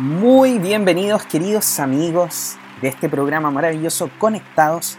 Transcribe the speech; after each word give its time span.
Muy 0.00 0.60
bienvenidos 0.60 1.26
queridos 1.26 1.80
amigos 1.80 2.56
de 2.80 2.86
este 2.86 3.08
programa 3.08 3.50
maravilloso 3.50 4.08
Conectados 4.20 4.96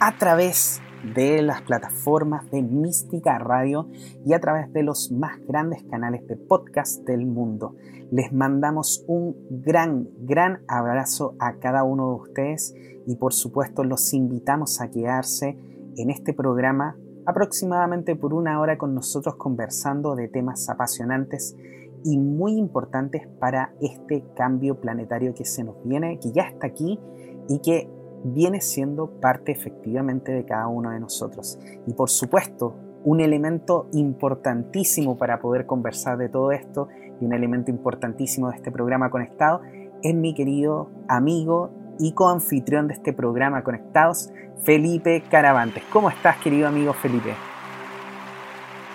a 0.00 0.18
través 0.18 0.82
de 1.14 1.40
las 1.40 1.62
plataformas 1.62 2.50
de 2.50 2.60
Mística 2.60 3.38
Radio 3.38 3.88
y 4.26 4.34
a 4.34 4.40
través 4.40 4.70
de 4.74 4.82
los 4.82 5.10
más 5.10 5.40
grandes 5.48 5.82
canales 5.84 6.26
de 6.26 6.36
podcast 6.36 7.06
del 7.06 7.24
mundo. 7.24 7.74
Les 8.10 8.34
mandamos 8.34 9.02
un 9.06 9.34
gran, 9.48 10.10
gran 10.18 10.62
abrazo 10.68 11.36
a 11.38 11.54
cada 11.54 11.82
uno 11.82 12.10
de 12.10 12.14
ustedes 12.16 12.74
y 13.06 13.16
por 13.16 13.32
supuesto 13.32 13.82
los 13.82 14.12
invitamos 14.12 14.78
a 14.82 14.90
quedarse 14.90 15.56
en 15.96 16.10
este 16.10 16.34
programa 16.34 16.98
aproximadamente 17.24 18.14
por 18.14 18.34
una 18.34 18.60
hora 18.60 18.76
con 18.76 18.94
nosotros 18.94 19.36
conversando 19.36 20.14
de 20.14 20.28
temas 20.28 20.68
apasionantes 20.68 21.56
y 22.04 22.18
muy 22.18 22.58
importantes 22.58 23.26
para 23.40 23.72
este 23.80 24.22
cambio 24.36 24.80
planetario 24.80 25.34
que 25.34 25.44
se 25.44 25.64
nos 25.64 25.76
viene, 25.84 26.20
que 26.20 26.30
ya 26.32 26.42
está 26.42 26.66
aquí 26.66 27.00
y 27.48 27.58
que 27.60 27.88
viene 28.24 28.60
siendo 28.60 29.08
parte 29.20 29.52
efectivamente 29.52 30.32
de 30.32 30.44
cada 30.44 30.68
uno 30.68 30.90
de 30.90 31.00
nosotros. 31.00 31.58
Y 31.86 31.94
por 31.94 32.10
supuesto, 32.10 32.74
un 33.04 33.20
elemento 33.20 33.88
importantísimo 33.92 35.16
para 35.16 35.40
poder 35.40 35.66
conversar 35.66 36.16
de 36.16 36.28
todo 36.28 36.52
esto 36.52 36.88
y 37.20 37.24
un 37.24 37.32
elemento 37.32 37.70
importantísimo 37.70 38.50
de 38.50 38.56
este 38.56 38.70
programa 38.70 39.10
conectado 39.10 39.60
es 40.02 40.14
mi 40.14 40.34
querido 40.34 40.90
amigo 41.08 41.70
y 41.98 42.12
coanfitrión 42.12 42.88
de 42.88 42.94
este 42.94 43.12
programa 43.12 43.62
Conectados, 43.62 44.30
Felipe 44.62 45.22
Caravantes. 45.30 45.82
¿Cómo 45.92 46.10
estás, 46.10 46.38
querido 46.38 46.66
amigo 46.68 46.92
Felipe? 46.92 47.53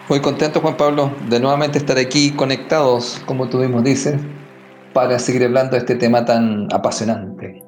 Muy 0.09 0.21
contento, 0.21 0.59
Juan 0.59 0.75
Pablo, 0.75 1.11
de 1.29 1.39
nuevamente 1.39 1.77
estar 1.77 1.99
aquí 1.99 2.31
conectados, 2.31 3.21
como 3.27 3.47
tú 3.47 3.59
mismo 3.59 3.83
dices, 3.83 4.19
para 4.91 5.19
seguir 5.19 5.43
hablando 5.43 5.73
de 5.73 5.77
este 5.77 5.93
tema 5.93 6.25
tan 6.25 6.67
apasionante. 6.73 7.61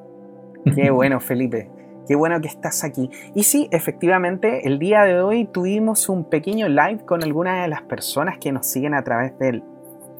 Qué 0.76 0.90
bueno, 0.90 1.20
Felipe. 1.20 1.70
Qué 2.08 2.16
bueno 2.16 2.42
que 2.42 2.48
estás 2.48 2.84
aquí. 2.84 3.12
Y 3.36 3.44
sí, 3.44 3.68
efectivamente, 3.72 4.68
el 4.68 4.80
día 4.80 5.04
de 5.04 5.22
hoy 5.22 5.46
tuvimos 5.46 6.10
un 6.10 6.28
pequeño 6.28 6.68
live 6.68 7.06
con 7.06 7.24
algunas 7.24 7.62
de 7.62 7.68
las 7.68 7.84
personas 7.84 8.40
que 8.40 8.52
nos 8.52 8.66
siguen 8.66 8.96
a 8.96 9.04
través 9.04 9.38
del 9.38 9.64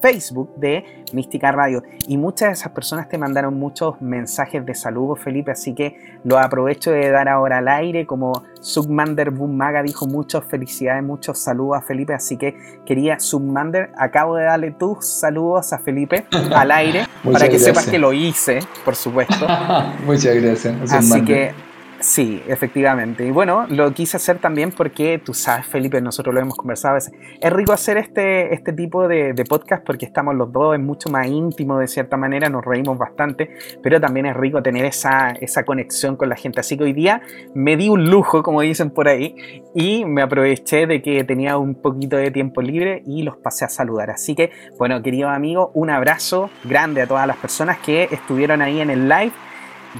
Facebook 0.02 0.54
de 0.56 0.84
Mística 1.12 1.52
Radio. 1.52 1.82
Y 2.08 2.18
muchas 2.18 2.48
de 2.48 2.52
esas 2.54 2.72
personas 2.72 3.08
te 3.08 3.16
mandaron 3.16 3.54
muchos 3.54 4.00
mensajes 4.02 4.66
de 4.66 4.74
saludos, 4.74 5.20
Felipe, 5.20 5.52
así 5.52 5.74
que 5.74 6.18
lo 6.24 6.38
aprovecho 6.38 6.90
de 6.90 7.10
dar 7.10 7.28
ahora 7.28 7.58
al 7.58 7.68
aire. 7.68 8.04
Como 8.06 8.42
Submander 8.60 9.30
Maga 9.30 9.82
dijo, 9.82 10.06
muchas 10.06 10.44
felicidades, 10.44 11.02
muchos 11.04 11.38
saludos 11.38 11.78
a 11.78 11.82
Felipe. 11.82 12.12
Así 12.12 12.36
que 12.36 12.56
quería, 12.84 13.20
Submander, 13.20 13.90
acabo 13.96 14.36
de 14.36 14.44
darle 14.44 14.72
tus 14.72 15.06
saludos 15.06 15.72
a 15.72 15.78
Felipe 15.78 16.26
al 16.54 16.70
aire 16.72 17.06
para 17.32 17.48
que 17.48 17.58
sepas 17.58 17.86
que 17.86 17.98
lo 17.98 18.12
hice, 18.12 18.58
por 18.84 18.96
supuesto. 18.96 19.46
muchas 20.04 20.34
gracias. 20.34 20.92
Así 20.92 21.24
que 21.24 21.71
Sí, 22.02 22.42
efectivamente. 22.48 23.24
Y 23.24 23.30
bueno, 23.30 23.64
lo 23.68 23.94
quise 23.94 24.16
hacer 24.16 24.38
también 24.38 24.72
porque 24.72 25.20
tú 25.24 25.32
sabes, 25.34 25.66
Felipe, 25.66 26.00
nosotros 26.00 26.34
lo 26.34 26.40
hemos 26.40 26.56
conversado 26.56 26.92
a 26.92 26.94
veces. 26.96 27.14
Es 27.40 27.52
rico 27.52 27.72
hacer 27.72 27.96
este, 27.96 28.52
este 28.52 28.72
tipo 28.72 29.06
de, 29.06 29.32
podcast 29.48 29.84
porque 29.84 30.04
estamos 30.04 30.34
los 30.34 30.52
dos, 30.52 30.74
es 30.74 30.80
mucho 30.80 31.10
más 31.10 31.28
íntimo 31.28 31.78
de 31.78 31.86
cierta 31.86 32.16
manera, 32.16 32.48
nos 32.48 32.64
reímos 32.64 32.98
bastante, 32.98 33.50
pero 33.84 34.00
también 34.00 34.26
es 34.26 34.36
rico 34.36 34.62
tener 34.62 34.84
esa, 34.84 35.30
esa 35.40 35.64
conexión 35.64 36.16
con 36.16 36.28
la 36.28 36.34
gente. 36.34 36.58
Así 36.58 36.76
que 36.76 36.84
hoy 36.84 36.92
día 36.92 37.22
me 37.54 37.76
di 37.76 37.88
un 37.88 38.10
lujo, 38.10 38.42
como 38.42 38.62
dicen 38.62 38.90
por 38.90 39.06
ahí, 39.06 39.62
y 39.72 40.04
me 40.04 40.22
aproveché 40.22 40.88
de 40.88 41.02
que 41.02 41.22
tenía 41.22 41.56
un 41.56 41.76
poquito 41.76 42.16
de 42.16 42.32
tiempo 42.32 42.62
libre 42.62 43.04
y 43.06 43.22
los 43.22 43.36
pasé 43.36 43.64
a 43.64 43.68
saludar. 43.68 44.10
Así 44.10 44.34
que, 44.34 44.50
bueno, 44.76 45.00
querido 45.02 45.28
amigo, 45.28 45.70
un 45.74 45.90
abrazo 45.90 46.50
grande 46.64 47.02
a 47.02 47.06
todas 47.06 47.28
las 47.28 47.36
personas 47.36 47.78
que 47.78 48.08
estuvieron 48.10 48.60
ahí 48.60 48.80
en 48.80 48.90
el 48.90 49.08
live 49.08 49.32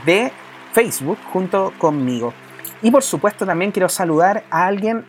de 0.05 0.33
Facebook 0.73 1.19
junto 1.33 1.73
conmigo. 1.79 2.33
Y 2.83 2.91
por 2.91 3.03
supuesto 3.03 3.47
también 3.47 3.71
quiero 3.71 3.89
saludar 3.89 4.45
a 4.51 4.67
alguien 4.67 5.05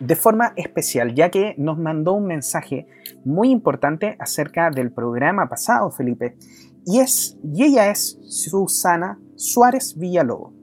de 0.00 0.16
forma 0.16 0.52
especial, 0.56 1.14
ya 1.14 1.30
que 1.30 1.54
nos 1.58 1.78
mandó 1.78 2.14
un 2.14 2.26
mensaje 2.26 2.86
muy 3.24 3.50
importante 3.50 4.16
acerca 4.18 4.70
del 4.70 4.90
programa 4.90 5.48
pasado, 5.48 5.90
Felipe. 5.90 6.36
Y, 6.84 6.98
es, 6.98 7.38
y 7.44 7.64
ella 7.64 7.90
es 7.90 8.18
Susana 8.26 9.20
Suárez 9.36 9.96
Villalobos. 9.96 10.54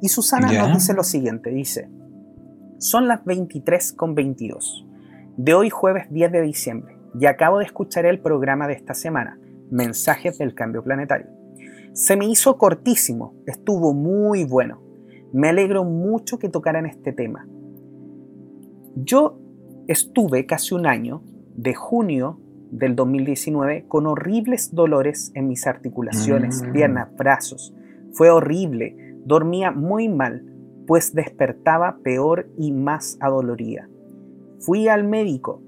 Y 0.00 0.08
Susana 0.08 0.50
nos 0.52 0.72
dice 0.72 0.94
lo 0.94 1.02
siguiente, 1.02 1.50
dice, 1.50 1.90
son 2.78 3.08
las 3.08 3.24
23 3.24 3.92
con 3.92 4.14
22 4.14 4.86
de 5.36 5.54
hoy 5.54 5.70
jueves 5.70 6.06
10 6.10 6.32
de 6.32 6.42
diciembre 6.42 6.98
y 7.18 7.26
acabo 7.26 7.58
de 7.58 7.64
escuchar 7.64 8.06
el 8.06 8.20
programa 8.20 8.66
de 8.66 8.74
esta 8.74 8.94
semana, 8.94 9.38
Mensajes 9.70 10.38
del 10.38 10.54
Cambio 10.54 10.82
Planetario. 10.82 11.35
Se 11.96 12.14
me 12.14 12.26
hizo 12.26 12.58
cortísimo, 12.58 13.34
estuvo 13.46 13.94
muy 13.94 14.44
bueno. 14.44 14.82
Me 15.32 15.48
alegro 15.48 15.82
mucho 15.82 16.38
que 16.38 16.50
tocaran 16.50 16.84
este 16.84 17.10
tema. 17.14 17.48
Yo 18.96 19.40
estuve 19.88 20.44
casi 20.44 20.74
un 20.74 20.86
año, 20.86 21.22
de 21.54 21.74
junio 21.74 22.38
del 22.70 22.96
2019, 22.96 23.86
con 23.88 24.06
horribles 24.06 24.74
dolores 24.74 25.32
en 25.34 25.48
mis 25.48 25.66
articulaciones, 25.66 26.62
mm. 26.62 26.72
piernas, 26.72 27.16
brazos. 27.16 27.74
Fue 28.12 28.28
horrible, 28.28 29.16
dormía 29.24 29.70
muy 29.70 30.10
mal, 30.10 30.44
pues 30.86 31.14
despertaba 31.14 32.00
peor 32.04 32.50
y 32.58 32.72
más 32.72 33.16
adolorida. 33.20 33.88
Fui 34.58 34.88
al 34.88 35.04
médico, 35.04 35.62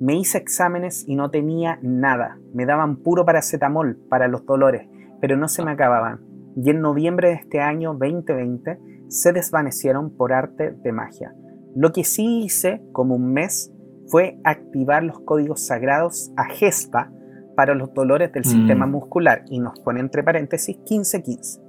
me 0.00 0.16
hice 0.16 0.38
exámenes 0.38 1.04
y 1.06 1.14
no 1.14 1.30
tenía 1.30 1.78
nada. 1.82 2.36
Me 2.52 2.66
daban 2.66 2.96
puro 2.96 3.24
paracetamol 3.24 3.96
para 4.08 4.26
los 4.26 4.44
dolores 4.44 4.88
pero 5.20 5.36
no 5.36 5.48
se 5.48 5.64
me 5.64 5.72
acababan, 5.72 6.20
y 6.56 6.70
en 6.70 6.80
noviembre 6.80 7.28
de 7.28 7.34
este 7.34 7.60
año 7.60 7.92
2020 7.92 8.78
se 9.08 9.32
desvanecieron 9.32 10.10
por 10.10 10.32
arte 10.32 10.72
de 10.72 10.92
magia. 10.92 11.34
Lo 11.74 11.92
que 11.92 12.04
sí 12.04 12.42
hice 12.44 12.82
como 12.92 13.14
un 13.14 13.32
mes 13.32 13.72
fue 14.08 14.38
activar 14.44 15.02
los 15.02 15.20
códigos 15.20 15.66
sagrados 15.66 16.32
a 16.36 16.44
gesta 16.46 17.12
para 17.54 17.74
los 17.74 17.92
dolores 17.92 18.32
del 18.32 18.44
sistema 18.44 18.86
mm. 18.86 18.90
muscular 18.90 19.44
y 19.50 19.58
nos 19.58 19.78
pone 19.80 20.00
entre 20.00 20.22
paréntesis 20.22 20.76
1515. 20.78 21.60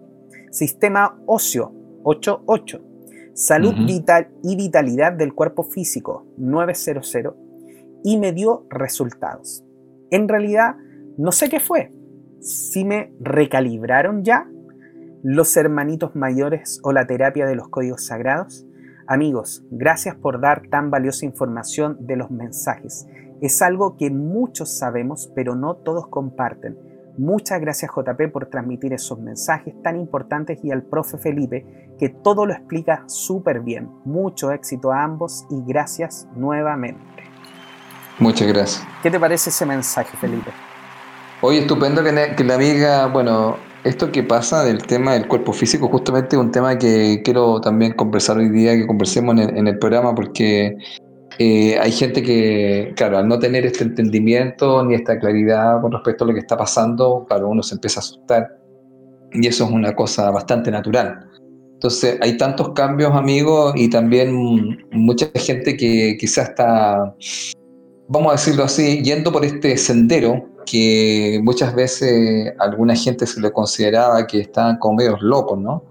Sistema 0.52 1.20
óseo 1.26 1.74
88. 2.04 2.82
Salud 3.34 3.74
vital 3.86 4.30
y 4.44 4.56
vitalidad 4.56 5.14
del 5.14 5.34
cuerpo 5.34 5.64
físico 5.64 6.26
900 6.38 7.18
y 8.04 8.18
me 8.18 8.32
dio 8.32 8.66
resultados. 8.70 9.64
En 10.10 10.28
realidad 10.28 10.76
no 11.18 11.32
sé 11.32 11.50
qué 11.50 11.60
fue, 11.60 11.92
si 12.40 12.86
me 12.86 13.14
recalibraron 13.20 14.24
ya 14.24 14.48
los 15.24 15.58
hermanitos 15.58 16.16
mayores 16.16 16.80
o 16.84 16.94
la 16.94 17.06
terapia 17.08 17.46
de 17.46 17.56
los 17.56 17.70
códigos 17.70 18.06
sagrados. 18.06 18.66
Amigos, 19.08 19.64
gracias 19.72 20.16
por 20.16 20.42
dar 20.42 20.64
tan 20.70 20.92
valiosa 20.92 21.26
información 21.26 21.98
de 22.02 22.16
los 22.16 22.32
mensajes. 22.32 23.08
Es 23.42 23.62
algo 23.62 23.98
que 23.98 24.10
muchos 24.10 24.78
sabemos, 24.78 25.32
pero 25.36 25.56
no 25.56 25.76
todos 25.76 26.08
comparten. 26.08 26.78
Muchas 27.18 27.60
gracias 27.60 27.92
JP 27.92 28.32
por 28.32 28.46
transmitir 28.46 28.94
esos 28.94 29.20
mensajes 29.20 29.74
tan 29.82 29.98
importantes 29.98 30.64
y 30.64 30.72
al 30.72 30.84
profe 30.84 31.18
Felipe, 31.18 31.96
que 31.98 32.10
todo 32.10 32.46
lo 32.46 32.54
explica 32.54 33.04
súper 33.08 33.62
bien. 33.62 33.90
Mucho 34.06 34.52
éxito 34.52 34.92
a 34.92 35.04
ambos 35.04 35.46
y 35.50 35.64
gracias 35.66 36.28
nuevamente. 36.36 37.02
Muchas 38.20 38.48
gracias. 38.48 38.88
¿Qué 39.02 39.10
te 39.10 39.20
parece 39.20 39.50
ese 39.50 39.66
mensaje, 39.66 40.16
Felipe? 40.18 40.52
Oye, 41.42 41.60
estupendo 41.60 42.04
que, 42.04 42.44
la 42.44 42.56
amiga, 42.56 43.06
bueno, 43.06 43.58
esto 43.84 44.12
que 44.12 44.24
pasa 44.24 44.64
del 44.64 44.82
tema 44.82 45.14
del 45.14 45.28
cuerpo 45.28 45.54
físico, 45.54 45.88
justamente 45.88 46.36
es 46.36 46.42
un 46.42 46.52
tema 46.52 46.80
que 46.80 47.22
quiero 47.24 47.62
también 47.62 47.94
conversar 47.94 48.40
hoy 48.40 48.50
día, 48.50 48.76
que 48.76 48.88
conversemos 48.88 49.40
en 49.40 49.68
el, 49.68 49.78
programa, 49.78 50.16
porque 50.16 50.76
eh, 51.38 51.78
hay 51.80 51.92
gente 51.92 52.24
que, 52.24 52.92
claro, 52.96 53.20
al 53.20 53.28
no 53.28 53.38
tener 53.38 53.68
este 53.68 53.84
entendimiento 53.84 54.84
ni 54.84 54.96
esta 54.96 55.20
claridad 55.20 55.80
con 55.80 55.92
respecto 55.92 56.24
a 56.24 56.28
lo 56.28 56.34
que 56.34 56.40
está 56.40 56.58
pasando, 56.58 57.24
claro, 57.30 57.50
uno 57.50 57.62
se 57.62 57.76
empieza 57.76 58.00
a 58.00 58.02
asustar. 58.02 58.58
Y 59.32 59.46
eso 59.46 59.66
es 59.66 59.70
una 59.70 59.96
cosa 59.96 60.32
bastante 60.32 60.72
natural. 60.72 61.30
Entonces, 61.74 62.18
hay 62.20 62.36
tantos 62.38 62.70
cambios, 62.70 63.12
amigos, 63.14 63.74
y 63.76 63.92
también 63.92 64.34
mucha 64.92 65.28
gente 65.36 65.78
que 65.78 66.18
quizás 66.20 66.50
está, 66.50 67.14
vamos 68.08 68.30
a 68.30 68.36
decirlo 68.38 68.64
así, 68.64 69.04
yendo 69.04 69.32
por 69.32 69.46
este 69.46 69.78
sendero 69.78 70.57
que 70.70 71.40
muchas 71.44 71.74
veces 71.74 72.54
alguna 72.60 72.96
gente 72.96 73.26
se 73.26 73.40
le 73.40 73.52
consideraba 73.52 74.28
que 74.28 74.42
estaban 74.42 74.78
como 74.78 74.98
medios 74.98 75.22
locos, 75.22 75.58
¿no? 75.58 75.84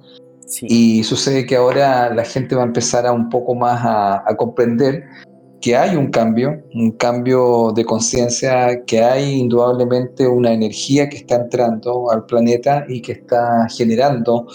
Y 0.63 1.03
sucede 1.03 1.47
que 1.47 1.57
ahora 1.57 2.15
la 2.15 2.25
gente 2.25 2.55
va 2.55 2.63
a 2.63 2.67
empezar 2.67 3.07
a 3.07 3.13
un 3.13 3.29
poco 3.29 3.55
más 3.55 3.81
a, 3.83 4.37
comprender 4.37 5.05
que 5.61 5.77
hay 5.77 5.97
un 5.97 6.11
cambio, 6.11 6.63
un 6.75 6.93
cambio 6.93 7.73
de 7.75 7.85
conciencia, 7.85 8.85
que 8.85 9.03
hay 9.03 9.41
indudablemente 9.41 10.29
una 10.29 10.53
energía 10.53 11.09
que 11.09 11.17
está 11.17 11.37
entrando 11.37 12.11
al 12.13 12.27
planeta 12.27 12.85
y 12.89 13.01
que 13.01 13.13
está 13.13 13.67
generando 13.69 14.47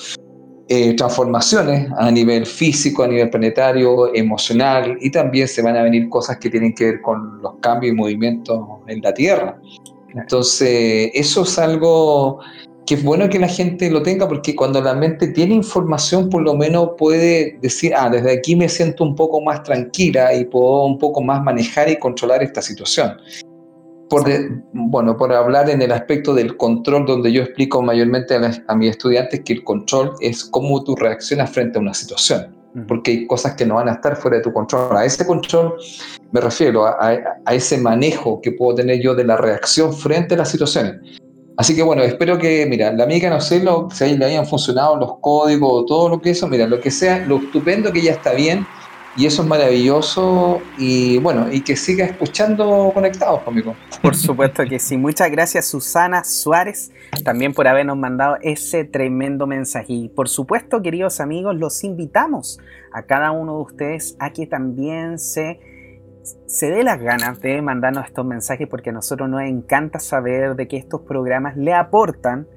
eh, 0.69 0.95
transformaciones 0.95 1.89
a 1.97 2.09
nivel 2.11 2.45
físico, 2.45 3.03
a 3.03 3.07
nivel 3.07 3.29
planetario, 3.29 4.13
emocional, 4.15 4.97
y 5.01 5.11
también 5.11 5.49
se 5.49 5.61
van 5.61 5.75
a 5.75 5.83
venir 5.83 6.07
cosas 6.07 6.37
que 6.37 6.49
tienen 6.49 6.73
que 6.73 6.85
ver 6.85 7.01
con 7.01 7.41
los 7.41 7.55
cambios 7.59 7.93
y 7.93 7.97
movimientos 7.97 8.61
en 8.87 9.01
la 9.01 9.13
Tierra. 9.13 9.59
Entonces, 10.15 11.11
eso 11.13 11.43
es 11.43 11.59
algo 11.59 12.39
que 12.85 12.95
es 12.95 13.03
bueno 13.03 13.29
que 13.29 13.39
la 13.39 13.47
gente 13.47 13.89
lo 13.89 14.01
tenga 14.01 14.27
porque 14.27 14.55
cuando 14.55 14.81
la 14.81 14.93
mente 14.93 15.27
tiene 15.27 15.55
información, 15.55 16.29
por 16.29 16.41
lo 16.41 16.55
menos 16.55 16.91
puede 16.97 17.57
decir, 17.61 17.93
ah, 17.95 18.09
desde 18.09 18.31
aquí 18.31 18.55
me 18.55 18.67
siento 18.67 19.03
un 19.03 19.15
poco 19.15 19.41
más 19.41 19.63
tranquila 19.63 20.33
y 20.33 20.45
puedo 20.45 20.85
un 20.85 20.97
poco 20.97 21.21
más 21.21 21.41
manejar 21.43 21.89
y 21.89 21.97
controlar 21.97 22.43
esta 22.43 22.61
situación. 22.61 23.17
Por 24.09 24.29
bueno, 24.73 25.15
por 25.15 25.31
hablar 25.31 25.69
en 25.69 25.81
el 25.81 25.91
aspecto 25.93 26.33
del 26.33 26.57
control, 26.57 27.05
donde 27.05 27.31
yo 27.31 27.43
explico 27.43 27.81
mayormente 27.81 28.35
a, 28.35 28.75
mis 28.75 28.89
estudiantes 28.89 29.39
que 29.41 29.53
el 29.53 29.63
control 29.63 30.13
es 30.19 30.43
cómo 30.43 30.83
tú 30.83 30.95
reaccionas 30.95 31.49
frente 31.49 31.77
a 31.77 31.81
una 31.81 31.93
situación 31.93 32.60
porque 32.87 33.11
hay 33.11 33.27
cosas 33.27 33.55
que 33.55 33.65
no 33.65 33.75
van 33.75 33.89
a 33.89 33.93
estar 33.93 34.15
fuera 34.15 34.37
de 34.37 34.43
tu 34.43 34.53
control. 34.53 34.95
A 34.95 35.05
ese 35.05 35.25
control 35.25 35.75
me 36.31 36.39
refiero, 36.39 36.85
a, 36.85 37.13
ese 37.51 37.77
manejo 37.77 38.39
que 38.41 38.51
puedo 38.53 38.75
tener 38.75 39.01
yo 39.01 39.13
de 39.13 39.25
la 39.25 39.37
reacción 39.37 39.93
frente 39.93 40.35
a 40.35 40.37
las 40.37 40.49
situaciones. 40.49 40.95
Así 41.57 41.75
que 41.75 41.83
bueno, 41.83 42.01
espero 42.01 42.37
que, 42.37 42.65
mira, 42.65 42.91
la 42.93 43.03
amiga, 43.03 43.29
no 43.29 43.41
sé 43.41 43.61
lo, 43.61 43.89
si 43.91 44.05
ahí 44.05 44.17
le 44.17 44.25
hayan 44.25 44.47
funcionado 44.47 44.95
los 44.95 45.19
códigos, 45.19 45.85
todo 45.85 46.09
lo 46.09 46.21
que 46.21 46.31
eso, 46.31 46.47
mira, 46.47 46.65
lo 46.65 46.79
que 46.79 46.89
sea, 46.89 47.25
lo 47.25 47.37
estupendo 47.37 47.91
que 47.91 48.01
ya 48.01 48.13
está 48.13 48.33
bien, 48.33 48.65
y 49.15 49.25
eso 49.25 49.41
es 49.41 49.47
maravilloso 49.47 50.61
y 50.77 51.17
bueno, 51.17 51.51
y 51.51 51.61
que 51.61 51.75
siga 51.75 52.05
escuchando 52.05 52.91
conectados 52.93 53.41
conmigo. 53.43 53.75
Por 54.01 54.15
supuesto 54.15 54.63
que 54.65 54.79
sí. 54.79 54.97
Muchas 54.97 55.29
gracias 55.29 55.65
Susana 55.65 56.23
Suárez 56.23 56.91
también 57.23 57.53
por 57.53 57.67
habernos 57.67 57.97
mandado 57.97 58.37
ese 58.41 58.85
tremendo 58.85 59.47
mensaje. 59.47 59.93
Y 59.93 60.09
por 60.09 60.29
supuesto, 60.29 60.81
queridos 60.81 61.19
amigos, 61.19 61.55
los 61.55 61.83
invitamos 61.83 62.59
a 62.93 63.03
cada 63.03 63.31
uno 63.31 63.57
de 63.57 63.61
ustedes 63.63 64.15
a 64.19 64.31
que 64.31 64.47
también 64.47 65.19
se 65.19 65.59
se 66.45 66.69
dé 66.69 66.83
las 66.83 66.99
ganas 66.99 67.41
de 67.41 67.61
mandarnos 67.61 68.05
estos 68.05 68.25
mensajes 68.25 68.67
porque 68.67 68.91
a 68.91 68.93
nosotros 68.93 69.27
nos 69.27 69.41
encanta 69.41 69.99
saber 69.99 70.55
de 70.55 70.67
que 70.67 70.77
estos 70.77 71.01
programas 71.01 71.57
le 71.57 71.73
aportan 71.73 72.47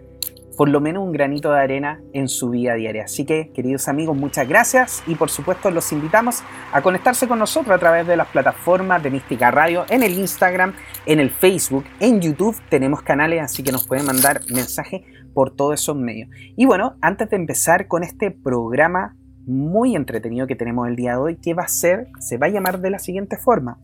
por 0.57 0.69
lo 0.69 0.81
menos 0.81 1.03
un 1.03 1.13
granito 1.13 1.53
de 1.53 1.61
arena 1.61 2.01
en 2.13 2.29
su 2.29 2.51
vida 2.51 2.75
diaria. 2.75 3.05
Así 3.05 3.25
que, 3.25 3.51
queridos 3.53 3.89
amigos, 3.89 4.17
muchas 4.17 4.49
gracias 4.49 5.03
y 5.07 5.15
por 5.15 5.31
supuesto 5.31 5.71
los 5.71 5.93
invitamos 5.93 6.43
a 6.73 6.83
conectarse 6.83 7.27
con 7.29 7.39
nosotros 7.39 7.75
a 7.75 7.79
través 7.79 8.07
de 8.07 8.17
las 8.17 8.29
plataformas 8.29 9.03
de 9.03 9.11
Mística 9.11 9.51
Radio, 9.51 9.85
en 9.89 10.03
el 10.03 10.15
Instagram, 10.15 10.75
en 11.07 11.21
el 11.21 11.31
Facebook, 11.31 11.85
en 12.01 12.21
YouTube 12.21 12.57
tenemos 12.69 13.03
canales, 13.03 13.43
así 13.43 13.63
que 13.63 13.73
nos 13.73 13.87
pueden 13.87 14.07
mandar 14.07 14.41
mensajes 14.51 15.03
por 15.33 15.55
todos 15.55 15.81
esos 15.81 15.97
medios. 15.97 16.29
Y 16.57 16.67
bueno, 16.67 16.97
antes 17.01 17.29
de 17.31 17.37
empezar 17.37 17.89
con 17.89 18.05
este 18.05 18.31
programa 18.31 19.17
muy 19.47 19.95
entretenido 19.95 20.47
que 20.47 20.57
tenemos 20.57 20.89
el 20.89 20.97
día 20.97 21.13
de 21.13 21.19
hoy, 21.19 21.37
que 21.37 21.55
va 21.55 21.65
a 21.65 21.69
ser, 21.69 22.09
se 22.19 22.39
va 22.39 22.47
a 22.47 22.51
llamar 22.51 22.81
de 22.81 22.91
la 22.91 22.99
siguiente 22.99 23.37
forma, 23.37 23.79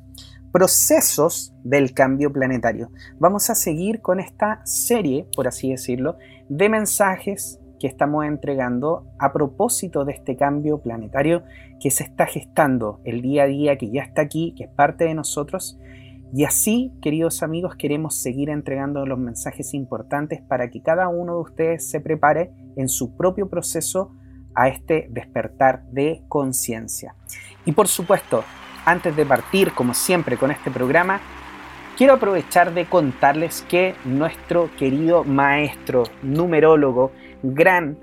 procesos 0.53 1.53
del 1.63 1.93
cambio 1.93 2.33
planetario. 2.33 2.91
Vamos 3.19 3.51
a 3.51 3.55
seguir 3.55 4.01
con 4.01 4.21
esta 4.21 4.65
serie, 4.65 5.27
por 5.37 5.47
así 5.47 5.71
decirlo, 5.71 6.17
de 6.51 6.69
mensajes 6.69 7.61
que 7.79 7.87
estamos 7.87 8.27
entregando 8.27 9.07
a 9.19 9.33
propósito 9.33 10.05
de 10.05 10.13
este 10.13 10.37
cambio 10.37 10.83
planetario 10.83 11.45
que 11.81 11.93
se 11.93 12.03
está 12.03 12.27
gestando 12.27 13.01
el 13.05 13.23
día 13.23 13.45
a 13.45 13.47
día, 13.47 13.79
que 13.79 13.91
ya 13.91 14.03
está 14.03 14.23
aquí, 14.23 14.53
que 14.57 14.65
es 14.65 14.71
parte 14.71 15.05
de 15.05 15.15
nosotros. 15.15 15.79
Y 16.35 16.45
así, 16.45 16.93
queridos 17.01 17.43
amigos, 17.45 17.77
queremos 17.77 18.21
seguir 18.21 18.51
entregando 18.51 19.07
los 19.07 19.19
mensajes 19.19 19.75
importantes 19.75 20.43
para 20.43 20.71
que 20.71 20.83
cada 20.83 21.09
uno 21.09 21.37
de 21.37 21.41
ustedes 21.41 21.89
se 21.89 22.01
prepare 22.01 22.51
en 22.77 22.89
su 22.89 23.17
propio 23.17 23.49
proceso 23.49 24.13
a 24.55 24.69
este 24.69 25.07
despertar 25.11 25.85
de 25.91 26.25
conciencia. 26.29 27.15
Y 27.65 27.73
por 27.73 27.87
supuesto, 27.87 28.43
antes 28.85 29.15
de 29.15 29.25
partir, 29.25 29.73
como 29.73 29.95
siempre, 29.95 30.37
con 30.37 30.51
este 30.51 30.71
programa, 30.71 31.21
quiero 32.01 32.15
aprovechar 32.15 32.73
de 32.73 32.87
contarles 32.87 33.61
que 33.69 33.95
nuestro 34.07 34.71
querido 34.79 35.23
maestro, 35.23 36.05
numerólogo, 36.23 37.13
gran, 37.43 37.99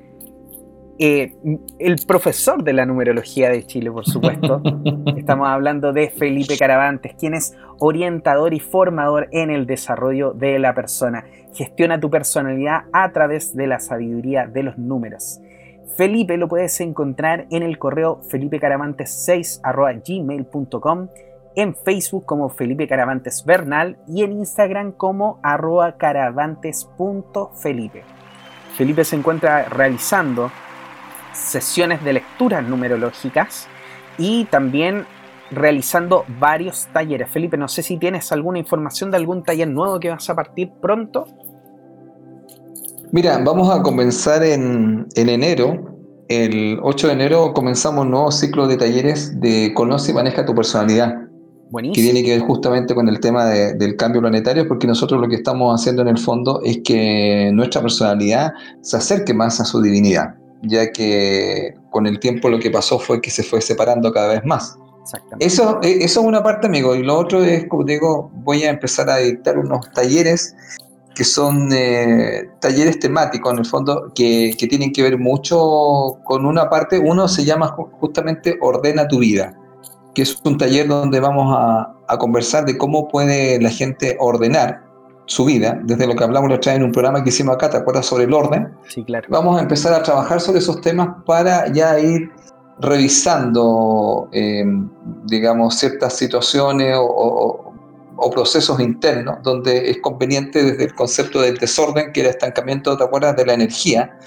eh, 0.99 1.33
el 1.79 1.95
profesor 2.05 2.63
de 2.63 2.73
la 2.73 2.85
numerología 2.85 3.49
de 3.49 3.65
Chile, 3.65 3.91
por 3.91 4.05
supuesto, 4.05 4.61
estamos 5.17 5.47
hablando 5.47 5.93
de 5.93 6.11
Felipe 6.11 6.59
Caravantes, 6.59 7.15
quien 7.15 7.33
es 7.33 7.57
orientador 7.79 8.53
y 8.53 8.59
formador 8.59 9.29
en 9.31 9.49
el 9.49 9.65
desarrollo 9.65 10.33
de 10.33 10.59
la 10.59 10.75
persona. 10.75 11.25
Gestiona 11.55 11.99
tu 11.99 12.11
personalidad 12.11 12.83
a 12.93 13.11
través 13.13 13.55
de 13.55 13.65
la 13.65 13.79
sabiduría 13.79 14.45
de 14.45 14.61
los 14.61 14.77
números. 14.77 15.41
Felipe 15.95 16.37
lo 16.37 16.47
puedes 16.47 16.79
encontrar 16.81 17.47
en 17.49 17.63
el 17.63 17.79
correo 17.79 18.21
felipecaravantes6.gmail.com, 18.29 21.07
en 21.57 21.75
Facebook 21.75 22.25
como 22.25 22.47
Felipe 22.49 22.87
Caravantes 22.87 23.43
Bernal 23.43 23.97
y 24.07 24.21
en 24.21 24.33
Instagram 24.33 24.91
como 24.91 25.39
arroba 25.41 25.97
caravantes.felipe. 25.97 28.03
Felipe 28.77 29.03
se 29.03 29.15
encuentra 29.15 29.63
realizando 29.63 30.51
sesiones 31.33 32.03
de 32.03 32.13
lecturas 32.13 32.63
numerológicas 32.63 33.67
y 34.19 34.45
también 34.45 35.07
realizando 35.49 36.25
varios 36.39 36.87
talleres. 36.93 37.31
Felipe, 37.31 37.57
no 37.57 37.67
sé 37.67 37.81
si 37.81 37.97
tienes 37.97 38.31
alguna 38.31 38.59
información 38.59 39.09
de 39.09 39.17
algún 39.17 39.41
taller 39.41 39.67
nuevo 39.67 39.99
que 39.99 40.11
vas 40.11 40.29
a 40.29 40.35
partir 40.35 40.69
pronto. 40.79 41.25
Mira, 43.11 43.39
vamos 43.43 43.75
a 43.75 43.81
comenzar 43.81 44.43
en, 44.43 45.07
enero. 45.15 45.97
El 46.27 46.77
8 46.83 47.07
de 47.07 47.13
enero 47.13 47.51
comenzamos 47.53 48.05
un 48.05 48.11
nuevo 48.11 48.31
ciclo 48.31 48.67
de 48.67 48.77
talleres 48.77 49.41
de 49.41 49.73
Conoce 49.73 50.11
y 50.11 50.13
maneja 50.13 50.45
tu 50.45 50.53
personalidad. 50.53 51.26
Buenísimo. 51.69 51.95
Que 51.95 52.01
tiene 52.01 52.23
que 52.23 52.37
ver 52.37 52.47
justamente 52.47 52.95
con 52.95 53.07
el 53.09 53.19
tema 53.19 53.45
del 53.45 53.95
cambio 53.95 54.21
planetario, 54.21 54.67
porque 54.67 54.87
nosotros 54.87 55.19
lo 55.19 55.27
que 55.27 55.35
estamos 55.35 55.79
haciendo 55.79 56.01
en 56.01 56.09
el 56.09 56.17
fondo 56.17 56.61
es 56.63 56.79
que 56.83 57.51
nuestra 57.53 57.81
personalidad 57.81 58.53
se 58.81 58.97
acerque 58.97 59.33
más 59.33 59.59
a 59.59 59.65
su 59.65 59.81
divinidad, 59.81 60.35
ya 60.63 60.91
que 60.91 61.73
con 61.89 62.07
el 62.07 62.19
tiempo 62.19 62.49
lo 62.49 62.59
que 62.59 62.71
pasó 62.71 62.99
fue 62.99 63.21
que 63.21 63.31
se 63.31 63.43
fue 63.43 63.61
separando 63.61 64.11
cada 64.11 64.29
vez 64.29 64.45
más. 64.45 64.77
Eso, 65.39 65.79
eh, 65.83 65.99
eso 66.01 66.21
es 66.21 66.25
una 66.25 66.43
parte, 66.43 66.67
amigo. 66.67 66.95
Y 66.95 67.03
lo 67.03 67.17
otro 67.17 67.43
es, 67.43 67.67
como 67.67 67.83
digo, 67.83 68.29
voy 68.43 68.63
a 68.63 68.69
empezar 68.69 69.09
a 69.09 69.17
dictar 69.17 69.57
unos 69.57 69.89
talleres 69.91 70.55
que 71.17 71.23
son 71.23 71.69
eh, 71.73 72.47
talleres 72.59 72.99
temáticos 72.99 73.51
en 73.51 73.59
el 73.59 73.65
fondo 73.65 74.11
que, 74.13 74.55
tienen 74.69 74.93
que 74.93 75.01
ver 75.01 75.17
mucho 75.17 76.19
con 76.23 76.45
una 76.45 76.69
parte, 76.69 76.99
uno 76.99 77.27
se 77.27 77.43
llama 77.43 77.75
justamente 77.99 78.55
Ordena 78.61 79.07
tu 79.07 79.17
vida, 79.17 79.57
que 80.17 80.23
es 80.23 80.35
un 80.43 80.57
taller 80.57 80.87
donde 80.87 81.19
vamos 81.19 81.55
a, 81.55 81.93
conversar 82.17 82.65
de 82.65 82.75
cómo 82.75 83.07
puede 83.07 83.61
la 83.61 83.69
gente 83.69 84.17
ordenar 84.19 84.81
su 85.27 85.45
vida, 85.45 85.79
desde 85.83 86.07
lo 86.07 86.15
que 86.15 86.23
hablamos 86.23 86.49
la 86.49 86.55
otra 86.55 86.71
vez 86.71 86.79
en 86.79 86.85
un 86.85 86.91
programa 86.91 87.23
que 87.23 87.29
hicimos 87.29 87.53
acá, 87.53 87.69
¿te 87.69 87.77
acuerdas 87.77 88.07
sobre 88.07 88.23
el 88.23 88.33
orden? 88.33 88.73
Sí, 88.87 89.03
claro. 89.03 89.27
Vamos 89.29 89.59
a 89.59 89.61
empezar 89.61 89.93
a 89.93 90.01
trabajar 90.01 90.41
sobre 90.41 90.57
esos 90.57 90.81
temas 90.81 91.09
para 91.23 91.71
ya 91.71 91.99
ir 91.99 92.31
revisando, 92.79 94.27
eh, 94.31 94.65
digamos, 95.25 95.75
ciertas 95.75 96.13
situaciones 96.13 96.95
o, 96.99 97.73
o 98.15 98.31
procesos 98.31 98.79
internos, 98.79 99.37
donde 99.43 99.91
es 99.91 99.99
conveniente 100.01 100.63
desde 100.63 100.85
el 100.85 100.95
concepto 100.95 101.41
del 101.41 101.59
desorden, 101.59 102.11
que 102.11 102.21
era 102.21 102.31
estancamiento, 102.31 102.97
¿te 102.97 103.03
acuerdas?, 103.03 103.35
de 103.35 103.45
la 103.45 103.53
energía, 103.53 104.17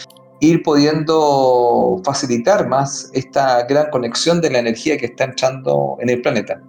ir 0.41 0.63
pudiendo 0.63 2.01
facilitar 2.05 2.67
más 2.69 3.11
esta 3.15 3.65
gran 3.65 3.91
conexión 3.91 4.41
de 4.41 4.51
la 4.51 4.59
energía 4.59 4.97
que 4.97 5.07
está 5.07 5.25
entrando 5.25 5.97
en 6.01 6.09
el 6.09 6.23
planeta. 6.23 6.61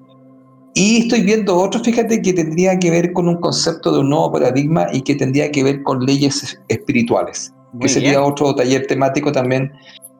Y 0.74 1.04
estoy 1.04 1.22
viendo 1.22 1.58
otro, 1.58 1.82
fíjate, 1.82 2.22
que 2.22 2.34
tendría 2.34 2.80
que 2.80 2.92
ver 2.92 3.12
con 3.12 3.28
un 3.28 3.40
concepto 3.42 3.92
de 3.92 4.00
un 4.00 4.10
nuevo 4.10 4.32
paradigma 4.32 4.88
y 4.94 5.02
que 5.02 5.16
tendría 5.16 5.52
que 5.52 5.64
ver 5.64 5.84
con 5.84 6.06
leyes 6.06 6.60
espirituales, 6.70 7.54
que 7.80 7.90
sería 7.90 8.22
otro 8.22 8.56
taller 8.56 8.88
temático 8.88 9.32
también 9.32 9.72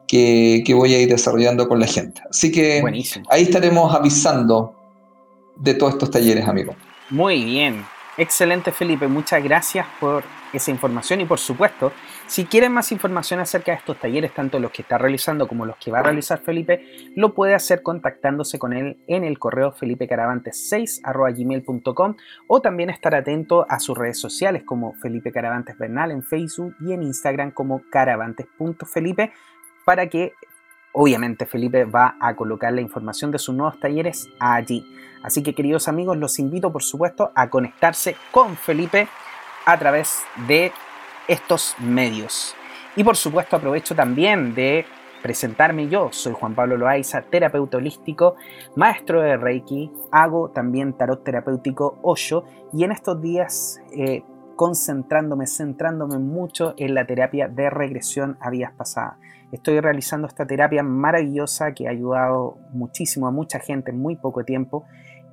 que, 0.06 0.62
que, 0.66 0.74
voy 0.74 0.92
a 0.94 1.00
ir 1.00 1.08
desarrollando 1.08 1.68
con 1.68 1.80
la 1.80 1.86
gente. 1.86 2.20
Así 2.28 2.52
que 2.52 2.82
ahí 3.30 3.42
estaremos 3.42 3.94
avisando 3.94 4.74
de 5.56 5.74
todos 5.74 5.94
estos 5.94 6.10
talleres, 6.10 6.46
amigos. 6.46 6.76
Muy 7.08 7.44
bien. 7.44 7.84
Excelente 8.18 8.72
Felipe, 8.72 9.08
muchas 9.08 9.42
gracias 9.42 9.86
por 9.98 10.22
esa 10.52 10.70
información 10.70 11.22
y 11.22 11.24
por 11.24 11.38
supuesto, 11.38 11.92
si 12.32 12.46
quieren 12.46 12.72
más 12.72 12.90
información 12.92 13.40
acerca 13.40 13.72
de 13.72 13.78
estos 13.78 14.00
talleres, 14.00 14.32
tanto 14.32 14.58
los 14.58 14.70
que 14.70 14.80
está 14.80 14.96
realizando 14.96 15.46
como 15.46 15.66
los 15.66 15.76
que 15.76 15.90
va 15.90 15.98
a 15.98 16.02
realizar 16.02 16.38
Felipe, 16.38 16.82
lo 17.14 17.34
puede 17.34 17.54
hacer 17.54 17.82
contactándose 17.82 18.58
con 18.58 18.72
él 18.72 18.96
en 19.06 19.22
el 19.22 19.38
correo 19.38 19.74
felipecaravantes6.gmail.com 19.74 22.16
o 22.46 22.60
también 22.62 22.88
estar 22.88 23.14
atento 23.14 23.66
a 23.68 23.78
sus 23.80 23.98
redes 23.98 24.18
sociales 24.18 24.62
como 24.64 24.94
Felipe 24.94 25.30
Caravantes 25.30 25.76
Bernal 25.76 26.10
en 26.10 26.22
Facebook 26.22 26.74
y 26.80 26.94
en 26.94 27.02
Instagram 27.02 27.50
como 27.50 27.82
caravantes.felipe 27.90 29.30
para 29.84 30.06
que 30.06 30.32
obviamente 30.92 31.44
Felipe 31.44 31.84
va 31.84 32.16
a 32.18 32.34
colocar 32.34 32.72
la 32.72 32.80
información 32.80 33.30
de 33.30 33.40
sus 33.40 33.54
nuevos 33.54 33.78
talleres 33.78 34.26
allí. 34.40 34.86
Así 35.22 35.42
que 35.42 35.54
queridos 35.54 35.86
amigos, 35.86 36.16
los 36.16 36.38
invito 36.38 36.72
por 36.72 36.82
supuesto 36.82 37.30
a 37.34 37.50
conectarse 37.50 38.16
con 38.30 38.56
Felipe 38.56 39.06
a 39.66 39.78
través 39.78 40.22
de 40.48 40.72
estos 41.32 41.74
medios. 41.78 42.54
Y 42.94 43.04
por 43.04 43.16
supuesto 43.16 43.56
aprovecho 43.56 43.94
también 43.94 44.54
de 44.54 44.84
presentarme 45.22 45.88
yo. 45.88 46.08
Soy 46.12 46.34
Juan 46.34 46.54
Pablo 46.54 46.76
Loaiza, 46.76 47.22
terapeuta 47.22 47.78
holístico, 47.78 48.36
maestro 48.76 49.22
de 49.22 49.38
Reiki, 49.38 49.90
hago 50.10 50.50
también 50.50 50.92
tarot 50.92 51.24
terapéutico 51.24 51.98
Osho 52.02 52.44
y 52.74 52.84
en 52.84 52.92
estos 52.92 53.22
días 53.22 53.80
eh, 53.96 54.24
concentrándome, 54.56 55.46
centrándome 55.46 56.18
mucho 56.18 56.74
en 56.76 56.94
la 56.94 57.06
terapia 57.06 57.48
de 57.48 57.70
regresión 57.70 58.36
a 58.38 58.50
vidas 58.50 58.72
pasadas. 58.76 59.14
Estoy 59.52 59.80
realizando 59.80 60.26
esta 60.26 60.46
terapia 60.46 60.82
maravillosa 60.82 61.72
que 61.72 61.86
ha 61.86 61.92
ayudado 61.92 62.58
muchísimo 62.72 63.26
a 63.26 63.30
mucha 63.30 63.58
gente 63.58 63.90
en 63.90 63.98
muy 63.98 64.16
poco 64.16 64.44
tiempo 64.44 64.84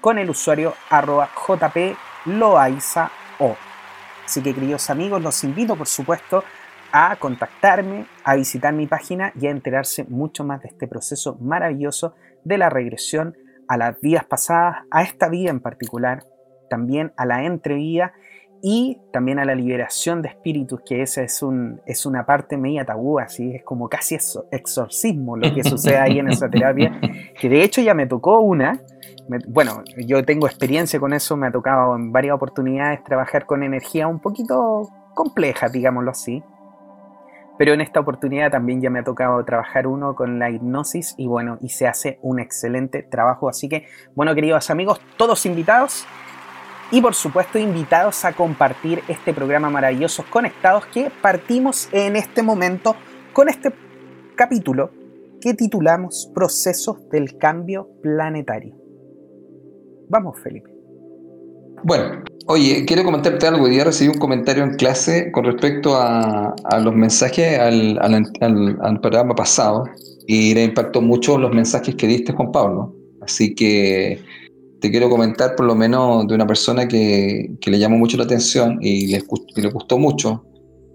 con 0.00 0.18
el 0.18 0.30
usuario 0.30 0.74
arroba 0.90 1.28
jploaizao. 1.34 3.10
Así 4.24 4.42
que 4.42 4.54
queridos 4.54 4.90
amigos, 4.90 5.22
los 5.22 5.42
invito 5.44 5.76
por 5.76 5.86
supuesto 5.86 6.44
a 6.92 7.16
contactarme, 7.16 8.06
a 8.24 8.34
visitar 8.34 8.72
mi 8.72 8.86
página 8.86 9.32
y 9.40 9.46
a 9.46 9.50
enterarse 9.50 10.04
mucho 10.04 10.44
más 10.44 10.62
de 10.62 10.68
este 10.68 10.86
proceso 10.86 11.36
maravilloso 11.40 12.14
de 12.44 12.58
la 12.58 12.70
regresión 12.70 13.36
a 13.68 13.76
las 13.76 14.00
vidas 14.00 14.24
pasadas, 14.24 14.84
a 14.90 15.02
esta 15.02 15.28
vida 15.28 15.50
en 15.50 15.60
particular, 15.60 16.24
también 16.70 17.12
a 17.16 17.26
la 17.26 17.44
entrevida 17.44 18.14
y 18.62 19.00
también 19.12 19.38
a 19.38 19.44
la 19.44 19.54
liberación 19.54 20.22
de 20.22 20.28
espíritus, 20.28 20.80
que 20.84 21.02
esa 21.02 21.22
es, 21.22 21.42
un, 21.42 21.80
es 21.86 22.06
una 22.06 22.26
parte 22.26 22.56
media 22.56 22.84
tabú, 22.84 23.18
así 23.18 23.54
es 23.54 23.64
como 23.64 23.88
casi 23.88 24.16
exorcismo 24.50 25.36
lo 25.36 25.52
que 25.54 25.62
sucede 25.62 25.98
ahí 25.98 26.18
en 26.18 26.28
esa 26.28 26.48
terapia, 26.50 27.00
que 27.38 27.48
de 27.48 27.62
hecho 27.62 27.80
ya 27.80 27.94
me 27.94 28.06
tocó 28.06 28.40
una, 28.40 28.80
bueno, 29.48 29.82
yo 30.06 30.24
tengo 30.24 30.46
experiencia 30.46 30.98
con 30.98 31.12
eso, 31.12 31.36
me 31.36 31.48
ha 31.48 31.52
tocado 31.52 31.94
en 31.94 32.12
varias 32.12 32.34
oportunidades 32.34 33.04
trabajar 33.04 33.46
con 33.46 33.62
energía 33.62 34.08
un 34.08 34.20
poquito 34.20 34.88
compleja, 35.14 35.68
digámoslo 35.68 36.10
así, 36.10 36.42
pero 37.58 37.74
en 37.74 37.80
esta 37.80 38.00
oportunidad 38.00 38.50
también 38.50 38.80
ya 38.80 38.88
me 38.88 39.00
ha 39.00 39.04
tocado 39.04 39.44
trabajar 39.44 39.86
uno 39.86 40.14
con 40.14 40.38
la 40.38 40.48
hipnosis 40.48 41.14
y 41.18 41.26
bueno, 41.26 41.58
y 41.60 41.70
se 41.70 41.88
hace 41.88 42.18
un 42.22 42.38
excelente 42.38 43.02
trabajo, 43.02 43.48
así 43.48 43.68
que 43.68 43.86
bueno, 44.14 44.34
queridos 44.34 44.70
amigos, 44.70 45.00
todos 45.16 45.44
invitados 45.44 46.06
y 46.90 47.00
por 47.00 47.14
supuesto 47.14 47.58
invitados 47.58 48.24
a 48.24 48.32
compartir 48.32 49.02
este 49.08 49.34
programa 49.34 49.70
maravilloso 49.70 50.24
Conectados 50.30 50.86
que 50.86 51.10
partimos 51.22 51.88
en 51.92 52.16
este 52.16 52.42
momento 52.42 52.96
con 53.32 53.48
este 53.48 53.72
capítulo 54.34 54.90
que 55.40 55.54
titulamos 55.54 56.30
Procesos 56.34 57.08
del 57.10 57.36
Cambio 57.38 57.88
Planetario. 58.02 58.74
Vamos, 60.08 60.38
Felipe. 60.42 60.70
Bueno, 61.84 62.24
oye, 62.46 62.84
quiero 62.86 63.04
comentarte 63.04 63.46
algo. 63.46 63.64
Hoy 63.66 63.80
recibí 63.80 64.10
un 64.10 64.18
comentario 64.18 64.64
en 64.64 64.74
clase 64.74 65.30
con 65.30 65.44
respecto 65.44 65.94
a, 65.94 66.54
los 66.82 66.94
mensajes 66.94 67.58
al, 67.58 67.98
al, 68.00 69.00
programa 69.00 69.34
pasado 69.34 69.84
y 70.26 70.54
le 70.54 70.64
impactó 70.64 71.00
mucho 71.00 71.38
los 71.38 71.52
mensajes 71.52 71.94
que 71.94 72.06
diste, 72.06 72.32
Juan 72.32 72.50
Pablo. 72.50 72.94
Así 73.20 73.54
que 73.54 74.20
te 74.80 74.90
quiero 74.90 75.10
comentar 75.10 75.56
por 75.56 75.66
lo 75.66 75.74
menos 75.74 76.26
de 76.26 76.34
una 76.34 76.46
persona 76.46 76.86
que, 76.86 77.50
le 77.64 77.78
llamó 77.78 77.98
mucho 77.98 78.16
la 78.16 78.24
atención 78.24 78.78
y 78.80 79.08
le, 79.08 79.22
le, 79.56 79.70
gustó 79.70 79.98
mucho. 79.98 80.44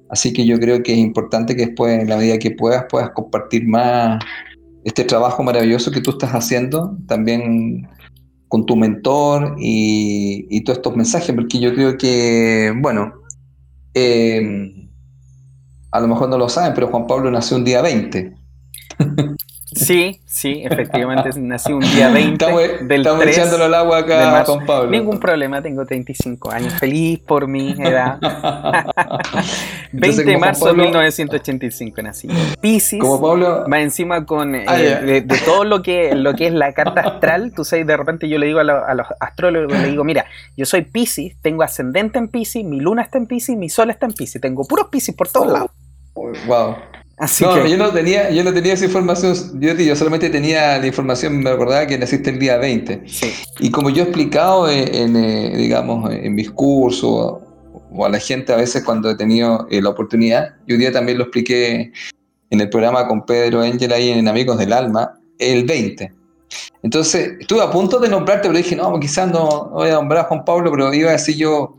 Así 0.09 0.31
que 0.31 0.45
yo 0.45 0.59
creo 0.59 0.83
que 0.83 0.93
es 0.93 0.99
importante 0.99 1.55
que 1.55 1.67
después, 1.67 1.99
en 1.99 2.09
la 2.09 2.17
medida 2.17 2.37
que 2.37 2.51
puedas, 2.51 2.85
puedas 2.89 3.11
compartir 3.11 3.67
más 3.67 4.23
este 4.83 5.03
trabajo 5.05 5.43
maravilloso 5.43 5.91
que 5.91 6.01
tú 6.01 6.11
estás 6.11 6.31
haciendo, 6.31 6.97
también 7.07 7.87
con 8.47 8.65
tu 8.65 8.75
mentor 8.75 9.55
y, 9.57 10.61
todos 10.63 10.77
estos 10.77 10.95
mensajes, 10.95 11.33
porque 11.33 11.59
yo 11.59 11.73
creo 11.73 11.97
que, 11.97 12.73
bueno, 12.81 13.13
eh, 13.93 14.89
a 15.91 15.99
lo 15.99 16.07
mejor 16.07 16.29
no 16.29 16.37
lo 16.37 16.49
saben, 16.49 16.73
pero 16.73 16.87
Juan 16.87 17.07
Pablo 17.07 17.31
nació 17.31 17.57
un 17.57 17.63
día 17.63 17.81
20. 17.81 18.35
Sí, 19.75 20.21
sí, 20.25 20.61
efectivamente 20.63 21.29
nací 21.39 21.71
un 21.73 21.81
día 21.81 22.09
20 22.09 22.45
del 22.85 23.01
estamos 23.01 23.21
3 23.21 23.37
echándolo 23.37 23.65
al 23.65 23.73
agua 23.73 23.99
acá 23.99 24.39
a 24.39 24.45
Juan 24.45 24.65
Pablo. 24.65 24.91
Ningún 24.91 25.19
problema, 25.19 25.61
tengo 25.61 25.85
35 25.85 26.51
años, 26.51 26.73
feliz 26.75 27.19
por 27.19 27.47
mi 27.47 27.71
edad. 27.71 28.19
20 29.91 30.23
de 30.23 30.37
marzo 30.37 30.67
de 30.67 30.73
1985 30.73 32.01
nací. 32.01 32.27
Pisces, 32.61 32.99
como 32.99 33.21
Pablo, 33.21 33.65
va 33.71 33.81
encima 33.81 34.25
con 34.25 34.55
eh, 34.55 34.65
ah, 34.67 34.77
de, 34.77 35.21
todo 35.45 35.63
lo 35.63 35.81
que, 35.81 36.15
lo 36.15 36.33
que 36.33 36.47
es 36.47 36.53
la 36.53 36.73
carta 36.73 37.01
astral, 37.01 37.53
tú 37.55 37.63
sabes, 37.63 37.87
de 37.87 37.97
repente 37.97 38.29
yo 38.29 38.37
le 38.37 38.47
digo 38.47 38.59
a, 38.59 38.63
los 38.63 39.07
astrólogos, 39.19 39.77
le 39.79 39.89
digo, 39.89 40.03
mira, 40.03 40.25
yo 40.55 40.65
soy 40.65 40.81
Pisces, 40.81 41.35
tengo 41.41 41.63
ascendente 41.63 42.19
en 42.19 42.27
Pisces, 42.27 42.63
mi 42.63 42.79
luna 42.79 43.03
está 43.03 43.17
en 43.17 43.27
Pisces, 43.27 43.57
mi 43.57 43.69
sol 43.69 43.89
está 43.89 44.05
en 44.05 44.13
Pisces, 44.13 44.41
tengo 44.41 44.65
puros 44.65 44.87
Pisces 44.89 45.15
por 45.15 45.29
todos 45.29 45.51
lados. 45.51 45.71
Wow 46.47 46.75
no, 47.19 47.67
yo 47.67 47.77
no 47.77 47.91
tenía, 47.91 48.31
yo 48.31 48.43
no 48.43 48.53
tenía 48.53 48.73
esa 48.73 48.85
información, 48.85 49.35
yo, 49.59 49.73
yo, 49.73 49.95
solamente 49.95 50.29
tenía 50.29 50.79
la 50.79 50.87
información, 50.87 51.39
me 51.39 51.49
acordaba 51.49 51.85
que 51.85 51.97
naciste 51.97 52.31
el 52.31 52.39
día 52.39 52.57
20. 52.57 53.03
Y 53.59 53.71
como 53.71 53.89
yo 53.91 54.03
he 54.03 54.07
explicado 54.07 54.69
en, 54.69 55.15
eh, 55.15 55.55
digamos, 55.55 56.11
en 56.11 56.33
mis 56.33 56.49
cursos 56.51 57.41
o 57.95 58.05
a 58.05 58.09
la 58.09 58.19
gente 58.19 58.51
a 58.51 58.55
veces 58.55 58.83
cuando 58.83 59.11
he 59.11 59.15
tenido 59.15 59.67
eh, 59.69 59.81
la 59.81 59.89
oportunidad, 59.89 60.55
y 60.65 60.73
un 60.73 60.79
día 60.79 60.91
también 60.91 61.19
lo 61.19 61.25
expliqué 61.25 61.91
en 62.49 62.61
el 62.61 62.69
programa 62.69 63.07
con 63.07 63.25
Pedro 63.25 63.61
Ángel 63.61 63.93
ahí 63.93 64.09
en 64.09 64.27
Amigos 64.27 64.57
del 64.57 64.73
Alma, 64.73 65.19
el 65.37 65.65
20. 65.65 66.11
Entonces, 66.81 67.33
estuve 67.39 67.61
a 67.61 67.71
punto 67.71 67.99
de 67.99 68.09
nombrarte, 68.09 68.47
pero 68.47 68.57
dije, 68.57 68.75
no, 68.75 68.99
quizás 68.99 69.31
no 69.31 69.69
voy 69.69 69.89
a 69.89 69.93
nombrar 69.93 70.25
a 70.25 70.27
Juan 70.27 70.45
Pablo, 70.45 70.71
pero 70.71 70.93
iba 70.93 71.09
a 71.09 71.13
decir 71.13 71.35
yo 71.35 71.77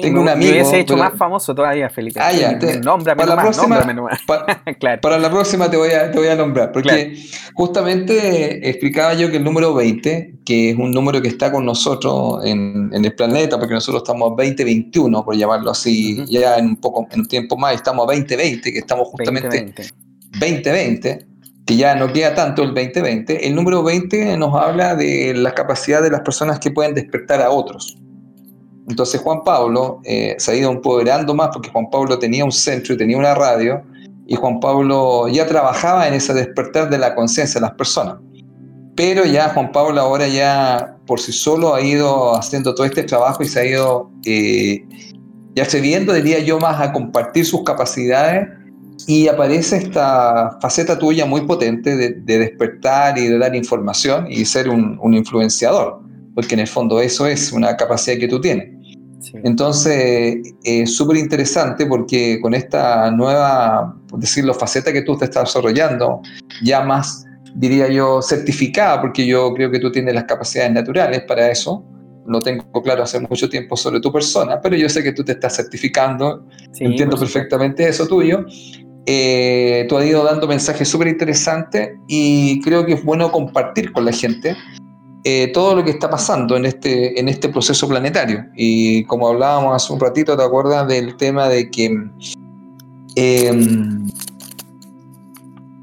tengo 0.00 0.20
un 0.20 0.28
amigo. 0.28 0.52
hubiese 0.52 0.80
hecho 0.80 0.96
más 0.96 1.14
famoso 1.14 1.54
todavía, 1.54 1.88
Felipe. 1.90 2.20
Ah, 2.20 2.32
ya. 2.32 2.58
nómbrame 2.82 3.22
para, 3.22 3.34
la 3.34 3.42
próxima, 3.42 3.80
claro. 4.78 5.00
para 5.00 5.18
la 5.18 5.30
próxima 5.30 5.70
te 5.70 5.76
voy 5.76 5.90
a, 5.90 6.10
te 6.10 6.18
voy 6.18 6.28
a 6.28 6.34
nombrar. 6.34 6.72
Porque 6.72 7.16
justamente 7.54 8.68
explicaba 8.68 9.14
yo 9.14 9.30
que 9.30 9.36
el 9.36 9.44
número 9.44 9.74
20, 9.74 10.40
que 10.44 10.70
es 10.70 10.76
un 10.76 10.90
número 10.90 11.22
que 11.22 11.28
está 11.28 11.52
con 11.52 11.64
nosotros 11.64 12.44
en, 12.44 12.90
en 12.92 13.04
el 13.04 13.14
planeta, 13.14 13.58
porque 13.58 13.74
nosotros 13.74 14.02
estamos 14.02 14.32
a 14.32 14.34
2021, 14.36 15.24
por 15.24 15.36
llamarlo 15.36 15.70
así, 15.70 16.24
ya 16.26 16.56
en 16.56 16.66
un 16.66 16.76
poco 16.76 17.06
en 17.10 17.20
un 17.20 17.26
tiempo 17.26 17.56
más, 17.56 17.74
estamos 17.74 18.04
a 18.04 18.12
2020, 18.12 18.72
que 18.72 18.78
estamos 18.78 19.08
justamente 19.08 19.74
2020 20.38 21.34
que 21.66 21.76
ya 21.76 21.94
no 21.94 22.12
queda 22.12 22.34
tanto 22.34 22.62
el 22.62 22.74
2020, 22.74 23.46
el 23.46 23.54
número 23.54 23.82
20 23.82 24.36
nos 24.36 24.54
habla 24.54 24.94
de 24.94 25.32
la 25.34 25.52
capacidad 25.52 26.02
de 26.02 26.10
las 26.10 26.20
personas 26.20 26.58
que 26.58 26.70
pueden 26.70 26.94
despertar 26.94 27.40
a 27.40 27.50
otros. 27.50 27.96
Entonces 28.88 29.20
Juan 29.20 29.42
Pablo 29.44 30.00
eh, 30.04 30.36
se 30.38 30.52
ha 30.52 30.54
ido 30.54 30.70
empoderando 30.70 31.34
más 31.34 31.50
porque 31.52 31.70
Juan 31.70 31.88
Pablo 31.90 32.18
tenía 32.18 32.44
un 32.44 32.52
centro 32.52 32.94
y 32.94 32.98
tenía 32.98 33.16
una 33.16 33.34
radio 33.34 33.82
y 34.26 34.36
Juan 34.36 34.60
Pablo 34.60 35.28
ya 35.28 35.46
trabajaba 35.46 36.06
en 36.08 36.14
ese 36.14 36.34
despertar 36.34 36.90
de 36.90 36.98
la 36.98 37.14
conciencia 37.14 37.60
de 37.60 37.66
las 37.66 37.74
personas. 37.76 38.16
Pero 38.96 39.24
ya 39.24 39.48
Juan 39.50 39.72
Pablo 39.72 40.00
ahora 40.00 40.28
ya 40.28 40.96
por 41.06 41.20
sí 41.20 41.32
solo 41.32 41.74
ha 41.74 41.80
ido 41.80 42.36
haciendo 42.36 42.74
todo 42.74 42.86
este 42.86 43.02
trabajo 43.02 43.42
y 43.42 43.46
se 43.46 43.60
ha 43.60 43.66
ido 43.66 44.10
eh, 44.24 44.84
ya 45.54 45.64
cediendo, 45.64 46.12
diría 46.12 46.38
yo, 46.40 46.58
más 46.58 46.80
a 46.80 46.92
compartir 46.92 47.44
sus 47.44 47.62
capacidades 47.64 48.48
y 49.06 49.28
aparece 49.28 49.76
esta 49.78 50.58
faceta 50.60 50.98
tuya 50.98 51.26
muy 51.26 51.42
potente 51.42 51.96
de, 51.96 52.38
despertar 52.38 53.18
y 53.18 53.26
de 53.26 53.38
dar 53.38 53.54
información 53.54 54.26
y 54.30 54.44
ser 54.44 54.68
un, 54.68 54.98
un 55.00 55.14
influenciador, 55.14 56.00
porque 56.34 56.54
en 56.54 56.60
el 56.60 56.68
fondo 56.68 57.00
eso 57.00 57.26
es 57.26 57.52
una 57.52 57.76
capacidad 57.76 58.18
que 58.18 58.28
tú 58.28 58.40
tienes. 58.40 58.73
Entonces, 59.32 60.54
es 60.62 60.96
súper 60.96 61.16
interesante 61.16 61.86
porque 61.86 62.38
con 62.40 62.54
esta 62.54 63.10
nueva, 63.10 63.96
por 64.08 64.20
decirlo, 64.20 64.54
faceta 64.54 64.92
que 64.92 65.02
tú 65.02 65.16
te 65.16 65.26
estás 65.26 65.44
desarrollando, 65.44 66.20
ya 66.62 66.82
más, 66.82 67.24
diría 67.54 67.88
yo, 67.88 68.20
certificada, 68.22 69.00
porque 69.00 69.26
yo 69.26 69.52
creo 69.54 69.70
que 69.70 69.78
tú 69.78 69.90
tienes 69.90 70.14
las 70.14 70.24
capacidades 70.24 70.72
naturales 70.72 71.22
para 71.26 71.50
eso. 71.50 71.84
No 72.26 72.40
tengo 72.40 72.64
claro 72.82 73.02
hace 73.02 73.20
mucho 73.20 73.48
tiempo 73.48 73.76
sobre 73.76 74.00
tu 74.00 74.10
persona, 74.10 74.60
pero 74.60 74.76
yo 74.76 74.88
sé 74.88 75.02
que 75.02 75.12
tú 75.12 75.22
te 75.24 75.32
estás 75.32 75.56
certificando, 75.56 76.46
entiendo 76.80 77.18
perfectamente 77.18 77.86
eso 77.86 78.06
tuyo. 78.06 78.46
Eh, 79.06 79.84
tú 79.88 79.98
has 79.98 80.06
ido 80.06 80.24
dando 80.24 80.48
mensajes 80.48 80.88
súper 80.88 81.08
interesantes 81.08 81.90
y 82.08 82.62
creo 82.62 82.86
que 82.86 82.94
es 82.94 83.04
bueno 83.04 83.30
compartir 83.30 83.92
con 83.92 84.06
la 84.06 84.12
gente 84.12 84.56
eh, 85.24 85.50
todo 85.54 85.74
lo 85.74 85.82
que 85.82 85.90
está 85.90 86.10
pasando 86.10 86.54
en 86.56 86.66
este, 86.66 87.18
en 87.18 87.30
este 87.30 87.48
proceso 87.48 87.88
planetario. 87.88 88.44
Y 88.54 89.04
como 89.04 89.28
hablábamos 89.28 89.74
hace 89.74 89.92
un 89.92 89.98
ratito, 89.98 90.36
¿te 90.36 90.42
acuerdas 90.42 90.86
del 90.86 91.16
tema 91.16 91.48
de 91.48 91.70
que 91.70 91.86
em, 93.16 94.10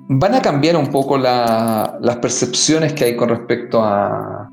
van 0.07 0.35
a 0.35 0.41
cambiar 0.41 0.77
un 0.77 0.87
poco 0.87 1.17
las 1.17 2.17
percepciones 2.21 2.93
que 2.93 3.05
hay 3.05 3.15
con 3.15 3.29
respecto 3.29 3.81
a, 3.81 4.47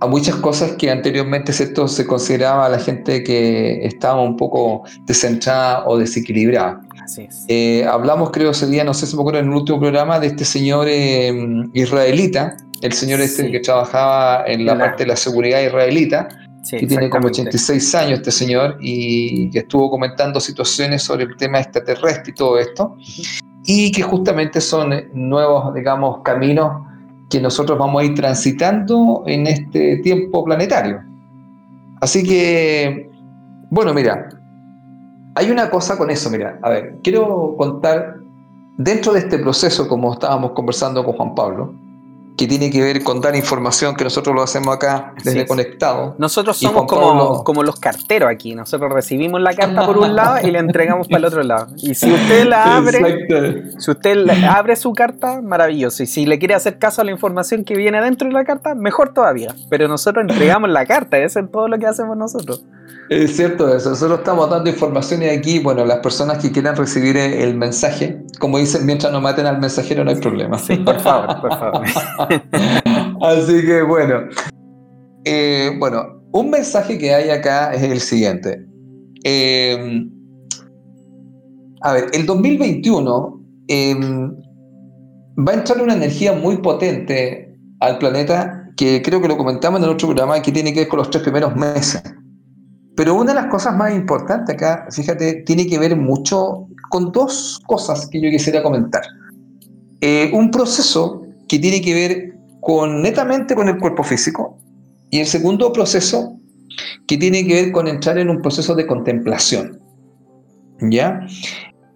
a 0.00 0.06
muchas 0.06 0.36
cosas 0.36 0.72
que 0.72 0.90
anteriormente 0.90 1.50
esto 1.50 1.88
se 1.88 2.06
consideraba 2.06 2.66
a 2.66 2.68
la 2.68 2.78
gente 2.78 3.22
que 3.24 3.84
estaba 3.84 4.22
un 4.22 4.36
poco 4.36 4.82
descentrada 5.06 5.86
o 5.86 5.98
desequilibrada. 5.98 6.80
Así 7.02 7.22
es. 7.22 7.44
Eh, 7.48 7.84
hablamos, 7.84 8.30
creo, 8.30 8.50
ese 8.50 8.66
día, 8.66 8.84
no 8.84 8.94
sé 8.94 9.06
si 9.06 9.16
me 9.16 9.22
acuerdo, 9.22 9.40
en 9.40 9.46
el 9.46 9.54
último 9.54 9.80
programa, 9.80 10.20
de 10.20 10.28
este 10.28 10.44
señor 10.44 10.86
eh, 10.88 11.32
israelita, 11.72 12.56
el 12.80 12.92
señor 12.92 13.20
este 13.20 13.50
que 13.50 13.60
trabajaba 13.60 14.44
en 14.46 14.64
la, 14.64 14.78
parte 14.78 15.04
de 15.04 15.08
la 15.08 15.16
seguridad 15.16 15.60
israelita, 15.60 16.28
que 16.68 16.86
tiene 16.86 17.08
como 17.08 17.28
86 17.28 17.94
años 17.94 18.18
este 18.18 18.30
señor 18.30 18.76
y 18.80 19.50
que 19.50 19.60
estuvo 19.60 19.90
comentando 19.90 20.38
situaciones 20.40 21.02
sobre 21.02 21.24
el 21.24 21.36
tema 21.36 21.60
extraterrestre 21.60 22.32
y 22.32 22.34
todo 22.34 22.58
esto, 22.58 22.96
y 23.64 23.90
que 23.90 24.02
justamente 24.02 24.60
son 24.60 24.94
nuevos, 25.12 25.74
digamos, 25.74 26.22
caminos 26.22 26.86
que 27.30 27.40
nosotros 27.40 27.78
vamos 27.78 28.02
a 28.02 28.04
ir 28.04 28.14
transitando 28.14 29.22
en 29.26 29.46
este 29.46 29.98
tiempo 29.98 30.44
planetario. 30.44 31.02
Así 32.00 32.22
que, 32.22 33.10
bueno, 33.70 33.92
mira, 33.92 34.28
hay 35.34 35.50
una 35.50 35.68
cosa 35.68 35.96
con 35.98 36.10
eso, 36.10 36.30
mira, 36.30 36.58
a 36.62 36.70
ver, 36.70 36.96
quiero 37.02 37.54
contar, 37.56 38.16
dentro 38.78 39.12
de 39.12 39.20
este 39.20 39.38
proceso, 39.38 39.88
como 39.88 40.12
estábamos 40.12 40.52
conversando 40.52 41.04
con 41.04 41.14
Juan 41.14 41.34
Pablo, 41.34 41.74
que 42.38 42.46
tiene 42.46 42.70
que 42.70 42.80
ver 42.80 43.02
con 43.02 43.20
dar 43.20 43.34
información, 43.34 43.96
que 43.96 44.04
nosotros 44.04 44.32
lo 44.32 44.42
hacemos 44.42 44.72
acá 44.72 45.12
desde 45.24 45.44
Conectado. 45.44 46.14
Nosotros 46.18 46.56
somos 46.56 46.86
como, 46.86 47.42
como 47.42 47.64
los 47.64 47.80
carteros 47.80 48.30
aquí, 48.30 48.54
nosotros 48.54 48.92
recibimos 48.92 49.40
la 49.40 49.54
carta 49.54 49.84
por 49.84 49.98
un 49.98 50.14
lado 50.14 50.46
y 50.46 50.52
la 50.52 50.60
entregamos 50.60 51.08
para 51.08 51.18
el 51.18 51.24
otro 51.24 51.42
lado. 51.42 51.66
Y 51.76 51.94
si 51.94 52.12
usted 52.12 52.46
la 52.46 52.76
abre, 52.76 53.72
si 53.78 53.90
usted 53.90 54.28
abre 54.48 54.76
su 54.76 54.92
carta, 54.92 55.42
maravilloso. 55.42 56.04
Y 56.04 56.06
si 56.06 56.26
le 56.26 56.38
quiere 56.38 56.54
hacer 56.54 56.78
caso 56.78 57.02
a 57.02 57.04
la 57.04 57.10
información 57.10 57.64
que 57.64 57.74
viene 57.74 58.00
dentro 58.00 58.28
de 58.28 58.34
la 58.34 58.44
carta, 58.44 58.76
mejor 58.76 59.12
todavía. 59.12 59.56
Pero 59.68 59.88
nosotros 59.88 60.24
entregamos 60.28 60.70
la 60.70 60.86
carta, 60.86 61.18
eso 61.18 61.40
es 61.40 61.50
todo 61.50 61.66
lo 61.66 61.76
que 61.76 61.86
hacemos 61.86 62.16
nosotros. 62.16 62.64
Es 63.08 63.36
cierto 63.36 63.74
eso, 63.74 63.88
nosotros 63.88 64.18
estamos 64.18 64.50
dando 64.50 64.68
información 64.68 65.22
y 65.22 65.28
aquí, 65.28 65.60
bueno, 65.60 65.86
las 65.86 65.98
personas 66.00 66.38
que 66.38 66.52
quieran 66.52 66.76
recibir 66.76 67.16
el 67.16 67.56
mensaje, 67.56 68.22
como 68.38 68.58
dicen, 68.58 68.84
mientras 68.84 69.10
no 69.10 69.22
maten 69.22 69.46
al 69.46 69.58
mensajero 69.58 70.04
no 70.04 70.10
hay 70.10 70.16
problema. 70.16 70.58
Sí, 70.58 70.76
por 70.76 71.00
favor, 71.00 71.40
por 71.40 71.58
favor. 71.58 71.82
Así 73.22 73.66
que 73.66 73.82
bueno, 73.82 74.28
eh, 75.24 75.70
bueno, 75.78 76.22
un 76.32 76.50
mensaje 76.50 76.98
que 76.98 77.14
hay 77.14 77.30
acá 77.30 77.72
es 77.74 77.82
el 77.82 78.00
siguiente. 78.00 78.64
Em, 79.24 80.10
a 81.82 81.92
ver, 81.92 82.06
el 82.12 82.26
2021 82.26 83.40
em, 83.68 84.32
va 85.36 85.52
a 85.52 85.54
entrar 85.54 85.82
una 85.82 85.94
energía 85.94 86.32
muy 86.32 86.58
potente 86.58 87.56
al 87.80 87.98
planeta 87.98 88.70
que 88.76 89.02
creo 89.02 89.20
que 89.20 89.28
lo 89.28 89.36
comentamos 89.36 89.80
en 89.80 89.84
el 89.84 89.90
otro 89.90 90.08
programa 90.08 90.40
que 90.40 90.52
tiene 90.52 90.72
que 90.72 90.80
ver 90.80 90.88
con 90.88 90.98
los 90.98 91.10
tres 91.10 91.22
primeros 91.22 91.54
meses. 91.56 92.02
Pero 92.96 93.14
una 93.14 93.32
de 93.32 93.40
las 93.40 93.46
cosas 93.46 93.76
más 93.76 93.94
importantes 93.94 94.54
acá, 94.54 94.86
fíjate, 94.90 95.42
tiene 95.46 95.66
que 95.66 95.78
ver 95.78 95.96
mucho 95.96 96.66
con 96.90 97.12
dos 97.12 97.60
cosas 97.66 98.08
que 98.08 98.20
yo 98.20 98.30
quisiera 98.30 98.62
comentar. 98.62 99.02
Eh, 100.00 100.30
un 100.32 100.50
proceso 100.50 101.22
que 101.48 101.58
tiene 101.58 101.80
que 101.80 101.94
ver 101.94 102.38
con 102.60 103.02
netamente 103.02 103.54
con 103.54 103.68
el 103.68 103.78
cuerpo 103.78 104.02
físico 104.02 104.58
y 105.10 105.20
el 105.20 105.26
segundo 105.26 105.72
proceso 105.72 106.38
que 107.06 107.16
tiene 107.16 107.46
que 107.46 107.54
ver 107.54 107.72
con 107.72 107.88
entrar 107.88 108.18
en 108.18 108.30
un 108.30 108.42
proceso 108.42 108.74
de 108.74 108.86
contemplación. 108.86 109.80
¿Ya? 110.80 111.26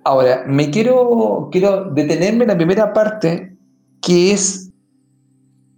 Ahora, 0.05 0.45
me 0.47 0.71
quiero, 0.71 1.49
quiero 1.53 1.91
detenerme 1.93 2.45
en 2.45 2.49
la 2.49 2.57
primera 2.57 2.93
parte, 2.93 3.57
que 4.01 4.33
es 4.33 4.71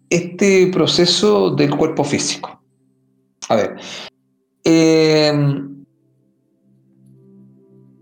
este 0.09 0.69
proceso 0.69 1.51
del 1.51 1.77
cuerpo 1.77 2.05
físico. 2.05 2.63
A 3.51 3.57
ver, 3.57 3.77
Em, 4.65 5.85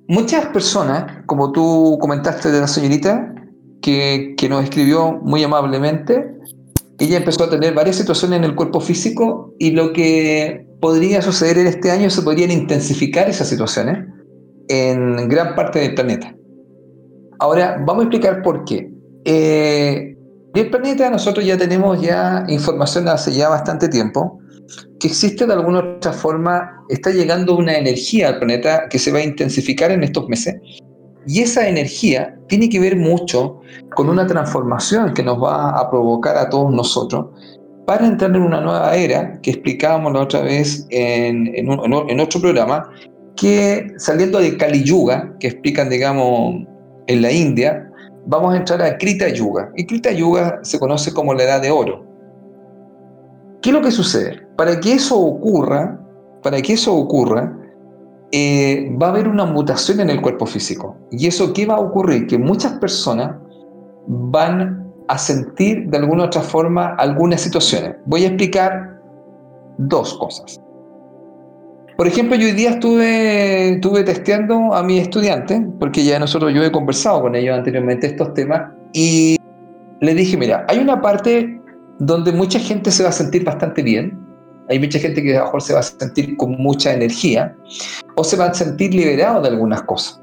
muchas 0.06 0.46
personas, 0.46 1.24
como 1.26 1.50
tú 1.50 1.98
comentaste 2.00 2.52
de 2.52 2.60
la 2.60 2.68
señorita, 2.68 3.31
que, 3.82 4.34
que, 4.36 4.48
nos 4.48 4.64
escribió 4.64 5.12
muy 5.22 5.42
amablemente, 5.42 6.34
ella 6.98 7.18
empezó 7.18 7.44
a 7.44 7.50
tener 7.50 7.74
varias 7.74 7.96
situaciones 7.96 8.38
en 8.38 8.44
el 8.44 8.54
cuerpo 8.54 8.80
físico 8.80 9.54
y 9.58 9.72
lo 9.72 9.92
que 9.92 10.66
podría 10.80 11.20
suceder 11.20 11.58
en 11.58 11.66
este 11.66 11.90
año 11.90 12.08
se 12.08 12.22
podrían 12.22 12.50
intensificar 12.50 13.28
esas 13.28 13.48
situaciones 13.48 14.06
en 14.68 15.28
gran 15.28 15.54
parte 15.54 15.80
del 15.80 15.94
planeta. 15.94 16.34
Ahora, 17.38 17.76
vamos 17.84 18.04
a 18.04 18.06
explicar 18.06 18.42
por 18.42 18.64
qué. 18.64 18.90
Eh, 19.24 20.16
el 20.54 20.70
planeta 20.70 21.10
nosotros 21.10 21.44
ya 21.44 21.56
tenemos 21.56 22.00
ya 22.00 22.44
información 22.48 23.08
hace 23.08 23.32
ya 23.32 23.48
bastante 23.48 23.88
tiempo 23.88 24.38
que 25.00 25.08
existe 25.08 25.46
de 25.46 25.52
alguna 25.52 25.80
otra 25.80 26.12
forma, 26.12 26.84
está 26.88 27.10
llegando 27.10 27.56
una 27.56 27.76
energía 27.76 28.28
al 28.28 28.38
planeta 28.38 28.88
que 28.88 28.98
se 28.98 29.12
va 29.12 29.18
a 29.18 29.24
intensificar 29.24 29.90
en 29.90 30.04
estos 30.04 30.28
meses. 30.28 30.54
Y 31.26 31.42
esa 31.42 31.68
energía 31.68 32.36
tiene 32.48 32.68
que 32.68 32.80
ver 32.80 32.96
mucho 32.96 33.60
con 33.94 34.08
una 34.08 34.26
transformación 34.26 35.14
que 35.14 35.22
nos 35.22 35.42
va 35.42 35.78
a 35.78 35.90
provocar 35.90 36.36
a 36.36 36.48
todos 36.50 36.72
nosotros 36.72 37.26
para 37.86 38.06
entrar 38.06 38.30
en 38.30 38.42
una 38.42 38.60
nueva 38.60 38.94
era 38.94 39.40
que 39.40 39.50
explicábamos 39.50 40.12
la 40.12 40.20
otra 40.20 40.42
vez 40.42 40.86
en, 40.90 41.52
en, 41.54 42.20
otro 42.20 42.40
programa, 42.40 42.88
que 43.36 43.92
saliendo 43.98 44.38
de 44.38 44.56
Kali 44.56 44.84
Yuga, 44.84 45.34
que 45.40 45.48
explican, 45.48 45.90
digamos, 45.90 46.64
en 47.08 47.22
la 47.22 47.32
India, 47.32 47.90
vamos 48.26 48.54
a 48.54 48.58
entrar 48.58 48.82
a 48.82 48.96
Krita 48.98 49.28
Yuga. 49.28 49.72
Y 49.76 49.86
Krita 49.86 50.12
Yuga 50.12 50.60
se 50.62 50.78
conoce 50.78 51.12
como 51.12 51.34
la 51.34 51.42
edad 51.42 51.60
de 51.60 51.70
oro. 51.70 52.06
¿Qué 53.62 53.70
es 53.70 53.74
lo 53.74 53.82
que 53.82 53.90
sucede? 53.90 54.40
Para 54.56 54.78
que 54.78 54.94
eso 54.94 55.18
ocurra, 55.18 56.00
para 56.42 56.60
que 56.62 56.74
eso 56.74 56.94
ocurra, 56.94 57.56
eh, 58.32 58.90
va 59.00 59.08
a 59.08 59.10
haber 59.10 59.28
una 59.28 59.44
mutación 59.44 60.00
en 60.00 60.10
el 60.10 60.20
cuerpo 60.20 60.46
físico. 60.46 60.96
¿Y 61.10 61.26
eso 61.26 61.52
qué 61.52 61.66
va 61.66 61.74
a 61.74 61.80
ocurrir? 61.80 62.26
Que 62.26 62.38
muchas 62.38 62.72
personas 62.74 63.36
van 64.06 64.90
a 65.08 65.18
sentir 65.18 65.88
de 65.88 65.98
alguna 65.98 66.24
otra 66.24 66.40
forma 66.40 66.94
algunas 66.94 67.42
situaciones. 67.42 67.96
Voy 68.06 68.24
a 68.24 68.28
explicar 68.28 69.00
dos 69.78 70.14
cosas. 70.14 70.60
Por 71.96 72.06
ejemplo, 72.06 72.36
yo 72.36 72.46
hoy 72.46 72.52
día 72.52 72.70
estuve, 72.70 73.74
estuve 73.74 74.02
testeando 74.02 74.74
a 74.74 74.82
mis 74.82 75.02
estudiantes, 75.02 75.60
porque 75.78 76.04
ya 76.04 76.18
nosotros 76.18 76.52
yo 76.54 76.64
he 76.64 76.72
conversado 76.72 77.20
con 77.20 77.34
ellos 77.34 77.56
anteriormente 77.56 78.06
estos 78.06 78.32
temas, 78.34 78.62
y 78.92 79.36
les 80.00 80.16
dije, 80.16 80.36
mira, 80.36 80.64
hay 80.68 80.78
una 80.78 81.00
parte 81.00 81.60
donde 81.98 82.32
mucha 82.32 82.58
gente 82.58 82.90
se 82.90 83.02
va 83.02 83.10
a 83.10 83.12
sentir 83.12 83.44
bastante 83.44 83.82
bien. 83.82 84.18
Hay 84.72 84.78
mucha 84.78 84.98
gente 84.98 85.22
que 85.22 85.36
a 85.36 85.40
lo 85.40 85.44
mejor 85.44 85.60
se 85.60 85.74
va 85.74 85.80
a 85.80 85.82
sentir 85.82 86.34
con 86.38 86.52
mucha 86.52 86.94
energía 86.94 87.54
o 88.16 88.24
se 88.24 88.38
va 88.38 88.46
a 88.46 88.54
sentir 88.54 88.94
liberado 88.94 89.42
de 89.42 89.48
algunas 89.50 89.82
cosas. 89.82 90.18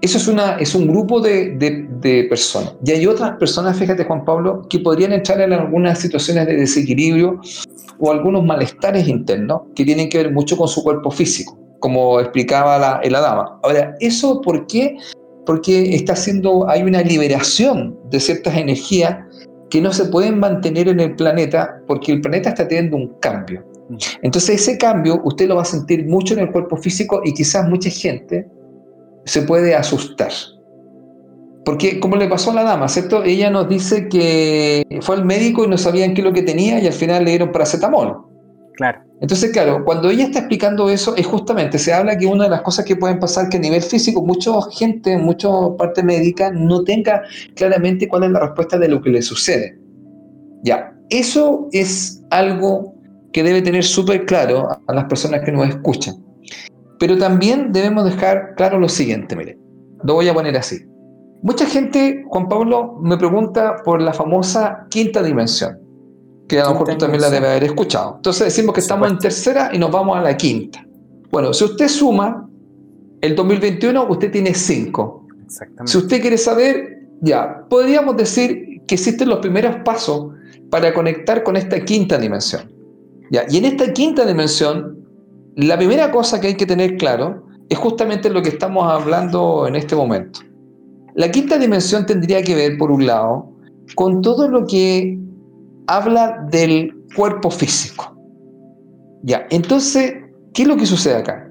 Eso 0.00 0.16
es, 0.16 0.28
una, 0.28 0.58
es 0.58 0.76
un 0.76 0.86
grupo 0.86 1.20
de, 1.20 1.56
de, 1.58 2.24
personas. 2.28 2.76
Y 2.84 2.92
hay 2.92 3.04
otras 3.08 3.36
personas, 3.36 3.76
fíjate 3.76 4.04
Juan 4.04 4.24
Pablo, 4.24 4.62
que 4.70 4.78
podrían 4.78 5.12
entrar 5.12 5.40
en 5.40 5.52
algunas 5.52 5.98
situaciones 5.98 6.46
de 6.46 6.54
desequilibrio 6.54 7.40
o 7.98 8.12
algunos 8.12 8.44
malestares 8.44 9.08
internos 9.08 9.62
que 9.74 9.84
tienen 9.84 10.08
que 10.08 10.18
ver 10.18 10.32
mucho 10.32 10.56
con 10.56 10.68
su 10.68 10.84
cuerpo 10.84 11.10
físico, 11.10 11.58
como 11.80 12.20
explicaba 12.20 12.78
la, 12.78 13.00
la 13.10 13.20
dama. 13.20 13.58
Ahora, 13.64 13.96
¿eso 13.98 14.40
por 14.40 14.68
qué? 14.68 14.98
Porque 15.44 15.96
está 15.96 16.12
haciendo, 16.12 16.70
hay 16.70 16.84
una 16.84 17.02
liberación 17.02 17.98
de 18.08 18.20
ciertas 18.20 18.56
energías 18.56 19.18
que 19.70 19.80
no 19.80 19.92
se 19.92 20.06
pueden 20.06 20.38
mantener 20.38 20.88
en 20.88 21.00
el 21.00 21.14
planeta 21.14 21.80
porque 21.86 22.12
el 22.12 22.20
planeta 22.20 22.50
está 22.50 22.66
teniendo 22.66 22.96
un 22.96 23.08
cambio. 23.20 23.64
Mm. 23.88 23.96
Entonces 24.22 24.60
ese 24.60 24.78
cambio 24.78 25.20
usted 25.24 25.48
lo 25.48 25.56
va 25.56 25.62
a 25.62 25.66
sentir 25.66 26.06
mucho 26.06 26.34
en 26.34 26.40
el 26.40 26.52
cuerpo 26.52 26.76
físico 26.76 27.20
y 27.24 27.34
quizás 27.34 27.68
mucha 27.68 27.90
gente 27.90 28.48
se 29.24 29.42
puede 29.42 29.74
asustar. 29.74 30.32
Porque 31.64 32.00
como 32.00 32.16
le 32.16 32.28
pasó 32.28 32.50
a 32.50 32.54
la 32.54 32.62
dama, 32.62 32.88
¿cierto? 32.88 33.22
Ella 33.24 33.50
nos 33.50 33.68
dice 33.68 34.08
que 34.08 34.84
fue 35.02 35.16
al 35.16 35.26
médico 35.26 35.64
y 35.64 35.68
no 35.68 35.76
sabían 35.76 36.14
qué 36.14 36.22
es 36.22 36.24
lo 36.24 36.32
que 36.32 36.42
tenía 36.42 36.80
y 36.80 36.86
al 36.86 36.94
final 36.94 37.24
le 37.24 37.32
dieron 37.32 37.52
paracetamol. 37.52 38.27
Entonces, 39.20 39.50
claro, 39.50 39.84
cuando 39.84 40.10
ella 40.10 40.24
está 40.24 40.40
explicando 40.40 40.88
eso, 40.88 41.16
es 41.16 41.26
justamente, 41.26 41.78
se 41.78 41.92
habla 41.92 42.16
que 42.16 42.26
una 42.26 42.44
de 42.44 42.50
las 42.50 42.62
cosas 42.62 42.84
que 42.84 42.96
pueden 42.96 43.18
pasar 43.18 43.48
que 43.48 43.56
a 43.56 43.60
nivel 43.60 43.82
físico, 43.82 44.22
mucha 44.24 44.52
gente, 44.72 45.16
mucha 45.18 45.48
parte 45.76 46.02
médica 46.02 46.50
no 46.52 46.84
tenga 46.84 47.22
claramente 47.56 48.08
cuál 48.08 48.24
es 48.24 48.30
la 48.30 48.40
respuesta 48.40 48.78
de 48.78 48.88
lo 48.88 49.02
que 49.02 49.10
le 49.10 49.22
sucede. 49.22 49.78
Ya, 50.62 50.94
eso 51.10 51.68
es 51.72 52.22
algo 52.30 52.94
que 53.32 53.42
debe 53.42 53.62
tener 53.62 53.84
súper 53.84 54.24
claro 54.24 54.68
a 54.86 54.94
las 54.94 55.04
personas 55.04 55.40
que 55.44 55.52
nos 55.52 55.68
escuchan. 55.68 56.14
Pero 57.00 57.18
también 57.18 57.72
debemos 57.72 58.04
dejar 58.04 58.54
claro 58.56 58.78
lo 58.78 58.88
siguiente, 58.88 59.34
mire, 59.34 59.58
lo 60.04 60.14
voy 60.14 60.28
a 60.28 60.34
poner 60.34 60.56
así. 60.56 60.78
Mucha 61.42 61.66
gente, 61.66 62.24
Juan 62.28 62.48
Pablo, 62.48 62.98
me 63.00 63.16
pregunta 63.16 63.76
por 63.84 64.00
la 64.00 64.12
famosa 64.12 64.86
quinta 64.90 65.22
dimensión 65.22 65.87
que 66.48 66.58
a 66.60 66.64
lo 66.64 66.70
mejor 66.70 66.88
tú 66.88 66.98
también 66.98 67.20
la 67.20 67.30
debe 67.30 67.48
haber 67.48 67.64
escuchado. 67.64 68.14
Entonces 68.16 68.46
decimos 68.46 68.74
que 68.74 68.80
estamos 68.80 69.10
en 69.10 69.18
tercera 69.18 69.70
y 69.72 69.78
nos 69.78 69.90
vamos 69.90 70.16
a 70.16 70.22
la 70.22 70.36
quinta. 70.36 70.84
Bueno, 71.30 71.52
si 71.52 71.64
usted 71.64 71.88
suma 71.88 72.48
el 73.20 73.36
2021, 73.36 74.06
usted 74.08 74.32
tiene 74.32 74.54
cinco. 74.54 75.26
Exactamente. 75.44 75.92
Si 75.92 75.98
usted 75.98 76.20
quiere 76.20 76.38
saber, 76.38 77.06
ya, 77.20 77.64
podríamos 77.68 78.16
decir 78.16 78.82
que 78.86 78.94
existen 78.94 79.28
los 79.28 79.40
primeros 79.40 79.76
pasos 79.84 80.32
para 80.70 80.94
conectar 80.94 81.42
con 81.42 81.56
esta 81.56 81.84
quinta 81.84 82.18
dimensión. 82.18 82.72
Ya, 83.30 83.44
y 83.48 83.58
en 83.58 83.66
esta 83.66 83.92
quinta 83.92 84.24
dimensión, 84.24 85.04
la 85.56 85.76
primera 85.76 86.10
cosa 86.10 86.40
que 86.40 86.48
hay 86.48 86.54
que 86.54 86.66
tener 86.66 86.96
claro 86.96 87.44
es 87.68 87.76
justamente 87.76 88.30
lo 88.30 88.40
que 88.40 88.48
estamos 88.48 88.90
hablando 88.90 89.66
en 89.66 89.76
este 89.76 89.94
momento. 89.94 90.40
La 91.14 91.30
quinta 91.30 91.58
dimensión 91.58 92.06
tendría 92.06 92.42
que 92.42 92.54
ver, 92.54 92.78
por 92.78 92.90
un 92.90 93.06
lado, 93.06 93.50
con 93.94 94.22
todo 94.22 94.48
lo 94.48 94.66
que 94.66 95.18
habla 95.88 96.46
del 96.50 96.94
cuerpo 97.16 97.50
físico. 97.50 98.14
Ya, 99.22 99.46
entonces, 99.50 100.14
¿qué 100.54 100.62
es 100.62 100.68
lo 100.68 100.76
que 100.76 100.86
sucede 100.86 101.16
acá? 101.16 101.50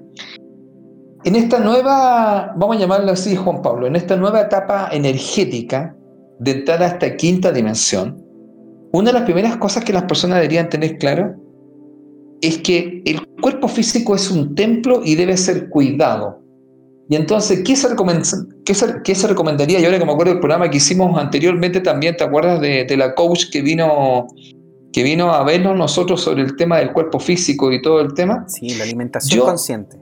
En 1.24 1.36
esta 1.36 1.58
nueva, 1.58 2.54
vamos 2.56 2.76
a 2.76 2.80
llamarlo 2.80 3.12
así, 3.12 3.36
Juan 3.36 3.60
Pablo, 3.60 3.86
en 3.86 3.96
esta 3.96 4.16
nueva 4.16 4.40
etapa 4.40 4.88
energética 4.92 5.94
de 6.38 6.52
entrar 6.52 6.82
a 6.82 6.86
esta 6.86 7.16
quinta 7.16 7.52
dimensión, 7.52 8.24
una 8.92 9.10
de 9.10 9.18
las 9.18 9.24
primeras 9.24 9.56
cosas 9.56 9.84
que 9.84 9.92
las 9.92 10.04
personas 10.04 10.36
deberían 10.36 10.68
tener 10.68 10.96
claro 10.96 11.34
es 12.40 12.58
que 12.58 13.02
el 13.04 13.26
cuerpo 13.40 13.68
físico 13.68 14.14
es 14.14 14.30
un 14.30 14.54
templo 14.54 15.02
y 15.04 15.16
debe 15.16 15.36
ser 15.36 15.68
cuidado. 15.68 16.40
Y 17.10 17.16
entonces, 17.16 17.62
¿qué 17.64 17.74
se, 17.74 17.88
qué 19.02 19.14
se, 19.14 19.26
recomendaría? 19.26 19.80
Y 19.80 19.84
ahora 19.86 19.98
que 19.98 20.04
me 20.04 20.12
acuerdo 20.12 20.32
del 20.32 20.40
programa 20.40 20.68
que 20.68 20.76
hicimos 20.76 21.18
anteriormente 21.18 21.80
también, 21.80 22.16
¿te 22.16 22.24
acuerdas 22.24 22.60
de, 22.60 22.96
la 22.98 23.14
coach 23.14 23.46
que 23.50 23.62
vino, 23.62 24.26
que 24.92 25.02
vino 25.02 25.32
a 25.32 25.42
vernos 25.42 25.74
nosotros 25.74 26.20
sobre 26.20 26.42
el 26.42 26.54
tema 26.56 26.76
del 26.78 26.92
cuerpo 26.92 27.18
físico 27.18 27.72
y 27.72 27.80
todo 27.80 28.00
el 28.02 28.12
tema? 28.12 28.44
Sí, 28.46 28.74
la 28.76 28.84
alimentación 28.84 29.46
consciente. 29.46 29.96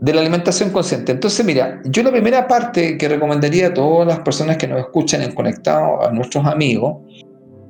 De 0.00 0.12
la 0.12 0.20
alimentación 0.20 0.70
consciente. 0.70 1.12
Entonces, 1.12 1.46
mira, 1.46 1.80
yo 1.84 2.02
la 2.02 2.10
primera 2.10 2.48
parte 2.48 2.98
que 2.98 3.08
recomendaría 3.08 3.68
a 3.68 3.74
todas 3.74 4.08
las 4.08 4.20
personas 4.20 4.56
que 4.56 4.66
nos 4.66 4.80
escuchan 4.80 5.22
en 5.22 5.32
Conectado, 5.32 6.02
a 6.02 6.10
nuestros 6.10 6.44
amigos, 6.44 6.96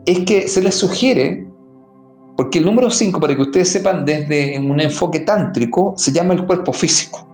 es 0.07 0.21
que 0.21 0.49
se 0.49 0.63
les 0.63 0.75
sugiere 0.75 1.47
porque 2.39 2.61
el 2.61 2.65
número 2.67 2.89
5, 2.89 3.21
para 3.21 3.35
que 3.35 3.43
ustedes 3.43 3.69
sepan, 3.69 4.05
desde 4.05 4.59
un 4.61 4.81
enfoque 4.81 5.21
tántrico, 5.21 5.95
se 5.97 6.13
llama 6.13 6.35
el 6.35 6.47
cuerpo 6.47 6.73
físico. 6.73 7.28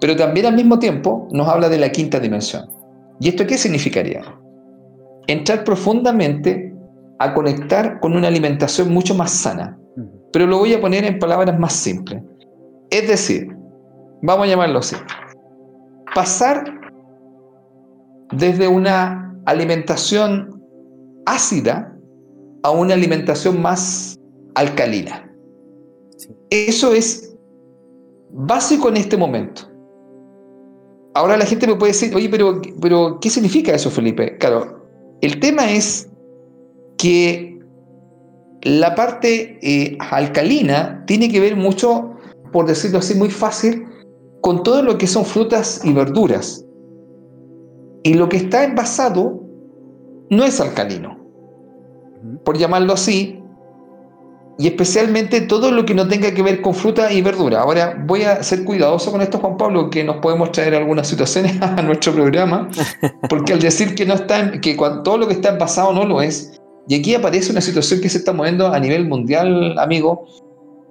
Pero 0.00 0.16
también 0.16 0.46
al 0.46 0.54
mismo 0.54 0.78
tiempo 0.78 1.28
nos 1.32 1.48
habla 1.48 1.68
de 1.68 1.78
la 1.78 1.90
quinta 1.90 2.20
dimensión. 2.20 2.66
¿Y 3.20 3.28
esto 3.28 3.46
qué 3.46 3.58
significaría? 3.58 4.22
Entrar 5.26 5.64
profundamente 5.64 6.74
a 7.18 7.34
conectar 7.34 7.98
con 8.00 8.14
una 8.14 8.28
alimentación 8.28 8.92
mucho 8.92 9.14
más 9.14 9.30
sana. 9.30 9.78
Pero 10.32 10.46
lo 10.46 10.58
voy 10.58 10.74
a 10.74 10.80
poner 10.80 11.04
en 11.04 11.18
palabras 11.18 11.58
más 11.58 11.72
simples. 11.72 12.22
Es 12.90 13.08
decir, 13.08 13.48
vamos 14.22 14.46
a 14.46 14.50
llamarlo 14.50 14.78
así. 14.78 14.96
Pasar 16.14 16.64
desde 18.32 18.68
una 18.68 19.34
alimentación 19.46 20.62
ácida 21.26 21.94
a 22.62 22.70
una 22.70 22.94
alimentación 22.94 23.60
más 23.60 24.18
alcalina. 24.54 25.30
Eso 26.50 26.92
es 26.92 27.36
básico 28.30 28.88
en 28.88 28.96
este 28.96 29.16
momento. 29.16 29.67
Ahora 31.18 31.36
la 31.36 31.46
gente 31.46 31.66
me 31.66 31.74
puede 31.74 31.90
decir, 31.90 32.14
oye, 32.14 32.28
pero, 32.28 32.62
pero 32.80 33.18
¿qué 33.20 33.28
significa 33.28 33.74
eso, 33.74 33.90
Felipe? 33.90 34.38
Claro, 34.38 34.86
el 35.20 35.40
tema 35.40 35.68
es 35.68 36.08
que 36.96 37.58
la 38.62 38.94
parte 38.94 39.58
eh, 39.60 39.98
alcalina 39.98 41.02
tiene 41.08 41.28
que 41.28 41.40
ver 41.40 41.56
mucho, 41.56 42.14
por 42.52 42.66
decirlo 42.66 43.00
así, 43.00 43.16
muy 43.16 43.30
fácil, 43.30 43.84
con 44.42 44.62
todo 44.62 44.80
lo 44.80 44.96
que 44.96 45.08
son 45.08 45.24
frutas 45.24 45.80
y 45.82 45.92
verduras. 45.92 46.64
Y 48.04 48.14
lo 48.14 48.28
que 48.28 48.36
está 48.36 48.62
envasado 48.62 49.42
no 50.30 50.44
es 50.44 50.60
alcalino 50.60 51.18
por 52.44 52.56
llamarlo 52.56 52.92
así, 52.92 53.42
y 54.58 54.66
especialmente 54.66 55.40
todo 55.42 55.70
lo 55.70 55.86
que 55.86 55.94
no 55.94 56.08
tenga 56.08 56.32
que 56.32 56.42
ver 56.42 56.60
con 56.60 56.74
fruta 56.74 57.12
y 57.12 57.22
verdura. 57.22 57.60
Ahora 57.60 57.96
voy 58.06 58.22
a 58.22 58.42
ser 58.42 58.64
cuidadoso 58.64 59.12
con 59.12 59.22
esto, 59.22 59.38
Juan 59.38 59.56
Pablo, 59.56 59.88
que 59.88 60.02
nos 60.02 60.16
podemos 60.16 60.50
traer 60.50 60.74
algunas 60.74 61.06
situaciones 61.06 61.56
a 61.62 61.80
nuestro 61.80 62.12
programa, 62.12 62.68
porque 63.28 63.52
al 63.52 63.60
decir 63.60 63.94
que 63.94 64.04
no 64.04 64.14
está, 64.14 64.60
que 64.60 64.74
todo 64.74 65.16
lo 65.16 65.28
que 65.28 65.34
está 65.34 65.50
envasado 65.50 65.92
no 65.92 66.04
lo 66.04 66.20
es, 66.20 66.60
y 66.88 66.96
aquí 66.96 67.14
aparece 67.14 67.52
una 67.52 67.60
situación 67.60 68.00
que 68.00 68.08
se 68.08 68.18
está 68.18 68.32
moviendo 68.32 68.66
a 68.66 68.80
nivel 68.80 69.06
mundial, 69.06 69.78
amigo, 69.78 70.26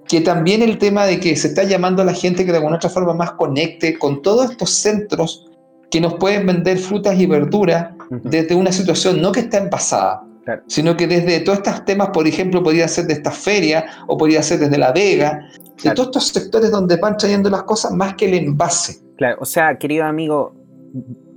que 0.08 0.22
también 0.22 0.62
el 0.62 0.78
tema 0.78 1.04
de 1.04 1.20
que 1.20 1.36
se 1.36 1.48
está 1.48 1.64
llamando 1.64 2.00
a 2.00 2.04
la 2.06 2.14
gente 2.14 2.46
que 2.46 2.52
de 2.52 2.58
alguna 2.58 2.76
otra 2.76 2.88
forma 2.88 3.12
más 3.12 3.32
conecte 3.32 3.98
con 3.98 4.22
todos 4.22 4.50
estos 4.50 4.70
centros 4.70 5.46
que 5.90 6.00
nos 6.00 6.14
pueden 6.14 6.46
vender 6.46 6.78
frutas 6.78 7.18
y 7.18 7.26
verduras 7.26 7.88
desde 8.10 8.54
una 8.54 8.72
situación 8.72 9.20
no 9.20 9.32
que 9.32 9.40
está 9.40 9.58
envasada, 9.58 10.22
Sino 10.66 10.96
que 10.96 11.06
desde 11.06 11.40
todos 11.40 11.58
estos 11.58 11.84
temas, 11.84 12.10
por 12.10 12.26
ejemplo, 12.26 12.62
podría 12.62 12.88
ser 12.88 13.06
de 13.06 13.14
esta 13.14 13.30
feria 13.30 13.84
o 14.06 14.16
podría 14.16 14.42
ser 14.42 14.58
desde 14.58 14.78
La 14.78 14.92
Vega, 14.92 15.48
de 15.82 15.90
todos 15.92 16.08
estos 16.08 16.28
sectores 16.28 16.70
donde 16.70 16.96
van 16.96 17.16
trayendo 17.16 17.50
las 17.50 17.64
cosas 17.64 17.92
más 17.92 18.14
que 18.14 18.26
el 18.26 18.34
envase. 18.34 19.00
Claro, 19.16 19.38
o 19.40 19.44
sea, 19.44 19.78
querido 19.78 20.04
amigo, 20.04 20.54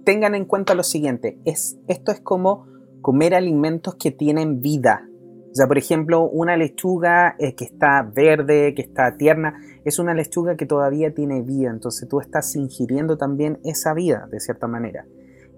tengan 0.03 0.35
en 0.35 0.45
cuenta 0.45 0.73
lo 0.73 0.83
siguiente, 0.83 1.39
es, 1.45 1.77
esto 1.87 2.11
es 2.11 2.21
como 2.21 2.67
comer 3.01 3.33
alimentos 3.33 3.95
que 3.95 4.11
tienen 4.11 4.61
vida. 4.61 5.07
O 5.51 5.55
sea, 5.55 5.67
por 5.67 5.77
ejemplo, 5.77 6.29
una 6.29 6.55
lechuga 6.55 7.35
eh, 7.37 7.55
que 7.55 7.65
está 7.65 8.03
verde, 8.03 8.73
que 8.73 8.81
está 8.81 9.17
tierna, 9.17 9.59
es 9.83 9.99
una 9.99 10.13
lechuga 10.13 10.55
que 10.55 10.65
todavía 10.65 11.13
tiene 11.13 11.41
vida, 11.41 11.69
entonces 11.69 12.07
tú 12.07 12.21
estás 12.21 12.55
ingiriendo 12.55 13.17
también 13.17 13.59
esa 13.65 13.93
vida, 13.93 14.27
de 14.31 14.39
cierta 14.39 14.67
manera. 14.67 15.05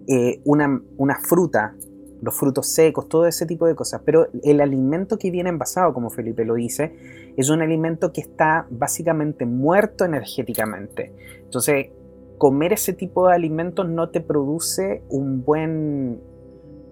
Eh, 0.08 0.42
una, 0.46 0.82
una 0.98 1.20
fruta 1.20 1.76
los 2.24 2.36
frutos 2.36 2.68
secos, 2.68 3.10
todo 3.10 3.28
ese 3.28 3.46
tipo 3.46 3.68
de 3.68 3.76
cosas. 3.76 4.02
Pero 4.06 4.28
el 4.44 4.62
alimento 4.62 5.18
que 5.18 5.30
viene 5.30 5.50
envasado, 5.50 5.94
como 5.94 6.10
Felipe 6.10 6.46
lo 6.46 6.56
dice, 6.56 7.34
es 7.36 7.50
un 7.50 7.62
alimento 7.62 8.14
que 8.14 8.22
está 8.22 8.66
básicamente 8.70 9.46
muerto 9.46 10.06
energéticamente. 10.06 11.14
Entonces, 11.44 11.88
comer 12.38 12.74
ese 12.74 12.94
tipo 12.94 13.28
de 13.28 13.36
alimentos 13.36 13.88
no 13.88 14.10
te 14.10 14.22
produce 14.22 15.04
un 15.10 15.44
buen, 15.44 16.22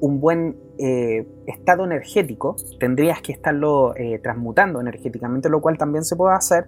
un 0.01 0.19
buen 0.19 0.57
eh, 0.77 1.25
estado 1.47 1.85
energético. 1.85 2.57
Tendrías 2.79 3.21
que 3.21 3.31
estarlo 3.31 3.95
eh, 3.95 4.19
transmutando 4.19 4.81
energéticamente, 4.81 5.49
lo 5.49 5.61
cual 5.61 5.77
también 5.77 6.03
se 6.03 6.17
puede 6.17 6.35
hacer 6.35 6.65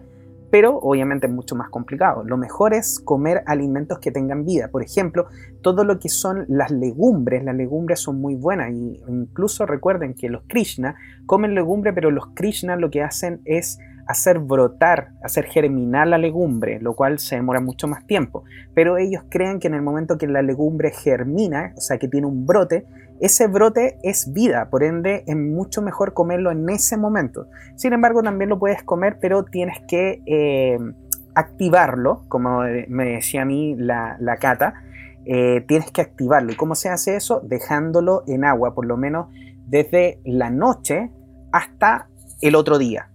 pero 0.54 0.78
obviamente 0.78 1.28
mucho 1.28 1.56
más 1.56 1.72
complicado. 1.72 2.24
Lo 2.24 2.38
mejor 2.38 2.76
es 2.76 3.00
comer 3.00 3.42
alimentos 3.48 3.98
que 3.98 4.12
tengan 4.12 4.46
vida. 4.46 4.68
Por 4.68 4.84
ejemplo, 4.84 5.26
todo 5.64 5.84
lo 5.84 5.98
que 5.98 6.10
son 6.10 6.46
las 6.48 6.70
legumbres, 6.70 7.44
las 7.44 7.56
legumbres 7.56 8.02
son 8.02 8.22
muy 8.22 8.36
buenas 8.36 8.72
y 8.72 9.02
incluso 9.08 9.66
recuerden 9.66 10.14
que 10.14 10.30
los 10.30 10.44
Krishna 10.46 10.94
comen 11.26 11.56
legumbre, 11.56 11.92
pero 11.92 12.12
los 12.12 12.28
Krishna 12.36 12.76
lo 12.76 12.92
que 12.92 13.02
hacen 13.02 13.42
es 13.46 13.80
hacer 14.06 14.38
brotar, 14.38 15.14
hacer 15.24 15.46
germinar 15.46 16.08
la 16.08 16.20
legumbre, 16.20 16.80
lo 16.80 16.94
cual 16.94 17.18
se 17.18 17.36
demora 17.36 17.60
mucho 17.60 17.88
más 17.88 18.06
tiempo. 18.06 18.44
Pero 18.76 18.98
ellos 18.98 19.24
creen 19.30 19.60
que 19.60 19.70
en 19.70 19.74
el 19.74 19.82
momento 19.82 20.20
que 20.20 20.28
la 20.28 20.44
legumbre 20.44 20.92
germina, 20.92 21.74
o 21.76 21.82
sea, 21.82 21.98
que 21.98 22.08
tiene 22.08 22.28
un 22.28 22.46
brote, 22.46 22.86
ese 23.20 23.48
brote 23.48 23.98
es 24.04 24.34
vida, 24.34 24.70
por 24.70 24.84
ende 24.84 25.24
es 25.28 25.36
mucho 25.36 25.82
mejor 25.82 26.14
comerlo 26.14 26.52
en 26.52 26.68
ese 26.70 26.98
momento. 26.98 27.48
Sin 27.76 27.94
embargo, 27.94 28.22
también 28.22 28.50
lo 28.50 28.60
puedes 28.60 28.84
comer, 28.84 29.18
pero 29.22 29.44
tienes 29.44 29.80
que 29.88 30.22
eh, 30.26 30.78
activarlo, 31.36 32.24
como 32.28 32.62
me 32.88 33.06
decía 33.06 33.44
a 33.44 33.46
mí 33.46 33.76
la, 33.78 34.38
cata, 34.40 34.74
eh, 35.26 35.64
tienes 35.68 35.92
que 35.92 36.02
activarlo. 36.02 36.52
¿Y 36.52 36.56
cómo 36.56 36.76
se 36.76 36.90
hace 36.90 37.16
eso? 37.16 37.42
Dejándolo 37.44 38.24
en 38.28 38.46
agua, 38.46 38.74
por 38.74 38.86
lo 38.86 38.98
menos 38.98 39.28
desde 39.68 40.20
la 40.26 40.50
noche 40.50 41.12
hasta 41.52 42.08
el 42.42 42.56
otro 42.56 42.78
día. 42.78 43.10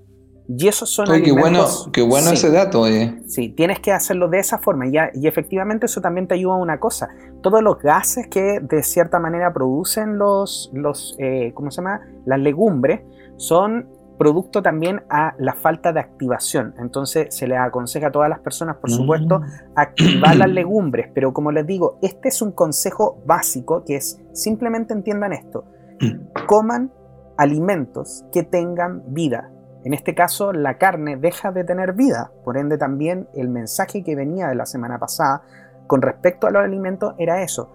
Y 0.50 0.66
esos 0.66 0.88
son 0.88 1.06
Qué 1.22 1.30
bueno, 1.30 1.66
qué 1.92 2.00
bueno 2.00 2.30
ese 2.30 2.50
dato. 2.50 2.86
Eh. 2.86 3.20
Sí, 3.26 3.50
tienes 3.50 3.80
que 3.80 3.92
hacerlo 3.92 4.28
de 4.28 4.38
esa 4.38 4.58
forma. 4.58 4.86
Y, 4.86 4.94
y 5.12 5.26
efectivamente 5.26 5.84
eso 5.84 6.00
también 6.00 6.26
te 6.26 6.34
ayuda 6.34 6.54
a 6.54 6.56
una 6.56 6.80
cosa. 6.80 7.10
Todos 7.42 7.62
los 7.62 7.78
gases 7.78 8.28
que 8.28 8.58
de 8.62 8.82
cierta 8.82 9.18
manera 9.18 9.52
producen 9.52 10.16
los, 10.16 10.70
los 10.72 11.16
eh, 11.18 11.52
¿cómo 11.54 11.70
se 11.70 11.82
llama? 11.82 12.00
Las 12.24 12.40
legumbres 12.40 13.02
son 13.36 13.90
producto 14.18 14.62
también 14.62 15.02
a 15.10 15.34
la 15.38 15.52
falta 15.52 15.92
de 15.92 16.00
activación. 16.00 16.74
Entonces 16.78 17.26
se 17.28 17.46
les 17.46 17.58
aconseja 17.58 18.06
a 18.06 18.10
todas 18.10 18.30
las 18.30 18.40
personas, 18.40 18.76
por 18.76 18.90
supuesto, 18.90 19.40
mm. 19.40 19.44
activar 19.76 20.34
las 20.34 20.48
legumbres. 20.48 21.10
Pero 21.14 21.34
como 21.34 21.52
les 21.52 21.66
digo, 21.66 21.98
este 22.00 22.28
es 22.28 22.40
un 22.40 22.52
consejo 22.52 23.22
básico 23.26 23.84
que 23.84 23.96
es 23.96 24.18
simplemente 24.32 24.94
entiendan 24.94 25.34
esto. 25.34 25.66
Mm. 26.00 26.46
Coman 26.46 26.90
alimentos 27.36 28.24
que 28.32 28.44
tengan 28.44 29.02
vida 29.12 29.50
en 29.88 29.94
este 29.94 30.14
caso, 30.14 30.52
la 30.52 30.76
carne 30.76 31.16
deja 31.16 31.50
de 31.50 31.64
tener 31.64 31.94
vida, 31.94 32.30
por 32.44 32.58
ende 32.58 32.76
también 32.76 33.26
el 33.32 33.48
mensaje 33.48 34.04
que 34.04 34.14
venía 34.14 34.48
de 34.48 34.54
la 34.54 34.66
semana 34.66 34.98
pasada 34.98 35.40
con 35.86 36.02
respecto 36.02 36.46
a 36.46 36.50
los 36.50 36.62
alimentos 36.62 37.14
era 37.16 37.42
eso. 37.42 37.70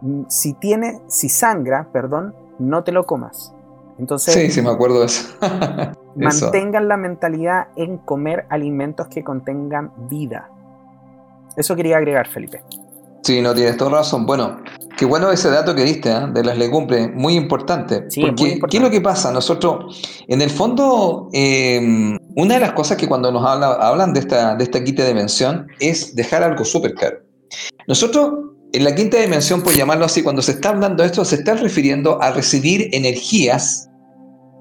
Mm, 0.00 0.22
si 0.28 0.54
tiene, 0.54 1.02
si 1.08 1.28
sangra, 1.28 1.88
perdón, 1.92 2.34
no 2.58 2.84
te 2.84 2.92
lo 2.92 3.04
comas. 3.04 3.54
Entonces, 3.98 4.32
sí, 4.32 4.50
sí 4.50 4.62
me 4.62 4.70
acuerdo 4.70 5.00
de 5.00 5.04
eso. 5.04 5.36
mantengan 6.16 6.88
la 6.88 6.96
mentalidad 6.96 7.68
en 7.76 7.98
comer 7.98 8.46
alimentos 8.48 9.08
que 9.08 9.22
contengan 9.22 9.92
vida. 10.08 10.48
Eso 11.54 11.76
quería 11.76 11.98
agregar, 11.98 12.28
Felipe. 12.28 12.62
Sí, 13.22 13.40
no 13.40 13.54
tienes 13.54 13.76
toda 13.76 13.90
razón. 13.92 14.26
Bueno, 14.26 14.58
Qué 14.96 15.06
bueno 15.06 15.30
ese 15.30 15.50
dato 15.50 15.74
que 15.74 15.84
diste 15.84 16.10
¿eh? 16.10 16.26
de 16.32 16.44
las 16.44 16.56
legumbres, 16.58 17.10
muy 17.14 17.34
importante. 17.34 18.06
porque, 18.20 18.60
¿qué 18.70 18.76
es 18.76 18.82
lo 18.82 18.90
que 18.90 19.00
pasa? 19.00 19.32
Nosotros, 19.32 20.00
en 20.28 20.42
el 20.42 20.50
fondo, 20.50 21.28
em, 21.32 22.18
una 22.36 22.54
de 22.54 22.60
las 22.60 22.72
cosas 22.72 22.96
que 22.96 23.08
cuando 23.08 23.32
nos 23.32 23.44
hablan 23.44 24.12
de 24.12 24.20
esta, 24.20 24.54
de 24.54 24.64
esta 24.64 24.84
quinta 24.84 25.04
dimensión 25.04 25.66
es 25.80 26.14
dejar 26.14 26.42
algo 26.42 26.64
súper 26.64 26.94
claro. 26.94 27.18
Nosotros, 27.88 28.32
en 28.72 28.84
la 28.84 28.94
quinta 28.94 29.18
dimensión, 29.18 29.62
por 29.62 29.72
llamarlo 29.72 30.04
así, 30.04 30.22
cuando 30.22 30.42
se 30.42 30.52
está 30.52 30.70
hablando 30.70 31.02
de 31.02 31.08
esto, 31.08 31.24
se 31.24 31.36
está 31.36 31.54
refiriendo 31.54 32.22
a 32.22 32.30
recibir 32.30 32.88
energías 32.92 33.88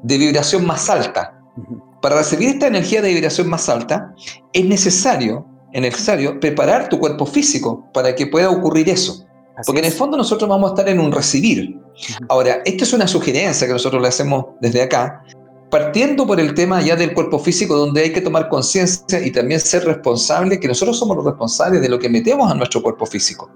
de 0.03 0.17
vibración 0.17 0.65
más 0.65 0.89
alta. 0.89 1.37
Para 2.01 2.15
recibir 2.15 2.49
esta 2.49 2.67
energía 2.67 3.01
de 3.01 3.13
vibración 3.13 3.47
más 3.47 3.69
alta, 3.69 4.13
es 4.53 4.65
necesario, 4.65 5.45
es 5.73 5.81
necesario 5.81 6.39
preparar 6.39 6.89
tu 6.89 6.99
cuerpo 6.99 7.25
físico 7.25 7.87
para 7.93 8.13
que 8.15 8.27
pueda 8.27 8.49
ocurrir 8.49 8.89
eso. 8.89 9.25
Porque 9.65 9.79
en 9.79 9.85
el 9.85 9.91
fondo 9.91 10.17
nosotros 10.17 10.49
vamos 10.49 10.71
a 10.71 10.73
estar 10.73 10.89
en 10.89 10.99
un 10.99 11.11
recibir. 11.11 11.79
Ahora, 12.29 12.61
esta 12.65 12.83
es 12.83 12.93
una 12.93 13.07
sugerencia 13.07 13.67
que 13.67 13.73
nosotros 13.73 14.01
le 14.01 14.07
hacemos 14.07 14.45
desde 14.59 14.81
acá, 14.81 15.23
partiendo 15.69 16.25
por 16.25 16.39
el 16.39 16.53
tema 16.53 16.81
ya 16.81 16.95
del 16.95 17.13
cuerpo 17.13 17.37
físico, 17.37 17.75
donde 17.75 18.01
hay 18.01 18.13
que 18.13 18.21
tomar 18.21 18.49
conciencia 18.49 19.21
y 19.25 19.31
también 19.31 19.59
ser 19.59 19.85
responsable, 19.85 20.59
que 20.59 20.67
nosotros 20.67 20.97
somos 20.97 21.15
los 21.17 21.25
responsables 21.25 21.81
de 21.81 21.89
lo 21.89 21.99
que 21.99 22.09
metemos 22.09 22.51
a 22.51 22.55
nuestro 22.55 22.81
cuerpo 22.81 23.05
físico. 23.05 23.49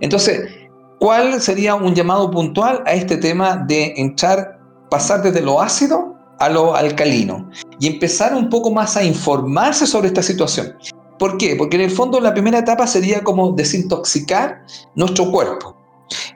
Entonces, 0.00 0.50
¿cuál 0.98 1.40
sería 1.40 1.74
un 1.74 1.94
llamado 1.94 2.30
puntual 2.30 2.82
a 2.86 2.92
este 2.92 3.16
tema 3.16 3.56
de 3.56 3.94
entrar, 3.96 4.58
pasar 4.90 5.22
desde 5.22 5.40
lo 5.40 5.60
ácido 5.60 6.14
a 6.38 6.50
lo 6.50 6.76
alcalino 6.76 7.50
y 7.80 7.86
empezar 7.86 8.34
un 8.34 8.50
poco 8.50 8.70
más 8.70 8.96
a 8.96 9.02
informarse 9.02 9.86
sobre 9.86 10.08
esta 10.08 10.22
situación? 10.22 10.76
¿Por 11.18 11.38
qué? 11.38 11.56
Porque 11.56 11.76
en 11.76 11.82
el 11.82 11.90
fondo 11.90 12.20
la 12.20 12.34
primera 12.34 12.58
etapa 12.58 12.86
sería 12.86 13.22
como 13.22 13.52
desintoxicar 13.52 14.64
nuestro 14.94 15.30
cuerpo. 15.30 15.76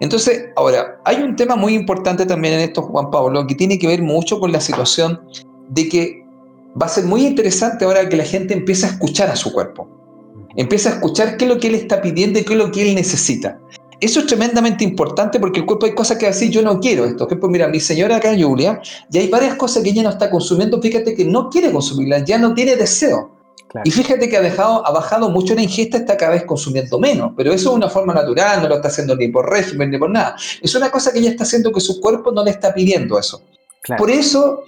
Entonces, 0.00 0.46
ahora, 0.56 1.00
hay 1.04 1.22
un 1.22 1.36
tema 1.36 1.56
muy 1.56 1.74
importante 1.74 2.26
también 2.26 2.54
en 2.54 2.60
esto, 2.60 2.82
Juan 2.82 3.10
Pablo, 3.10 3.46
que 3.46 3.54
tiene 3.54 3.78
que 3.78 3.86
ver 3.86 4.02
mucho 4.02 4.40
con 4.40 4.52
la 4.52 4.60
situación 4.60 5.20
de 5.68 5.88
que 5.88 6.26
va 6.80 6.86
a 6.86 6.88
ser 6.88 7.04
muy 7.04 7.26
interesante 7.26 7.84
ahora 7.84 8.08
que 8.08 8.16
la 8.16 8.24
gente 8.24 8.54
empiece 8.54 8.86
a 8.86 8.90
escuchar 8.90 9.30
a 9.30 9.36
su 9.36 9.52
cuerpo. 9.52 9.88
Empieza 10.56 10.90
a 10.90 10.92
escuchar 10.94 11.36
qué 11.36 11.44
es 11.44 11.50
lo 11.50 11.60
que 11.60 11.68
él 11.68 11.74
está 11.76 12.02
pidiendo 12.02 12.38
y 12.38 12.44
qué 12.44 12.54
es 12.54 12.58
lo 12.58 12.72
que 12.72 12.88
él 12.88 12.94
necesita. 12.94 13.58
Eso 14.00 14.20
es 14.20 14.26
tremendamente 14.26 14.82
importante 14.82 15.38
porque 15.38 15.60
el 15.60 15.66
cuerpo 15.66 15.84
hay 15.86 15.94
cosas 15.94 16.16
que 16.16 16.24
va 16.24 16.30
a 16.30 16.32
decir, 16.32 16.50
yo 16.50 16.62
no 16.62 16.80
quiero 16.80 17.04
esto. 17.04 17.18
Por 17.18 17.28
ejemplo, 17.28 17.48
mira, 17.50 17.68
mi 17.68 17.80
señora 17.80 18.16
acá, 18.16 18.34
Julia, 18.36 18.80
ya 19.10 19.20
hay 19.20 19.28
varias 19.28 19.56
cosas 19.56 19.82
que 19.82 19.90
ella 19.90 20.02
no 20.02 20.10
está 20.10 20.30
consumiendo, 20.30 20.80
fíjate 20.80 21.14
que 21.14 21.24
no 21.24 21.50
quiere 21.50 21.70
consumirlas, 21.70 22.24
ya 22.24 22.38
no 22.38 22.54
tiene 22.54 22.76
deseo. 22.76 23.39
Y 23.85 23.90
fíjate 23.90 24.28
que 24.28 24.37
ha, 24.37 24.40
dejado, 24.40 24.87
ha 24.87 24.90
bajado 24.90 25.30
mucho 25.30 25.54
la 25.54 25.62
ingesta, 25.62 25.98
está 25.98 26.16
cada 26.16 26.33
vez 26.33 26.44
consumiendo 26.44 26.98
menos, 26.98 27.33
pero 27.37 27.52
eso 27.52 27.70
es 27.70 27.76
una 27.76 27.88
forma 27.88 28.12
natural, 28.12 28.62
no 28.62 28.68
lo 28.68 28.76
está 28.76 28.88
haciendo 28.88 29.14
ni 29.16 29.28
por 29.28 29.48
régimen 29.48 29.90
ni 29.90 29.98
por 29.98 30.11
nada. 30.11 30.37
Es 30.61 30.74
una 30.74 30.90
cosa 30.90 31.12
que 31.12 31.20
ella 31.20 31.30
está 31.30 31.44
haciendo 31.44 31.72
que 31.72 31.80
su 31.80 32.00
cuerpo 32.00 32.33
no 32.33 32.44
le 32.44 32.50
está 32.50 32.74
pidiendo 32.74 33.18
eso. 33.18 33.42
Por 33.96 34.11
eso 34.11 34.64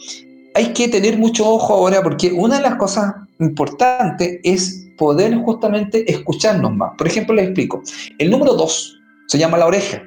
hay 0.55 0.73
que 0.73 0.89
tener 0.89 1.19
mucho 1.19 1.49
ojo 1.49 1.75
ahora, 1.75 2.03
porque 2.03 2.33
una 2.33 2.57
de 2.57 2.63
las 2.63 2.77
cosas 2.77 3.15
importantes 3.41 4.41
es 4.43 4.87
poder 4.97 5.35
justamente 5.37 6.11
escucharnos 6.11 6.75
más. 6.75 6.93
Por 6.97 7.07
ejemplo, 7.07 7.35
les 7.35 7.47
explico. 7.47 7.83
El 8.19 8.31
número 8.31 8.55
2 8.55 8.99
se 9.27 9.39
llama 9.39 9.59
la 9.59 9.67
oreja. 9.67 10.03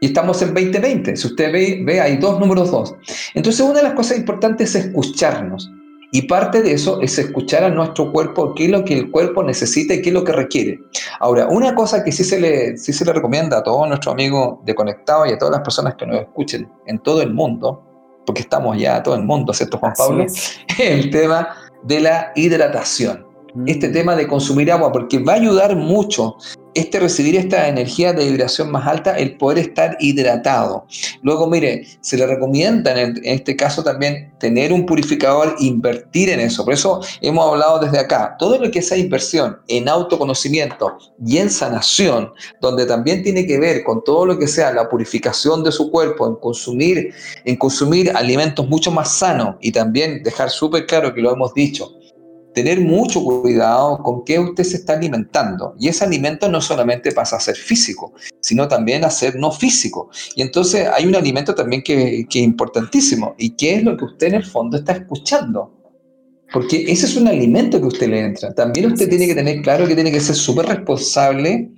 Y 0.00 0.06
estamos 0.06 0.42
en 0.42 0.52
2020. 0.52 1.16
Si 1.16 1.26
usted 1.26 1.52
ve, 1.52 1.80
ve 1.84 2.00
hay 2.00 2.18
dos 2.18 2.38
números 2.38 2.70
dos. 2.70 2.94
Entonces, 3.34 3.60
una 3.62 3.78
de 3.78 3.84
las 3.84 3.94
cosas 3.94 4.18
importantes 4.18 4.74
es 4.74 4.86
escucharnos. 4.86 5.70
Y 6.12 6.22
parte 6.22 6.62
de 6.62 6.72
eso 6.72 7.00
es 7.00 7.18
escuchar 7.18 7.64
a 7.64 7.68
nuestro 7.68 8.12
cuerpo 8.12 8.54
qué 8.54 8.66
es 8.66 8.70
lo 8.70 8.84
que 8.84 8.94
el 8.94 9.10
cuerpo 9.10 9.42
necesita 9.42 9.94
y 9.94 10.02
qué 10.02 10.10
es 10.10 10.14
lo 10.14 10.24
que 10.24 10.32
requiere. 10.32 10.80
Ahora, 11.20 11.48
una 11.48 11.74
cosa 11.74 12.04
que 12.04 12.12
sí 12.12 12.24
se 12.24 12.40
le, 12.40 12.76
sí 12.76 12.92
se 12.92 13.04
le 13.04 13.12
recomienda 13.12 13.58
a 13.58 13.62
todos 13.62 13.88
nuestros 13.88 14.12
amigos 14.12 14.58
de 14.64 14.74
Conectado 14.74 15.26
y 15.26 15.32
a 15.32 15.38
todas 15.38 15.52
las 15.52 15.62
personas 15.62 15.94
que 15.96 16.06
nos 16.06 16.20
escuchen 16.20 16.68
en 16.86 16.98
todo 17.00 17.22
el 17.22 17.32
mundo, 17.32 17.82
porque 18.24 18.42
estamos 18.42 18.78
ya 18.78 19.02
todo 19.02 19.14
el 19.14 19.22
mundo, 19.22 19.52
¿cierto, 19.52 19.78
Juan 19.78 19.92
Pablo? 19.96 20.24
Es. 20.24 20.58
El 20.78 21.10
tema 21.10 21.48
de 21.82 22.00
la 22.00 22.32
hidratación. 22.34 23.26
Este 23.66 23.88
mm. 23.88 23.92
tema 23.92 24.16
de 24.16 24.26
consumir 24.26 24.70
agua, 24.70 24.92
porque 24.92 25.18
va 25.18 25.32
a 25.32 25.36
ayudar 25.36 25.76
mucho 25.76 26.36
este 26.76 27.00
recibir 27.00 27.36
esta 27.36 27.68
energía 27.68 28.12
de 28.12 28.26
vibración 28.26 28.70
más 28.70 28.86
alta, 28.86 29.16
el 29.16 29.38
poder 29.38 29.58
estar 29.58 29.96
hidratado. 29.98 30.86
Luego, 31.22 31.46
mire, 31.46 31.86
se 32.02 32.18
le 32.18 32.26
recomienda 32.26 33.00
en, 33.00 33.18
este 33.24 33.56
caso 33.56 33.82
también 33.82 34.32
tener 34.38 34.74
un 34.74 34.84
purificador, 34.84 35.56
invertir 35.58 36.28
en 36.28 36.40
eso. 36.40 36.66
Por 36.66 36.74
eso 36.74 37.00
hemos 37.22 37.50
hablado 37.50 37.78
desde 37.78 37.98
acá, 37.98 38.36
todo 38.38 38.58
lo 38.58 38.70
que 38.70 38.82
sea 38.82 38.98
inversión 38.98 39.58
en 39.68 39.88
autoconocimiento 39.88 40.98
y 41.24 41.38
en 41.38 41.48
sanación, 41.48 42.32
donde 42.60 42.84
también 42.84 43.22
tiene 43.22 43.46
que 43.46 43.58
ver 43.58 43.82
con 43.82 44.04
todo 44.04 44.26
lo 44.26 44.38
que 44.38 44.46
sea 44.46 44.70
la 44.72 44.88
purificación 44.88 45.64
de 45.64 45.72
su 45.72 45.90
cuerpo, 45.90 46.26
en 46.28 46.36
consumir, 46.36 47.14
en 47.46 47.56
consumir 47.56 48.12
alimentos 48.14 48.68
mucho 48.68 48.90
más 48.90 49.16
sanos 49.16 49.56
y 49.60 49.72
también 49.72 50.22
dejar 50.22 50.50
súper 50.50 50.84
claro 50.84 51.14
que 51.14 51.22
lo 51.22 51.32
hemos 51.32 51.54
dicho, 51.54 51.96
tener 52.56 52.80
mucho 52.80 53.22
cuidado 53.22 53.98
con 53.98 54.24
qué 54.24 54.38
usted 54.38 54.64
se 54.64 54.78
está 54.78 54.94
alimentando. 54.94 55.74
Y 55.78 55.88
ese 55.88 56.06
alimento 56.06 56.48
no 56.48 56.62
solamente 56.62 57.12
pasa 57.12 57.36
a 57.36 57.40
ser 57.40 57.54
físico, 57.54 58.14
sino 58.40 58.66
también 58.66 59.04
a 59.04 59.10
ser 59.10 59.36
no 59.36 59.52
físico. 59.52 60.08
Y 60.34 60.40
entonces 60.40 60.88
hay 60.90 61.04
un 61.04 61.14
alimento 61.14 61.54
también 61.54 61.82
que, 61.82 62.20
es 62.20 62.36
importantísimo. 62.36 63.34
¿Y 63.36 63.50
qué 63.50 63.74
es 63.74 63.82
lo 63.82 63.94
que 63.98 64.06
usted 64.06 64.28
en 64.28 64.36
el 64.36 64.44
fondo 64.46 64.78
está 64.78 64.92
escuchando? 64.92 65.70
Porque 66.50 66.90
ese 66.90 67.04
es 67.04 67.16
un 67.18 67.28
alimento 67.28 67.78
que 67.78 67.88
usted 67.88 68.08
le 68.08 68.20
entra. 68.20 68.54
También 68.54 68.90
usted 68.90 69.10
tiene 69.10 69.26
que 69.26 69.34
tener 69.34 69.60
claro 69.60 69.86
que 69.86 69.94
tiene 69.94 70.10
que 70.10 70.20
ser 70.20 70.34
súper 70.34 70.64
responsable 70.64 71.70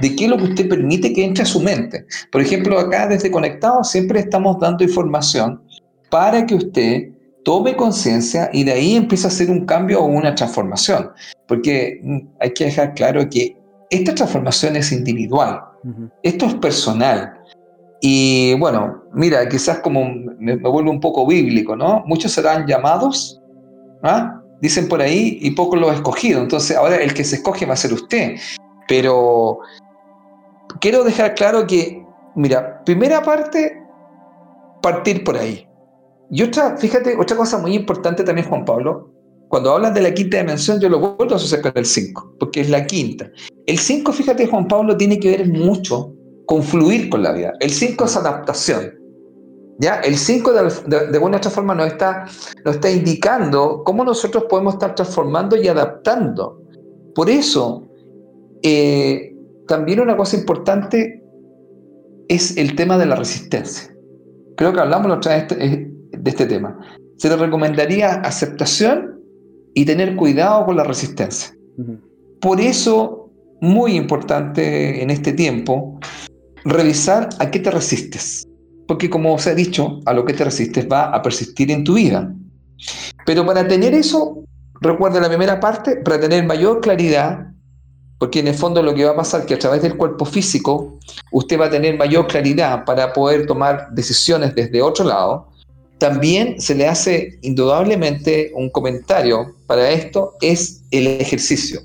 de 0.00 0.14
qué 0.14 0.26
es 0.26 0.30
lo 0.30 0.36
que 0.36 0.44
usted 0.44 0.68
permite 0.68 1.12
que 1.12 1.24
entre 1.24 1.42
a 1.42 1.46
su 1.46 1.58
mente. 1.58 2.06
Por 2.30 2.40
ejemplo, 2.40 2.78
acá 2.78 3.08
desde 3.08 3.32
Conectado 3.32 3.82
siempre 3.82 4.20
estamos 4.20 4.60
dando 4.60 4.84
información 4.84 5.60
para 6.08 6.46
que 6.46 6.54
usted 6.54 7.08
tome 7.44 7.76
conciencia 7.76 8.50
y 8.52 8.64
de 8.64 8.72
ahí 8.72 8.96
empieza 8.96 9.28
a 9.28 9.30
hacer 9.30 9.50
un 9.50 9.64
cambio 9.66 10.00
o 10.00 10.06
una 10.06 10.34
transformación. 10.34 11.10
Porque 11.46 12.00
mm, 12.02 12.18
hay 12.40 12.52
que 12.52 12.64
dejar 12.66 12.94
claro 12.94 13.28
que 13.28 13.56
esta 13.90 14.14
transformación 14.14 14.76
es 14.76 14.92
individual, 14.92 15.60
esto 16.22 16.46
es 16.46 16.54
personal. 16.54 17.34
Y 18.00 18.54
bueno, 18.54 19.02
mira, 19.12 19.46
quizás 19.48 19.80
como 19.80 20.04
me, 20.38 20.56
vuelve 20.56 20.90
un 20.90 21.00
poco 21.00 21.26
bíblico, 21.26 21.76
¿no? 21.76 22.02
Muchos 22.06 22.32
serán 22.32 22.66
llamados, 22.66 23.40
¿ah? 24.02 24.40
dicen 24.60 24.88
por 24.88 25.02
ahí, 25.02 25.38
y 25.40 25.50
pocos 25.52 25.78
los 25.78 25.94
escogidos. 25.94 26.42
Entonces 26.42 26.76
ahora 26.76 26.96
el 26.96 27.12
que 27.14 27.24
se 27.24 27.36
escoge 27.36 27.66
va 27.66 27.74
a 27.74 27.76
ser 27.76 27.92
usted. 27.92 28.36
Pero 28.86 29.58
quiero 30.80 31.04
dejar 31.04 31.34
claro 31.34 31.66
que, 31.66 32.04
mira, 32.34 32.82
primera 32.84 33.22
parte, 33.22 33.82
partir 34.82 35.24
por 35.24 35.36
ahí. 35.36 35.66
Y 36.30 36.42
otra, 36.42 36.76
fíjate, 36.76 37.16
otra 37.16 37.36
cosa 37.36 37.58
muy 37.58 37.74
importante 37.74 38.22
también, 38.22 38.48
Juan 38.48 38.64
Pablo, 38.64 39.10
cuando 39.48 39.72
hablas 39.72 39.94
de 39.94 40.02
la 40.02 40.14
quinta 40.14 40.38
dimensión, 40.38 40.80
yo 40.80 40.88
lo 40.88 41.00
vuelvo 41.00 41.34
a 41.34 41.36
asociar 41.36 41.60
con 41.60 41.72
el 41.74 41.84
5, 41.84 42.36
porque 42.38 42.60
es 42.60 42.70
la 42.70 42.86
quinta. 42.86 43.30
El 43.66 43.78
5, 43.78 44.12
fíjate, 44.12 44.46
Juan 44.46 44.68
Pablo, 44.68 44.96
tiene 44.96 45.18
que 45.18 45.36
ver 45.36 45.48
mucho 45.48 46.14
con 46.46 46.62
fluir 46.62 47.10
con 47.10 47.24
la 47.24 47.32
vida. 47.32 47.52
El 47.58 47.70
5 47.70 48.04
es 48.04 48.16
adaptación. 48.16 48.94
¿Ya? 49.80 50.00
El 50.00 50.16
5 50.16 50.52
de, 50.52 51.10
de, 51.10 51.18
buena 51.18 51.38
otra 51.38 51.50
forma 51.50 51.74
nos 51.74 51.86
está, 51.88 52.26
nos 52.64 52.74
está 52.76 52.90
indicando 52.90 53.82
cómo 53.84 54.04
nosotros 54.04 54.44
podemos 54.48 54.74
estar 54.74 54.94
transformando 54.94 55.56
y 55.56 55.66
adaptando. 55.66 56.62
Por 57.14 57.28
eso, 57.28 57.88
eh, 58.62 59.34
también 59.66 60.00
una 60.00 60.16
cosa 60.16 60.36
importante 60.36 61.24
es 62.28 62.56
el 62.56 62.76
tema 62.76 62.98
de 62.98 63.06
la 63.06 63.16
resistencia. 63.16 63.92
Creo 64.56 64.72
que 64.72 64.80
hablamos 64.80 65.08
la 65.08 65.16
otra 65.16 65.36
vez, 65.36 65.52
eh, 65.58 65.89
de 66.22 66.30
este 66.30 66.46
tema. 66.46 66.78
Se 67.16 67.28
le 67.28 67.36
recomendaría 67.36 68.14
aceptación 68.22 69.20
y 69.74 69.84
tener 69.84 70.16
cuidado 70.16 70.66
con 70.66 70.76
la 70.76 70.84
resistencia. 70.84 71.54
Por 72.40 72.60
eso, 72.60 73.30
muy 73.60 73.94
importante 73.94 75.02
en 75.02 75.10
este 75.10 75.32
tiempo, 75.32 75.98
revisar 76.64 77.28
a 77.38 77.50
qué 77.50 77.60
te 77.60 77.70
resistes. 77.70 78.46
Porque 78.86 79.08
como 79.08 79.34
os 79.34 79.46
he 79.46 79.54
dicho, 79.54 80.00
a 80.06 80.12
lo 80.12 80.24
que 80.24 80.32
te 80.32 80.44
resistes 80.44 80.88
va 80.90 81.04
a 81.04 81.22
persistir 81.22 81.70
en 81.70 81.84
tu 81.84 81.94
vida. 81.94 82.34
Pero 83.24 83.46
para 83.46 83.66
tener 83.68 83.94
eso, 83.94 84.42
recuerda 84.80 85.20
la 85.20 85.28
primera 85.28 85.60
parte, 85.60 85.96
para 85.96 86.18
tener 86.18 86.44
mayor 86.44 86.80
claridad, 86.80 87.46
porque 88.18 88.40
en 88.40 88.48
el 88.48 88.54
fondo 88.54 88.82
lo 88.82 88.94
que 88.94 89.04
va 89.04 89.12
a 89.12 89.16
pasar 89.16 89.42
es 89.42 89.46
que 89.46 89.54
a 89.54 89.58
través 89.58 89.82
del 89.82 89.96
cuerpo 89.96 90.24
físico 90.24 90.98
usted 91.32 91.60
va 91.60 91.66
a 91.66 91.70
tener 91.70 91.96
mayor 91.96 92.26
claridad 92.26 92.84
para 92.84 93.12
poder 93.12 93.46
tomar 93.46 93.88
decisiones 93.92 94.54
desde 94.54 94.82
otro 94.82 95.04
lado, 95.04 95.49
también 96.00 96.58
se 96.60 96.74
le 96.74 96.88
hace 96.88 97.38
indudablemente 97.42 98.52
un 98.54 98.70
comentario 98.70 99.54
para 99.66 99.90
esto, 99.90 100.32
es 100.40 100.82
el 100.90 101.06
ejercicio. 101.06 101.82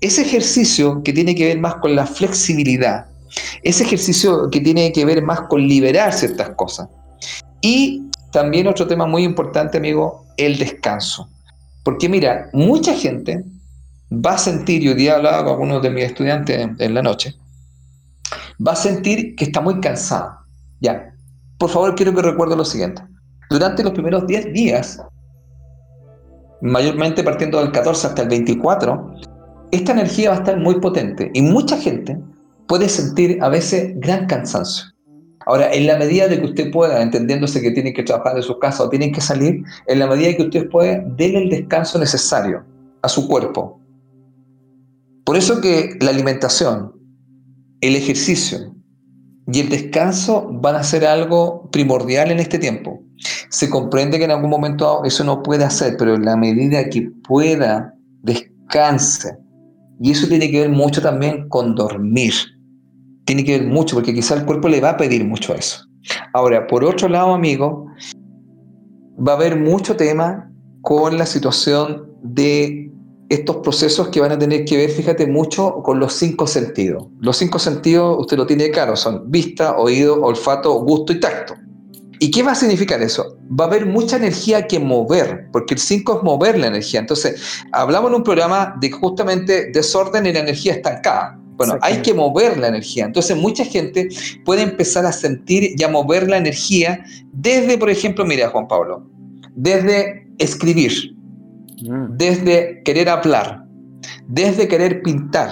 Ese 0.00 0.22
ejercicio 0.22 1.00
que 1.04 1.12
tiene 1.12 1.34
que 1.36 1.46
ver 1.46 1.60
más 1.60 1.76
con 1.76 1.94
la 1.94 2.06
flexibilidad, 2.06 3.06
ese 3.62 3.84
ejercicio 3.84 4.50
que 4.50 4.60
tiene 4.60 4.92
que 4.92 5.04
ver 5.04 5.22
más 5.22 5.42
con 5.42 5.66
liberar 5.66 6.12
ciertas 6.12 6.50
cosas. 6.50 6.88
Y 7.60 8.02
también 8.32 8.66
otro 8.66 8.88
tema 8.88 9.06
muy 9.06 9.22
importante, 9.22 9.78
amigo, 9.78 10.26
el 10.36 10.58
descanso. 10.58 11.30
Porque 11.84 12.08
mira, 12.08 12.50
mucha 12.52 12.94
gente 12.94 13.44
va 14.10 14.32
a 14.32 14.38
sentir, 14.38 14.82
y 14.82 14.88
hoy 14.88 14.94
día 14.94 15.14
hablaba 15.14 15.44
con 15.44 15.52
algunos 15.52 15.82
de 15.82 15.90
mis 15.90 16.04
estudiantes 16.04 16.68
en 16.78 16.94
la 16.94 17.02
noche, 17.02 17.36
va 18.66 18.72
a 18.72 18.76
sentir 18.76 19.36
que 19.36 19.44
está 19.44 19.60
muy 19.60 19.78
cansado. 19.78 20.32
Ya, 20.80 21.14
por 21.58 21.70
favor 21.70 21.94
quiero 21.94 22.12
que 22.12 22.22
recuerde 22.22 22.56
lo 22.56 22.64
siguiente. 22.64 23.02
Durante 23.50 23.84
los 23.84 23.92
primeros 23.92 24.26
10 24.26 24.52
días, 24.52 25.00
mayormente 26.60 27.22
partiendo 27.22 27.58
del 27.58 27.72
14 27.72 28.08
hasta 28.08 28.22
el 28.22 28.28
24, 28.28 29.14
esta 29.70 29.92
energía 29.92 30.30
va 30.30 30.36
a 30.36 30.38
estar 30.40 30.58
muy 30.58 30.80
potente 30.80 31.30
y 31.34 31.42
mucha 31.42 31.76
gente 31.76 32.18
puede 32.66 32.88
sentir 32.88 33.38
a 33.42 33.48
veces 33.48 33.92
gran 33.96 34.26
cansancio. 34.26 34.86
Ahora, 35.46 35.72
en 35.72 35.86
la 35.86 35.96
medida 35.96 36.26
de 36.26 36.40
que 36.40 36.46
usted 36.46 36.70
pueda, 36.72 37.00
entendiéndose 37.00 37.62
que 37.62 37.70
tiene 37.70 37.92
que 37.92 38.02
trabajar 38.02 38.34
de 38.34 38.42
su 38.42 38.58
casa 38.58 38.82
o 38.82 38.88
tienen 38.88 39.12
que 39.12 39.20
salir, 39.20 39.62
en 39.86 39.98
la 40.00 40.08
medida 40.08 40.36
que 40.36 40.42
usted 40.42 40.68
pueda, 40.68 41.04
denle 41.16 41.44
el 41.44 41.50
descanso 41.50 42.00
necesario 42.00 42.64
a 43.02 43.08
su 43.08 43.28
cuerpo. 43.28 43.80
Por 45.24 45.36
eso 45.36 45.60
que 45.60 45.96
la 46.00 46.10
alimentación, 46.10 46.92
el 47.80 47.94
ejercicio 47.94 48.74
y 49.46 49.60
el 49.60 49.68
descanso 49.68 50.48
van 50.50 50.74
a 50.74 50.82
ser 50.82 51.06
algo 51.06 51.70
primordial 51.70 52.32
en 52.32 52.40
este 52.40 52.58
tiempo. 52.58 53.05
Se 53.48 53.70
comprende 53.70 54.18
que 54.18 54.24
en 54.24 54.30
algún 54.30 54.50
momento 54.50 55.02
eso 55.04 55.24
no 55.24 55.42
puede 55.42 55.64
hacer, 55.64 55.96
pero 55.98 56.14
en 56.14 56.24
la 56.24 56.36
medida 56.36 56.88
que 56.88 57.10
pueda, 57.26 57.94
descanse. 58.22 59.36
Y 60.00 60.10
eso 60.10 60.26
tiene 60.28 60.50
que 60.50 60.60
ver 60.60 60.70
mucho 60.70 61.00
también 61.00 61.48
con 61.48 61.74
dormir 61.74 62.32
tiene 63.26 63.44
que 63.44 63.58
ver 63.58 63.68
mucho, 63.68 63.96
porque 63.96 64.14
quizá 64.14 64.34
el 64.36 64.46
cuerpo 64.46 64.68
le 64.68 64.80
va 64.80 64.90
a 64.90 64.96
pedir 64.96 65.24
mucho 65.24 65.54
eso. 65.54 65.84
Ahora, 66.32 66.66
por 66.66 66.84
otro 66.84 67.08
lado, 67.08 67.34
amigo, 67.34 67.86
va 69.16 69.32
a 69.32 69.36
haber 69.36 69.58
mucho 69.58 69.96
tema 69.96 70.50
con 70.80 71.18
la 71.18 71.26
situación 71.26 72.08
de 72.22 72.90
estos 73.28 73.56
procesos 73.56 74.08
que 74.08 74.20
van 74.20 74.30
a 74.30 74.38
tener 74.38 74.64
que 74.64 74.76
ver, 74.76 74.90
fíjate, 74.90 75.26
mucho 75.26 75.82
con 75.82 75.98
los 75.98 76.12
cinco 76.12 76.46
sentidos. 76.46 77.08
Los 77.18 77.36
cinco 77.36 77.58
sentidos, 77.58 78.16
usted 78.20 78.36
lo 78.36 78.46
tiene 78.46 78.70
claro, 78.70 78.94
son 78.94 79.28
vista, 79.28 79.76
oído, 79.76 80.22
olfato, 80.22 80.72
gusto 80.84 81.12
y 81.12 81.18
tacto. 81.18 81.54
¿Y 82.18 82.30
qué 82.30 82.42
va 82.42 82.52
a 82.52 82.54
significar 82.54 83.02
eso? 83.02 83.38
Va 83.48 83.64
a 83.64 83.68
haber 83.68 83.86
mucha 83.86 84.16
energía 84.16 84.66
que 84.66 84.78
mover, 84.78 85.48
porque 85.52 85.74
el 85.74 85.80
cinco 85.80 86.18
es 86.18 86.22
mover 86.22 86.58
la 86.58 86.68
energía. 86.68 87.00
Entonces, 87.00 87.42
hablamos 87.72 88.10
en 88.10 88.16
un 88.16 88.22
programa 88.22 88.74
de 88.80 88.90
justamente 88.90 89.70
desorden 89.72 90.26
y 90.26 90.32
la 90.32 90.40
energía 90.40 90.74
estancada. 90.74 91.38
Bueno, 91.56 91.78
hay 91.80 92.02
que 92.02 92.12
mover 92.12 92.58
la 92.58 92.68
energía. 92.68 93.06
Entonces, 93.06 93.36
mucha 93.36 93.64
gente 93.64 94.08
puede 94.44 94.62
empezar 94.62 95.06
a 95.06 95.12
sentir 95.12 95.74
y 95.76 95.82
a 95.82 95.88
mover 95.88 96.28
la 96.28 96.36
energía 96.36 97.04
desde, 97.32 97.78
por 97.78 97.88
ejemplo, 97.88 98.24
mira, 98.24 98.50
Juan 98.50 98.68
Pablo, 98.68 99.08
desde 99.54 100.28
escribir, 100.38 101.14
mm. 101.82 102.16
desde 102.16 102.82
querer 102.84 103.08
hablar, 103.08 103.64
desde 104.28 104.68
querer 104.68 105.02
pintar, 105.02 105.50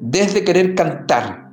desde 0.00 0.44
querer 0.44 0.74
cantar. 0.74 1.45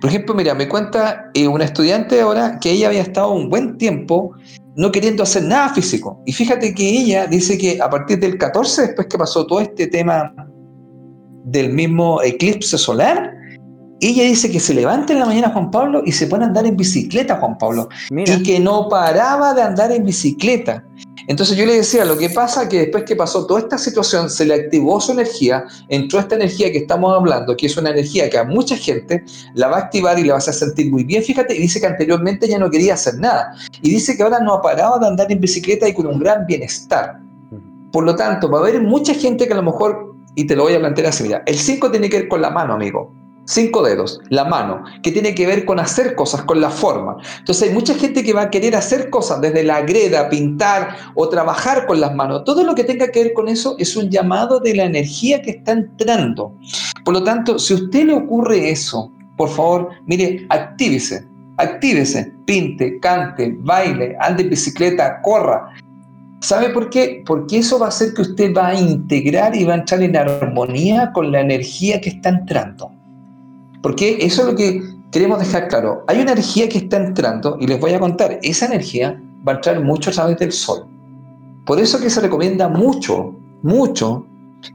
Por 0.00 0.10
ejemplo, 0.10 0.34
mira, 0.34 0.54
me 0.54 0.68
cuenta 0.68 1.30
eh, 1.34 1.46
una 1.46 1.64
estudiante 1.64 2.20
ahora 2.20 2.58
que 2.60 2.72
ella 2.72 2.88
había 2.88 3.02
estado 3.02 3.32
un 3.32 3.48
buen 3.48 3.78
tiempo 3.78 4.34
no 4.76 4.90
queriendo 4.92 5.22
hacer 5.22 5.44
nada 5.44 5.68
físico. 5.70 6.22
Y 6.26 6.32
fíjate 6.32 6.74
que 6.74 6.88
ella 6.88 7.26
dice 7.26 7.58
que 7.58 7.80
a 7.80 7.90
partir 7.90 8.18
del 8.20 8.38
14, 8.38 8.82
después 8.82 9.06
que 9.08 9.18
pasó 9.18 9.46
todo 9.46 9.60
este 9.60 9.86
tema 9.86 10.32
del 11.44 11.72
mismo 11.72 12.22
eclipse 12.22 12.78
solar, 12.78 13.34
ella 14.00 14.24
dice 14.24 14.50
que 14.50 14.60
se 14.60 14.72
levanta 14.72 15.12
en 15.12 15.18
la 15.18 15.26
mañana 15.26 15.50
Juan 15.50 15.70
Pablo 15.70 16.02
y 16.06 16.12
se 16.12 16.26
pone 16.26 16.44
a 16.44 16.48
andar 16.48 16.64
en 16.66 16.76
bicicleta 16.76 17.36
Juan 17.36 17.58
Pablo. 17.58 17.88
Y 18.10 18.42
que 18.42 18.58
no 18.58 18.88
paraba 18.88 19.52
de 19.52 19.62
andar 19.62 19.92
en 19.92 20.04
bicicleta. 20.04 20.82
Entonces 21.26 21.56
yo 21.56 21.66
le 21.66 21.76
decía, 21.76 22.04
lo 22.04 22.16
que 22.16 22.30
pasa 22.30 22.68
que 22.68 22.78
después 22.78 23.04
que 23.04 23.16
pasó 23.16 23.46
toda 23.46 23.60
esta 23.60 23.78
situación, 23.78 24.30
se 24.30 24.44
le 24.44 24.54
activó 24.54 25.00
su 25.00 25.12
energía, 25.12 25.64
entró 25.88 26.18
esta 26.18 26.34
energía 26.34 26.70
que 26.72 26.78
estamos 26.78 27.14
hablando, 27.16 27.56
que 27.56 27.66
es 27.66 27.76
una 27.76 27.90
energía 27.90 28.28
que 28.30 28.38
a 28.38 28.44
mucha 28.44 28.76
gente 28.76 29.24
la 29.54 29.68
va 29.68 29.76
a 29.76 29.80
activar 29.80 30.18
y 30.18 30.24
la 30.24 30.32
va 30.32 30.36
a 30.36 30.38
hacer 30.38 30.54
sentir 30.54 30.90
muy 30.90 31.04
bien. 31.04 31.22
Fíjate, 31.22 31.54
y 31.54 31.58
dice 31.58 31.80
que 31.80 31.86
anteriormente 31.86 32.48
ya 32.48 32.58
no 32.58 32.70
quería 32.70 32.94
hacer 32.94 33.14
nada. 33.18 33.54
Y 33.82 33.90
dice 33.90 34.16
que 34.16 34.22
ahora 34.22 34.40
no 34.40 34.54
ha 34.54 34.62
parado 34.62 34.98
de 34.98 35.06
andar 35.06 35.30
en 35.30 35.40
bicicleta 35.40 35.88
y 35.88 35.94
con 35.94 36.06
un 36.06 36.18
gran 36.18 36.46
bienestar. 36.46 37.18
Por 37.92 38.04
lo 38.04 38.14
tanto, 38.14 38.48
va 38.48 38.58
a 38.58 38.60
haber 38.62 38.80
mucha 38.80 39.14
gente 39.14 39.46
que 39.46 39.52
a 39.52 39.56
lo 39.56 39.62
mejor 39.62 40.10
y 40.34 40.46
te 40.46 40.56
lo 40.56 40.64
voy 40.64 40.74
a 40.74 40.78
plantear 40.78 41.08
así, 41.08 41.24
mira, 41.24 41.42
el 41.46 41.58
5 41.58 41.90
tiene 41.90 42.08
que 42.08 42.20
ver 42.20 42.28
con 42.28 42.40
la 42.40 42.50
mano, 42.50 42.74
amigo. 42.74 43.12
Cinco 43.50 43.82
dedos, 43.82 44.20
la 44.28 44.44
mano, 44.44 44.84
que 45.02 45.10
tiene 45.10 45.34
que 45.34 45.44
ver 45.44 45.64
con 45.64 45.80
hacer 45.80 46.14
cosas, 46.14 46.42
con 46.42 46.60
la 46.60 46.70
forma. 46.70 47.16
Entonces 47.40 47.68
hay 47.68 47.74
mucha 47.74 47.96
gente 47.96 48.22
que 48.22 48.32
va 48.32 48.42
a 48.42 48.50
querer 48.50 48.76
hacer 48.76 49.10
cosas, 49.10 49.40
desde 49.40 49.64
la 49.64 49.80
greda, 49.80 50.28
pintar 50.28 50.96
o 51.16 51.28
trabajar 51.28 51.84
con 51.88 52.00
las 52.00 52.14
manos. 52.14 52.44
Todo 52.44 52.62
lo 52.62 52.76
que 52.76 52.84
tenga 52.84 53.08
que 53.08 53.24
ver 53.24 53.32
con 53.32 53.48
eso 53.48 53.74
es 53.80 53.96
un 53.96 54.08
llamado 54.08 54.60
de 54.60 54.76
la 54.76 54.84
energía 54.84 55.42
que 55.42 55.50
está 55.50 55.72
entrando. 55.72 56.54
Por 57.04 57.12
lo 57.12 57.24
tanto, 57.24 57.58
si 57.58 57.74
a 57.74 57.78
usted 57.78 58.04
le 58.04 58.12
ocurre 58.12 58.70
eso, 58.70 59.10
por 59.36 59.48
favor, 59.48 59.88
mire, 60.06 60.46
actívese, 60.48 61.26
actívese, 61.56 62.32
pinte, 62.44 63.00
cante, 63.00 63.56
baile, 63.62 64.16
ande 64.20 64.44
en 64.44 64.50
bicicleta, 64.50 65.20
corra. 65.22 65.70
¿Sabe 66.38 66.68
por 66.68 66.88
qué? 66.88 67.24
Porque 67.26 67.58
eso 67.58 67.80
va 67.80 67.86
a 67.86 67.88
hacer 67.88 68.14
que 68.14 68.22
usted 68.22 68.54
va 68.54 68.68
a 68.68 68.74
integrar 68.78 69.56
y 69.56 69.64
va 69.64 69.74
a 69.74 69.78
entrar 69.78 70.00
en 70.04 70.16
armonía 70.16 71.10
con 71.12 71.32
la 71.32 71.40
energía 71.40 72.00
que 72.00 72.10
está 72.10 72.28
entrando. 72.28 72.92
Porque 73.82 74.18
eso 74.20 74.42
es 74.42 74.48
lo 74.48 74.54
que 74.54 74.82
queremos 75.10 75.38
dejar 75.38 75.68
claro. 75.68 76.04
Hay 76.06 76.20
una 76.20 76.32
energía 76.32 76.68
que 76.68 76.78
está 76.78 76.98
entrando 76.98 77.56
y 77.60 77.66
les 77.66 77.80
voy 77.80 77.92
a 77.92 78.00
contar, 78.00 78.38
esa 78.42 78.66
energía 78.66 79.20
va 79.46 79.52
a 79.52 79.56
entrar 79.56 79.82
mucho 79.82 80.10
a 80.10 80.12
través 80.12 80.38
del 80.38 80.52
sol. 80.52 80.86
Por 81.66 81.78
eso 81.78 82.00
que 82.00 82.10
se 82.10 82.20
recomienda 82.20 82.68
mucho, 82.68 83.34
mucho, 83.62 84.26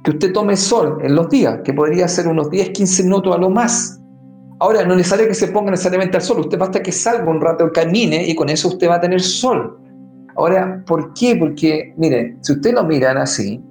que 0.04 0.12
usted 0.12 0.34
tome 0.34 0.58
sol 0.58 1.00
en 1.04 1.16
los 1.16 1.30
días, 1.30 1.60
que 1.64 1.74
podría 1.74 2.08
ser 2.08 2.28
unos 2.28 2.50
10, 2.50 2.70
15 2.70 3.04
minutos 3.04 3.36
a 3.36 3.38
lo 3.38 3.50
más. 3.50 4.00
Ahora, 4.60 4.84
no 4.86 4.94
es 4.94 4.98
necesario 4.98 5.28
que 5.28 5.34
se 5.34 5.50
ponga 5.50 5.72
necesariamente 5.72 6.18
al 6.18 6.24
sol, 6.24 6.40
usted 6.40 6.58
basta 6.58 6.82
que 6.82 6.92
salga 6.92 7.30
un 7.30 7.42
rato, 7.42 7.72
camine 7.72 8.26
y 8.26 8.34
con 8.36 8.50
eso 8.50 8.70
usted 8.70 8.90
va 8.90 8.96
a 8.96 9.02
tener 9.02 9.22
sol. 9.22 9.78
Ahora, 10.36 10.84
¿por 10.86 11.14
qué? 11.14 11.36
Porque, 11.36 11.94
mire, 11.98 12.38
si 12.42 12.54
ustedes 12.54 12.76
lo 12.76 12.84
miran 12.84 13.18
así, 13.18 13.62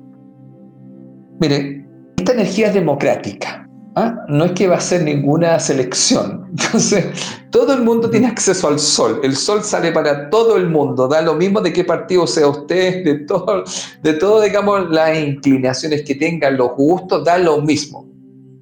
mire, 1.41 1.87
esta 2.17 2.33
energía 2.33 2.69
es 2.69 2.75
democrática. 2.75 3.64
¿Ah? 3.95 4.25
No 4.29 4.45
es 4.45 4.53
que 4.53 4.67
va 4.67 4.77
a 4.77 4.81
ser 4.81 5.03
ninguna 5.03 5.59
selección. 5.59 6.47
Entonces, 6.51 7.07
todo 7.51 7.75
el 7.75 7.83
mundo 7.83 8.11
tiene 8.11 8.27
acceso 8.27 8.69
al 8.69 8.79
sol. 8.79 9.21
El 9.23 9.37
sol 9.37 9.63
sale 9.63 9.93
para 9.93 10.31
todo 10.31 10.57
el 10.57 10.69
mundo. 10.69 11.09
Da 11.09 11.23
lo 11.23 11.35
mismo 11.35 11.61
de 11.61 11.73
qué 11.73 11.85
partido 11.85 12.27
sea 12.27 12.49
usted, 12.49 13.05
de 13.05 13.15
todo, 13.21 13.65
de 14.03 14.13
todo, 14.15 14.41
digamos, 14.41 14.91
las 14.91 15.19
inclinaciones 15.19 16.03
que 16.03 16.15
tengan, 16.15 16.57
los 16.57 16.73
gustos, 16.77 17.25
da 17.25 17.39
lo 17.39 17.61
mismo. 17.61 18.09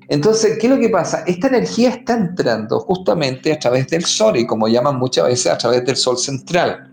Entonces, 0.08 0.58
¿qué 0.58 0.66
es 0.66 0.72
lo 0.74 0.78
que 0.78 0.90
pasa? 0.90 1.24
Esta 1.26 1.48
energía 1.48 1.88
está 1.88 2.14
entrando 2.14 2.80
justamente 2.80 3.52
a 3.52 3.58
través 3.58 3.88
del 3.88 4.04
sol 4.04 4.36
y 4.36 4.46
como 4.46 4.68
llaman 4.68 4.98
muchas 4.98 5.26
veces 5.26 5.46
a 5.50 5.56
través 5.56 5.84
del 5.86 5.96
sol 5.96 6.18
central. 6.18 6.92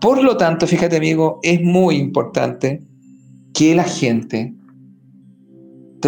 Por 0.00 0.22
lo 0.22 0.36
tanto, 0.36 0.66
fíjate 0.66 0.96
amigo, 0.96 1.38
es 1.42 1.60
muy 1.60 1.96
importante 1.96 2.82
que 3.52 3.74
la 3.74 3.84
gente 3.84 4.54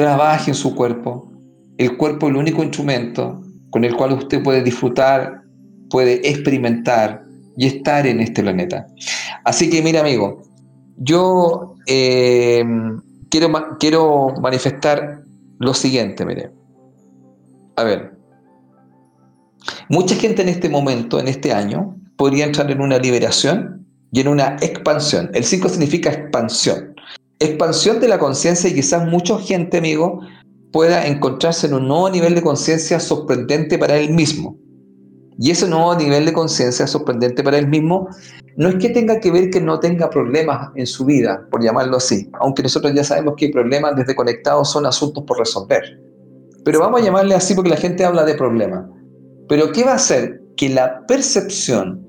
trabaje 0.02 0.50
en 0.50 0.54
su 0.54 0.74
cuerpo. 0.74 1.32
El 1.78 1.96
cuerpo 1.96 2.26
es 2.26 2.32
el 2.32 2.36
único 2.36 2.62
instrumento 2.62 3.40
con 3.70 3.82
el 3.82 3.96
cual 3.96 4.12
usted 4.12 4.42
puede 4.42 4.62
disfrutar, 4.62 5.40
puede 5.88 6.28
experimentar 6.28 7.24
y 7.56 7.66
estar 7.66 8.06
en 8.06 8.20
este 8.20 8.42
planeta. 8.42 8.86
Así 9.44 9.70
que 9.70 9.80
mira 9.80 10.00
amigo, 10.00 10.42
yo 10.98 11.76
eh, 11.86 12.62
quiero, 13.30 13.50
quiero 13.80 14.34
manifestar 14.38 15.22
lo 15.60 15.72
siguiente, 15.72 16.26
mire. 16.26 16.50
A 17.76 17.84
ver, 17.84 18.18
mucha 19.88 20.14
gente 20.14 20.42
en 20.42 20.50
este 20.50 20.68
momento, 20.68 21.18
en 21.18 21.28
este 21.28 21.54
año, 21.54 21.96
podría 22.18 22.44
entrar 22.44 22.70
en 22.70 22.82
una 22.82 22.98
liberación 22.98 23.86
y 24.12 24.20
en 24.20 24.28
una 24.28 24.56
expansión. 24.60 25.30
El 25.32 25.44
5 25.44 25.70
significa 25.70 26.10
expansión. 26.10 26.95
Expansión 27.38 28.00
de 28.00 28.08
la 28.08 28.18
conciencia 28.18 28.70
y 28.70 28.74
quizás 28.74 29.06
mucha 29.06 29.38
gente, 29.38 29.78
amigo, 29.78 30.20
pueda 30.72 31.06
encontrarse 31.06 31.66
en 31.66 31.74
un 31.74 31.88
nuevo 31.88 32.08
nivel 32.08 32.34
de 32.34 32.42
conciencia 32.42 32.98
sorprendente 32.98 33.78
para 33.78 33.96
él 33.96 34.10
mismo. 34.14 34.56
Y 35.38 35.50
ese 35.50 35.68
nuevo 35.68 35.94
nivel 35.94 36.24
de 36.24 36.32
conciencia 36.32 36.86
sorprendente 36.86 37.42
para 37.42 37.58
él 37.58 37.68
mismo 37.68 38.08
no 38.56 38.68
es 38.68 38.76
que 38.76 38.88
tenga 38.88 39.20
que 39.20 39.30
ver 39.30 39.50
que 39.50 39.60
no 39.60 39.78
tenga 39.80 40.08
problemas 40.08 40.70
en 40.76 40.86
su 40.86 41.04
vida, 41.04 41.46
por 41.50 41.62
llamarlo 41.62 41.98
así, 41.98 42.30
aunque 42.40 42.62
nosotros 42.62 42.94
ya 42.94 43.04
sabemos 43.04 43.34
que 43.36 43.50
problemas 43.50 43.96
desde 43.96 44.14
conectados 44.14 44.70
son 44.70 44.86
asuntos 44.86 45.24
por 45.26 45.38
resolver. 45.38 45.82
Pero 46.64 46.80
vamos 46.80 47.02
a 47.02 47.04
llamarle 47.04 47.34
así 47.34 47.54
porque 47.54 47.70
la 47.70 47.76
gente 47.76 48.04
habla 48.04 48.24
de 48.24 48.34
problemas. 48.34 48.86
Pero 49.46 49.72
¿qué 49.72 49.84
va 49.84 49.92
a 49.92 49.96
hacer? 49.96 50.40
Que 50.56 50.70
la 50.70 51.06
percepción 51.06 52.02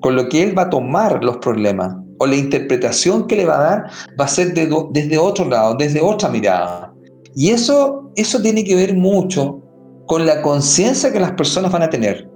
con 0.00 0.14
lo 0.14 0.28
que 0.28 0.42
él 0.42 0.56
va 0.56 0.62
a 0.62 0.70
tomar 0.70 1.24
los 1.24 1.38
problemas 1.38 1.96
o 2.24 2.26
la 2.26 2.36
interpretación 2.36 3.26
que 3.26 3.36
le 3.36 3.44
va 3.44 3.56
a 3.58 3.62
dar 3.62 3.90
va 4.18 4.24
a 4.24 4.28
ser 4.28 4.54
desde 4.54 5.18
otro 5.18 5.44
lado, 5.44 5.74
desde 5.74 6.00
otra 6.00 6.28
mirada. 6.28 6.92
Y 7.34 7.50
eso, 7.50 8.10
eso 8.16 8.40
tiene 8.40 8.64
que 8.64 8.74
ver 8.74 8.94
mucho 8.94 9.60
con 10.06 10.24
la 10.26 10.40
conciencia 10.42 11.12
que 11.12 11.20
las 11.20 11.32
personas 11.32 11.70
van 11.70 11.82
a 11.82 11.90
tener. 11.90 12.28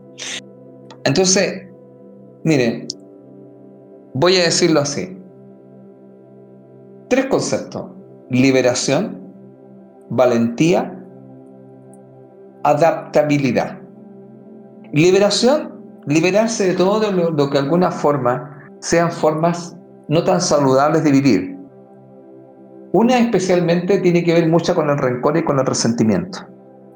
Entonces, 1.04 1.68
miren, 2.44 2.86
voy 4.14 4.36
a 4.36 4.44
decirlo 4.44 4.80
así. 4.80 5.16
Tres 7.08 7.26
conceptos. 7.26 7.86
Liberación, 8.30 9.18
valentía, 10.10 11.02
adaptabilidad. 12.64 13.78
Liberación, 14.92 15.80
liberarse 16.06 16.68
de 16.68 16.74
todo 16.74 17.10
lo, 17.10 17.30
lo 17.30 17.48
que 17.48 17.58
de 17.58 17.64
alguna 17.64 17.90
forma 17.90 18.54
sean 18.80 19.10
formas 19.10 19.77
no 20.08 20.24
tan 20.24 20.40
saludables 20.40 21.04
de 21.04 21.12
vivir. 21.12 21.58
Una 22.92 23.18
especialmente 23.18 23.98
tiene 23.98 24.24
que 24.24 24.32
ver 24.32 24.48
mucho 24.48 24.74
con 24.74 24.88
el 24.88 24.96
rencor 24.96 25.36
y 25.36 25.44
con 25.44 25.58
el 25.58 25.66
resentimiento. 25.66 26.38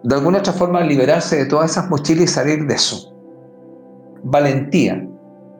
De 0.02 0.14
alguna 0.14 0.38
otra 0.38 0.52
forma 0.52 0.80
liberarse 0.80 1.36
de 1.36 1.46
todas 1.46 1.72
esas 1.72 1.88
mochilas 1.90 2.24
y 2.24 2.26
salir 2.26 2.66
de 2.66 2.74
eso. 2.74 3.14
Valentía. 4.24 5.06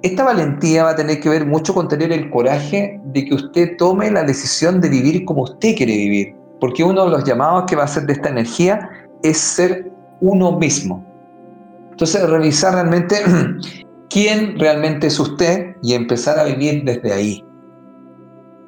Esta 0.02 0.24
valentía 0.24 0.84
va 0.84 0.90
a 0.90 0.96
tener 0.96 1.20
que 1.20 1.28
ver 1.28 1.46
mucho 1.46 1.74
con 1.74 1.86
tener 1.86 2.10
el 2.10 2.30
coraje 2.30 3.00
de 3.04 3.24
que 3.24 3.34
usted 3.34 3.76
tome 3.76 4.10
la 4.10 4.24
decisión 4.24 4.80
de 4.80 4.88
vivir 4.88 5.24
como 5.24 5.42
usted 5.42 5.76
quiere 5.76 5.96
vivir. 5.96 6.34
Porque 6.58 6.82
uno 6.82 7.04
de 7.04 7.10
los 7.10 7.24
llamados 7.24 7.64
que 7.68 7.76
va 7.76 7.82
a 7.82 7.84
hacer 7.84 8.06
de 8.06 8.14
esta 8.14 8.30
energía 8.30 8.88
es 9.22 9.36
ser 9.36 9.92
uno 10.20 10.58
mismo. 10.58 11.04
Entonces, 11.90 12.28
revisar 12.28 12.74
realmente 12.74 13.16
quién 14.12 14.58
realmente 14.58 15.06
es 15.06 15.18
usted 15.18 15.76
y 15.82 15.94
empezar 15.94 16.38
a 16.38 16.44
vivir 16.44 16.84
desde 16.84 17.12
ahí. 17.12 17.44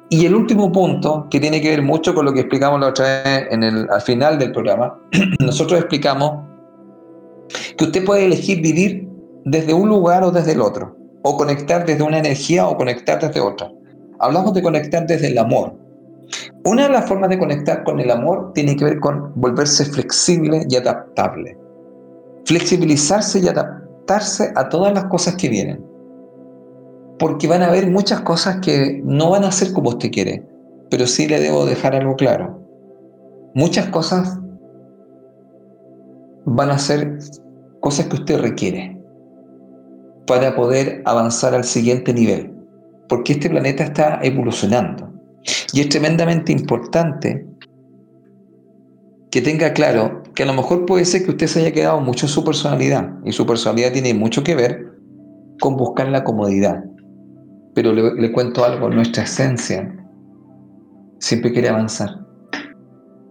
Y 0.09 0.25
el 0.25 0.35
último 0.35 0.71
punto, 0.71 1.27
que 1.29 1.39
tiene 1.39 1.61
que 1.61 1.69
ver 1.69 1.81
mucho 1.81 2.13
con 2.15 2.25
lo 2.25 2.33
que 2.33 2.41
explicamos 2.41 2.79
la 2.79 2.87
otra 2.87 3.23
vez 3.23 3.47
en 3.51 3.63
el, 3.63 3.87
al 3.89 4.01
final 4.01 4.39
del 4.39 4.51
programa, 4.51 4.99
nosotros 5.39 5.79
explicamos 5.79 6.43
que 7.77 7.85
usted 7.85 8.03
puede 8.05 8.25
elegir 8.25 8.61
vivir 8.61 9.07
desde 9.45 9.73
un 9.73 9.89
lugar 9.89 10.23
o 10.23 10.31
desde 10.31 10.53
el 10.53 10.61
otro, 10.61 10.95
o 11.23 11.37
conectar 11.37 11.85
desde 11.85 12.03
una 12.03 12.19
energía 12.19 12.67
o 12.67 12.77
conectar 12.77 13.19
desde 13.19 13.39
otra. 13.39 13.71
Hablamos 14.19 14.53
de 14.53 14.63
conectar 14.63 15.05
desde 15.05 15.27
el 15.27 15.37
amor. 15.37 15.73
Una 16.63 16.83
de 16.83 16.89
las 16.89 17.07
formas 17.07 17.29
de 17.29 17.37
conectar 17.37 17.83
con 17.83 17.99
el 17.99 18.09
amor 18.09 18.51
tiene 18.53 18.75
que 18.75 18.85
ver 18.85 18.99
con 18.99 19.31
volverse 19.35 19.85
flexible 19.85 20.65
y 20.67 20.75
adaptable. 20.75 21.55
Flexibilizarse 22.45 23.39
y 23.39 23.47
adaptarse 23.47 23.84
a 24.55 24.69
todas 24.69 24.93
las 24.93 25.05
cosas 25.05 25.35
que 25.35 25.49
vienen 25.49 25.95
porque 27.19 27.47
van 27.47 27.61
a 27.61 27.67
haber 27.67 27.89
muchas 27.89 28.21
cosas 28.21 28.57
que 28.57 29.01
no 29.03 29.29
van 29.29 29.43
a 29.43 29.51
ser 29.51 29.73
como 29.73 29.89
usted 29.89 30.11
quiere, 30.11 30.45
pero 30.89 31.07
sí 31.07 31.27
le 31.27 31.39
debo 31.39 31.65
dejar 31.65 31.95
algo 31.95 32.15
claro. 32.15 32.61
Muchas 33.53 33.87
cosas 33.87 34.37
van 36.45 36.69
a 36.69 36.77
ser 36.77 37.19
cosas 37.79 38.07
que 38.07 38.15
usted 38.15 38.39
requiere 38.39 39.01
para 40.27 40.55
poder 40.55 41.01
avanzar 41.05 41.53
al 41.53 41.63
siguiente 41.63 42.13
nivel, 42.13 42.53
porque 43.07 43.33
este 43.33 43.49
planeta 43.49 43.83
está 43.83 44.19
evolucionando. 44.21 45.11
Y 45.73 45.81
es 45.81 45.89
tremendamente 45.89 46.51
importante 46.51 47.45
que 49.29 49.41
tenga 49.41 49.73
claro 49.73 50.23
que 50.35 50.43
a 50.43 50.45
lo 50.45 50.53
mejor 50.53 50.85
puede 50.85 51.05
ser 51.05 51.23
que 51.23 51.31
usted 51.31 51.47
se 51.47 51.61
haya 51.61 51.71
quedado 51.71 52.01
mucho 52.01 52.25
en 52.25 52.29
su 52.29 52.43
personalidad, 52.43 53.13
y 53.23 53.31
su 53.31 53.45
personalidad 53.45 53.93
tiene 53.93 54.13
mucho 54.13 54.43
que 54.43 54.55
ver 54.55 54.85
con 55.61 55.77
buscar 55.77 56.09
la 56.09 56.23
comodidad. 56.23 56.83
Pero 57.73 57.93
le, 57.93 58.31
cuento 58.31 58.63
algo, 58.63 58.89
nuestra 58.89 59.23
esencia 59.23 59.93
siempre 61.19 61.51
quiere 61.51 61.69
avanzar, 61.69 62.09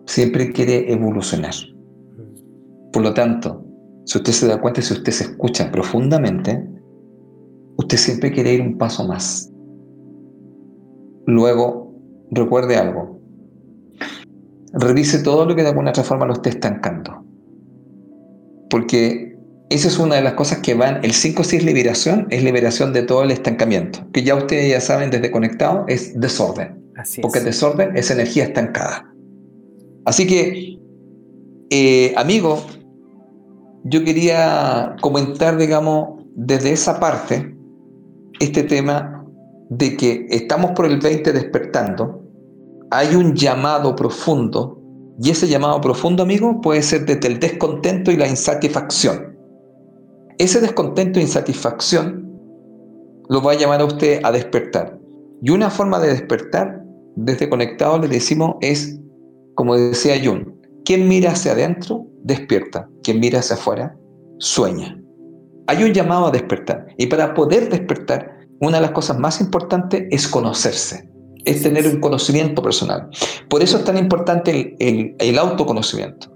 siempre 0.07 0.51
quiere 0.53 0.91
evolucionar. 0.91 1.55
Por 2.93 3.03
lo 3.03 3.13
tanto, 3.13 3.65
si 4.07 4.19
usted 4.19 4.33
se 4.33 4.49
da 4.49 4.61
cuenta, 4.61 4.81
si 4.81 4.95
usted 4.95 5.13
se 5.13 5.25
escucha 5.25 5.71
profundamente, 5.71 6.67
usted 7.77 7.99
siempre 7.99 8.33
quiere 8.33 8.55
ir 8.55 8.61
un 8.63 8.79
paso 8.79 9.07
más. 9.07 9.51
Luego, 11.27 11.95
recuerde 12.31 12.77
algo. 12.77 13.14
Revise 14.75 15.23
todo 15.23 15.47
lo 15.47 15.55
que 15.55 15.63
de 15.63 15.69
alguna 15.69 15.91
otra 15.91 16.05
forma 16.05 16.27
lo 16.27 16.35
esté 16.35 16.51
estancando. 16.51 17.25
Porque 18.71 19.35
esa 19.71 19.89
es 19.89 19.99
una 19.99 20.17
de 20.17 20.23
las 20.23 20.35
cosas 20.35 20.59
que 20.59 20.75
van, 20.75 21.05
el 21.05 21.13
5 21.13 21.45
si 21.45 21.57
es 21.57 21.65
liberación, 21.65 22.27
es 22.31 22.43
liberación 22.45 22.93
de 22.93 23.03
todo 23.03 23.23
el 23.23 23.31
estancamiento, 23.31 24.01
que 24.13 24.23
ya 24.23 24.35
ustedes 24.35 24.71
ya 24.71 24.81
saben 24.81 25.11
desde 25.11 25.31
conectado, 25.31 25.85
es 25.89 26.19
desorden. 26.21 26.83
porque 27.21 27.41
desorden 27.41 27.97
es 27.97 28.11
energía 28.11 28.45
estancada. 28.45 29.13
Así 30.05 30.27
que, 30.27 30.79
eh, 31.71 32.15
amigo, 32.17 32.65
yo 33.85 34.05
quería 34.05 34.97
comentar, 35.01 35.57
digamos, 35.57 36.23
desde 36.35 36.73
esa 36.73 37.01
parte, 37.01 37.55
este 38.41 38.63
tema 38.63 39.25
de 39.71 39.97
que 39.97 40.27
estamos 40.31 40.73
por 40.73 40.87
el 40.87 41.01
20 41.01 41.33
despertando, 41.33 42.24
hay 42.91 43.15
un 43.15 43.35
llamado 43.35 43.95
profundo, 43.97 44.81
y 45.21 45.31
ese 45.31 45.49
llamado 45.49 45.81
profundo, 45.81 46.23
amigo, 46.23 46.61
puede 46.61 46.83
ser 46.83 47.07
desde 47.07 47.29
el 47.29 47.39
descontento 47.39 48.11
y 48.11 48.17
la 48.17 48.27
insatisfacción 48.27 49.35
ese 50.39 50.61
descontento 50.61 51.19
e 51.19 51.23
insatisfacción 51.23 52.29
lo 53.29 53.43
va 53.43 53.53
a 53.53 53.57
llamar 53.57 53.81
a 53.81 53.85
usted 53.85 54.21
a 54.23 54.33
despertar. 54.33 54.99
Y 55.41 55.51
una 55.51 55.71
forma 55.71 56.01
de 56.01 56.09
despertar, 56.09 56.83
desde 57.17 57.49
conectado 57.49 57.99
le 57.99 58.09
decimos, 58.09 58.57
es, 58.61 58.99
como 59.55 59.77
decía 59.77 60.15
Jung, 60.23 60.55
quien 60.85 61.09
mira 61.09 61.33
hacia 61.33 61.53
adentro, 61.53 62.07
despierta. 62.23 62.89
Quien 63.03 63.21
mira 63.21 63.39
hacia 63.39 63.57
afuera, 63.57 63.97
sueña. 64.39 65.01
Hay 65.67 65.85
un 65.85 65.93
llamado 65.93 66.27
a 66.27 66.31
despertar. 66.31 66.89
Y 66.99 67.07
para 67.07 67.33
poder 67.33 67.71
despertar, 67.71 68.39
una 68.61 68.79
de 68.79 68.83
las 68.83 68.91
cosas 68.91 69.19
más 69.19 69.41
importantes 69.41 70.05
es 70.11 70.29
conocerse, 70.29 71.09
es 71.45 71.63
tener 71.63 71.87
un 71.87 72.01
conocimiento 72.01 72.63
personal. 72.63 73.09
Por 73.49 73.63
eso 73.63 73.79
es 73.79 73.85
tan 73.85 73.99
importante 73.99 74.77
el, 74.79 75.39
autoconocimiento. 75.39 76.33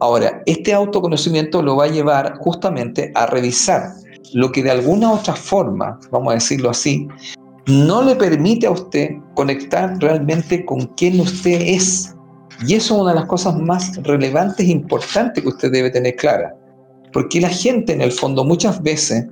Ahora, 0.00 0.42
este 0.46 0.72
autoconocimiento 0.72 1.62
lo 1.62 1.76
va 1.76 1.84
a 1.84 1.88
llevar 1.88 2.36
justamente 2.38 3.12
a 3.14 3.26
revisar 3.26 3.90
lo 4.34 4.50
que 4.50 4.62
de 4.62 4.70
alguna 4.70 5.12
otra 5.12 5.34
forma, 5.34 5.98
vamos 6.10 6.32
a 6.32 6.34
decirlo 6.34 6.70
así, 6.70 7.06
no 7.66 8.02
le 8.02 8.16
permite 8.16 8.66
a 8.66 8.72
usted 8.72 9.10
conectar 9.34 9.96
realmente 10.00 10.64
con 10.64 10.86
quién 10.96 11.20
usted 11.20 11.60
es. 11.60 12.14
Y 12.66 12.74
eso 12.74 12.94
es 12.94 13.00
una 13.00 13.12
de 13.12 13.20
las 13.20 13.28
cosas 13.28 13.56
más 13.58 13.96
relevantes 14.02 14.66
e 14.66 14.70
importantes 14.70 15.42
que 15.42 15.48
usted 15.48 15.70
debe 15.70 15.90
tener 15.90 16.16
clara. 16.16 16.54
Porque 17.12 17.40
la 17.40 17.48
gente 17.48 17.92
en 17.92 18.00
el 18.00 18.12
fondo 18.12 18.44
muchas 18.44 18.82
veces 18.82 19.26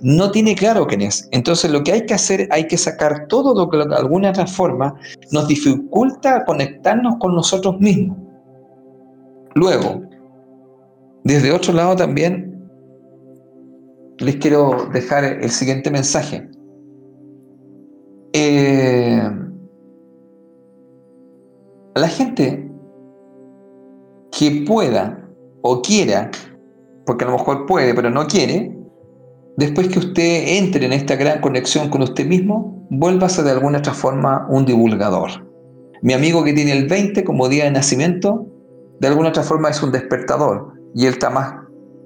no 0.00 0.30
tiene 0.30 0.54
claro 0.54 0.86
quién 0.86 1.02
es. 1.02 1.28
Entonces 1.32 1.70
lo 1.70 1.82
que 1.82 1.92
hay 1.92 2.06
que 2.06 2.14
hacer, 2.14 2.48
hay 2.50 2.66
que 2.66 2.78
sacar 2.78 3.26
todo 3.28 3.54
lo 3.54 3.68
que 3.68 3.78
de 3.78 3.94
alguna 3.94 4.30
otra 4.30 4.46
forma 4.46 4.94
nos 5.30 5.46
dificulta 5.46 6.44
conectarnos 6.44 7.16
con 7.18 7.34
nosotros 7.34 7.78
mismos. 7.80 8.16
Luego, 9.54 10.02
desde 11.24 11.52
otro 11.52 11.72
lado 11.72 11.96
también 11.96 12.48
les 14.18 14.36
quiero 14.36 14.88
dejar 14.92 15.24
el 15.24 15.50
siguiente 15.50 15.90
mensaje. 15.90 16.48
Eh, 18.32 19.22
la 21.94 22.08
gente 22.08 22.70
que 24.30 24.64
pueda 24.66 25.28
o 25.62 25.82
quiera, 25.82 26.30
porque 27.08 27.24
a 27.24 27.28
lo 27.28 27.38
mejor 27.38 27.64
puede, 27.64 27.94
pero 27.94 28.10
no 28.10 28.26
quiere, 28.26 28.70
después 29.56 29.88
que 29.88 29.98
usted 29.98 30.58
entre 30.58 30.84
en 30.84 30.92
esta 30.92 31.16
gran 31.16 31.40
conexión 31.40 31.88
con 31.88 32.02
usted 32.02 32.26
mismo, 32.26 32.86
vuélvase 32.90 33.42
de 33.42 33.50
alguna 33.50 33.78
otra 33.78 33.94
forma 33.94 34.46
un 34.50 34.66
divulgador. 34.66 35.30
Mi 36.02 36.12
amigo 36.12 36.44
que 36.44 36.52
tiene 36.52 36.72
el 36.72 36.86
20 36.86 37.24
como 37.24 37.48
día 37.48 37.64
de 37.64 37.70
nacimiento, 37.70 38.46
de 39.00 39.08
alguna 39.08 39.30
otra 39.30 39.42
forma 39.42 39.70
es 39.70 39.82
un 39.82 39.90
despertador 39.90 40.74
y 40.94 41.06
él 41.06 41.14
está 41.14 41.30
más, 41.30 41.54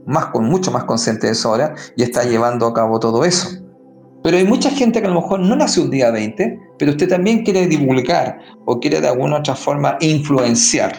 más 0.07 0.26
con 0.26 0.44
mucho 0.44 0.70
más 0.70 0.84
consciente 0.84 1.26
de 1.26 1.32
eso 1.32 1.48
ahora 1.48 1.74
y 1.96 2.05
está 2.05 2.22
llevando 2.22 2.68
a 2.68 2.72
cabo 2.72 3.00
todo 3.00 3.24
eso. 3.24 3.48
Pero 4.22 4.36
hay 4.36 4.44
mucha 4.44 4.70
gente 4.70 5.00
que 5.00 5.09
a 5.09 5.11
lo 5.11 5.20
mejor 5.20 5.40
no 5.40 5.57
nace 5.57 5.80
un 5.80 5.90
día 5.90 6.12
20, 6.12 6.61
pero 6.78 6.92
usted 6.92 7.09
también 7.09 7.42
quiere 7.42 7.66
divulgar 7.66 8.38
o 8.66 8.78
quiere 8.78 9.00
de 9.00 9.09
alguna 9.09 9.38
otra 9.38 9.57
forma 9.57 9.96
influenciar. 9.98 10.92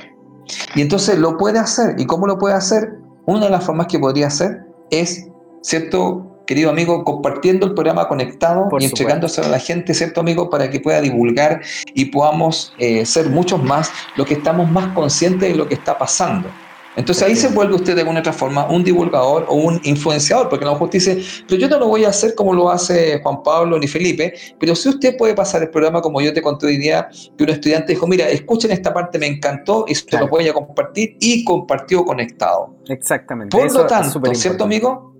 Y 0.75 0.81
entonces 0.81 1.17
lo 1.17 1.37
puede 1.37 1.57
hacer. 1.57 1.95
¿Y 1.97 2.05
cómo 2.05 2.27
lo 2.27 2.37
puede 2.37 2.55
hacer? 2.55 3.01
Una 3.25 3.45
de 3.45 3.51
las 3.51 3.63
formas 3.63 3.87
que 3.87 3.99
podría 3.99 4.27
hacer 4.27 4.65
es, 4.89 5.27
¿cierto? 5.61 6.41
Querido 6.45 6.69
amigo, 6.69 7.05
compartiendo 7.05 7.65
el 7.65 7.73
programa 7.73 8.09
conectado 8.09 8.67
y 8.77 8.83
entregándose 8.83 9.39
a 9.39 9.47
la 9.47 9.59
gente, 9.59 9.93
¿cierto, 9.93 10.19
amigo? 10.19 10.49
Para 10.49 10.69
que 10.69 10.81
pueda 10.81 10.99
divulgar 10.99 11.61
y 11.93 12.05
podamos 12.05 12.73
eh, 12.79 13.05
ser 13.05 13.29
muchos 13.29 13.63
más 13.63 13.91
los 14.17 14.27
que 14.27 14.33
estamos 14.33 14.69
más 14.69 14.93
conscientes 14.93 15.49
de 15.49 15.55
lo 15.55 15.67
que 15.67 15.75
está 15.75 15.97
pasando. 15.97 16.49
Entonces 16.95 17.23
ahí 17.23 17.35
se 17.35 17.47
vuelve 17.47 17.75
usted 17.75 17.95
de 17.95 18.01
alguna 18.01 18.19
otra 18.19 18.33
forma 18.33 18.67
un 18.69 18.83
divulgador 18.83 19.45
o 19.49 19.55
un 19.55 19.79
influenciador, 19.83 20.49
porque 20.49 20.65
a 20.65 20.67
lo 20.67 20.73
mejor 20.73 20.85
usted 20.87 20.99
dice, 20.99 21.43
pero 21.47 21.59
yo 21.59 21.67
no 21.67 21.79
lo 21.79 21.87
voy 21.87 22.05
a 22.05 22.09
hacer 22.09 22.35
como 22.35 22.53
lo 22.53 22.69
hace 22.69 23.19
Juan 23.21 23.41
Pablo 23.43 23.79
ni 23.79 23.87
Felipe, 23.87 24.33
pero 24.59 24.75
si 24.75 24.89
usted 24.89 25.17
puede 25.17 25.33
pasar 25.33 25.63
el 25.63 25.69
programa 25.69 26.01
como 26.01 26.21
yo 26.21 26.33
te 26.33 26.41
conté 26.41 26.67
hoy 26.67 26.77
día, 26.77 27.09
que 27.37 27.43
un 27.43 27.49
estudiante 27.49 27.93
dijo, 27.93 28.07
mira, 28.07 28.29
escuchen 28.29 28.71
esta 28.71 28.93
parte, 28.93 29.17
me 29.17 29.27
encantó 29.27 29.85
y 29.87 29.95
se 29.95 30.17
lo 30.17 30.27
voy 30.27 30.47
a 30.47 30.53
compartir 30.53 31.17
y 31.19 31.43
compartió 31.43 32.05
conectado. 32.05 32.75
Exactamente. 32.87 33.57
Por 33.57 33.73
lo 33.73 33.85
tanto, 33.87 34.21
¿cierto 34.33 34.63
amigo? 34.63 35.15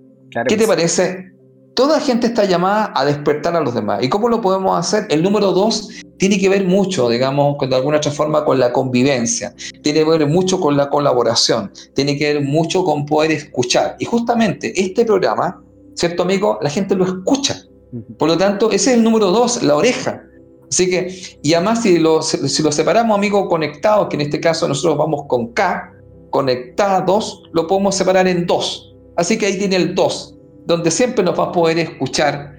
¿Qué 0.46 0.56
te 0.56 0.66
parece? 0.66 1.32
Toda 1.74 1.98
gente 1.98 2.28
está 2.28 2.44
llamada 2.44 2.92
a 2.94 3.04
despertar 3.04 3.56
a 3.56 3.60
los 3.60 3.74
demás. 3.74 4.02
¿Y 4.02 4.08
cómo 4.08 4.28
lo 4.28 4.40
podemos 4.40 4.78
hacer? 4.78 5.06
El 5.10 5.24
número 5.24 5.50
dos 5.50 5.88
tiene 6.18 6.38
que 6.38 6.48
ver 6.48 6.64
mucho, 6.64 7.08
digamos, 7.08 7.56
de 7.58 7.74
alguna 7.74 7.98
otra 7.98 8.10
forma 8.10 8.44
con 8.44 8.58
la 8.58 8.72
convivencia, 8.72 9.54
tiene 9.82 10.04
que 10.04 10.10
ver 10.10 10.26
mucho 10.26 10.60
con 10.60 10.76
la 10.76 10.88
colaboración, 10.88 11.72
tiene 11.94 12.16
que 12.16 12.34
ver 12.34 12.42
mucho 12.42 12.84
con 12.84 13.06
poder 13.06 13.32
escuchar. 13.32 13.96
Y 13.98 14.04
justamente 14.04 14.72
este 14.80 15.04
programa, 15.04 15.62
¿cierto 15.94 16.22
amigo? 16.22 16.58
La 16.62 16.70
gente 16.70 16.94
lo 16.94 17.04
escucha. 17.04 17.56
Por 18.18 18.28
lo 18.28 18.36
tanto, 18.36 18.70
ese 18.70 18.92
es 18.92 18.96
el 18.96 19.02
número 19.02 19.30
dos, 19.30 19.62
la 19.62 19.76
oreja. 19.76 20.22
Así 20.70 20.90
que, 20.90 21.14
y 21.42 21.54
además 21.54 21.82
si 21.82 21.98
lo, 21.98 22.22
si 22.22 22.62
lo 22.62 22.72
separamos, 22.72 23.16
amigo, 23.16 23.48
conectados, 23.48 24.08
que 24.08 24.16
en 24.16 24.22
este 24.22 24.40
caso 24.40 24.66
nosotros 24.66 24.98
vamos 24.98 25.24
con 25.28 25.52
K, 25.52 25.92
conectados, 26.30 27.42
lo 27.52 27.66
podemos 27.66 27.94
separar 27.94 28.26
en 28.26 28.46
dos. 28.46 28.94
Así 29.16 29.38
que 29.38 29.46
ahí 29.46 29.58
tiene 29.58 29.76
el 29.76 29.94
dos, 29.94 30.36
donde 30.66 30.90
siempre 30.90 31.24
nos 31.24 31.38
va 31.38 31.44
a 31.44 31.52
poder 31.52 31.78
escuchar 31.78 32.54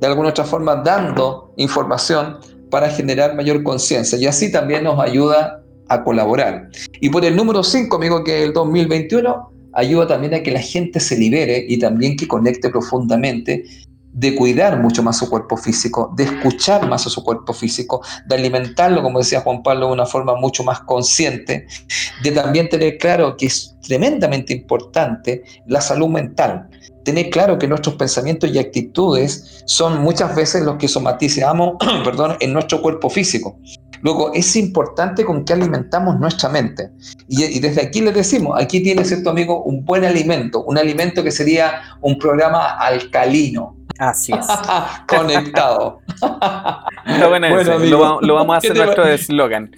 de 0.00 0.06
alguna 0.06 0.30
otra 0.30 0.44
forma 0.44 0.76
dando 0.76 1.52
información 1.56 2.38
para 2.70 2.90
generar 2.90 3.34
mayor 3.34 3.62
conciencia 3.62 4.18
y 4.18 4.26
así 4.26 4.50
también 4.50 4.84
nos 4.84 5.00
ayuda 5.00 5.62
a 5.88 6.04
colaborar. 6.04 6.68
Y 7.00 7.10
por 7.10 7.24
el 7.24 7.34
número 7.34 7.62
5, 7.62 7.94
amigo, 7.96 8.22
que 8.22 8.38
es 8.38 8.46
el 8.46 8.52
2021, 8.52 9.50
ayuda 9.72 10.06
también 10.06 10.34
a 10.34 10.42
que 10.42 10.52
la 10.52 10.60
gente 10.60 11.00
se 11.00 11.18
libere 11.18 11.64
y 11.68 11.78
también 11.78 12.16
que 12.16 12.28
conecte 12.28 12.70
profundamente 12.70 13.64
de 14.12 14.34
cuidar 14.34 14.80
mucho 14.80 15.02
más 15.02 15.18
su 15.18 15.30
cuerpo 15.30 15.56
físico, 15.56 16.12
de 16.16 16.24
escuchar 16.24 16.88
más 16.88 17.06
a 17.06 17.10
su 17.10 17.22
cuerpo 17.22 17.52
físico, 17.52 18.02
de 18.26 18.34
alimentarlo, 18.34 19.02
como 19.02 19.18
decía 19.18 19.40
Juan 19.40 19.62
Pablo, 19.62 19.86
de 19.86 19.92
una 19.92 20.06
forma 20.06 20.34
mucho 20.34 20.64
más 20.64 20.80
consciente, 20.80 21.66
de 22.22 22.30
también 22.32 22.68
tener 22.68 22.98
claro 22.98 23.36
que 23.36 23.46
es 23.46 23.76
tremendamente 23.82 24.52
importante 24.52 25.44
la 25.66 25.80
salud 25.80 26.08
mental 26.08 26.68
tener 27.10 27.30
claro 27.30 27.58
que 27.58 27.66
nuestros 27.66 27.96
pensamientos 27.96 28.50
y 28.50 28.58
actitudes 28.58 29.64
son 29.66 30.00
muchas 30.00 30.34
veces 30.36 30.62
los 30.62 30.76
que 30.76 30.86
somatizamos 30.86 31.74
perdón, 32.04 32.36
en 32.38 32.52
nuestro 32.52 32.80
cuerpo 32.80 33.10
físico. 33.10 33.58
Luego, 34.02 34.32
es 34.32 34.56
importante 34.56 35.24
con 35.24 35.44
qué 35.44 35.52
alimentamos 35.52 36.18
nuestra 36.18 36.48
mente. 36.48 36.90
Y, 37.28 37.58
desde 37.58 37.82
aquí 37.82 38.00
les 38.00 38.14
decimos, 38.14 38.58
aquí 38.58 38.80
tiene, 38.80 39.04
cierto 39.04 39.28
amigo, 39.28 39.62
un 39.64 39.84
buen 39.84 40.04
alimento, 40.04 40.62
un 40.62 40.78
alimento 40.78 41.22
que 41.22 41.30
sería 41.30 41.82
un 42.00 42.18
programa 42.18 42.78
alcalino. 42.78 43.76
Así 43.98 44.32
es. 44.32 44.46
Conectado. 45.06 46.00
bueno, 47.28 48.20
lo, 48.22 48.34
vamos 48.34 48.54
a 48.54 48.58
hacer 48.58 48.74
nuestro 48.74 49.06
eslogan. 49.06 49.70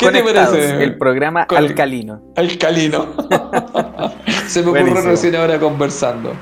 ¿Qué 0.00 0.10
te 0.10 0.22
parece? 0.22 0.82
El 0.82 0.96
programa 0.96 1.42
alcalino. 1.42 2.22
Alcalino. 2.34 3.08
Se 4.46 4.62
me 4.62 4.70
ocurrió 4.70 5.02
recién 5.02 5.36
ahora 5.36 5.58
conversando. 5.60 6.32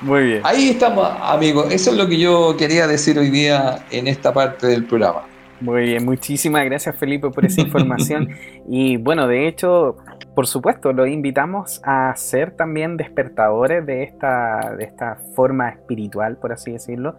Muy 0.00 0.22
bien. 0.22 0.40
Ahí 0.44 0.68
estamos, 0.70 1.08
amigos. 1.20 1.72
Eso 1.72 1.90
es 1.90 1.96
lo 1.96 2.08
que 2.08 2.18
yo 2.18 2.56
quería 2.56 2.86
decir 2.86 3.18
hoy 3.18 3.30
día 3.30 3.84
en 3.90 4.06
esta 4.06 4.32
parte 4.32 4.68
del 4.68 4.84
programa. 4.84 5.22
Muy 5.60 5.82
bien, 5.82 6.04
muchísimas 6.04 6.64
gracias 6.64 6.94
Felipe 6.94 7.30
por 7.30 7.44
esa 7.44 7.60
información. 7.60 8.28
y 8.68 8.96
bueno, 8.96 9.26
de 9.26 9.48
hecho, 9.48 9.96
por 10.36 10.46
supuesto, 10.46 10.92
lo 10.92 11.04
invitamos 11.04 11.80
a 11.82 12.14
ser 12.14 12.52
también 12.52 12.96
despertadores 12.96 13.84
de 13.84 14.04
esta, 14.04 14.76
de 14.78 14.84
esta 14.84 15.18
forma 15.34 15.70
espiritual, 15.70 16.36
por 16.36 16.52
así 16.52 16.70
decirlo, 16.70 17.16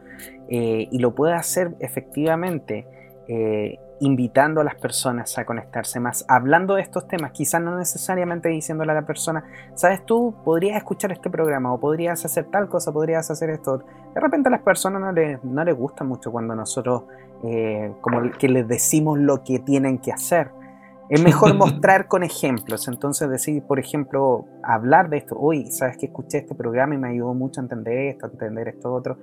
eh, 0.49 0.87
y 0.89 0.99
lo 0.99 1.13
puede 1.13 1.33
hacer 1.33 1.71
efectivamente 1.81 2.87
eh, 3.27 3.77
invitando 4.01 4.61
a 4.61 4.63
las 4.63 4.75
personas 4.75 5.37
a 5.37 5.45
conectarse 5.45 5.99
más, 5.99 6.25
hablando 6.27 6.75
de 6.75 6.81
estos 6.81 7.07
temas, 7.07 7.31
quizás 7.31 7.61
no 7.61 7.77
necesariamente 7.77 8.49
diciéndole 8.49 8.91
a 8.91 8.95
la 8.95 9.05
persona, 9.05 9.43
sabes 9.75 10.05
tú, 10.05 10.35
podrías 10.43 10.77
escuchar 10.77 11.11
este 11.11 11.29
programa 11.29 11.73
o 11.73 11.79
podrías 11.79 12.23
hacer 12.23 12.45
tal 12.45 12.69
cosa, 12.69 12.91
podrías 12.91 13.29
hacer 13.29 13.49
esto. 13.49 13.79
De 14.13 14.21
repente 14.21 14.49
a 14.49 14.51
las 14.51 14.61
personas 14.61 15.01
no 15.01 15.11
les, 15.11 15.43
no 15.43 15.63
les 15.63 15.75
gusta 15.75 16.03
mucho 16.03 16.31
cuando 16.31 16.55
nosotros 16.55 17.03
eh, 17.43 17.93
como 18.01 18.31
que 18.31 18.49
les 18.49 18.67
decimos 18.67 19.17
lo 19.17 19.43
que 19.43 19.59
tienen 19.59 19.97
que 19.99 20.11
hacer. 20.11 20.51
Es 21.09 21.21
mejor 21.21 21.53
mostrar 21.57 22.07
con 22.07 22.23
ejemplos, 22.23 22.87
entonces 22.87 23.29
decir, 23.29 23.63
por 23.63 23.79
ejemplo, 23.79 24.45
hablar 24.63 25.09
de 25.09 25.17
esto, 25.17 25.35
uy, 25.37 25.71
sabes 25.71 25.97
que 25.97 26.05
escuché 26.05 26.39
este 26.39 26.55
programa 26.55 26.95
y 26.95 26.97
me 26.97 27.09
ayudó 27.09 27.33
mucho 27.33 27.59
a 27.59 27.63
entender 27.63 27.97
esto, 27.97 28.27
a 28.27 28.29
entender 28.29 28.67
esto 28.67 28.93
otro, 28.93 29.17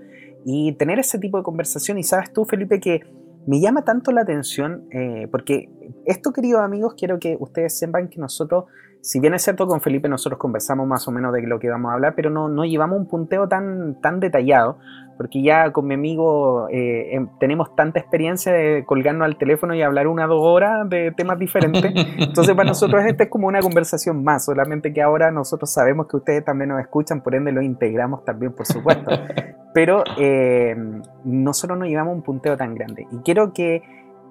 y 0.45 0.73
tener 0.73 0.99
ese 0.99 1.19
tipo 1.19 1.39
de 1.39 1.45
conversación, 1.45 1.99
y 1.99 2.03
sabes 2.03 2.33
tú, 2.33 2.45
Felipe, 2.45 2.81
que 2.81 3.03
me 3.47 3.61
llama 3.61 3.83
tanto 3.83 4.13
la 4.13 4.23
atención 4.23 4.87
eh, 4.91 5.29
porque 5.31 5.69
esto, 6.05 6.33
queridos 6.33 6.61
amigos, 6.61 6.95
quiero 6.97 7.19
que 7.19 7.37
ustedes 7.39 7.79
sepan 7.79 8.09
que 8.09 8.21
nosotros, 8.21 8.65
si 9.07 9.21
bien 9.21 9.35
es 9.35 9.43
cierto 9.43 9.69
con 9.69 9.81
Felipe 9.81 10.09
nosotros 10.09 10.37
conversamos 10.37 10.85
más 10.89 11.07
o 11.07 11.13
menos 11.13 11.33
de 11.33 11.41
lo 11.43 11.61
que 11.61 11.71
vamos 11.71 11.93
a 11.93 11.95
hablar, 11.95 12.15
pero 12.17 12.29
no, 12.29 12.49
no 12.49 12.65
llevamos 12.65 12.99
un 12.99 13.07
punteo 13.07 13.47
tan, 13.47 14.01
tan 14.01 14.19
detallado, 14.19 14.79
porque 15.17 15.43
ya 15.43 15.71
con 15.71 15.87
mi 15.87 15.95
amigo 15.95 16.69
eh, 16.71 17.15
em, 17.15 17.29
tenemos 17.39 17.73
tanta 17.77 18.01
experiencia 18.01 18.53
de 18.53 18.85
colgarnos 18.85 19.25
al 19.25 19.39
teléfono 19.39 19.77
y 19.77 19.83
hablar 19.83 20.09
una 20.09 20.25
o 20.25 20.29
dos 20.29 20.41
horas 20.43 20.91
de 20.91 21.13
temas 21.13 21.39
diferentes. 21.39 21.85
Entonces 22.19 22.53
para 22.57 22.69
nosotros 22.69 23.05
este 23.07 23.25
es 23.25 23.31
como 23.31 23.47
una 23.47 23.61
conversación 23.61 24.25
más, 24.25 24.45
solamente 24.45 24.93
que 24.93 25.01
ahora 25.01 25.31
nosotros 25.31 25.73
sabemos 25.73 26.09
que 26.09 26.17
ustedes 26.17 26.45
también 26.45 26.71
nos 26.71 26.81
escuchan, 26.81 27.23
por 27.23 27.37
ende 27.37 27.53
lo 27.53 27.63
integramos 27.63 28.25
también, 28.25 28.55
por 28.55 28.67
supuesto. 28.67 29.09
Pero 29.73 30.03
eh, 30.19 30.75
nosotros 31.23 31.79
no 31.79 31.87
llevamos 31.87 32.17
un 32.17 32.23
punteo 32.23 32.57
tan 32.57 32.75
grande. 32.75 33.07
Y 33.13 33.19
quiero 33.19 33.53
que 33.53 33.83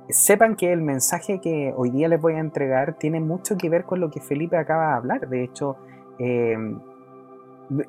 sepan 0.09 0.55
que 0.55 0.71
el 0.71 0.81
mensaje 0.81 1.39
que 1.39 1.73
hoy 1.75 1.89
día 1.89 2.07
les 2.07 2.21
voy 2.21 2.33
a 2.33 2.39
entregar 2.39 2.97
tiene 2.97 3.19
mucho 3.19 3.57
que 3.57 3.69
ver 3.69 3.85
con 3.85 3.99
lo 3.99 4.11
que 4.11 4.21
Felipe 4.21 4.57
acaba 4.57 4.87
de 4.87 4.93
hablar. 4.93 5.29
De 5.29 5.43
hecho, 5.43 5.77
eh, 6.19 6.57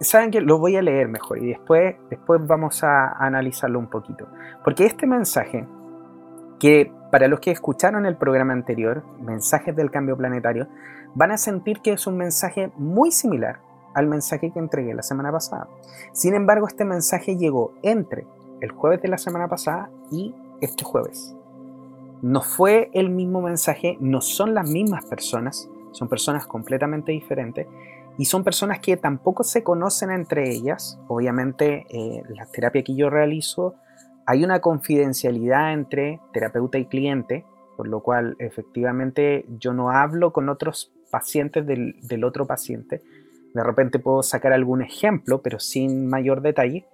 saben 0.00 0.30
que 0.30 0.40
lo 0.40 0.58
voy 0.58 0.76
a 0.76 0.82
leer 0.82 1.08
mejor 1.08 1.38
y 1.38 1.48
después, 1.48 1.96
después 2.08 2.40
vamos 2.46 2.82
a, 2.82 3.12
analizarlo 3.24 3.78
un 3.78 3.88
poquito. 3.88 4.26
Porque 4.64 4.86
este 4.86 5.06
mensaje, 5.06 5.66
que 6.58 6.92
para 7.10 7.28
los 7.28 7.40
que 7.40 7.50
escucharon 7.50 8.06
el 8.06 8.16
programa 8.16 8.52
anterior, 8.52 9.04
Mensajes 9.20 9.74
del 9.76 9.90
Cambio 9.90 10.16
Planetario, 10.16 10.68
van 11.14 11.30
a 11.32 11.38
sentir 11.38 11.80
que 11.80 11.92
es 11.92 12.06
un 12.06 12.16
mensaje 12.16 12.70
muy 12.76 13.10
similar 13.10 13.60
al 13.94 14.06
mensaje 14.06 14.50
que 14.50 14.58
entregué 14.58 14.94
la 14.94 15.02
semana 15.02 15.32
pasada. 15.32 15.68
Sin 16.12 16.34
embargo, 16.34 16.66
este 16.66 16.84
mensaje 16.84 17.36
llegó 17.36 17.72
entre 17.82 18.26
el 18.60 18.70
jueves 18.72 19.00
de 19.02 19.08
la 19.08 19.18
semana 19.18 19.48
pasada 19.48 19.90
y 20.10 20.34
este 20.60 20.84
jueves. 20.84 21.35
No 22.22 22.42
fue 22.42 22.90
el 22.94 23.10
mismo 23.10 23.40
mensaje, 23.42 23.96
no 24.00 24.20
son 24.20 24.54
las 24.54 24.68
mismas 24.68 25.04
personas, 25.04 25.68
son 25.92 26.08
personas 26.08 26.46
completamente 26.46 27.12
diferentes 27.12 27.66
y 28.18 28.24
son 28.24 28.44
personas 28.44 28.80
que 28.80 28.96
tampoco 28.96 29.44
se 29.44 29.62
conocen 29.62 30.10
entre 30.10 30.50
ellas. 30.50 30.98
Obviamente, 31.08 31.86
eh, 31.90 32.22
la 32.28 32.46
terapia 32.46 32.82
que 32.82 32.94
yo 32.94 33.10
realizo, 33.10 33.74
hay 34.24 34.44
una 34.44 34.60
confidencialidad 34.60 35.72
entre 35.72 36.20
terapeuta 36.32 36.78
y 36.78 36.86
cliente, 36.86 37.44
por 37.76 37.86
lo 37.88 38.00
cual 38.00 38.36
efectivamente 38.38 39.44
yo 39.58 39.72
no 39.72 39.90
hablo 39.90 40.32
con 40.32 40.48
otros 40.48 40.92
pacientes 41.10 41.66
del, 41.66 41.96
del 42.02 42.24
otro 42.24 42.46
paciente, 42.46 43.02
de 43.54 43.64
repente 43.64 43.98
puedo 43.98 44.22
sacar 44.22 44.52
algún 44.52 44.82
ejemplo, 44.82 45.40
pero 45.40 45.58
sin 45.58 46.08
mayor 46.08 46.42
detalle, 46.42 46.84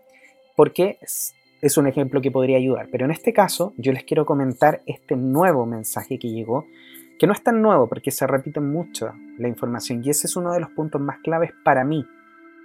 porque 0.55 0.99
es 1.63 1.77
un 1.79 1.87
ejemplo 1.87 2.21
que 2.21 2.33
podría 2.33 2.59
ayudar. 2.59 2.89
Pero 2.91 3.05
en 3.05 3.13
este 3.13 3.33
caso, 3.33 3.73
yo 3.79 3.93
les 3.93 4.05
quiero 4.05 4.27
comentar 4.27 4.83
este 4.85 5.17
nuevo 5.17 5.65
mensaje 5.65 6.19
que 6.19 6.29
llegó, 6.29 6.67
que 7.19 7.27
no 7.29 7.33
es 7.33 7.43
tan 7.43 7.63
nuevo 7.63 7.89
porque 7.89 8.11
se 8.11 8.27
repite 8.27 8.61
mucho 8.61 9.13
la 9.39 9.49
información 9.49 10.03
y 10.05 10.11
ese 10.11 10.27
es 10.27 10.37
uno 10.37 10.53
de 10.53 10.61
los 10.61 10.71
puntos 10.71 11.01
más 11.01 11.21
claves 11.21 11.53
para 11.65 11.85
mí, 11.85 12.05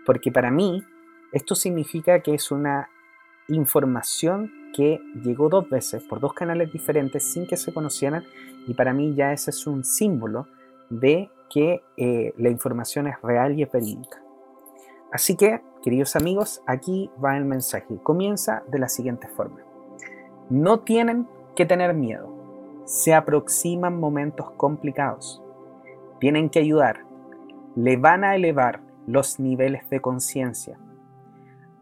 porque 0.06 0.32
para 0.32 0.50
mí 0.50 0.84
esto 1.32 1.54
significa 1.54 2.22
que 2.22 2.34
es 2.34 2.52
una 2.52 2.90
información 3.50 4.52
que 4.74 5.00
llegó 5.24 5.48
dos 5.48 5.70
veces 5.70 6.04
por 6.04 6.20
dos 6.20 6.34
canales 6.34 6.74
diferentes 6.74 7.24
sin 7.24 7.46
que 7.46 7.56
se 7.56 7.74
conocieran 7.74 8.24
y 8.68 8.74
para 8.74 8.94
mí 8.94 9.14
ya 9.16 9.32
ese 9.32 9.52
es 9.52 9.68
un 9.68 9.86
símbolo 9.86 10.48
de 10.90 11.30
que 11.50 11.82
eh, 11.98 12.34
la 12.38 12.50
información 12.50 13.08
es 13.08 13.22
real 13.22 13.58
y 13.58 13.64
es 13.64 13.72
verídica. 13.72 14.22
Así 15.12 15.38
que, 15.38 15.62
queridos 15.88 16.18
amigos, 16.18 16.62
aquí 16.66 17.10
va 17.24 17.38
el 17.38 17.46
mensaje. 17.46 17.96
Comienza 18.04 18.62
de 18.68 18.78
la 18.78 18.90
siguiente 18.90 19.30
forma. 19.30 19.62
No 20.50 20.82
tienen 20.82 21.30
que 21.56 21.66
tener 21.66 21.94
miedo. 21.94 22.28
Se 22.84 23.14
aproximan 23.14 23.98
momentos 23.98 24.52
complicados. 24.58 25.42
Tienen 26.20 26.50
que 26.50 26.60
ayudar. 26.60 27.06
Le 27.78 27.96
van 27.96 28.26
a 28.26 28.36
elevar 28.36 28.82
los 29.06 29.40
niveles 29.40 29.90
de 29.90 30.02
conciencia. 30.02 30.78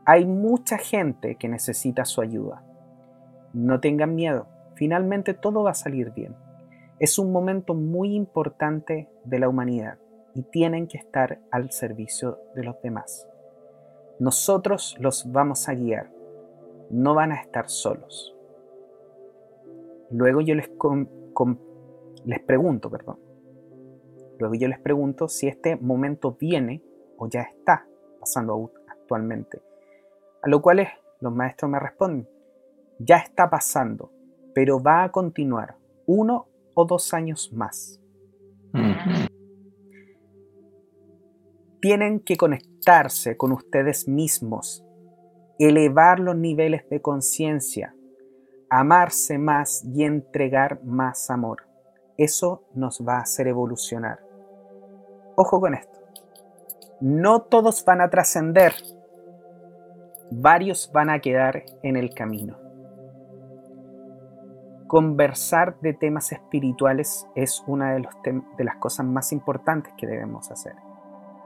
Hay 0.06 0.28
mucha 0.28 0.78
gente 0.78 1.34
que 1.38 1.50
necesita 1.50 2.06
su 2.06 2.22
ayuda. 2.22 2.64
No 3.54 3.80
tengan 3.80 4.14
miedo. 4.14 4.46
Finalmente 4.76 5.34
todo 5.34 5.64
va 5.64 5.72
a 5.72 5.74
salir 5.74 6.12
bien. 6.12 6.36
Es 7.00 7.18
un 7.18 7.32
momento 7.32 7.74
muy 7.74 8.14
importante 8.14 9.10
de 9.24 9.40
la 9.40 9.50
humanidad 9.50 9.98
y 10.36 10.44
tienen 10.44 10.86
que 10.86 11.00
estar 11.00 11.40
al 11.50 11.72
servicio 11.72 12.38
de 12.54 12.66
los 12.66 12.80
demás. 12.84 13.28
Nosotros 14.20 14.96
los 15.00 15.32
vamos 15.32 15.68
a 15.68 15.74
guiar, 15.74 16.12
no 16.90 17.16
van 17.16 17.32
a 17.32 17.42
estar 17.42 17.70
solos. 17.70 18.36
Luego 20.10 20.42
yo 20.42 20.56
les, 20.56 20.72
les 22.24 22.40
pregunto, 22.42 22.90
perdón. 22.90 23.20
Luego 24.40 24.56
yo 24.56 24.68
les 24.68 24.80
pregunto 24.80 25.28
si 25.28 25.48
este 25.48 25.76
momento 25.76 26.38
viene 26.40 26.82
o 27.18 27.28
ya 27.28 27.42
está 27.42 27.88
pasando 28.20 28.72
actualmente. 28.88 29.62
A 30.42 30.50
lo 30.50 30.62
cual 30.62 30.88
los 31.20 31.34
maestros 31.34 31.72
me 31.72 31.80
responden, 31.80 32.28
ya 33.00 33.18
está 33.18 33.50
pasando, 33.50 34.12
pero 34.54 34.82
va 34.82 35.04
a 35.04 35.12
continuar 35.12 35.76
uno 36.06 36.48
o 36.74 36.86
dos 36.86 37.14
años 37.14 37.52
más. 37.54 38.02
Tienen 41.82 42.20
que 42.20 42.36
con 43.36 43.52
ustedes 43.52 44.08
mismos, 44.08 44.86
elevar 45.58 46.20
los 46.20 46.36
niveles 46.36 46.88
de 46.88 47.02
conciencia, 47.02 47.96
amarse 48.70 49.40
más 49.40 49.84
y 49.84 50.04
entregar 50.04 50.84
más 50.84 51.32
amor. 51.32 51.64
Eso 52.16 52.64
nos 52.76 53.02
va 53.02 53.18
a 53.18 53.22
hacer 53.22 53.48
evolucionar. 53.48 54.20
Ojo 55.36 55.60
con 55.60 55.74
esto. 55.74 56.00
No 57.02 57.42
todos 57.42 57.84
van 57.84 58.02
a 58.02 58.10
trascender. 58.12 58.74
Varios 60.30 60.92
van 60.94 61.10
a 61.10 61.20
quedar 61.20 61.64
en 61.82 61.96
el 61.96 62.14
camino. 62.14 62.60
Conversar 64.86 65.80
de 65.80 65.94
temas 65.94 66.32
espirituales 66.32 67.28
es 67.34 67.64
una 67.66 67.96
de 67.96 68.64
las 68.64 68.76
cosas 68.76 69.08
más 69.08 69.32
importantes 69.32 69.92
que 69.98 70.06
debemos 70.06 70.52
hacer. 70.52 70.85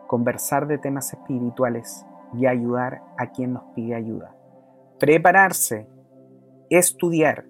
Conversar 0.09 0.65
de 0.65 0.79
temas 0.79 1.13
espirituales 1.13 2.03
y 2.35 2.47
ayudar 2.47 3.03
a 3.19 3.31
quien 3.31 3.53
nos 3.53 3.61
pide 3.75 3.93
ayuda. 3.93 4.35
Prepararse, 4.99 5.85
estudiar, 6.71 7.45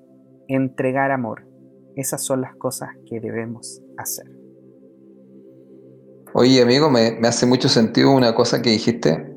entregar 0.50 1.12
amor. 1.12 1.48
Esas 1.96 2.22
son 2.22 2.42
las 2.42 2.54
cosas 2.58 2.90
que 3.10 3.22
debemos 3.22 3.82
hacer. 3.98 4.26
Oye, 6.34 6.62
amigo, 6.62 6.90
me, 6.90 7.18
hace 7.24 7.46
mucho 7.46 7.70
sentido 7.70 8.12
una 8.12 8.36
cosa 8.36 8.62
que 8.62 8.72
dijiste, 8.72 9.34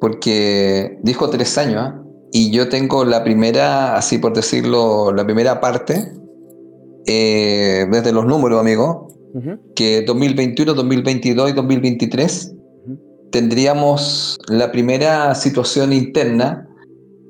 porque 0.00 0.98
dijo 1.02 1.28
tres 1.28 1.58
años, 1.58 1.82
¿ah? 1.84 2.02
y 2.32 2.50
yo 2.50 2.70
tengo 2.70 3.04
la 3.04 3.24
primera, 3.24 3.94
así 3.94 4.16
por 4.16 4.32
decirlo, 4.32 5.12
la 5.12 5.26
primera 5.26 5.60
parte, 5.60 6.14
eh, 7.06 7.86
desde 7.90 8.12
los 8.12 8.24
números, 8.24 8.58
amigo, 8.58 9.07
que 9.74 10.02
2021, 10.02 10.74
2022 10.74 11.50
y 11.50 11.52
2023 11.52 12.54
tendríamos 13.30 14.38
la 14.48 14.72
primera 14.72 15.34
situación 15.34 15.92
interna, 15.92 16.66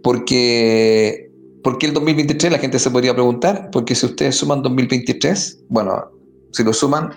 porque, 0.03 1.30
porque 1.62 1.86
el 1.86 1.94
2023 1.94 2.53
la 2.53 2.59
gente 2.59 2.78
se 2.78 2.90
podría 2.90 3.14
preguntar, 3.14 3.68
porque 3.72 3.94
si 3.94 4.07
ustedes 4.07 4.36
suman 4.36 4.62
2023, 4.62 5.64
bueno, 5.68 6.11
si 6.53 6.64
lo 6.64 6.72
suman, 6.72 7.11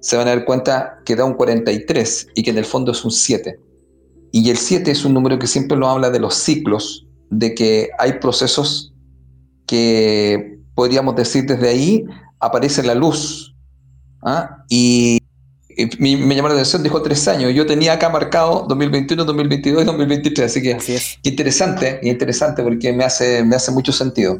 se 0.00 0.16
van 0.16 0.28
a 0.28 0.34
dar 0.34 0.44
cuenta 0.44 0.98
que 1.04 1.16
da 1.16 1.24
un 1.24 1.34
43 1.34 2.28
y 2.34 2.42
que 2.42 2.50
en 2.50 2.58
el 2.58 2.64
fondo 2.64 2.92
es 2.92 3.04
un 3.04 3.10
7. 3.10 3.58
Y 4.32 4.50
el 4.50 4.56
7 4.56 4.90
es 4.90 5.04
un 5.04 5.14
número 5.14 5.38
que 5.38 5.46
siempre 5.46 5.78
nos 5.78 5.88
habla 5.88 6.10
de 6.10 6.18
los 6.18 6.34
ciclos, 6.34 7.06
de 7.30 7.54
que 7.54 7.88
hay 7.98 8.14
procesos 8.14 8.92
que 9.66 10.58
podríamos 10.74 11.16
decir 11.16 11.46
desde 11.46 11.68
ahí 11.68 12.04
aparece 12.40 12.82
la 12.82 12.94
luz. 12.94 13.53
¿Ah? 14.24 14.64
Y, 14.68 15.20
me, 15.98 16.34
llamó 16.34 16.48
la 16.48 16.54
atención, 16.54 16.82
dijo 16.82 17.02
tres 17.02 17.26
años. 17.26 17.52
Yo 17.52 17.66
tenía 17.66 17.94
acá 17.94 18.08
marcado 18.08 18.64
2021, 18.68 19.24
2022 19.24 19.82
y 19.82 19.84
2023. 19.84 20.50
Así 20.50 20.62
que 20.62 20.70
es. 20.72 21.18
interesante, 21.22 22.00
interesante 22.02 22.62
porque 22.62 22.92
me 22.92 23.04
hace, 23.04 23.44
me 23.44 23.56
hace 23.56 23.72
mucho 23.72 23.92
sentido. 23.92 24.38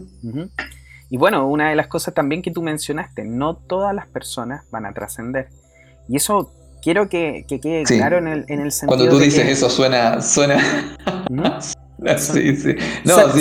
Y 1.10 1.16
bueno, 1.16 1.48
una 1.48 1.70
de 1.70 1.76
las 1.76 1.88
cosas 1.88 2.14
también 2.14 2.42
que 2.42 2.50
tú 2.50 2.62
mencionaste, 2.62 3.24
no 3.24 3.56
todas 3.56 3.94
las 3.94 4.06
personas 4.06 4.64
van 4.70 4.86
a 4.86 4.92
trascender. 4.92 5.48
Y 6.08 6.16
eso 6.16 6.52
quiero 6.82 7.08
que, 7.08 7.46
quede 7.48 7.82
claro 7.84 8.18
en 8.18 8.28
el, 8.28 8.44
en 8.48 8.60
el 8.60 8.70
sentido. 8.70 8.98
Cuando 8.98 9.16
tú 9.16 9.22
dices 9.22 9.46
eso 9.48 9.68
suena. 9.70 10.20
suena... 10.20 10.58
sí, 12.18 12.56
sí. 12.56 12.76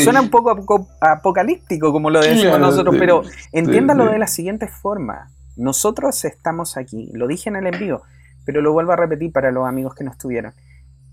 suena 0.03 0.21
un 0.21 0.29
poco 0.29 0.87
apocalíptico, 1.01 1.91
como 1.91 2.09
lo 2.09 2.21
decimos 2.21 2.59
nosotros, 2.59 2.95
pero 2.97 3.23
entiéndalo 3.51 4.05
de 4.05 4.17
la 4.17 4.27
siguiente 4.27 4.67
forma. 4.67 5.29
Nosotros 5.55 6.25
estamos 6.25 6.77
aquí, 6.77 7.11
lo 7.13 7.27
dije 7.27 7.49
en 7.49 7.55
el 7.55 7.67
envío, 7.67 8.01
pero 8.45 8.61
lo 8.61 8.73
vuelvo 8.73 8.93
a 8.93 8.95
repetir 8.95 9.31
para 9.31 9.51
los 9.51 9.67
amigos 9.67 9.93
que 9.95 10.03
no 10.03 10.11
estuvieron. 10.11 10.53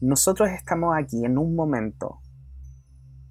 Nosotros 0.00 0.48
estamos 0.50 0.96
aquí 0.96 1.24
en 1.24 1.36
un 1.36 1.54
momento 1.54 2.20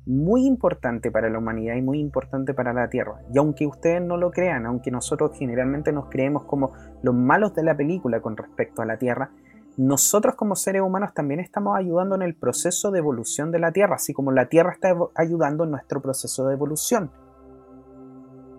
muy 0.06 0.46
importante 0.46 1.12
para 1.12 1.30
la 1.30 1.38
humanidad 1.38 1.76
y 1.76 1.82
muy 1.82 2.00
importante 2.00 2.54
para 2.54 2.74
la 2.74 2.90
Tierra. 2.90 3.22
Y 3.34 3.38
aunque 3.38 3.68
ustedes 3.68 4.02
no 4.02 4.18
lo 4.18 4.32
crean, 4.32 4.66
aunque 4.66 4.92
nosotros 4.92 5.32
generalmente 5.38 5.92
nos 5.92 6.10
creemos 6.10 6.46
como 6.46 6.74
los 7.04 7.14
malos 7.14 7.54
de 7.54 7.64
la 7.64 7.78
película 7.78 8.22
con 8.22 8.36
respecto 8.36 8.82
a 8.82 8.86
la 8.86 8.98
Tierra, 8.98 9.32
nosotros 9.78 10.36
como 10.36 10.56
seres 10.56 10.82
humanos 10.82 11.14
también 11.14 11.40
estamos 11.40 11.78
ayudando 11.78 12.16
en 12.16 12.22
el 12.22 12.36
proceso 12.36 12.92
de 12.92 13.00
evolución 13.00 13.52
de 13.52 13.60
la 13.60 13.72
Tierra, 13.72 13.96
así 13.96 14.14
como 14.14 14.32
la 14.32 14.50
Tierra 14.50 14.74
está 14.74 14.96
ayudando 15.16 15.64
en 15.64 15.72
nuestro 15.72 16.02
proceso 16.02 16.48
de 16.48 16.54
evolución. 16.54 17.12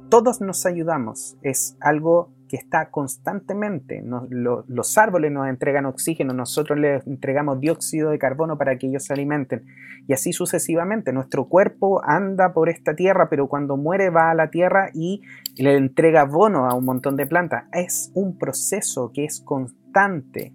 Todos 0.09 0.41
nos 0.41 0.67
ayudamos, 0.67 1.37
es 1.43 1.77
algo 1.81 2.31
que 2.51 2.57
está 2.57 2.91
constantemente. 2.91 4.03
los 4.29 4.99
árboles 4.99 5.31
nos 5.31 5.47
entregan 5.47 5.87
oxígeno, 5.87 6.35
nosotros 6.35 6.81
les 6.81 7.07
entregamos 7.07 7.61
dióxido 7.61 8.11
de 8.11 8.19
carbono 8.19 8.59
para 8.59 8.77
que 8.77 8.89
ellos 8.89 9.05
se 9.05 9.13
alimenten. 9.13 9.67
Y 10.09 10.15
así 10.15 10.33
sucesivamente. 10.33 11.13
Nuestro 11.13 11.49
cuerpo 11.49 12.03
anda 12.05 12.53
por 12.53 12.69
esta 12.69 12.97
tierra, 12.97 13.29
pero 13.31 13.47
cuando 13.47 13.77
muere 13.77 14.11
va 14.11 14.33
a 14.33 14.35
la 14.35 14.51
tierra 14.51 14.91
y 14.93 15.23
le 15.57 15.77
entrega 15.77 16.25
bono 16.25 16.69
a 16.69 16.75
un 16.75 16.85
montón 16.85 17.15
de 17.15 17.27
plantas. 17.27 17.67
Es 17.73 18.11
un 18.15 18.37
proceso 18.37 19.13
que 19.15 19.25
es 19.25 19.41
constante. 19.41 20.53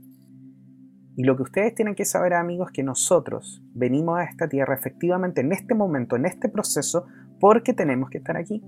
Y 1.16 1.24
lo 1.24 1.38
que 1.38 1.44
ustedes 1.44 1.76
tienen 1.76 1.96
que 1.96 2.04
saber, 2.04 2.34
amigos, 2.34 2.68
es 2.68 2.74
que 2.74 2.84
nosotros 2.84 3.64
venimos 3.74 4.20
a 4.20 4.26
esta 4.26 4.50
tierra 4.50 4.76
efectivamente 4.76 5.40
en 5.40 5.54
este 5.54 5.74
momento, 5.76 6.18
en 6.18 6.26
este 6.26 6.50
proceso, 6.50 7.06
porque 7.40 7.74
tenemos 7.74 8.10
que 8.10 8.18
estar 8.18 8.36
aquí 8.36 8.62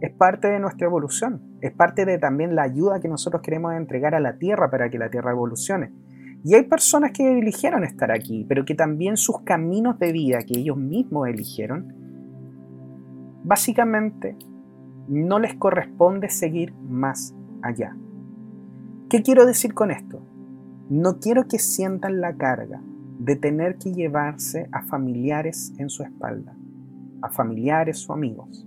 es 0.00 0.10
parte 0.12 0.48
de 0.48 0.58
nuestra 0.58 0.86
evolución, 0.86 1.42
es 1.60 1.72
parte 1.72 2.06
de 2.06 2.18
también 2.18 2.54
la 2.54 2.62
ayuda 2.62 3.00
que 3.00 3.08
nosotros 3.08 3.42
queremos 3.42 3.74
entregar 3.74 4.14
a 4.14 4.20
la 4.20 4.38
Tierra 4.38 4.70
para 4.70 4.88
que 4.88 4.98
la 4.98 5.10
Tierra 5.10 5.32
evolucione. 5.32 5.92
Y 6.42 6.54
hay 6.54 6.64
personas 6.64 7.12
que 7.12 7.38
eligieron 7.38 7.84
estar 7.84 8.10
aquí, 8.10 8.46
pero 8.48 8.64
que 8.64 8.74
también 8.74 9.18
sus 9.18 9.42
caminos 9.42 9.98
de 9.98 10.12
vida 10.12 10.38
que 10.38 10.58
ellos 10.58 10.78
mismos 10.78 11.28
eligieron, 11.28 11.94
básicamente 13.44 14.36
no 15.06 15.38
les 15.38 15.54
corresponde 15.54 16.30
seguir 16.30 16.72
más 16.74 17.34
allá. 17.60 17.94
¿Qué 19.10 19.22
quiero 19.22 19.44
decir 19.44 19.74
con 19.74 19.90
esto? 19.90 20.22
No 20.88 21.18
quiero 21.18 21.46
que 21.46 21.58
sientan 21.58 22.22
la 22.22 22.36
carga 22.36 22.80
de 23.18 23.36
tener 23.36 23.76
que 23.76 23.92
llevarse 23.92 24.68
a 24.72 24.82
familiares 24.82 25.74
en 25.78 25.90
su 25.90 26.02
espalda, 26.04 26.56
a 27.20 27.28
familiares 27.28 28.08
o 28.08 28.14
amigos 28.14 28.66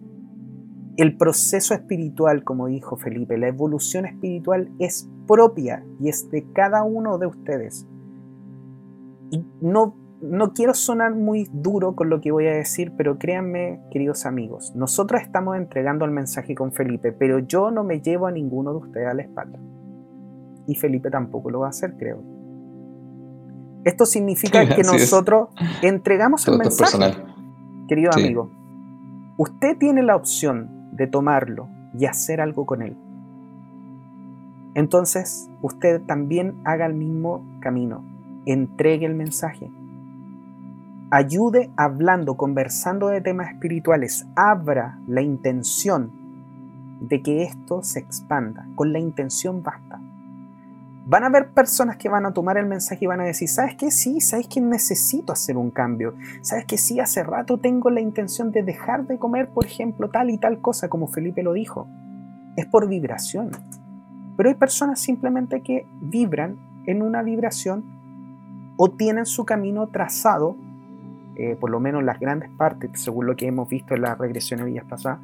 el 0.98 1.18
proceso 1.18 1.74
espiritual, 1.74 2.44
como 2.44 2.68
dijo 2.68 2.98
Felipe, 2.98 3.38
la 3.38 3.48
evolución 3.48 4.06
espiritual 4.06 4.70
es 4.80 5.10
propia 5.28 5.84
y 6.00 6.10
es 6.10 6.30
de 6.30 6.46
cada 6.54 6.84
uno 6.84 7.18
de 7.18 7.26
ustedes. 7.26 7.88
Y 9.32 9.44
no, 9.62 9.96
no 10.22 10.54
quiero 10.54 10.76
sonar 10.76 11.16
muy 11.16 11.50
duro 11.52 11.96
con 11.96 12.10
lo 12.10 12.22
que 12.22 12.32
voy 12.32 12.46
a 12.46 12.52
decir, 12.52 12.94
pero 12.96 13.18
créanme, 13.18 13.82
queridos 13.90 14.28
amigos, 14.28 14.74
nosotros 14.76 15.22
estamos 15.22 15.58
entregando 15.58 16.06
el 16.06 16.12
mensaje 16.12 16.54
con 16.54 16.72
Felipe, 16.72 17.12
pero 17.12 17.40
yo 17.40 17.72
no 17.72 17.84
me 17.84 18.00
llevo 18.00 18.28
a 18.28 18.32
ninguno 18.32 18.72
de 18.72 18.78
ustedes 18.78 19.08
a 19.08 19.14
la 19.16 19.24
espalda. 19.24 19.60
Y 20.68 20.76
Felipe 20.76 21.10
tampoco 21.10 21.50
lo 21.50 21.62
va 21.62 21.68
a 21.68 21.70
hacer, 21.70 21.98
creo. 21.98 22.22
Esto 23.84 24.06
significa 24.06 24.68
que 24.76 24.84
nosotros 24.84 25.50
entregamos 25.82 26.48
el 26.48 26.60
mensaje. 26.60 27.16
Querido 27.88 28.12
amigo, 28.14 28.50
usted 29.38 29.78
tiene 29.78 30.04
la 30.04 30.16
opción 30.16 30.83
de 30.96 31.08
tomarlo 31.08 31.68
y 31.98 32.06
hacer 32.06 32.42
algo 32.42 32.66
con 32.66 32.82
él. 32.82 32.98
Entonces, 34.76 35.50
usted 35.62 36.02
también 36.02 36.56
haga 36.64 36.86
el 36.86 36.94
mismo 36.94 37.44
camino, 37.60 38.04
entregue 38.46 39.06
el 39.06 39.16
mensaje. 39.16 39.72
Ayude 41.12 41.70
hablando, 41.78 42.36
conversando 42.36 43.08
de 43.08 43.22
temas 43.22 43.52
espirituales, 43.52 44.26
abra 44.36 44.98
la 45.08 45.22
intención 45.22 46.12
de 47.02 47.22
que 47.22 47.44
esto 47.44 47.84
se 47.84 48.00
expanda. 48.00 48.66
Con 48.76 48.94
la 48.94 49.00
intención 49.00 49.62
basta. 49.62 50.02
Van 51.06 51.24
a 51.24 51.28
haber 51.28 51.50
personas 51.50 51.98
que 51.98 52.08
van 52.08 52.26
a 52.26 52.32
tomar 52.32 52.58
el 52.58 52.66
mensaje 52.66 53.04
y 53.04 53.08
van 53.08 53.20
a 53.20 53.26
decir, 53.26 53.50
¿sabes 53.50 53.76
qué? 53.76 53.92
Sí, 53.92 54.22
¿sabes 54.22 54.48
que 54.48 54.62
necesito 54.62 55.34
hacer 55.34 55.58
un 55.58 55.70
cambio? 55.70 56.14
¿Sabes 56.42 56.66
que 56.66 56.78
sí? 56.78 57.02
Hace 57.02 57.24
rato 57.24 57.58
tengo 57.58 57.90
la 57.90 58.00
intención 58.00 58.52
de 58.52 58.64
dejar 58.64 59.06
de 59.06 59.20
comer, 59.20 59.50
por 59.50 59.66
ejemplo, 59.66 60.10
tal 60.10 60.30
y 60.30 60.38
tal 60.38 60.62
cosa, 60.62 60.88
como 60.88 61.08
Felipe 61.08 61.44
lo 61.44 61.52
dijo. 61.52 61.88
Es 62.56 62.68
por 62.68 62.88
vibración. 62.88 63.52
Pero 64.38 64.48
hay 64.48 64.56
personas 64.56 65.02
simplemente 65.02 65.62
que 65.62 65.86
vibran 66.00 66.58
en 66.86 67.02
una 67.02 67.22
vibración 67.22 67.84
o 68.78 68.90
tienen 68.90 69.26
su 69.26 69.44
camino 69.44 69.88
trazado, 69.88 70.56
eh, 71.36 71.58
por 71.60 71.70
lo 71.70 71.82
menos 71.82 72.02
las 72.04 72.18
grandes 72.18 72.50
partes, 72.52 72.92
según 72.94 73.28
lo 73.28 73.36
que 73.36 73.48
hemos 73.48 73.68
visto 73.68 73.94
en 73.94 74.04
las 74.04 74.18
regresiones 74.18 74.68
días 74.68 74.86
pasadas, 74.86 75.20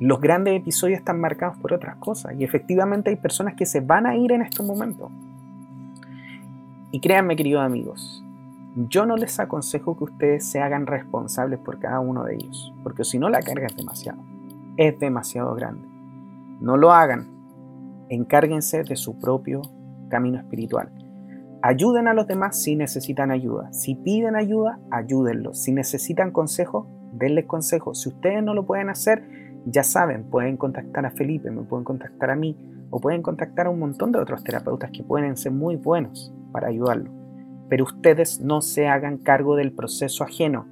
los 0.00 0.18
grandes 0.18 0.58
episodios 0.58 0.98
están 0.98 1.20
marcados 1.20 1.58
por 1.58 1.74
otras 1.74 1.96
cosas 1.96 2.34
y 2.38 2.42
efectivamente 2.42 3.10
hay 3.10 3.16
personas 3.16 3.54
que 3.54 3.66
se 3.66 3.80
van 3.80 4.06
a 4.06 4.16
ir 4.16 4.32
en 4.32 4.40
estos 4.40 4.64
momentos. 4.64 5.10
Y 6.90 7.00
créanme, 7.00 7.36
queridos 7.36 7.62
amigos, 7.62 8.24
yo 8.88 9.04
no 9.04 9.16
les 9.16 9.38
aconsejo 9.38 9.98
que 9.98 10.04
ustedes 10.04 10.46
se 10.46 10.60
hagan 10.60 10.86
responsables 10.86 11.58
por 11.58 11.78
cada 11.78 12.00
uno 12.00 12.24
de 12.24 12.36
ellos, 12.36 12.72
porque 12.82 13.04
si 13.04 13.18
no 13.18 13.28
la 13.28 13.42
carga 13.42 13.66
es 13.66 13.76
demasiado. 13.76 14.18
es 14.78 14.98
demasiado 14.98 15.54
grande. 15.54 15.86
No 16.60 16.78
lo 16.78 16.92
hagan. 16.92 17.28
Encárguense 18.08 18.82
de 18.82 18.96
su 18.96 19.18
propio 19.18 19.60
camino 20.08 20.38
espiritual. 20.38 20.90
Ayuden 21.62 22.08
a 22.08 22.14
los 22.14 22.26
demás 22.26 22.62
si 22.62 22.74
necesitan 22.74 23.30
ayuda. 23.30 23.70
Si 23.72 23.96
piden 23.96 24.34
ayuda, 24.34 24.78
ayúdenlos. 24.90 25.62
Si 25.62 25.72
necesitan 25.72 26.30
consejo, 26.30 26.86
denles 27.12 27.44
consejo. 27.44 27.94
Si 27.94 28.08
ustedes 28.08 28.42
no 28.42 28.54
lo 28.54 28.64
pueden 28.64 28.88
hacer, 28.88 29.49
ya 29.66 29.82
saben, 29.82 30.24
pueden 30.24 30.56
contactar 30.56 31.06
a 31.06 31.10
Felipe, 31.10 31.50
me 31.50 31.62
pueden 31.62 31.84
contactar 31.84 32.30
a 32.30 32.36
mí 32.36 32.56
o 32.90 33.00
pueden 33.00 33.22
contactar 33.22 33.66
a 33.66 33.70
un 33.70 33.78
montón 33.78 34.12
de 34.12 34.18
otros 34.18 34.42
terapeutas 34.42 34.90
que 34.90 35.04
pueden 35.04 35.36
ser 35.36 35.52
muy 35.52 35.76
buenos 35.76 36.32
para 36.52 36.68
ayudarlo. 36.68 37.10
Pero 37.68 37.84
ustedes 37.84 38.40
no 38.40 38.62
se 38.62 38.88
hagan 38.88 39.18
cargo 39.18 39.56
del 39.56 39.72
proceso 39.72 40.24
ajeno, 40.24 40.66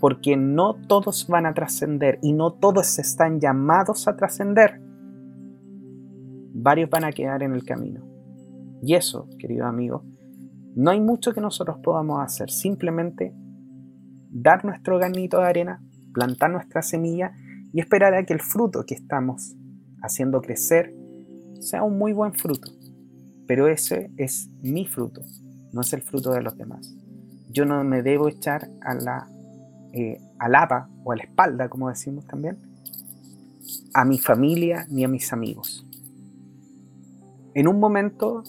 porque 0.00 0.36
no 0.36 0.74
todos 0.74 1.26
van 1.28 1.46
a 1.46 1.54
trascender 1.54 2.18
y 2.22 2.32
no 2.32 2.52
todos 2.52 2.98
están 2.98 3.40
llamados 3.40 4.06
a 4.08 4.16
trascender. 4.16 4.80
Varios 6.54 6.90
van 6.90 7.04
a 7.04 7.12
quedar 7.12 7.42
en 7.42 7.54
el 7.54 7.64
camino. 7.64 8.04
Y 8.82 8.94
eso, 8.94 9.28
querido 9.38 9.66
amigo, 9.66 10.04
no 10.74 10.90
hay 10.90 11.00
mucho 11.00 11.32
que 11.32 11.40
nosotros 11.40 11.78
podamos 11.82 12.20
hacer, 12.20 12.50
simplemente 12.50 13.34
dar 14.30 14.64
nuestro 14.64 14.98
granito 14.98 15.38
de 15.38 15.46
arena, 15.46 15.82
plantar 16.12 16.50
nuestra 16.50 16.82
semilla 16.82 17.32
y 17.72 17.80
esperar 17.80 18.14
a 18.14 18.24
que 18.24 18.32
el 18.32 18.40
fruto 18.40 18.84
que 18.84 18.94
estamos 18.94 19.54
haciendo 20.02 20.40
crecer 20.40 20.94
sea 21.60 21.82
un 21.82 21.98
muy 21.98 22.12
buen 22.12 22.34
fruto. 22.34 22.70
Pero 23.46 23.68
ese 23.68 24.10
es 24.16 24.48
mi 24.62 24.86
fruto, 24.86 25.22
no 25.72 25.80
es 25.80 25.92
el 25.92 26.02
fruto 26.02 26.32
de 26.32 26.42
los 26.42 26.56
demás. 26.56 26.94
Yo 27.50 27.64
no 27.64 27.82
me 27.84 28.02
debo 28.02 28.28
echar 28.28 28.70
a 28.80 28.94
la 28.94 29.28
eh, 29.94 30.18
al 30.38 30.54
apa 30.54 30.88
o 31.04 31.12
a 31.12 31.16
la 31.16 31.24
espalda, 31.24 31.68
como 31.68 31.90
decimos 31.90 32.26
también, 32.26 32.56
a 33.92 34.06
mi 34.06 34.18
familia 34.18 34.86
ni 34.88 35.04
a 35.04 35.08
mis 35.08 35.32
amigos. 35.32 35.86
En 37.54 37.68
un 37.68 37.78
momento 37.78 38.42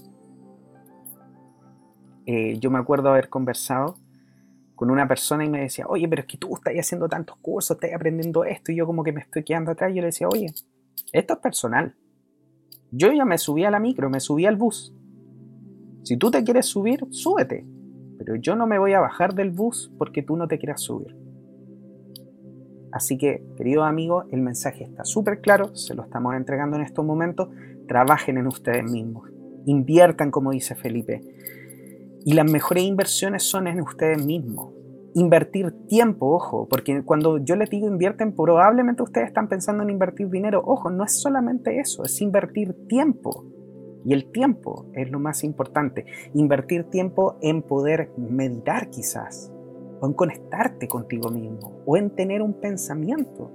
eh, 2.26 2.58
yo 2.60 2.72
me 2.72 2.80
acuerdo 2.80 3.10
haber 3.10 3.28
conversado 3.28 3.98
con 4.76 4.90
una 4.90 5.08
persona 5.08 5.46
y 5.46 5.50
me 5.50 5.62
decía, 5.62 5.86
oye, 5.88 6.08
pero 6.08 6.22
es 6.22 6.28
que 6.28 6.38
tú 6.38 6.56
estás 6.56 6.74
haciendo 6.74 7.08
tantos 7.08 7.38
cursos, 7.38 7.78
estás 7.78 7.94
aprendiendo 7.94 8.44
esto, 8.44 8.72
y 8.72 8.76
yo 8.76 8.86
como 8.86 9.04
que 9.04 9.12
me 9.12 9.22
estoy 9.22 9.44
quedando 9.44 9.72
atrás, 9.72 9.92
y 9.92 9.96
yo 9.96 10.02
le 10.02 10.08
decía, 10.08 10.28
oye, 10.28 10.48
esto 11.12 11.34
es 11.34 11.40
personal. 11.40 11.96
Yo 12.92 13.12
ya 13.12 13.26
me 13.26 13.38
subí 13.38 13.64
a 13.64 13.72
la 13.72 13.80
micro, 13.80 14.10
me 14.10 14.20
subí 14.20 14.46
al 14.46 14.56
bus. 14.56 14.94
Si 16.04 16.18
tú 16.18 16.32
te 16.32 16.44
quieres 16.44 16.66
subir, 16.66 17.06
súbete. 17.12 17.66
Pero 18.18 18.36
yo 18.36 18.56
no 18.56 18.68
me 18.68 18.78
voy 18.78 18.94
a 18.94 19.00
bajar 19.00 19.34
del 19.34 19.52
bus 19.52 19.92
porque 19.98 20.22
tú 20.22 20.38
no 20.38 20.48
te 20.48 20.60
quieras 20.60 20.82
subir. 20.82 21.16
Así 22.92 23.18
que, 23.18 23.44
queridos 23.58 23.86
amigos, 23.86 24.26
el 24.32 24.42
mensaje 24.42 24.84
está 24.84 25.04
súper 25.04 25.42
claro, 25.42 25.76
se 25.76 25.96
lo 25.96 26.04
estamos 26.04 26.36
entregando 26.36 26.78
en 26.78 26.84
estos 26.84 27.04
momentos. 27.04 27.50
Trabajen 27.88 28.38
en 28.38 28.48
ustedes 28.48 28.84
mismos. 28.84 29.30
Inviertan, 29.66 30.30
como 30.30 30.52
dice 30.52 30.76
Felipe 30.76 31.22
y 32.26 32.34
las 32.34 32.50
mejores 32.50 32.84
inversiones 32.84 33.44
son 33.44 33.68
en 33.68 33.82
ustedes 33.82 34.26
mismos. 34.26 34.74
Invertir 35.16 35.72
tiempo, 35.88 36.28
ojo, 36.28 36.68
porque 36.68 37.04
cuando 37.04 37.38
yo 37.38 37.56
les 37.56 37.70
digo 37.70 37.88
invierten, 37.88 38.34
probablemente 38.34 39.04
ustedes 39.04 39.28
están 39.28 39.48
pensando 39.48 39.84
en 39.84 39.92
invertir 39.92 40.30
dinero. 40.30 40.64
Ojo, 40.66 40.90
no 40.90 41.04
es 41.04 41.22
solamente 41.22 41.80
eso, 41.80 42.04
es 42.04 42.20
invertir 42.22 42.88
tiempo. 42.88 43.46
Y 44.06 44.14
el 44.14 44.32
tiempo 44.32 44.88
es 44.94 45.12
lo 45.12 45.20
más 45.20 45.44
importante. 45.44 46.06
Invertir 46.34 46.86
tiempo 46.86 47.38
en 47.42 47.62
poder 47.62 48.12
meditar 48.18 48.90
quizás, 48.90 49.52
o 50.02 50.08
en 50.08 50.14
conectarte 50.14 50.88
contigo 50.88 51.30
mismo, 51.30 51.84
o 51.86 51.96
en 51.96 52.10
tener 52.10 52.42
un 52.42 52.60
pensamiento. 52.60 53.52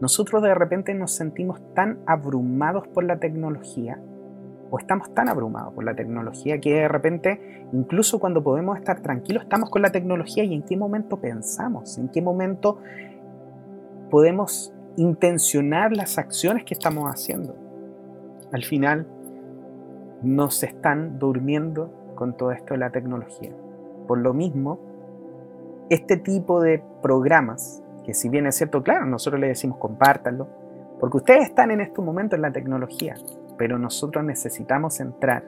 Nosotros 0.00 0.42
de 0.42 0.54
repente 0.54 0.94
nos 0.94 1.12
sentimos 1.12 1.60
tan 1.74 2.00
abrumados 2.06 2.86
por 2.88 3.04
la 3.04 3.18
tecnología 3.18 4.00
o 4.70 4.78
estamos 4.78 5.12
tan 5.14 5.28
abrumados 5.28 5.74
por 5.74 5.84
la 5.84 5.94
tecnología 5.94 6.60
que 6.60 6.74
de 6.74 6.88
repente, 6.88 7.66
incluso 7.72 8.18
cuando 8.18 8.42
podemos 8.42 8.78
estar 8.78 9.00
tranquilos, 9.00 9.44
estamos 9.44 9.70
con 9.70 9.82
la 9.82 9.90
tecnología 9.90 10.44
y 10.44 10.54
en 10.54 10.62
qué 10.62 10.76
momento 10.76 11.18
pensamos, 11.18 11.98
en 11.98 12.08
qué 12.08 12.20
momento 12.20 12.78
podemos 14.10 14.72
intencionar 14.96 15.96
las 15.96 16.18
acciones 16.18 16.64
que 16.64 16.74
estamos 16.74 17.08
haciendo. 17.10 17.56
Al 18.52 18.64
final, 18.64 19.06
nos 20.22 20.62
están 20.62 21.18
durmiendo 21.18 22.12
con 22.14 22.36
todo 22.36 22.50
esto 22.52 22.74
de 22.74 22.78
la 22.78 22.90
tecnología. 22.90 23.52
Por 24.06 24.18
lo 24.18 24.34
mismo, 24.34 24.80
este 25.90 26.16
tipo 26.16 26.60
de 26.60 26.82
programas, 27.00 27.82
que 28.04 28.14
si 28.14 28.28
bien 28.28 28.46
es 28.46 28.56
cierto, 28.56 28.82
claro, 28.82 29.06
nosotros 29.06 29.40
le 29.40 29.48
decimos 29.48 29.78
compártanlo, 29.78 30.48
porque 30.98 31.18
ustedes 31.18 31.44
están 31.44 31.70
en 31.70 31.80
este 31.80 32.00
momento 32.00 32.34
en 32.34 32.42
la 32.42 32.50
tecnología, 32.50 33.14
pero 33.58 33.78
nosotros 33.78 34.24
necesitamos 34.24 35.00
entrar 35.00 35.44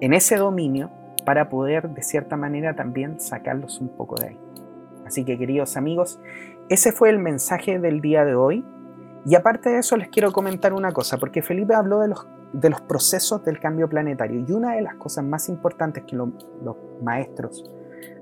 en 0.00 0.14
ese 0.14 0.36
dominio 0.36 0.90
para 1.24 1.48
poder 1.48 1.90
de 1.90 2.02
cierta 2.02 2.36
manera 2.36 2.74
también 2.74 3.20
sacarlos 3.20 3.80
un 3.80 3.88
poco 3.88 4.16
de 4.16 4.28
ahí. 4.28 4.38
Así 5.06 5.24
que 5.24 5.38
queridos 5.38 5.76
amigos, 5.76 6.20
ese 6.68 6.92
fue 6.92 7.10
el 7.10 7.18
mensaje 7.18 7.78
del 7.78 8.00
día 8.00 8.24
de 8.24 8.34
hoy. 8.34 8.64
Y 9.26 9.34
aparte 9.34 9.68
de 9.68 9.78
eso 9.78 9.96
les 9.96 10.08
quiero 10.08 10.32
comentar 10.32 10.72
una 10.72 10.92
cosa, 10.92 11.18
porque 11.18 11.42
Felipe 11.42 11.74
habló 11.74 12.00
de 12.00 12.08
los, 12.08 12.80
procesos 12.82 13.44
del 13.44 13.60
cambio 13.60 13.88
planetario 13.88 14.44
y 14.48 14.52
una 14.52 14.74
de 14.74 14.82
las 14.82 14.94
cosas 14.94 15.24
más 15.24 15.48
importantes 15.50 16.04
que 16.04 16.16
los 16.16 16.30
maestros 17.02 17.70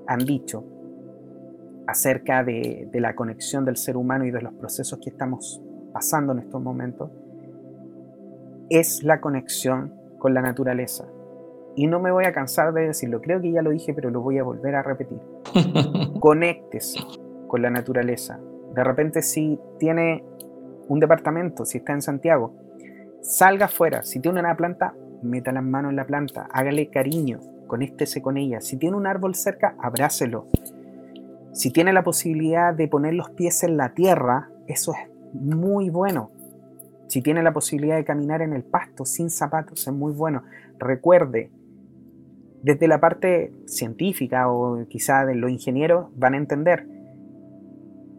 han 0.07 0.19
dicho 0.19 0.65
acerca 1.87 2.43
de 2.43 2.89
la 2.93 3.15
conexión 3.15 3.63
del 3.63 3.77
ser 3.77 3.95
humano 3.95 4.25
y 4.25 4.31
de 4.31 4.41
los 4.41 4.53
procesos 4.53 4.99
que 4.99 5.09
estamos 5.09 5.61
pasando 5.93 6.33
en 6.33 6.39
estos 6.39 6.61
momentos 6.61 7.09
es 8.69 9.03
la 9.03 9.21
conexión 9.21 9.93
con 10.17 10.33
la 10.33 10.41
naturaleza. 10.41 11.05
Y 11.75 11.87
no 11.87 11.99
me 11.99 12.11
voy 12.11 12.25
a 12.25 12.33
cansar 12.33 12.73
de 12.73 12.87
decirlo, 12.87 13.21
creo 13.21 13.41
que 13.41 13.51
ya 13.51 13.61
lo 13.61 13.69
dije, 13.71 13.93
pero 13.93 14.09
lo 14.09 14.21
voy 14.21 14.37
a 14.37 14.43
volver 14.43 14.75
a 14.75 14.83
repetir. 14.83 15.19
Conéctese 16.19 16.99
con 17.47 17.61
la 17.61 17.69
naturaleza. 17.69 18.39
De 18.75 18.83
repente 18.83 19.21
si 19.21 19.59
tiene 19.77 20.23
un 20.87 20.99
departamento, 20.99 21.65
si 21.65 21.77
está 21.77 21.93
en 21.93 22.01
Santiago, 22.01 22.53
salga 23.21 23.65
afuera. 23.65 24.03
Si 24.03 24.19
tiene 24.19 24.39
una 24.39 24.55
planta, 24.55 24.93
meta 25.21 25.51
las 25.51 25.63
manos 25.63 25.91
en 25.91 25.95
la 25.95 26.05
planta, 26.05 26.47
hágale 26.51 26.89
cariño, 26.89 27.39
conéctese 27.67 28.21
con 28.21 28.37
ella. 28.37 28.61
Si 28.61 28.77
tiene 28.77 28.97
un 28.97 29.07
árbol 29.07 29.35
cerca, 29.35 29.75
abrácelo. 29.79 30.47
Si 31.51 31.71
tiene 31.71 31.93
la 31.93 32.03
posibilidad 32.03 32.73
de 32.73 32.87
poner 32.87 33.13
los 33.13 33.29
pies 33.31 33.63
en 33.63 33.77
la 33.77 33.93
tierra, 33.93 34.49
eso 34.67 34.93
es 34.93 35.09
muy 35.33 35.89
bueno. 35.89 36.31
Si 37.09 37.23
tiene 37.23 37.41
la 37.41 37.51
posibilidad 37.51 37.95
de 37.95 38.05
caminar 38.05 38.43
en 38.43 38.53
el 38.53 38.63
pasto 38.63 39.03
sin 39.03 39.31
zapatos, 39.31 39.87
es 39.87 39.93
muy 39.93 40.13
bueno. 40.13 40.43
Recuerde, 40.77 41.51
desde 42.61 42.87
la 42.87 42.99
parte 42.99 43.51
científica 43.65 44.47
o 44.47 44.85
quizá 44.87 45.25
de 45.25 45.33
los 45.33 45.49
ingenieros 45.49 46.09
van 46.15 46.35
a 46.35 46.37
entender, 46.37 46.87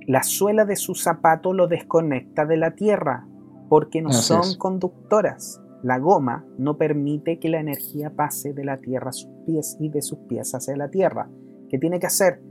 la 0.08 0.24
suela 0.24 0.64
de 0.64 0.74
su 0.74 0.96
zapato 0.96 1.52
lo 1.52 1.68
desconecta 1.68 2.46
de 2.46 2.56
la 2.56 2.72
tierra 2.72 3.28
porque 3.68 4.02
no 4.02 4.12
son 4.12 4.56
conductoras. 4.58 5.62
La 5.84 6.00
goma 6.00 6.44
no 6.58 6.76
permite 6.76 7.38
que 7.38 7.48
la 7.48 7.60
energía 7.60 8.10
pase 8.10 8.52
de 8.52 8.64
la 8.64 8.78
tierra 8.78 9.10
a 9.10 9.12
sus 9.12 9.30
pies 9.46 9.76
y 9.78 9.88
de 9.88 10.02
sus 10.02 10.18
pies 10.28 10.52
hacia 10.52 10.76
la 10.76 10.90
tierra. 10.90 11.30
¿Qué 11.68 11.78
tiene 11.78 12.00
que 12.00 12.08
hacer? 12.08 12.42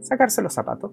Sacarse 0.00 0.42
los 0.42 0.52
zapatos, 0.52 0.92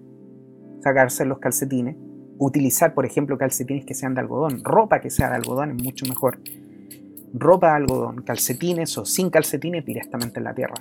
sacarse 0.80 1.26
los 1.26 1.38
calcetines, 1.38 1.96
utilizar, 2.38 2.94
por 2.94 3.04
ejemplo, 3.04 3.36
calcetines 3.36 3.84
que 3.84 3.94
sean 3.94 4.14
de 4.14 4.20
algodón, 4.20 4.62
ropa 4.64 5.00
que 5.00 5.10
sea 5.10 5.28
de 5.28 5.36
algodón 5.36 5.72
es 5.72 5.82
mucho 5.82 6.06
mejor. 6.06 6.38
Ropa 7.34 7.70
de 7.70 7.76
algodón, 7.76 8.22
calcetines 8.22 8.96
o 8.96 9.04
sin 9.04 9.30
calcetines 9.30 9.84
directamente 9.84 10.38
en 10.38 10.44
la 10.44 10.54
tierra, 10.54 10.76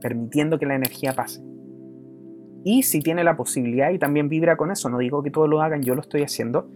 permitiendo 0.00 0.58
que 0.58 0.66
la 0.66 0.74
energía 0.74 1.14
pase. 1.14 1.42
Y 2.64 2.82
si 2.82 3.00
tiene 3.00 3.24
la 3.24 3.36
posibilidad 3.36 3.90
y 3.90 3.98
también 3.98 4.28
vibra 4.28 4.56
con 4.56 4.70
eso, 4.70 4.88
no 4.88 4.98
digo 4.98 5.22
que 5.22 5.30
todos 5.30 5.48
lo 5.48 5.62
hagan, 5.62 5.82
yo 5.82 5.94
lo 5.94 6.00
estoy 6.00 6.22
haciendo, 6.22 6.68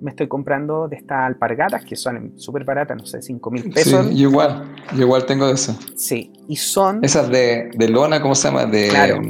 me 0.00 0.10
estoy 0.10 0.28
comprando 0.28 0.88
de 0.88 0.96
estas 0.96 1.18
alpargatas 1.26 1.84
que 1.84 1.96
son 1.96 2.38
súper 2.38 2.64
baratas, 2.64 2.96
no 2.96 3.06
sé, 3.06 3.22
5 3.22 3.50
mil 3.50 3.70
pesos. 3.70 4.06
Sí, 4.06 4.20
igual, 4.20 4.74
yo 4.94 5.02
igual 5.02 5.26
tengo 5.26 5.46
de 5.46 5.54
esas. 5.54 5.78
Sí, 5.96 6.32
y 6.48 6.56
son... 6.56 7.04
Esas 7.04 7.28
de, 7.30 7.70
de 7.76 7.88
lona, 7.88 8.20
¿cómo 8.20 8.34
se 8.34 8.48
llama? 8.48 8.66
De, 8.66 8.88
claro. 8.88 9.20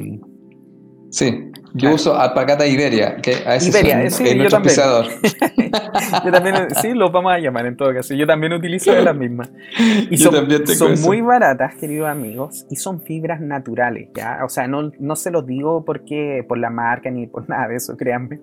Sí, 1.11 1.46
yo 1.77 1.95
uso 1.95 2.19
alpacata 2.19 2.67
Iberia, 2.67 3.17
que 3.17 3.35
a 3.47 3.57
ese 3.57 3.69
Iberia, 3.69 4.11
son, 4.11 4.27
sí, 4.27 4.29
es 4.33 4.37
nuestro 4.37 4.63
pisador. 4.63 5.07
yo 6.25 6.33
también, 6.33 6.71
sí, 6.81 6.93
los 6.95 7.13
vamos 7.13 7.33
a 7.33 7.39
llamar 7.39 7.67
en 7.67 7.77
todo 7.77 7.93
caso. 7.93 8.15
Yo 8.15 8.27
también 8.27 8.53
utilizo 8.53 8.93
de 8.93 9.03
las 9.03 9.17
mismas. 9.17 9.51
Y 10.11 10.17
Yo 10.17 10.31
son, 10.31 10.67
son 10.67 11.01
muy 11.03 11.21
baratas, 11.21 11.75
queridos 11.77 12.09
amigos, 12.09 12.67
y 12.71 12.77
son 12.77 13.01
fibras 13.03 13.41
naturales, 13.41 14.09
¿ya? 14.15 14.41
O 14.45 14.49
sea, 14.49 14.67
no, 14.67 14.91
no 14.99 15.17
se 15.17 15.31
los 15.31 15.47
digo 15.47 15.85
porque 15.85 16.45
por 16.47 16.59
la 16.59 16.71
marca 16.71 17.11
ni 17.11 17.27
por 17.27 17.49
nada 17.49 17.69
de 17.69 17.77
eso, 17.77 17.97
créanme. 17.97 18.41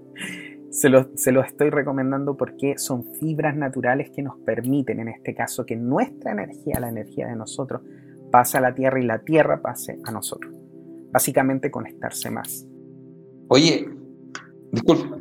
Se 0.70 0.90
los, 0.90 1.08
se 1.16 1.32
los 1.32 1.46
estoy 1.46 1.70
recomendando 1.70 2.36
porque 2.36 2.76
son 2.78 3.06
fibras 3.20 3.56
naturales 3.56 4.10
que 4.10 4.24
nos 4.24 4.40
permiten, 4.40 5.00
en 5.00 5.10
este 5.10 5.36
caso, 5.36 5.66
que 5.66 5.76
nuestra 5.76 6.32
energía, 6.32 6.80
la 6.80 6.90
energía 6.90 7.28
de 7.28 7.36
nosotros, 7.36 7.82
pase 8.32 8.58
a 8.58 8.62
la 8.62 8.74
Tierra 8.74 9.00
y 9.00 9.06
la 9.06 9.20
Tierra 9.20 9.62
pase 9.62 10.00
a 10.04 10.12
nosotros. 10.12 10.56
Básicamente 11.12 11.70
conectarse 11.70 12.32
más. 12.32 12.68
Oye, 13.54 13.88
disculpa, 14.72 15.16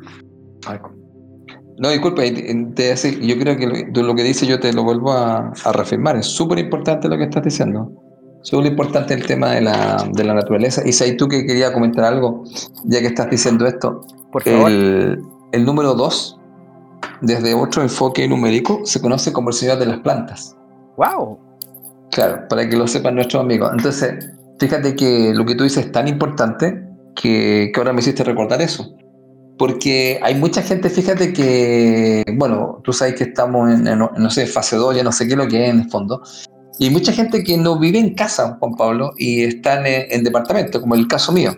No, 1.77 1.89
disculpe, 1.89 2.33
yo 2.33 3.37
creo 3.37 3.57
que 3.57 4.01
lo, 4.01 4.15
que 4.15 4.23
dice 4.23 4.47
yo 4.47 4.59
te 4.59 4.73
lo 4.73 4.83
vuelvo 4.83 5.11
a, 5.11 5.53
reafirmar. 5.71 6.15
Es 6.15 6.25
súper 6.25 6.57
importante 6.57 7.07
lo 7.07 7.15
que 7.15 7.25
estás 7.25 7.43
diciendo. 7.43 7.91
Súper 8.41 8.71
importante 8.71 9.13
el 9.13 9.23
tema 9.27 9.51
de 9.51 9.61
la, 9.61 10.03
de 10.11 10.23
la 10.23 10.33
naturaleza. 10.33 10.81
Y 10.83 10.93
si 10.93 11.15
tú 11.15 11.27
que 11.27 11.45
quería 11.45 11.71
comentar 11.71 12.05
algo, 12.05 12.43
ya 12.85 13.01
que 13.01 13.07
estás 13.07 13.29
diciendo 13.29 13.67
esto. 13.67 14.01
Por 14.31 14.41
favor. 14.41 14.71
El, 14.71 15.21
el 15.51 15.63
número 15.63 15.93
dos, 15.93 16.39
desde 17.21 17.53
otro 17.53 17.83
enfoque 17.83 18.27
numérico, 18.27 18.81
se 18.83 18.99
conoce 18.99 19.31
como 19.31 19.49
el 19.49 19.53
señor 19.53 19.77
de 19.77 19.85
las 19.85 19.99
plantas. 19.99 20.57
¡Wow! 20.97 21.37
Claro, 22.09 22.47
para 22.49 22.67
que 22.67 22.75
lo 22.77 22.87
sepan 22.87 23.13
nuestros 23.13 23.43
amigos. 23.43 23.69
Entonces, 23.77 24.27
fíjate 24.59 24.95
que 24.95 25.35
lo 25.35 25.45
que 25.45 25.53
tú 25.53 25.65
dices 25.65 25.85
es 25.85 25.91
tan 25.91 26.07
importante 26.07 26.92
que, 27.15 27.71
que 27.73 27.79
ahora 27.79 27.93
me 27.93 27.99
hiciste 28.01 28.23
recordar 28.23 28.61
eso 28.61 28.95
porque 29.57 30.19
hay 30.21 30.35
mucha 30.35 30.61
gente, 30.61 30.89
fíjate 30.89 31.31
que, 31.31 32.23
bueno, 32.35 32.81
tú 32.83 32.91
sabes 32.91 33.15
que 33.15 33.25
estamos 33.25 33.71
en, 33.71 33.83
no 33.83 34.29
sé, 34.29 34.47
fase 34.47 34.75
2, 34.75 34.95
ya 34.95 35.03
no 35.03 35.11
sé 35.11 35.25
qué 35.25 35.33
es 35.33 35.37
lo 35.37 35.47
que 35.47 35.63
es 35.63 35.69
en 35.69 35.81
el 35.81 35.89
fondo, 35.89 36.21
y 36.79 36.89
mucha 36.89 37.11
gente 37.11 37.43
que 37.43 37.57
no 37.57 37.77
vive 37.77 37.99
en 37.99 38.15
casa, 38.15 38.57
Juan 38.59 38.75
Pablo, 38.75 39.11
y 39.17 39.43
están 39.43 39.85
en, 39.85 40.05
en 40.09 40.23
departamento, 40.23 40.81
como 40.81 40.95
el 40.95 41.07
caso 41.07 41.31
mío. 41.31 41.55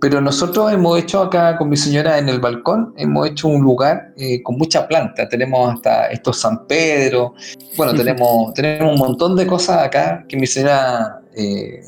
Pero 0.00 0.20
nosotros 0.20 0.72
hemos 0.72 0.98
hecho 0.98 1.22
acá 1.22 1.56
con 1.56 1.68
mi 1.68 1.76
señora 1.76 2.18
en 2.18 2.28
el 2.28 2.40
balcón, 2.40 2.92
hemos 2.96 3.28
hecho 3.28 3.46
un 3.48 3.62
lugar 3.62 4.12
eh, 4.16 4.42
con 4.42 4.56
mucha 4.56 4.88
planta. 4.88 5.28
Tenemos 5.28 5.74
hasta 5.74 6.08
estos 6.08 6.40
San 6.40 6.66
Pedro, 6.66 7.34
bueno, 7.76 7.94
tenemos, 7.94 8.52
tenemos 8.52 8.92
un 8.92 8.98
montón 8.98 9.36
de 9.36 9.46
cosas 9.46 9.78
acá 9.78 10.24
que 10.28 10.36
mi 10.36 10.46
señora 10.46 11.20
eh, 11.36 11.80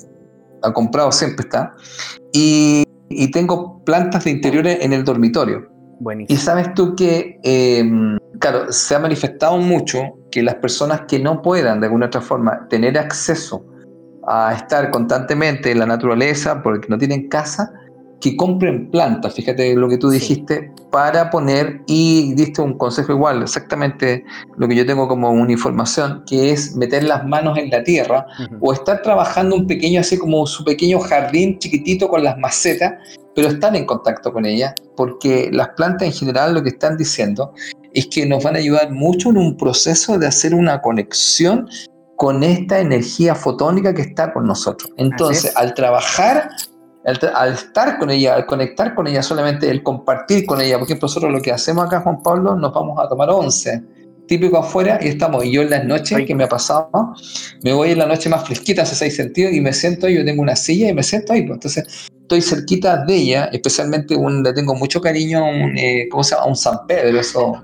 ha 0.63 0.73
comprado, 0.73 1.11
siempre 1.11 1.45
está. 1.45 1.75
Y 2.33 2.85
y 3.09 3.31
tengo 3.31 3.85
plantas 3.85 4.25
de 4.25 4.31
interiores 4.31 4.79
en 4.81 4.93
el 4.93 5.05
dormitorio. 5.05 5.69
Buenísimo. 6.01 6.37
Y 6.37 6.41
sabes 6.41 6.75
tú 6.75 6.95
que, 6.97 7.39
em, 7.43 8.19
claro, 8.39 8.73
se 8.73 8.95
ha 8.95 8.99
manifestado 8.99 9.59
mucho 9.59 10.01
que 10.31 10.43
las 10.43 10.57
personas 10.57 11.03
que 11.09 11.19
no 11.19 11.43
puedan 11.43 11.81
de 11.81 11.87
alguna 11.87 12.07
otra 12.07 12.21
forma 12.21 12.67
tener 12.69 12.99
acceso 12.99 13.65
a 14.27 14.55
estar 14.55 14.91
constantemente 14.91 15.71
en 15.71 15.79
la 15.79 15.87
naturaleza 15.87 16.63
porque 16.63 16.89
no 16.89 16.99
tienen 16.99 17.29
casa, 17.29 17.73
que 18.21 18.37
compren 18.37 18.91
plantas, 18.91 19.35
fíjate 19.35 19.75
lo 19.75 19.89
que 19.89 19.99
tú 19.99 20.09
dijiste, 20.09 20.73
para 20.91 21.31
poner, 21.31 21.83
y 21.87 22.35
diste 22.35 22.63
un 22.63 22.79
consejo 22.79 23.13
igual, 23.13 23.43
exactamente 23.43 24.25
lo 24.57 24.67
que 24.67 24.77
yo 24.77 24.87
tengo 24.87 25.07
como 25.09 25.31
una 25.31 25.53
información, 25.53 26.23
que 26.27 26.53
es 26.53 26.75
meter 26.77 27.05
las 27.05 27.27
manos 27.27 27.59
en 27.59 27.71
la 27.71 27.83
tierra 27.83 28.27
o 28.61 28.73
estar 28.73 29.03
trabajando 29.03 29.57
un 29.57 29.67
pequeño, 29.67 30.01
así 30.01 30.17
como 30.17 30.47
su 30.47 30.65
pequeño 30.65 31.01
jardín 31.01 31.59
chiquitito 31.59 32.09
con 32.09 32.25
las 32.25 32.39
macetas, 32.39 32.95
pero 33.35 33.49
están 33.49 33.77
en 33.77 33.85
contacto 33.85 34.33
con 34.33 34.47
ellas, 34.47 34.73
porque 34.97 35.51
las 35.53 35.71
plantas 35.71 36.09
en 36.09 36.15
general 36.15 36.55
lo 36.55 36.63
que 36.63 36.71
están 36.71 36.97
diciendo 36.97 37.53
es 37.93 38.07
que 38.07 38.27
nos 38.27 38.43
van 38.43 38.57
a 38.57 38.59
ayudar 38.59 38.91
mucho 38.91 39.31
en 39.31 39.37
un 39.37 39.57
proceso 39.57 40.19
de 40.19 40.27
hacer 40.27 40.55
una 40.55 40.81
conexión 40.81 41.69
con 42.17 42.43
esta 42.45 42.79
energía 42.79 43.35
fotónica 43.35 43.93
que 43.93 44.03
está 44.03 44.33
con 44.33 44.47
nosotros. 44.47 44.91
Entonces, 44.97 45.55
al 45.57 45.75
trabajar 45.75 46.49
al, 47.05 47.53
estar 47.53 47.99
con 47.99 48.11
ella, 48.11 48.35
al 48.35 48.47
conectar 48.47 48.95
con 48.95 49.07
ella, 49.07 49.23
solamente 49.23 49.71
el 49.71 49.83
compartir 49.83 50.47
con 50.47 50.61
ella. 50.61 50.79
Por 50.79 50.87
ejemplo, 50.87 51.07
nosotros 51.07 51.33
lo 51.33 51.41
que 51.41 51.53
hacemos 51.53 51.87
acá, 51.87 52.01
Juan 52.01 52.23
Pablo, 52.23 52.57
nos 52.57 52.73
vamos 52.73 52.99
a 52.99 53.09
tomar 53.09 53.31
once, 53.31 53.83
típico 54.27 54.59
afuera, 54.59 54.99
y 55.03 55.09
estamos. 55.09 55.45
Y 55.45 55.53
yo 55.53 55.63
en 55.63 55.71
las 55.71 55.85
noches, 55.85 56.27
que 56.27 56.35
me 56.35 56.45
ha 56.45 56.49
pasado, 56.49 57.15
me 57.63 57.73
voy 57.73 57.91
en 57.91 57.99
la 57.99 58.07
noche 58.07 58.29
más 58.29 58.45
fresquita, 58.45 58.83
hace 58.83 58.95
seis 58.95 59.17
sentidos, 59.17 59.53
y 59.53 59.61
me 59.61 59.73
siento 59.73 60.07
ahí, 60.07 60.17
yo 60.17 60.25
tengo 60.25 60.43
una 60.43 60.57
silla 60.57 60.89
y 60.89 60.95
me 60.95 61.03
siento 61.03 61.33
ahí. 61.35 61.43
Pues. 61.43 61.57
Entonces, 61.57 62.09
estoy 62.23 62.41
cerquita 62.41 63.05
de 63.05 63.15
ella, 63.15 63.51
especialmente 63.53 64.17
un, 64.17 64.43
le 64.43 64.53
tengo 64.55 64.75
mucho 64.75 65.01
cariño, 65.01 65.45
un, 65.45 65.77
eh, 65.77 66.09
¿cómo 66.11 66.25
se 66.25 66.35
llama? 66.35 66.47
Un 66.47 66.57
San 66.57 66.87
Pedro, 66.87 67.21
eso 67.21 67.63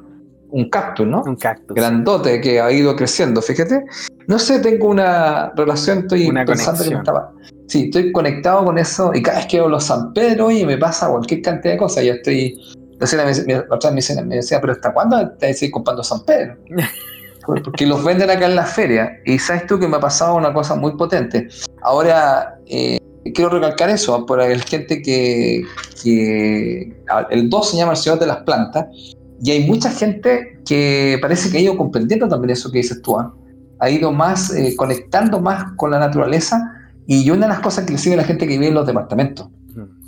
un 0.53 0.69
cactus, 0.69 1.07
¿no? 1.07 1.23
Un 1.23 1.37
cactus. 1.37 1.75
Grandote 1.75 2.41
que 2.41 2.61
ha 2.61 2.71
ido 2.71 2.95
creciendo, 2.97 3.43
fíjate. 3.43 3.85
No 4.27 4.39
sé, 4.39 4.61
tengo 4.61 4.89
una 4.89 5.53
relación, 5.57 6.01
estoy 6.01 6.29
una 6.29 6.45
pensando 6.45 6.85
que 6.85 6.95
estaba. 6.95 7.33
Sí, 7.67 7.85
estoy 7.85 8.13
conectado 8.13 8.65
con 8.65 8.79
eso 8.79 9.13
y 9.15 9.23
cada 9.23 9.39
vez 9.39 9.47
que 9.47 9.59
veo 9.59 9.69
los 9.69 9.85
San 9.85 10.13
Pedro 10.13 10.51
y 10.51 10.65
me 10.65 10.77
pasa 10.77 11.09
cualquier 11.09 11.43
cantidad 11.43 11.75
de 11.75 11.79
cosas. 11.79 12.05
Yo 12.05 12.15
estoy. 12.15 12.59
La 12.99 13.65
otra 13.71 13.91
vez 13.93 14.15
me 14.27 14.37
decía, 14.37 14.61
pero 14.61 14.75
¿hasta 14.75 14.93
cuándo 14.93 15.31
te 15.39 15.55
seguir 15.55 15.73
comprando 15.73 16.03
San 16.05 16.23
Pedro? 16.25 16.57
Porque 17.47 17.87
los 17.87 18.05
venden 18.05 18.31
acá 18.31 18.47
en 18.47 18.57
la 18.57 18.67
feria. 18.67 19.19
Y 19.25 19.39
sabes 19.39 19.67
tú 19.67 19.79
que 19.79 19.89
me 19.89 19.97
ha 19.97 20.01
pasado 20.01 20.37
una 20.37 20.53
cosa 20.53 20.75
muy 20.75 20.97
potente. 20.97 21.49
Ahora, 21.83 22.59
eh, 22.67 22.99
quiero 23.35 23.51
recalcar 23.51 23.91
eso 23.91 24.25
por 24.27 24.39
la 24.39 24.59
gente 24.59 25.03
que, 25.03 25.65
que. 26.03 26.95
El 27.31 27.49
2 27.49 27.71
se 27.71 27.77
llama 27.77 27.93
el 27.93 27.99
Señor 27.99 28.19
de 28.19 28.27
las 28.27 28.39
Plantas. 28.39 28.87
Y 29.43 29.51
hay 29.51 29.67
mucha 29.67 29.91
gente 29.91 30.61
que 30.67 31.19
parece 31.21 31.51
que 31.51 31.59
ha 31.59 31.61
ido 31.61 31.77
comprendiendo 31.77 32.29
también 32.29 32.51
eso 32.51 32.71
que 32.71 32.79
dices 32.79 33.01
tú. 33.03 33.19
¿ah? 33.19 33.35
Ha 33.79 33.91
ido 33.91 34.13
más, 34.13 34.55
eh, 34.55 34.75
conectando 34.77 35.41
más 35.41 35.73
con 35.77 35.91
la 35.91 35.99
naturaleza 35.99 36.73
y 37.07 37.29
una 37.31 37.47
de 37.47 37.49
las 37.49 37.61
cosas 37.61 37.87
que 37.87 37.93
le 37.93 37.99
sigue 37.99 38.15
a 38.15 38.19
la 38.19 38.25
gente 38.25 38.47
que 38.47 38.53
vive 38.53 38.69
en 38.69 38.75
los 38.75 38.87
departamentos, 38.87 39.49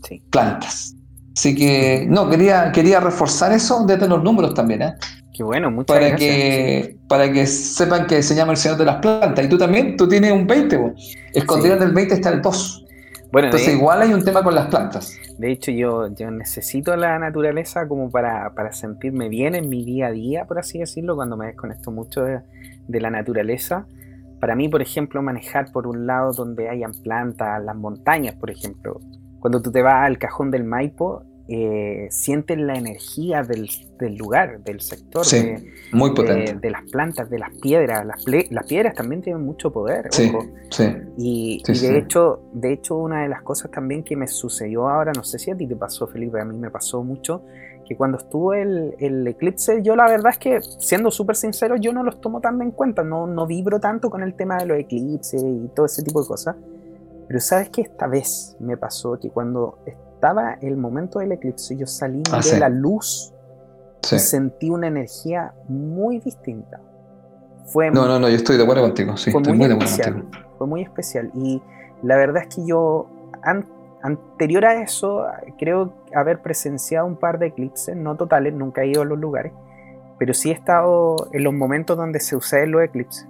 sí. 0.07 0.23
plantas. 0.31 0.95
Así 1.37 1.55
que, 1.55 2.07
no, 2.09 2.29
quería, 2.29 2.71
quería 2.73 3.01
reforzar 3.01 3.53
eso 3.53 3.85
desde 3.87 4.07
los 4.07 4.23
números 4.23 4.53
también, 4.53 4.83
¿eh? 4.83 4.95
Qué 5.35 5.43
bueno, 5.43 5.71
muchas 5.71 5.97
para 5.97 6.09
gracias. 6.11 6.31
Que, 6.31 6.97
para 7.09 7.33
que 7.33 7.47
sepan 7.47 8.07
que 8.07 8.23
se 8.23 8.35
llama 8.35 8.53
el 8.53 8.59
Señor 8.59 8.77
de 8.77 8.85
las 8.85 8.97
Plantas. 8.97 9.43
Y 9.45 9.49
tú 9.49 9.57
también, 9.57 9.97
tú 9.97 10.07
tienes 10.07 10.31
un 10.31 10.47
20, 10.47 10.95
escondido 11.33 11.77
en 11.77 11.83
el 11.83 11.93
20 11.93 12.15
está 12.15 12.29
el 12.29 12.43
2. 12.43 12.82
Bueno, 13.33 13.47
Entonces 13.47 13.75
igual 13.75 14.03
hay 14.03 14.13
un 14.13 14.23
tema 14.23 14.43
con 14.43 14.55
las 14.55 14.67
plantas. 14.67 15.19
De 15.39 15.51
hecho, 15.51 15.71
yo, 15.71 16.15
yo 16.15 16.31
necesito 16.31 16.95
la 16.97 17.19
naturaleza 17.19 17.89
como 17.89 18.11
para, 18.11 18.53
para, 18.55 18.73
sentirme 18.73 19.31
bien 19.31 19.55
en 19.55 19.71
mi 19.71 19.87
día 19.87 20.09
a 20.09 20.11
día, 20.11 20.45
por 20.45 20.59
así 20.59 20.79
decirlo, 20.79 21.17
cuando 21.17 21.39
me 21.39 21.47
desconecto 21.47 21.91
mucho 21.91 22.23
de, 22.23 22.43
de 22.87 23.01
la 23.01 23.09
naturaleza. 23.09 23.87
Para 24.39 24.55
mí, 24.55 24.69
por 24.69 24.83
ejemplo, 24.83 25.23
manejar 25.23 25.73
por 25.73 25.87
un 25.87 26.07
lado 26.07 26.33
donde 26.33 26.69
hayan 26.69 26.93
plantas, 26.93 27.65
las 27.65 27.75
montañas, 27.75 28.35
por 28.35 28.51
ejemplo. 28.51 29.01
Cuando 29.41 29.63
tú 29.63 29.73
te 29.73 29.81
vas 29.81 30.05
al 30.05 30.19
cajón 30.19 30.51
del 30.51 30.65
Maipo, 30.65 31.25
eh, 31.49 32.07
sientes 32.11 32.59
la 32.59 32.75
energía 32.75 33.43
del, 33.43 33.69
lugar, 34.17 34.63
del 34.63 34.81
sector, 34.81 35.27
de, 35.27 35.73
muy 35.93 36.15
potente. 36.15 36.55
De, 36.55 36.71
las 36.71 36.83
plantas, 36.91 37.29
de 37.31 37.39
las 37.39 37.51
piedras. 37.61 38.07
Las, 38.07 38.25
las 38.51 38.67
piedras 38.67 38.95
también 38.95 39.23
tienen 39.23 39.43
mucho 39.43 39.73
poder. 39.73 40.09
Sí, 40.13 40.33
sí. 40.71 40.85
Y, 41.17 41.63
de, 41.67 41.99
Hecho, 41.99 42.41
de 42.53 42.73
hecho, 42.73 42.97
una 42.97 43.23
de 43.23 43.29
las 43.29 43.43
cosas 43.43 43.71
también 43.71 44.05
que 44.05 44.17
me 44.17 44.29
sucedió 44.29 44.89
ahora, 44.89 45.13
no 45.13 45.25
sé 45.25 45.39
si 45.39 45.51
a 45.51 45.57
ti 45.57 45.67
te 45.67 45.77
pasó, 45.77 46.07
Felipe, 46.07 46.41
a 46.41 46.45
mí 46.45 46.57
me 46.57 46.71
pasó 46.71 47.03
mucho, 47.03 47.43
que 47.85 47.97
cuando 47.97 48.19
estuvo 48.19 48.55
el, 48.55 48.95
el 48.99 49.27
eclipse, 49.27 49.83
yo 49.83 49.97
la 49.97 50.07
verdad 50.07 50.33
es 50.33 50.39
que, 50.39 50.61
siendo 50.63 51.11
súper 51.11 51.37
sincero, 51.37 51.77
yo 51.77 51.93
no 51.93 52.03
los 52.05 52.21
tomo 52.21 52.41
tan 52.41 52.63
en 52.63 52.71
cuenta, 52.71 53.03
no, 53.03 53.27
no 53.27 53.47
vibro 53.47 53.81
tanto 53.81 54.11
con 54.11 54.23
el 54.23 54.35
tema 54.35 54.59
de 54.59 54.67
los 54.67 54.79
eclipses 54.79 55.43
y 55.43 55.69
todo 55.75 55.87
ese 55.87 56.03
tipo 56.03 56.23
de 56.23 56.29
cosas. 56.29 56.57
Pero 57.27 57.41
sabes 57.41 57.71
que 57.71 57.83
esta 57.83 58.07
vez 58.07 58.57
me 58.61 58.77
pasó 58.77 59.19
que 59.19 59.31
cuando 59.31 59.79
estaba 60.23 60.57
el 60.61 60.77
momento 60.77 61.19
del 61.19 61.33
eclipse, 61.33 61.77
yo 61.77 61.85
salí 61.85 62.23
Ah, 62.31 62.37
de 62.37 62.43
sí. 62.45 62.57
la 62.61 62.69
luz 62.69 63.35
Sí. 64.03 64.15
y 64.17 64.19
sentí 64.21 64.71
una 64.71 64.87
energía 64.87 65.53
muy 65.69 66.21
distinta. 66.21 66.79
Fue, 67.67 67.91
No, 67.91 68.07
no, 68.07 68.21
no, 68.21 68.29
yo 68.29 68.37
estoy 68.37 68.57
de 68.57 68.63
acuerdo 68.63 68.83
contigo. 68.83 69.17
Sí, 69.17 69.33
fue 69.33 69.41
estoy 69.41 69.53
muy 69.55 69.59
muy 69.59 69.69
de 69.69 69.75
acuerdo 69.75 69.91
especial. 69.93 70.23
contigo. 70.23 70.45
Fue 70.59 70.67
muy 70.69 70.83
especial. 70.83 71.31
Y 71.35 71.61
la 72.05 72.17
verdad 72.17 72.45
es 72.49 72.55
que 72.55 72.65
yo, 72.65 73.09
an- 73.43 73.67
anterior 74.03 74.65
a 74.65 74.81
eso, 74.83 75.27
creo 75.59 75.93
haber 76.15 76.41
presenciado 76.41 77.05
un 77.07 77.17
par 77.17 77.41
de 77.41 77.47
eclipses, 77.49 77.97
no 77.97 78.17
totales, 78.17 78.55
nunca 78.55 78.83
he 78.83 78.89
ido 78.89 79.03
a 79.03 79.05
los 79.05 79.19
lugares, 79.19 79.53
pero 80.21 80.35
sí 80.35 80.51
he 80.51 80.55
estado 80.55 81.17
en 81.33 81.43
los 81.43 81.53
momentos 81.53 81.97
donde 81.97 82.21
se 82.21 82.31
suceden 82.31 82.71
los 82.71 82.83
eclipses. 82.85 83.27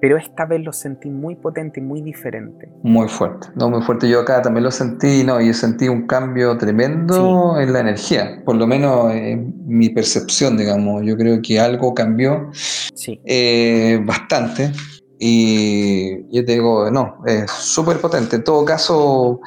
Pero 0.00 0.18
esta 0.18 0.44
vez 0.44 0.62
lo 0.62 0.72
sentí 0.72 1.08
muy 1.08 1.36
potente 1.36 1.80
y 1.80 1.82
muy 1.82 2.02
diferente. 2.02 2.68
Muy 2.82 3.08
fuerte, 3.08 3.48
no, 3.54 3.70
muy 3.70 3.82
fuerte. 3.82 4.08
Yo 4.08 4.20
acá 4.20 4.42
también 4.42 4.64
lo 4.64 4.70
sentí, 4.70 5.24
no, 5.24 5.40
yo 5.40 5.54
sentí 5.54 5.88
un 5.88 6.06
cambio 6.06 6.56
tremendo 6.58 7.58
en 7.58 7.72
la 7.72 7.80
energía, 7.80 8.42
por 8.44 8.56
lo 8.56 8.66
menos 8.66 9.12
en 9.12 9.54
mi 9.66 9.88
percepción, 9.88 10.56
digamos. 10.56 11.02
Yo 11.04 11.16
creo 11.16 11.40
que 11.42 11.58
algo 11.58 11.94
cambió 11.94 12.50
Sí, 12.52 13.20
eh, 13.24 14.00
bastante 14.04 14.72
y 15.18 16.16
yo 16.34 16.44
te 16.44 16.52
digo, 16.52 16.90
no, 16.90 17.18
es 17.26 17.50
súper 17.50 17.98
potente. 18.00 18.36
En 18.36 18.44
todo 18.44 18.64
caso, 18.64 19.40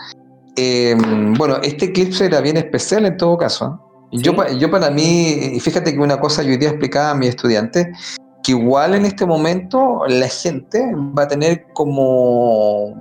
eh, 0.56 0.95
bueno, 1.38 1.58
este 1.62 1.86
eclipse 1.86 2.26
era 2.26 2.41
bien 2.41 2.58
especial 2.58 3.06
en 3.06 3.18
todo 3.18 3.38
caso. 3.38 3.80
¿eh? 4.12 4.18
Yo, 4.22 4.34
yo 4.58 4.72
para 4.72 4.89
mí, 4.89 5.30
y 5.54 5.60
fíjate 5.60 5.93
que 5.93 6.00
una 6.00 6.20
cosa 6.20 6.41
yo 6.41 6.50
hoy 6.50 6.58
día 6.58 6.70
explicaba 6.70 7.12
a 7.12 7.16
mis 7.16 7.30
estudiantes, 7.30 7.88
que 8.44 8.52
igual 8.52 8.96
en 8.96 9.06
este 9.06 9.26
momento 9.26 10.04
la 10.08 10.28
gente 10.28 10.94
va 11.18 11.24
a 11.24 11.28
tener 11.28 11.66
como 11.74 12.94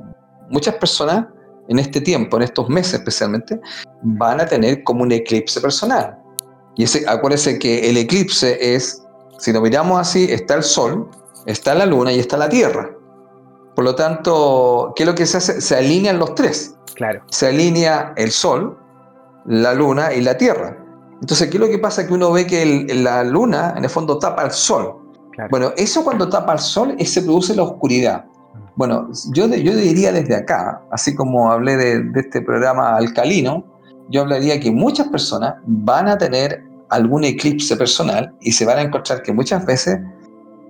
muchas 0.50 0.74
personas 0.76 1.26
en 1.68 1.78
este 1.78 2.00
tiempo, 2.00 2.36
en 2.36 2.44
estos 2.44 2.68
meses 2.68 2.94
especialmente, 2.94 3.60
van 4.02 4.40
a 4.40 4.46
tener 4.46 4.82
como 4.84 5.02
un 5.02 5.12
eclipse 5.12 5.60
personal. 5.60 6.18
Y 6.76 6.84
ese, 6.84 7.04
acuérdense 7.08 7.58
que 7.58 7.90
el 7.90 7.96
eclipse 7.96 8.74
es, 8.74 9.02
si 9.38 9.52
lo 9.52 9.60
miramos 9.60 10.00
así, 10.00 10.24
está 10.30 10.54
el 10.54 10.62
Sol, 10.62 11.08
está 11.46 11.74
la 11.74 11.86
Luna 11.86 12.12
y 12.12 12.18
está 12.18 12.36
la 12.36 12.48
Tierra. 12.48 12.90
Por 13.74 13.84
lo 13.84 13.94
tanto, 13.94 14.92
¿qué 14.96 15.02
es 15.02 15.08
lo 15.08 15.14
que 15.14 15.26
se 15.26 15.36
hace? 15.36 15.60
Se 15.60 15.76
alinean 15.76 16.18
los 16.18 16.34
tres. 16.34 16.74
claro. 16.94 17.22
Se 17.30 17.48
alinea 17.48 18.12
el 18.16 18.30
Sol, 18.30 18.78
la 19.44 19.74
Luna 19.74 20.14
y 20.14 20.22
la 20.22 20.36
Tierra. 20.36 20.76
Entonces, 21.20 21.48
¿qué 21.50 21.56
es 21.56 21.60
lo 21.60 21.68
que 21.68 21.78
pasa? 21.78 22.06
Que 22.06 22.14
uno 22.14 22.30
ve 22.30 22.46
que 22.46 22.86
la 22.94 23.24
luna, 23.24 23.74
en 23.76 23.84
el 23.84 23.90
fondo, 23.90 24.18
tapa 24.18 24.44
el 24.44 24.52
sol. 24.52 24.97
Bueno, 25.50 25.72
eso 25.76 26.02
cuando 26.04 26.28
tapa 26.28 26.54
el 26.54 26.58
sol, 26.58 26.96
se 27.04 27.22
produce 27.22 27.54
la 27.54 27.62
oscuridad. 27.62 28.24
Bueno, 28.74 29.08
yo, 29.32 29.46
yo 29.48 29.74
diría 29.74 30.12
desde 30.12 30.36
acá, 30.36 30.82
así 30.90 31.14
como 31.14 31.50
hablé 31.50 31.76
de, 31.76 32.12
este 32.14 32.42
programa 32.42 32.96
alcalino, 32.96 33.64
yo 34.08 34.22
hablaría 34.22 34.58
que 34.60 34.70
muchas 34.70 35.08
personas 35.08 35.54
van 35.66 36.08
a 36.08 36.16
tener 36.16 36.62
algún 36.88 37.24
eclipse 37.24 37.76
personal 37.76 38.32
y 38.40 38.52
se 38.52 38.64
van 38.64 38.78
a 38.78 38.82
encontrar 38.82 39.22
que 39.22 39.32
muchas 39.32 39.66
veces 39.66 39.98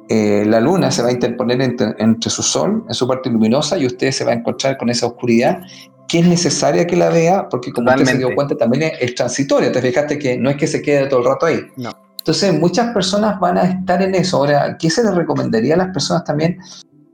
eh, 0.09 0.45
la 0.47 0.61
luna 0.61 0.91
se 0.91 1.03
va 1.03 1.09
a 1.09 1.13
interponer 1.13 1.61
entre, 1.61 1.95
entre, 1.99 2.31
su 2.31 2.43
sol, 2.43 2.85
en 2.89 2.95
su 2.95 3.07
parte 3.07 3.31
luminosa, 3.31 3.79
y 3.79 3.87
usted 3.87 4.11
se 4.11 4.25
va 4.25 4.33
a 4.33 4.35
encontrar 4.35 4.79
con 4.79 4.89
esa 4.89 5.07
oscuridad 5.07 5.61
que 6.09 6.21
es 6.21 6.27
necesaria 6.27 6.87
que 6.87 6.97
la 6.97 7.11
vea, 7.11 7.49
porque 7.49 7.71
como 7.71 7.91
usted 7.91 8.07
se 8.07 8.17
dio 8.17 8.35
cuenta 8.35 8.57
también 8.57 8.91
es, 8.99 9.15
transitoria. 9.15 9.71
Te 9.71 9.83
fijaste 9.83 10.19
que 10.19 10.39
no 10.39 10.49
es 10.49 10.57
que 10.57 10.67
se 10.67 10.81
quede 10.81 11.07
todo 11.07 11.21
el 11.21 11.27
rato 11.27 11.45
ahí. 11.47 11.61
No. 11.77 11.93
Entonces, 12.29 12.61
muchas 12.61 12.93
personas 12.93 13.41
van 13.41 13.57
a 13.57 13.63
estar 13.63 14.03
en 14.03 14.15
eso. 14.15 14.37
Ahora, 14.37 14.77
¿qué 14.77 14.91
se 14.91 15.03
les 15.03 15.15
recomendaría 15.15 15.73
a 15.73 15.79
las 15.79 15.89
personas 15.95 16.25
también? 16.25 16.59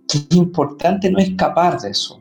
Que 0.09 0.19
es 0.19 0.27
importante 0.31 1.09
no 1.09 1.21
escapar 1.21 1.81
de 1.81 1.91
eso. 1.91 2.21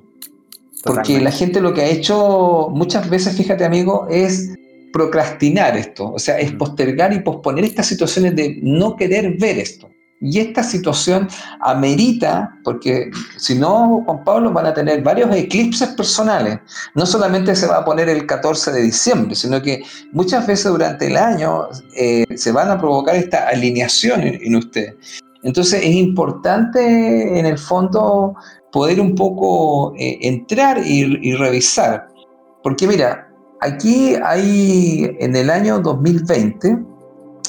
Porque 0.83 1.19
la 1.19 1.31
gente 1.31 1.59
lo 1.59 1.73
que 1.73 1.81
ha 1.81 1.87
hecho 1.87 2.69
muchas 2.69 3.09
veces, 3.09 3.35
fíjate 3.35 3.65
amigo, 3.65 4.05
es 4.11 4.53
procrastinar 4.91 5.75
esto, 5.75 6.13
o 6.13 6.19
sea, 6.19 6.37
es 6.37 6.53
mm. 6.53 6.57
postergar 6.59 7.13
y 7.13 7.21
posponer 7.21 7.65
estas 7.65 7.87
situaciones 7.87 8.35
de 8.35 8.59
no 8.61 8.95
querer 8.95 9.39
ver 9.39 9.57
esto. 9.57 9.89
Y 10.25 10.39
esta 10.39 10.63
situación 10.63 11.27
amerita, 11.59 12.57
porque 12.63 13.11
si 13.35 13.55
no, 13.55 14.03
Juan 14.05 14.23
Pablo, 14.23 14.53
van 14.53 14.67
a 14.67 14.73
tener 14.73 15.03
varios 15.03 15.35
eclipses 15.35 15.89
personales. 15.89 16.59
No 16.95 17.05
solamente 17.05 17.53
se 17.57 17.67
va 17.67 17.79
a 17.79 17.85
poner 17.85 18.07
el 18.07 18.25
14 18.25 18.71
de 18.71 18.83
diciembre, 18.83 19.35
sino 19.35 19.61
que 19.61 19.83
muchas 20.13 20.47
veces 20.47 20.71
durante 20.71 21.07
el 21.07 21.17
año 21.17 21.67
eh, 21.97 22.23
se 22.37 22.53
van 22.53 22.71
a 22.71 22.79
provocar 22.79 23.17
esta 23.17 23.49
alineación 23.49 24.21
en, 24.21 24.55
usted. 24.55 24.95
Entonces 25.43 25.81
es 25.83 25.93
importante 25.93 27.37
en 27.37 27.45
el 27.45 27.57
fondo 27.57 28.33
poder 28.71 29.01
un 29.01 29.15
poco 29.15 29.93
eh, 29.97 30.19
entrar 30.21 30.77
y, 30.85 31.19
y 31.21 31.35
revisar. 31.35 32.07
Porque 32.63 32.87
mira, 32.87 33.27
aquí 33.59 34.15
hay 34.23 35.17
en 35.19 35.35
el 35.35 35.49
año 35.49 35.79
2020 35.79 36.92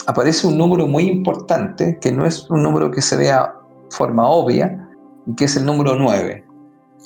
aparece 0.07 0.47
un 0.47 0.59
número 0.59 0.87
muy 0.87 1.05
importante, 1.05 1.99
que 2.01 2.13
no 2.13 2.27
es 2.27 2.49
un 2.51 2.63
número 2.63 2.91
que 2.91 3.03
se 3.03 3.17
vea 3.17 3.55
forma 3.91 4.29
obvia, 4.29 4.89
que 5.37 5.45
es 5.45 5.57
el 5.57 5.65
número 5.65 5.97
9. 5.97 6.45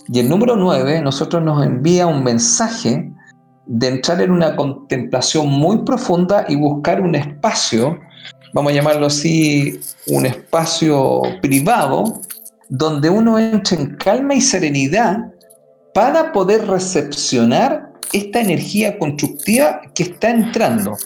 Y 0.08 0.20
el 0.20 0.28
número 0.28 0.56
9 0.56 1.02
nosotros 1.02 1.42
nos 1.42 1.64
envía 1.64 2.06
un 2.06 2.24
mensaje 2.24 3.12
de 3.66 3.88
entrar 3.88 4.20
en 4.22 4.30
una 4.30 4.56
contemplación 4.56 5.48
muy 5.48 5.78
profunda 5.84 6.46
y 6.48 6.56
buscar 6.56 7.02
un 7.02 7.14
espacio, 7.14 7.98
vamos 8.54 8.72
a 8.72 8.74
llamarlo 8.74 9.06
así, 9.06 9.78
un 10.06 10.24
espacio 10.24 11.20
privado, 11.42 12.20
donde 12.70 13.10
uno 13.10 13.38
entre 13.38 13.76
en 13.76 13.96
calma 13.96 14.34
y 14.34 14.40
serenidad 14.40 15.18
para 15.94 16.32
poder 16.32 16.66
recepcionar 16.66 17.92
esta 18.12 18.40
energía 18.40 18.98
constructiva 18.98 19.82
que 19.94 20.04
está 20.04 20.30
entrando. 20.30 20.96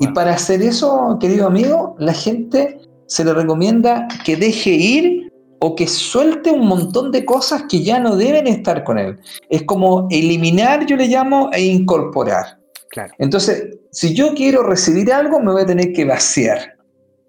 Y 0.00 0.08
para 0.08 0.34
hacer 0.34 0.62
eso, 0.62 1.16
querido 1.20 1.46
amigo, 1.46 1.94
la 1.98 2.12
gente 2.12 2.80
se 3.06 3.24
le 3.24 3.32
recomienda 3.32 4.06
que 4.24 4.36
deje 4.36 4.70
ir 4.70 5.32
o 5.60 5.74
que 5.74 5.86
suelte 5.86 6.50
un 6.50 6.66
montón 6.66 7.10
de 7.12 7.24
cosas 7.24 7.64
que 7.68 7.82
ya 7.82 7.98
no 7.98 8.16
deben 8.16 8.46
estar 8.46 8.84
con 8.84 8.98
él. 8.98 9.18
Es 9.48 9.62
como 9.62 10.06
eliminar, 10.10 10.84
yo 10.86 10.96
le 10.96 11.08
llamo, 11.08 11.50
e 11.52 11.62
incorporar. 11.62 12.58
Claro. 12.90 13.12
Entonces, 13.18 13.78
si 13.90 14.14
yo 14.14 14.34
quiero 14.34 14.62
recibir 14.62 15.12
algo, 15.12 15.40
me 15.40 15.52
voy 15.52 15.62
a 15.62 15.66
tener 15.66 15.92
que 15.92 16.04
vaciar. 16.04 16.76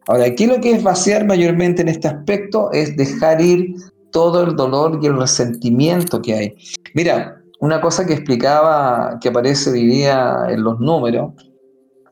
Ahora, 0.07 0.25
aquí 0.25 0.45
lo 0.45 0.59
que 0.59 0.71
es 0.71 0.83
vaciar 0.83 1.25
mayormente 1.25 1.81
en 1.81 1.89
este 1.89 2.07
aspecto 2.07 2.71
es 2.71 2.95
dejar 2.95 3.41
ir 3.41 3.75
todo 4.11 4.43
el 4.43 4.55
dolor 4.55 4.99
y 5.01 5.07
el 5.07 5.17
resentimiento 5.17 6.21
que 6.21 6.33
hay. 6.33 6.55
Mira, 6.93 7.41
una 7.59 7.81
cosa 7.81 8.05
que 8.05 8.13
explicaba, 8.13 9.17
que 9.19 9.29
aparece 9.29 9.69
hoy 9.71 9.85
día 9.85 10.45
en 10.49 10.63
los 10.63 10.79
números, 10.79 11.33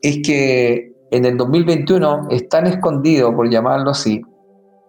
es 0.02 0.18
que 0.24 0.92
en 1.10 1.24
el 1.24 1.36
2021 1.36 2.28
están 2.30 2.66
escondidos, 2.66 3.34
por 3.34 3.48
llamarlo 3.48 3.90
así, 3.90 4.22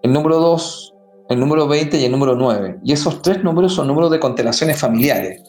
el 0.03 0.13
número 0.13 0.39
2, 0.39 0.93
el 1.29 1.39
número 1.39 1.67
20 1.67 1.97
y 1.97 2.05
el 2.05 2.11
número 2.11 2.35
9. 2.35 2.79
Y 2.83 2.93
esos 2.93 3.21
tres 3.21 3.43
números 3.43 3.73
son 3.73 3.87
números 3.87 4.11
de 4.11 4.19
constelaciones 4.19 4.79
familiares. 4.79 5.43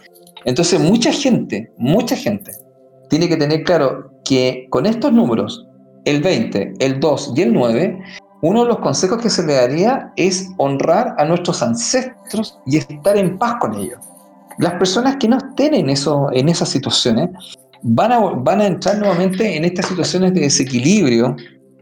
Entonces 0.44 0.80
mucha 0.80 1.12
gente, 1.12 1.72
mucha 1.78 2.16
gente, 2.16 2.52
tiene 3.08 3.28
que 3.28 3.36
tener 3.36 3.64
claro 3.64 4.10
que 4.24 4.66
con 4.70 4.86
estos 4.86 5.12
números, 5.12 5.66
el 6.04 6.22
20, 6.22 6.74
el 6.78 7.00
2 7.00 7.32
y 7.36 7.42
el 7.42 7.52
9, 7.52 7.98
uno 8.42 8.62
de 8.62 8.68
los 8.68 8.78
consejos 8.78 9.20
que 9.20 9.30
se 9.30 9.44
le 9.44 9.54
daría 9.54 10.12
es 10.16 10.48
honrar 10.58 11.14
a 11.18 11.24
nuestros 11.24 11.62
ancestros 11.62 12.58
y 12.66 12.78
estar 12.78 13.16
en 13.16 13.38
paz 13.38 13.56
con 13.60 13.74
ellos. 13.74 13.98
Las 14.58 14.74
personas 14.74 15.16
que 15.16 15.28
no 15.28 15.38
estén 15.38 15.88
eso, 15.88 16.28
en 16.32 16.48
esas 16.48 16.68
situaciones 16.68 17.30
van 17.82 18.12
a, 18.12 18.18
van 18.18 18.60
a 18.60 18.66
entrar 18.66 18.98
nuevamente 18.98 19.56
en 19.56 19.64
estas 19.64 19.86
situaciones 19.86 20.34
de 20.34 20.40
desequilibrio 20.42 21.36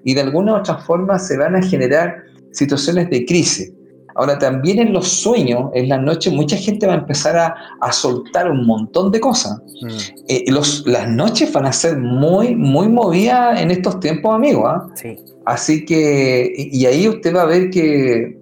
y 0.04 0.14
de 0.14 0.20
alguna 0.20 0.52
u 0.52 0.56
otra 0.56 0.78
forma 0.78 1.18
se 1.18 1.36
van 1.36 1.56
a 1.56 1.62
generar 1.62 2.22
situaciones 2.52 3.10
de 3.10 3.24
crisis. 3.24 3.72
Ahora 4.14 4.38
también 4.38 4.78
en 4.78 4.94
los 4.94 5.08
sueños, 5.08 5.70
en 5.74 5.90
la 5.90 5.98
noche, 5.98 6.30
mucha 6.30 6.56
gente 6.56 6.86
va 6.86 6.94
a 6.94 6.98
empezar 6.98 7.36
a, 7.36 7.92
soltar 7.92 8.50
un 8.50 8.66
montón 8.66 9.12
de 9.12 9.20
cosas. 9.20 9.58
Mm. 9.82 9.88
Eh, 10.28 10.44
los, 10.48 10.86
las 10.86 11.06
noches 11.08 11.52
van 11.52 11.66
a 11.66 11.72
ser 11.72 11.98
muy, 11.98 12.54
muy 12.54 12.88
movidas 12.88 13.60
en 13.60 13.70
estos 13.70 14.00
tiempos, 14.00 14.34
amigos. 14.34 14.64
¿ah? 14.66 14.86
Sí. 14.94 15.16
Así 15.44 15.84
que, 15.84 16.50
y, 16.56 16.86
ahí 16.86 17.08
usted 17.08 17.34
va 17.34 17.42
a 17.42 17.46
ver 17.46 17.68
que 17.68 18.38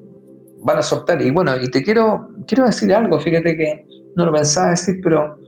van 0.63 0.79
a 0.79 0.83
soltar. 0.83 1.21
Y 1.21 1.31
bueno, 1.33 1.53
y 1.61 1.69
te 1.69 1.83
quiero, 1.83 2.29
quiero 2.47 2.67
decir 2.67 2.95
algo, 2.95 3.19
fíjate 3.19 3.57
que 3.57 3.85
no 4.15 4.27
lo 4.27 4.33
pensaba 4.33 4.71
decir, 4.71 5.01
pero... 5.03 5.39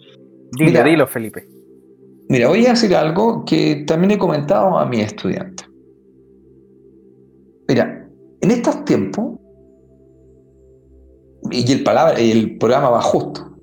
Dilo, 0.58 0.82
dilo, 0.82 1.06
Felipe. 1.06 1.46
Mira, 2.28 2.48
voy 2.48 2.66
a 2.66 2.70
decir 2.70 2.94
algo 2.94 3.44
que 3.44 3.84
también 3.86 4.12
he 4.12 4.18
comentado 4.18 4.78
a 4.78 4.86
mi 4.86 5.00
estudiante. 5.00 5.64
Mira, 7.68 8.08
en 8.40 8.50
estos 8.50 8.84
tiempos, 8.84 9.38
y 11.50 11.72
el, 11.72 11.84
el 12.18 12.58
programa 12.58 12.90
va 12.90 13.02
justo, 13.02 13.56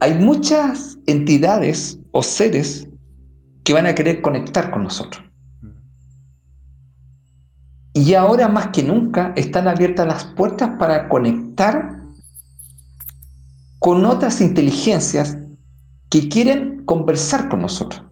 hay 0.00 0.14
muchas 0.14 0.98
entidades 1.06 1.98
o 2.12 2.22
seres 2.22 2.88
que 3.62 3.74
van 3.74 3.86
a 3.86 3.94
querer 3.94 4.22
conectar 4.22 4.70
con 4.70 4.84
nosotros. 4.84 5.22
Y 7.94 8.14
ahora 8.14 8.48
más 8.48 8.68
que 8.68 8.82
nunca 8.82 9.34
están 9.36 9.68
abiertas 9.68 10.06
las 10.06 10.24
puertas 10.24 10.70
para 10.78 11.08
conectar 11.10 12.00
con 13.78 14.04
otras 14.06 14.40
inteligencias 14.40 15.36
que 16.08 16.28
quieren 16.28 16.71
conversar 16.84 17.48
con 17.48 17.62
nosotros. 17.62 18.02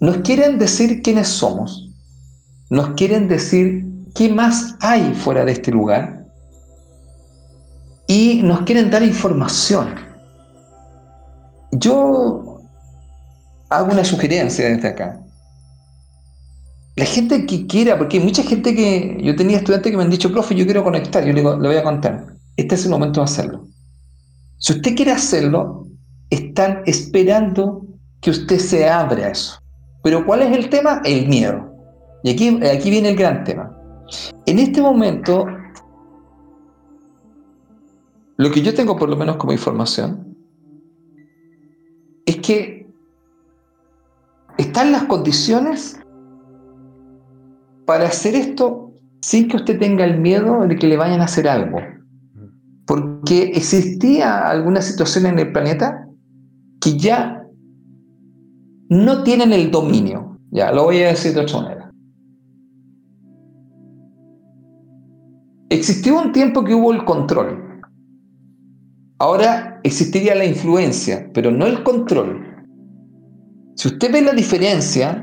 Nos 0.00 0.18
quieren 0.18 0.58
decir 0.58 1.02
quiénes 1.02 1.28
somos. 1.28 1.90
Nos 2.70 2.90
quieren 2.90 3.28
decir 3.28 3.86
qué 4.14 4.28
más 4.28 4.76
hay 4.80 5.14
fuera 5.14 5.44
de 5.44 5.52
este 5.52 5.70
lugar. 5.70 6.26
Y 8.06 8.42
nos 8.42 8.62
quieren 8.62 8.90
dar 8.90 9.02
información. 9.02 9.94
Yo 11.72 12.60
hago 13.70 13.92
una 13.92 14.04
sugerencia 14.04 14.68
desde 14.68 14.88
acá. 14.88 15.20
La 16.96 17.06
gente 17.06 17.44
que 17.46 17.66
quiera, 17.66 17.98
porque 17.98 18.18
hay 18.18 18.24
mucha 18.24 18.42
gente 18.42 18.74
que. 18.74 19.18
Yo 19.22 19.34
tenía 19.34 19.56
estudiantes 19.56 19.90
que 19.90 19.96
me 19.96 20.04
han 20.04 20.10
dicho, 20.10 20.30
profe, 20.30 20.54
yo 20.54 20.64
quiero 20.64 20.84
conectar. 20.84 21.24
Yo 21.24 21.32
le 21.32 21.42
le 21.42 21.68
voy 21.68 21.76
a 21.76 21.82
contar. 21.82 22.26
Este 22.56 22.76
es 22.76 22.84
el 22.84 22.90
momento 22.90 23.20
de 23.20 23.24
hacerlo. 23.24 23.66
Si 24.58 24.72
usted 24.74 24.94
quiere 24.94 25.10
hacerlo, 25.10 25.83
están 26.34 26.82
esperando 26.86 27.86
que 28.20 28.30
usted 28.30 28.58
se 28.58 28.88
abra 28.88 29.26
a 29.26 29.30
eso. 29.30 29.60
Pero 30.02 30.24
¿cuál 30.24 30.42
es 30.42 30.56
el 30.56 30.68
tema? 30.68 31.00
El 31.04 31.28
miedo. 31.28 31.72
Y 32.22 32.30
aquí, 32.30 32.58
aquí 32.66 32.90
viene 32.90 33.10
el 33.10 33.16
gran 33.16 33.44
tema. 33.44 33.70
En 34.46 34.58
este 34.58 34.80
momento, 34.80 35.46
lo 38.36 38.50
que 38.50 38.62
yo 38.62 38.74
tengo 38.74 38.96
por 38.96 39.08
lo 39.08 39.16
menos 39.16 39.36
como 39.36 39.52
información 39.52 40.36
es 42.26 42.36
que 42.38 42.86
están 44.58 44.92
las 44.92 45.04
condiciones 45.04 46.00
para 47.86 48.06
hacer 48.06 48.34
esto 48.34 48.92
sin 49.20 49.48
que 49.48 49.56
usted 49.56 49.78
tenga 49.78 50.04
el 50.04 50.18
miedo 50.18 50.66
de 50.66 50.76
que 50.76 50.86
le 50.86 50.96
vayan 50.96 51.20
a 51.20 51.24
hacer 51.24 51.48
algo. 51.48 51.78
Porque 52.86 53.52
existía 53.54 54.48
alguna 54.48 54.82
situación 54.82 55.26
en 55.26 55.38
el 55.38 55.52
planeta 55.52 56.06
que 56.84 56.98
ya 56.98 57.48
no 58.90 59.22
tienen 59.22 59.54
el 59.54 59.70
dominio. 59.70 60.38
Ya, 60.50 60.70
lo 60.70 60.84
voy 60.84 60.98
a 60.98 61.08
decir 61.08 61.32
de 61.32 61.40
otra 61.40 61.62
manera. 61.62 61.90
Existió 65.70 66.20
un 66.20 66.32
tiempo 66.32 66.62
que 66.62 66.74
hubo 66.74 66.92
el 66.92 67.04
control. 67.04 67.80
Ahora 69.18 69.80
existiría 69.82 70.34
la 70.34 70.44
influencia, 70.44 71.30
pero 71.32 71.50
no 71.50 71.66
el 71.66 71.82
control. 71.82 72.44
Si 73.76 73.88
usted 73.88 74.12
ve 74.12 74.20
la 74.20 74.32
diferencia, 74.32 75.22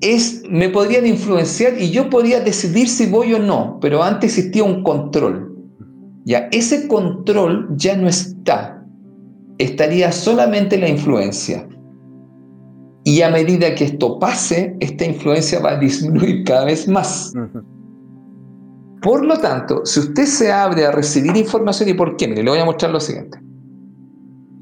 es, 0.00 0.42
me 0.48 0.68
podrían 0.68 1.06
influenciar 1.06 1.78
y 1.78 1.90
yo 1.90 2.08
podría 2.08 2.40
decidir 2.40 2.88
si 2.88 3.06
voy 3.06 3.34
o 3.34 3.38
no, 3.40 3.78
pero 3.80 4.02
antes 4.02 4.38
existía 4.38 4.62
un 4.62 4.84
control. 4.84 5.50
Ya, 6.24 6.48
ese 6.52 6.86
control 6.86 7.68
ya 7.76 7.96
no 7.96 8.08
está. 8.08 8.83
Estaría 9.58 10.10
solamente 10.12 10.78
la 10.78 10.88
influencia. 10.88 11.68
Y 13.04 13.20
a 13.20 13.30
medida 13.30 13.74
que 13.74 13.84
esto 13.84 14.18
pase, 14.18 14.76
esta 14.80 15.04
influencia 15.04 15.60
va 15.60 15.72
a 15.72 15.78
disminuir 15.78 16.44
cada 16.44 16.64
vez 16.64 16.88
más. 16.88 17.32
Por 19.02 19.24
lo 19.24 19.36
tanto, 19.38 19.84
si 19.84 20.00
usted 20.00 20.24
se 20.24 20.50
abre 20.50 20.86
a 20.86 20.90
recibir 20.90 21.36
información, 21.36 21.90
¿y 21.90 21.94
por 21.94 22.16
qué? 22.16 22.26
Mire, 22.26 22.42
le 22.42 22.50
voy 22.50 22.58
a 22.58 22.64
mostrar 22.64 22.90
lo 22.90 23.00
siguiente. 23.00 23.38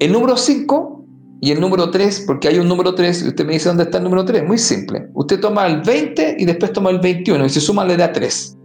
El 0.01 0.13
número 0.13 0.37
5 0.37 1.07
y 1.41 1.53
el 1.53 1.61
número 1.61 1.91
3, 1.91 2.25
porque 2.27 2.49
hay 2.49 2.59
un 2.59 2.67
número 2.67 2.97
3, 2.97 3.23
y 3.23 3.29
usted 3.29 3.47
me 3.47 3.53
dice 3.53 3.69
dónde 3.69 3.85
está 3.85 3.99
el 3.99 4.05
número 4.05 4.25
3, 4.25 4.45
muy 4.45 4.59
simple. 4.59 5.09
Usted 5.15 5.39
toma 5.39 5.69
el 5.69 5.83
20 5.83 6.37
y 6.41 6.45
después 6.45 6.73
toma 6.73 6.91
el 6.91 6.99
21 6.99 7.47
y 7.47 7.49
se 7.49 7.61
suma 7.61 7.85
le 7.85 7.97
da 7.97 8.13
3. 8.13 8.59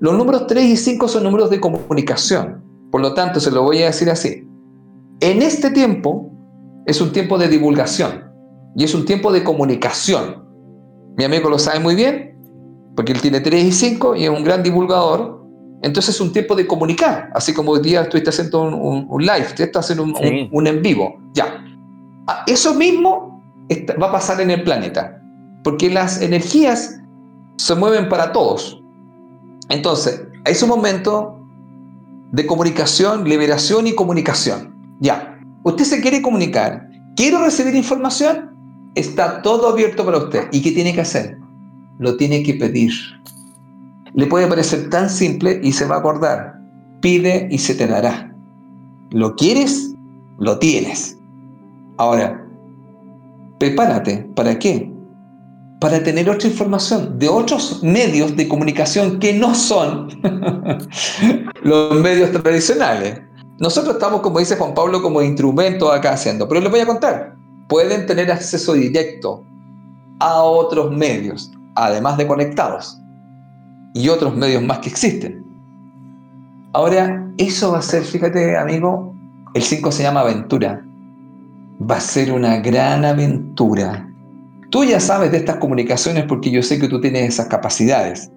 Los 0.00 0.14
números 0.18 0.46
3 0.46 0.64
y 0.64 0.76
5 0.76 1.08
son 1.08 1.24
números 1.24 1.48
de 1.48 1.58
comunicación. 1.58 2.62
Por 2.90 3.00
lo 3.00 3.14
tanto, 3.14 3.40
se 3.40 3.50
lo 3.50 3.62
voy 3.62 3.82
a 3.82 3.86
decir 3.86 4.10
así. 4.10 4.46
En 5.24 5.40
este 5.40 5.70
tiempo 5.70 6.30
es 6.84 7.00
un 7.00 7.10
tiempo 7.10 7.38
de 7.38 7.48
divulgación 7.48 8.30
y 8.76 8.84
es 8.84 8.94
un 8.94 9.06
tiempo 9.06 9.32
de 9.32 9.42
comunicación. 9.42 10.44
Mi 11.16 11.24
amigo 11.24 11.48
lo 11.48 11.58
sabe 11.58 11.80
muy 11.80 11.94
bien, 11.94 12.36
porque 12.94 13.12
él 13.12 13.22
tiene 13.22 13.40
3 13.40 13.64
y 13.64 13.72
5 13.72 14.16
y 14.16 14.24
es 14.24 14.28
un 14.28 14.44
gran 14.44 14.62
divulgador. 14.62 15.42
Entonces 15.80 16.16
es 16.16 16.20
un 16.20 16.30
tiempo 16.30 16.54
de 16.54 16.66
comunicar, 16.66 17.30
así 17.32 17.54
como 17.54 17.72
hoy 17.72 17.80
día 17.80 18.02
estuviste 18.02 18.28
haciendo 18.28 18.64
un, 18.64 19.22
live, 19.22 19.46
te 19.56 19.62
estás 19.62 19.86
haciendo 19.86 20.04
un, 20.04 20.66
en 20.66 20.82
vivo. 20.82 21.16
Ya. 21.32 21.64
Ah, 22.26 22.44
eso 22.46 22.74
mismo 22.74 23.42
va 24.02 24.08
a 24.08 24.12
pasar 24.12 24.42
en 24.42 24.50
el 24.50 24.62
planeta, 24.62 25.22
porque 25.62 25.88
las 25.88 26.20
energías 26.20 27.00
se 27.56 27.74
mueven 27.74 28.10
para 28.10 28.30
todos. 28.30 28.78
Entonces, 29.70 30.22
es 30.44 30.62
un 30.62 30.68
momento 30.68 31.40
de 32.32 32.44
comunicación, 32.44 33.26
liberación 33.26 33.86
y 33.86 33.94
comunicación. 33.94 34.73
Ya. 35.04 35.38
Usted 35.64 35.84
se 35.84 36.00
quiere 36.00 36.22
comunicar, 36.22 36.88
quiero 37.14 37.44
recibir 37.44 37.74
información, 37.74 38.50
está 38.94 39.42
todo 39.42 39.68
abierto 39.68 40.02
para 40.02 40.16
usted. 40.16 40.48
¿Y 40.50 40.62
qué 40.62 40.72
tiene 40.72 40.94
que 40.94 41.02
hacer? 41.02 41.38
Lo 41.98 42.16
tiene 42.16 42.42
que 42.42 42.54
pedir. 42.54 42.90
Le 44.14 44.26
puede 44.26 44.46
parecer 44.46 44.88
tan 44.88 45.10
simple 45.10 45.60
y 45.62 45.72
se 45.72 45.86
va 45.86 45.96
a 45.96 45.98
acordar. 45.98 46.54
Pide 47.02 47.48
y 47.50 47.58
se 47.58 47.74
te 47.74 47.86
dará. 47.86 48.34
¿Lo 49.10 49.36
quieres? 49.36 49.94
Lo 50.38 50.58
tienes. 50.58 51.18
Ahora, 51.98 52.42
prepárate. 53.58 54.26
¿Para 54.34 54.58
qué? 54.58 54.90
Para 55.80 56.02
tener 56.02 56.30
otra 56.30 56.48
información 56.48 57.18
de 57.18 57.28
otros 57.28 57.82
medios 57.82 58.34
de 58.36 58.48
comunicación 58.48 59.18
que 59.18 59.34
no 59.34 59.54
son 59.54 60.08
los 61.62 62.00
medios 62.00 62.32
tradicionales. 62.32 63.20
Nosotros 63.58 63.94
estamos, 63.94 64.20
como 64.20 64.38
dice 64.38 64.56
Juan 64.56 64.74
Pablo, 64.74 65.00
como 65.02 65.22
instrumento 65.22 65.92
acá 65.92 66.12
haciendo, 66.12 66.48
pero 66.48 66.60
les 66.60 66.70
voy 66.70 66.80
a 66.80 66.86
contar 66.86 67.34
pueden 67.68 68.06
tener 68.06 68.30
acceso 68.30 68.74
directo 68.74 69.44
a 70.20 70.42
otros 70.42 70.96
medios, 70.96 71.52
además 71.74 72.16
de 72.16 72.26
conectados, 72.26 73.00
y 73.94 74.08
otros 74.08 74.36
medios 74.36 74.62
más 74.62 74.78
que 74.78 74.90
existen. 74.90 75.44
Ahora, 76.72 77.28
eso 77.38 77.72
va 77.72 77.78
a 77.78 77.82
ser, 77.82 78.02
fíjate 78.02 78.56
amigo, 78.56 79.14
el 79.54 79.62
5 79.62 79.92
se 79.92 80.02
llama 80.02 80.20
aventura. 80.20 80.84
Va 81.80 81.96
a 81.96 82.00
ser 82.00 82.32
una 82.32 82.58
gran 82.58 83.04
aventura. 83.04 84.08
Tú 84.70 84.84
ya 84.84 84.98
sabes 84.98 85.30
de 85.30 85.38
estas 85.38 85.56
comunicaciones 85.56 86.24
porque 86.24 86.50
yo 86.50 86.62
sé 86.62 86.80
que 86.80 86.88
tú 86.88 87.00
tienes 87.00 87.28
esas 87.28 87.46
capacidades. 87.46 88.30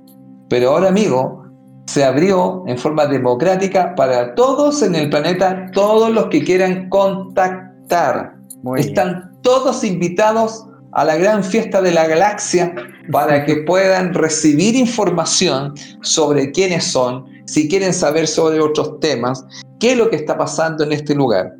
Pero 0.49 0.71
ahora, 0.71 0.89
amigo, 0.89 1.43
se 1.87 2.03
abrió 2.03 2.63
en 2.67 2.77
forma 2.77 3.05
democrática 3.07 3.95
para 3.95 4.35
todos 4.35 4.83
en 4.83 4.95
el 4.95 5.09
planeta, 5.09 5.65
todos 5.73 6.11
los 6.11 6.27
que 6.27 6.43
quieran 6.43 6.89
contactar 6.89 8.37
están 8.77 9.31
todos 9.41 9.83
invitados 9.83 10.65
a 10.91 11.05
la 11.05 11.15
gran 11.15 11.43
fiesta 11.43 11.81
de 11.81 11.91
la 11.91 12.07
galaxia 12.07 12.73
para 13.11 13.45
que 13.45 13.55
puedan 13.67 14.13
recibir 14.13 14.75
información 14.75 15.73
sobre 16.01 16.51
quiénes 16.51 16.83
son, 16.83 17.25
si 17.45 17.69
quieren 17.69 17.93
saber 17.93 18.27
sobre 18.27 18.59
otros 18.59 18.99
temas, 18.99 19.45
qué 19.79 19.91
es 19.91 19.97
lo 19.97 20.09
que 20.09 20.17
está 20.17 20.37
pasando 20.37 20.83
en 20.83 20.91
este 20.91 21.15
lugar. 21.15 21.53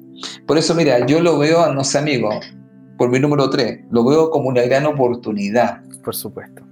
Por 0.46 0.58
eso, 0.58 0.74
mira, 0.74 1.06
yo 1.06 1.22
lo 1.22 1.38
veo, 1.38 1.72
no 1.74 1.84
sé, 1.84 2.00
amigo, 2.00 2.30
por 2.98 3.10
mi 3.10 3.20
número 3.20 3.50
3, 3.50 3.86
lo 3.92 4.04
veo 4.04 4.30
como 4.32 4.50
una 4.50 4.64
gran 4.64 4.86
oportunidad. 4.86 5.82
Por 6.04 6.16
supuesto. 6.16 6.67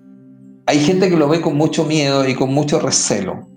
Hay 0.67 0.79
gente 0.79 1.09
que 1.09 1.15
lo 1.15 1.29
ve 1.29 1.41
con 1.41 1.55
mucho 1.55 1.85
miedo 1.85 2.27
y 2.27 2.33
con 2.33 2.53
mucho 2.53 2.79
recelo. 2.79 3.47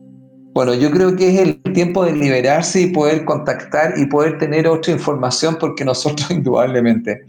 Bueno, 0.52 0.74
yo 0.74 0.90
creo 0.90 1.16
que 1.16 1.28
es 1.28 1.40
el 1.40 1.62
tiempo 1.72 2.04
de 2.04 2.12
liberarse 2.12 2.82
y 2.82 2.86
poder 2.88 3.24
contactar 3.24 3.94
y 3.96 4.06
poder 4.06 4.38
tener 4.38 4.66
otra 4.66 4.92
información 4.92 5.56
porque 5.58 5.84
nosotros 5.84 6.30
indudablemente 6.30 7.22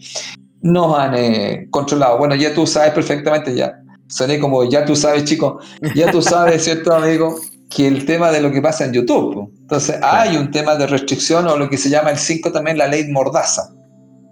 nos 0.62 0.98
han 0.98 1.16
eh, 1.16 1.68
controlado. 1.70 2.18
Bueno, 2.18 2.36
ya 2.36 2.54
tú 2.54 2.68
sabes 2.68 2.92
perfectamente, 2.92 3.56
ya 3.56 3.74
soné 4.10 4.40
como 4.40 4.64
ya 4.68 4.84
tú 4.84 4.96
sabes, 4.96 5.24
chico, 5.24 5.60
ya 5.96 6.12
tú 6.12 6.22
sabes, 6.22 6.64
¿cierto, 6.64 6.94
amigo? 6.94 7.36
Que 7.70 7.88
el 7.88 8.06
tema 8.06 8.32
de 8.32 8.42
lo 8.42 8.52
que 8.52 8.62
pasa 8.62 8.86
en 8.86 8.94
YouTube. 8.94 9.54
Entonces, 9.62 9.98
hay 10.02 10.36
un 10.36 10.52
tema 10.52 10.76
de 10.76 10.88
restricción 10.88 11.48
o 11.48 11.56
lo 11.56 11.70
que 11.70 11.78
se 11.78 11.90
llama 11.90 12.10
el 12.10 12.18
5 12.18 12.52
también 12.52 12.78
la 12.78 12.88
ley 12.88 13.08
mordaza. 13.10 13.72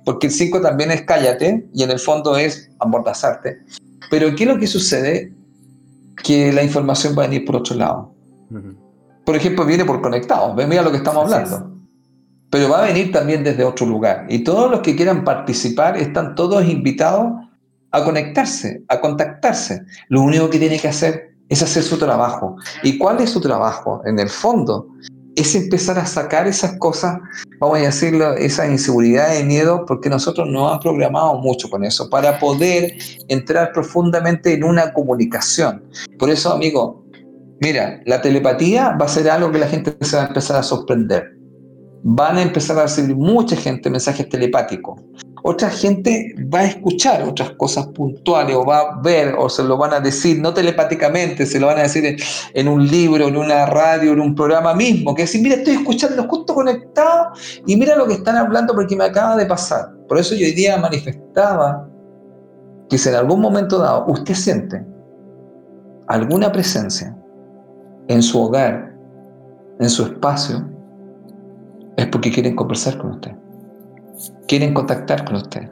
Porque 0.04 0.28
el 0.28 0.34
5 0.34 0.62
también 0.62 0.92
es 0.92 1.04
cállate 1.04 1.70
y 1.74 1.84
en 1.84 1.92
el 1.92 2.00
fondo 2.00 2.36
es 2.36 2.70
amordazarte. 2.80 3.60
Pero 4.10 4.36
¿qué 4.36 4.46
es 4.46 4.50
lo 4.50 4.60
que 4.60 4.68
sucede? 4.68 5.32
Que 6.24 6.52
la 6.52 6.64
información 6.64 7.16
va 7.18 7.24
a 7.24 7.28
venir 7.28 7.46
por 7.46 7.58
otro 7.58 7.76
lado 7.76 8.18
por 9.28 9.36
ejemplo, 9.36 9.66
viene 9.66 9.84
por 9.84 10.02
conectados. 10.02 10.56
Mira 10.56 10.82
lo 10.82 10.90
que 10.90 10.98
estamos 11.00 11.26
hablando. 11.26 11.76
Pero 12.50 12.70
va 12.70 12.80
a 12.80 12.88
venir 12.88 13.12
también 13.12 13.44
desde 13.44 13.66
otro 13.66 13.86
lugar. 13.86 14.26
Y 14.30 14.40
todos 14.40 14.72
los 14.72 14.80
que 14.80 14.96
quieran 14.96 15.26
participar 15.26 15.98
están 15.98 16.34
todos 16.34 16.66
invitados 16.66 17.34
a 17.92 18.06
conectarse, 18.06 18.86
a 18.88 19.02
contactarse. 19.02 19.82
Lo 20.08 20.22
único 20.22 20.50
que 20.50 20.60
tiene 20.60 20.80
que 20.80 20.88
hacer 20.88 21.36
es 21.50 21.62
hacer 21.62 21.84
su 21.84 21.98
trabajo. 21.98 22.56
¿Y 22.84 22.98
cuál 22.98 23.20
es 23.20 23.32
su 23.32 23.42
trabajo? 23.42 24.02
En 24.06 24.18
el 24.18 24.30
fondo, 24.30 24.88
es 25.38 25.56
empezar 25.56 25.98
a 25.98 26.06
sacar 26.06 26.48
esas 26.48 26.78
cosas, 26.78 27.20
vamos 27.60 27.78
a 27.78 27.84
decirlo, 27.84 28.34
esa 28.34 28.68
inseguridad 28.68 29.40
y 29.40 29.44
miedo, 29.44 29.86
porque 29.86 30.10
nosotros 30.10 30.48
nos 30.50 30.74
han 30.74 30.80
programado 30.80 31.38
mucho 31.40 31.70
con 31.70 31.86
eso, 31.86 32.10
para 32.10 32.40
poder 32.40 32.98
entrar 33.30 33.72
profundamente 33.72 34.54
en 34.54 34.64
una 34.64 34.92
comunicación. 34.94 35.84
Por 36.18 36.30
eso, 36.30 36.52
amigo, 36.52 37.08
Mira, 37.60 38.02
la 38.06 38.22
telepatía 38.22 38.96
va 39.02 39.06
a 39.06 39.10
ser 39.10 39.30
algo 39.30 39.52
que 39.52 39.58
la 39.58 39.68
gente 39.68 39.96
se 40.02 40.16
va 40.16 40.24
a 40.24 40.28
empezar 40.28 40.58
a 40.58 40.64
sorprender. 40.64 41.36
Van 42.04 42.38
a 42.38 42.44
empezar 42.44 42.78
a 42.78 42.84
recibir 42.84 43.16
mucha 43.16 43.56
gente 43.56 43.90
mensajes 43.90 44.30
telepáticos. 44.30 45.02
Otra 45.50 45.70
gente 45.70 46.36
va 46.54 46.60
a 46.60 46.66
escuchar 46.66 47.24
otras 47.24 47.52
cosas 47.52 47.88
puntuales 47.88 48.54
o 48.54 48.66
va 48.66 48.80
a 48.80 49.02
ver 49.02 49.34
o 49.38 49.48
se 49.48 49.64
lo 49.64 49.78
van 49.78 49.94
a 49.94 50.02
decir, 50.02 50.42
no 50.42 50.54
telepáticamente, 50.54 51.46
se 51.46 51.58
lo 51.58 51.68
van 51.68 51.78
a 51.78 51.84
decir 51.84 52.18
en, 52.54 52.68
un 52.68 52.86
libro, 52.86 53.30
en 53.30 53.38
una 53.38 53.66
radio, 53.66 54.12
en 54.12 54.20
un 54.20 54.36
programa 54.36 54.74
mismo, 54.74 55.16
que 55.16 55.22
decir, 55.22 55.42
mira, 55.42 55.56
estoy 55.56 55.76
escuchando 55.76 56.28
justo 56.28 56.54
conectado 56.54 57.30
y 57.66 57.78
mira 57.78 57.96
lo 57.96 58.06
que 58.06 58.16
están 58.16 58.36
hablando 58.36 58.74
porque 58.76 58.98
me 58.98 59.06
acaba 59.06 59.38
de 59.38 59.46
pasar. 59.46 59.94
Por 60.10 60.18
eso 60.18 60.36
yo 60.36 60.46
hoy 60.46 60.52
día 60.52 60.76
manifestaba 60.76 61.88
que 62.90 62.98
si 62.98 63.08
en 63.08 63.16
algún 63.16 63.40
momento 63.40 63.78
dado 63.78 64.04
usted 64.10 64.34
siente 64.34 64.86
alguna 66.10 66.52
presencia, 66.52 67.16
en 68.10 68.22
su 68.22 68.42
hogar, 68.42 68.94
en 69.80 69.90
su 69.90 70.04
espacio, 70.04 70.70
es 71.96 72.06
porque 72.08 72.34
quieren 72.34 72.54
conversar 72.54 72.98
con 72.98 73.12
usted. 73.12 73.47
Quieren 74.48 74.74
contactar 74.74 75.26
con 75.26 75.36
usted. 75.36 75.70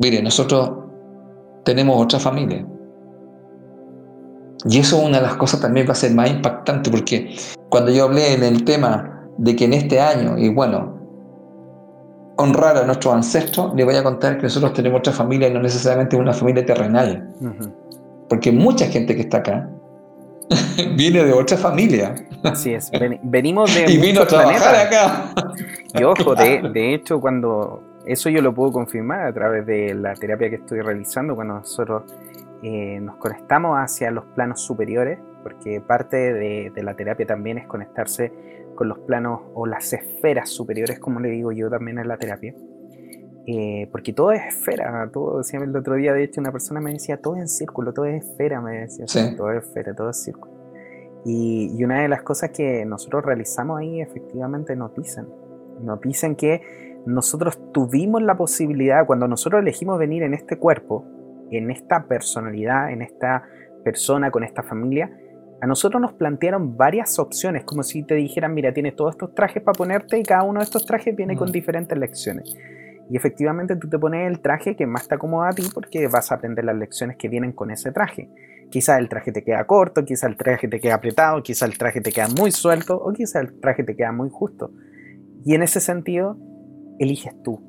Mire, 0.00 0.22
nosotros 0.22 0.70
tenemos 1.64 2.00
otra 2.00 2.18
familia. 2.18 2.64
Y 4.64 4.78
eso 4.78 4.98
una 4.98 5.18
de 5.18 5.22
las 5.22 5.36
cosas 5.36 5.60
también 5.60 5.86
va 5.86 5.92
a 5.92 5.96
ser 5.96 6.12
más 6.14 6.30
impactante 6.30 6.90
porque 6.90 7.36
cuando 7.68 7.90
yo 7.90 8.04
hablé 8.04 8.34
en 8.34 8.42
el 8.42 8.64
tema 8.64 9.24
de 9.36 9.54
que 9.54 9.64
en 9.64 9.72
este 9.72 10.00
año, 10.00 10.36
y 10.36 10.48
bueno, 10.48 10.98
honrar 12.36 12.76
a 12.76 12.84
nuestros 12.84 13.14
ancestros, 13.14 13.74
le 13.74 13.84
voy 13.84 13.94
a 13.94 14.02
contar 14.02 14.36
que 14.36 14.44
nosotros 14.44 14.72
tenemos 14.72 15.00
otra 15.00 15.12
familia 15.12 15.48
y 15.48 15.54
no 15.54 15.60
necesariamente 15.60 16.16
una 16.16 16.32
familia 16.32 16.64
terrenal. 16.64 17.32
Porque 18.28 18.52
mucha 18.52 18.86
gente 18.86 19.14
que 19.14 19.22
está 19.22 19.38
acá 19.38 19.68
Viene 20.96 21.24
de 21.24 21.32
otra 21.32 21.56
familia. 21.56 22.14
Así 22.42 22.72
es, 22.72 22.90
venimos 23.22 23.74
de. 23.74 23.84
y 23.92 23.98
vino 23.98 24.22
a 24.22 24.26
trabajar 24.26 24.74
acá. 24.74 25.32
Y 25.94 26.04
ojo, 26.04 26.34
de, 26.34 26.94
hecho, 26.94 27.20
cuando. 27.20 27.82
Eso 28.04 28.30
yo 28.30 28.40
lo 28.40 28.54
puedo 28.54 28.72
confirmar 28.72 29.26
a 29.26 29.32
través 29.32 29.66
de 29.66 29.94
la 29.94 30.14
terapia 30.14 30.48
que 30.48 30.56
estoy 30.56 30.80
realizando, 30.80 31.34
cuando 31.34 31.54
nosotros 31.54 32.04
eh, 32.62 33.00
nos 33.00 33.16
conectamos 33.16 33.76
hacia 33.76 34.10
los 34.10 34.24
planos 34.26 34.62
superiores, 34.62 35.18
porque 35.42 35.80
parte 35.80 36.16
de, 36.16 36.72
de 36.74 36.82
la 36.82 36.94
terapia 36.94 37.26
también 37.26 37.58
es 37.58 37.66
conectarse 37.66 38.32
con 38.78 38.88
los 38.88 39.00
planos 39.00 39.40
o 39.54 39.66
las 39.66 39.92
esferas 39.92 40.48
superiores, 40.50 41.00
como 41.00 41.18
le 41.18 41.30
digo 41.30 41.50
yo 41.50 41.68
también 41.68 41.98
en 41.98 42.06
la 42.06 42.16
terapia. 42.16 42.54
eh, 43.44 43.88
porque 43.90 44.12
todo 44.12 44.30
es 44.30 44.40
esfera, 44.46 45.10
todo, 45.12 45.38
decía 45.38 45.58
el 45.58 45.74
otro 45.74 45.96
día, 45.96 46.12
de 46.12 46.22
hecho, 46.22 46.40
una 46.40 46.52
persona 46.52 46.80
me 46.80 46.92
decía, 46.92 47.20
todo 47.20 47.34
es 47.34 47.40
en 47.40 47.48
círculo, 47.48 47.92
todo 47.92 48.04
es 48.04 48.24
esfera, 48.24 48.60
me 48.60 48.82
decía, 48.82 49.06
todo 49.36 49.50
es 49.50 49.64
esfera, 49.64 49.94
todo 49.94 50.10
es 50.10 50.22
círculo. 50.22 50.52
Y, 51.24 51.74
y, 51.76 51.82
una 51.82 52.02
de 52.02 52.08
las 52.08 52.22
cosas 52.22 52.50
que 52.50 52.84
nosotros 52.84 53.24
realizamos 53.24 53.80
ahí, 53.80 54.00
efectivamente, 54.00 54.76
nos 54.76 54.94
dicen, 54.94 55.26
nos 55.80 56.00
dicen 56.00 56.36
que 56.36 56.98
nosotros 57.06 57.58
tuvimos 57.72 58.22
la 58.22 58.36
posibilidad, 58.36 59.06
cuando 59.06 59.28
nosotros 59.28 59.62
elegimos 59.62 59.98
venir 59.98 60.22
en 60.22 60.34
este 60.34 60.58
cuerpo, 60.58 61.04
en 61.50 61.70
esta 61.70 62.06
personalidad, 62.06 62.90
en 62.90 63.02
esta 63.02 63.44
persona, 63.82 64.30
con 64.30 64.44
esta 64.44 64.62
familia, 64.62 65.10
a 65.60 65.66
nosotros 65.66 66.00
nos 66.00 66.12
plantearon 66.12 66.76
varias 66.76 67.18
opciones, 67.18 67.64
como 67.64 67.82
si 67.82 68.02
te 68.04 68.14
dijeran, 68.14 68.54
mira, 68.54 68.72
tienes 68.72 68.94
todos 68.94 69.14
estos 69.14 69.34
trajes 69.34 69.62
para 69.62 69.76
ponerte 69.76 70.18
y 70.18 70.22
cada 70.22 70.44
uno 70.44 70.60
de 70.60 70.64
estos 70.64 70.86
trajes 70.86 71.16
viene 71.16 71.36
con 71.36 71.50
diferentes 71.50 71.98
lecciones. 71.98 72.56
Y 73.10 73.16
efectivamente 73.16 73.74
tú 73.76 73.88
te 73.88 73.98
pones 73.98 74.30
el 74.30 74.40
traje 74.40 74.76
que 74.76 74.86
más 74.86 75.08
te 75.08 75.14
acomoda 75.14 75.48
a 75.48 75.52
ti 75.52 75.62
porque 75.72 76.06
vas 76.08 76.30
a 76.30 76.36
aprender 76.36 76.64
las 76.64 76.76
lecciones 76.76 77.16
que 77.16 77.28
vienen 77.28 77.52
con 77.52 77.70
ese 77.70 77.90
traje. 77.90 78.28
Quizás 78.70 78.98
el 78.98 79.08
traje 79.08 79.32
te 79.32 79.42
queda 79.42 79.64
corto, 79.64 80.04
quizás 80.04 80.30
el 80.30 80.36
traje 80.36 80.68
te 80.68 80.78
queda 80.78 80.96
apretado, 80.96 81.42
quizás 81.42 81.68
el 81.68 81.78
traje 81.78 82.02
te 82.02 82.12
queda 82.12 82.28
muy 82.28 82.52
suelto 82.52 82.96
o 82.96 83.12
quizás 83.12 83.42
el 83.42 83.58
traje 83.60 83.82
te 83.82 83.96
queda 83.96 84.12
muy 84.12 84.28
justo. 84.28 84.70
Y 85.48 85.54
en 85.54 85.62
ese 85.62 85.80
sentido, 85.80 86.36
eliges 86.98 87.32
tú. 87.42 87.62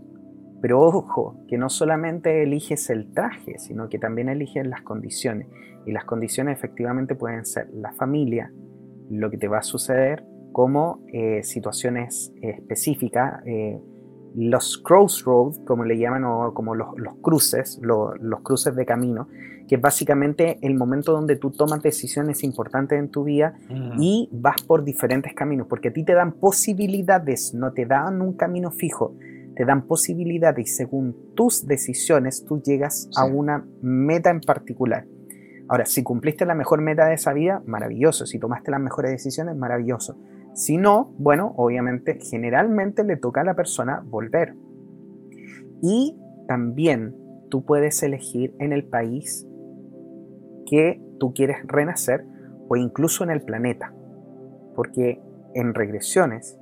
Pero 0.62 0.82
ojo, 0.82 1.46
que 1.48 1.58
no 1.58 1.70
solamente 1.70 2.44
eliges 2.44 2.90
el 2.90 3.14
traje, 3.14 3.58
sino 3.58 3.88
que 3.88 3.98
también 3.98 4.28
eliges 4.28 4.68
las 4.68 4.82
condiciones. 4.82 5.48
Y 5.86 5.94
las 5.94 6.04
condiciones 6.04 6.58
efectivamente 6.58 7.16
pueden 7.16 7.46
ser 7.46 7.70
la 7.74 7.94
familia, 7.94 8.52
lo 9.10 9.30
que 9.30 9.38
te 9.38 9.48
va 9.48 9.60
a 9.60 9.64
suceder, 9.64 10.26
como 10.52 11.06
eh, 11.14 11.42
situaciones 11.44 12.34
específicas, 12.42 13.42
eh, 13.46 13.80
los 14.36 14.78
crossroads, 14.80 15.62
como 15.66 15.86
le 15.86 15.98
llaman, 15.98 16.26
o 16.26 16.54
como 16.54 16.76
los, 16.76 16.90
cruces, 17.22 17.80
los 17.82 18.42
cruces 18.42 18.76
de 18.76 18.86
camino, 18.86 19.30
que 19.70 19.76
es 19.76 19.82
básicamente 19.82 20.58
el 20.64 20.74
momento 20.74 21.12
donde 21.12 21.36
tú 21.36 21.52
tomas 21.52 21.84
decisiones 21.84 22.44
importantes 22.44 22.98
en 22.98 23.10
tu 23.10 23.24
vida 23.24 23.54
y 24.00 24.28
vas 24.32 24.64
por 24.64 24.84
diferentes 24.84 25.36
caminos, 25.36 25.68
porque 25.68 25.90
a 25.90 25.94
ti 25.94 26.04
te 26.04 26.16
dan 26.16 26.32
posibilidades, 26.32 27.54
no 27.54 27.72
te 27.72 27.86
dan 27.86 28.20
un 28.24 28.34
camino 28.34 28.72
fijo, 28.72 29.16
te 29.56 29.66
dan 29.66 29.86
posibilidades 29.86 30.68
y 30.68 30.74
según 30.74 31.16
tus 31.36 31.68
decisiones 31.68 32.44
tú 32.46 32.64
llegas 32.64 33.10
a 33.16 33.26
una 33.26 33.64
meta 33.84 34.32
en 34.32 34.42
particular. 34.42 35.06
Ahora, 35.68 35.86
si 35.86 36.02
cumpliste 36.02 36.48
la 36.48 36.56
mejor 36.56 36.82
meta 36.82 37.06
de 37.06 37.14
esa 37.14 37.32
vida, 37.32 37.62
maravilloso. 37.68 38.26
Si 38.26 38.40
tomaste 38.40 38.72
las 38.72 38.82
mejores 38.82 39.12
decisiones, 39.12 39.56
maravilloso. 39.56 40.18
Si 40.56 40.78
no, 40.78 41.14
bueno, 41.20 41.54
obviamente, 41.58 42.18
generalmente 42.20 43.04
le 43.04 43.18
toca 43.18 43.42
a 43.42 43.44
la 43.44 43.56
persona 43.56 44.04
volver. 44.04 44.56
Y 45.84 46.18
también 46.48 47.16
tú 47.50 47.64
puedes 47.66 48.02
elegir 48.02 48.56
en 48.58 48.74
el 48.74 48.84
país 48.84 49.46
que 50.70 51.02
tú 51.20 51.34
quieres 51.34 51.58
renacer 51.66 52.26
o 52.68 52.76
incluso 52.76 53.24
en 53.24 53.32
el 53.32 53.42
planeta. 53.42 53.94
Porque 54.76 55.22
en 55.54 55.74
regresiones, 55.74 56.58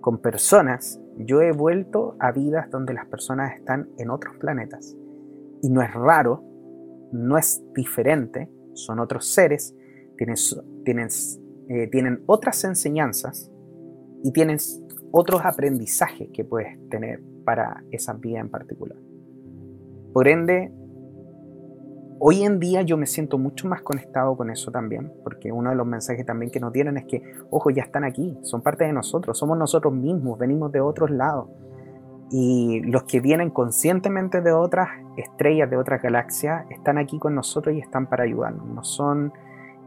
con 0.00 0.18
personas, 0.18 1.00
yo 1.16 1.42
he 1.42 1.52
vuelto 1.52 2.16
a 2.20 2.32
vidas 2.32 2.70
donde 2.70 2.94
las 2.94 3.06
personas 3.06 3.54
están 3.54 3.88
en 3.98 4.10
otros 4.10 4.36
planetas. 4.36 4.96
Y 5.62 5.70
no 5.70 5.82
es 5.82 5.92
raro 5.92 6.54
no 7.14 7.38
es 7.38 7.62
diferente, 7.74 8.50
son 8.74 8.98
otros 8.98 9.26
seres, 9.26 9.74
tienen, 10.16 11.08
eh, 11.68 11.86
tienen 11.90 12.22
otras 12.26 12.64
enseñanzas 12.64 13.50
y 14.24 14.32
tienen 14.32 14.58
otros 15.12 15.42
aprendizajes 15.44 16.28
que 16.32 16.44
puedes 16.44 16.76
tener 16.88 17.22
para 17.44 17.84
esa 17.92 18.14
vida 18.14 18.40
en 18.40 18.50
particular. 18.50 18.98
Por 20.12 20.26
ende, 20.26 20.72
hoy 22.18 22.42
en 22.42 22.58
día 22.58 22.82
yo 22.82 22.96
me 22.96 23.06
siento 23.06 23.38
mucho 23.38 23.68
más 23.68 23.82
conectado 23.82 24.36
con 24.36 24.50
eso 24.50 24.70
también, 24.70 25.12
porque 25.22 25.52
uno 25.52 25.70
de 25.70 25.76
los 25.76 25.86
mensajes 25.86 26.24
también 26.24 26.50
que 26.50 26.60
nos 26.60 26.72
dieron 26.72 26.96
es 26.96 27.04
que, 27.04 27.22
ojo, 27.50 27.70
ya 27.70 27.82
están 27.82 28.04
aquí, 28.04 28.38
son 28.42 28.62
parte 28.62 28.84
de 28.84 28.92
nosotros, 28.92 29.38
somos 29.38 29.58
nosotros 29.58 29.92
mismos, 29.92 30.38
venimos 30.38 30.72
de 30.72 30.80
otros 30.80 31.10
lados. 31.10 31.48
Y 32.30 32.80
los 32.80 33.04
que 33.04 33.20
vienen 33.20 33.50
conscientemente 33.50 34.40
de 34.40 34.52
otras 34.52 34.88
estrellas, 35.16 35.70
de 35.70 35.76
otras 35.76 36.02
galaxias, 36.02 36.64
están 36.70 36.98
aquí 36.98 37.18
con 37.18 37.34
nosotros 37.34 37.76
y 37.76 37.80
están 37.80 38.08
para 38.08 38.24
ayudarnos. 38.24 38.66
No 38.66 38.82
son 38.82 39.32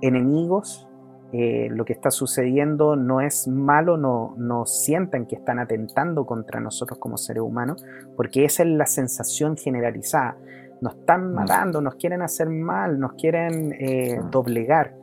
enemigos. 0.02 0.88
Eh, 1.34 1.68
lo 1.72 1.84
que 1.84 1.92
está 1.92 2.10
sucediendo 2.10 2.96
no 2.96 3.20
es 3.20 3.50
malo, 3.50 3.98
no, 3.98 4.34
no 4.38 4.66
sientan 4.66 5.26
que 5.26 5.36
están 5.36 5.60
atentando 5.60 6.26
contra 6.26 6.62
nosotros 6.62 7.00
como 7.00 7.18
seres 7.18 7.44
humanos, 7.44 7.84
porque 8.16 8.46
esa 8.46 8.64
es 8.64 8.70
la 8.70 8.86
sensación 8.86 9.58
generalizada. 9.58 10.38
Nos 10.82 10.96
están 10.96 11.32
mm. 11.32 11.36
matando, 11.36 11.82
nos 11.82 11.96
quieren 11.96 12.22
hacer 12.22 12.50
mal, 12.50 13.00
nos 13.00 13.14
quieren 13.14 13.74
eh, 13.80 14.20
doblegar. 14.32 14.96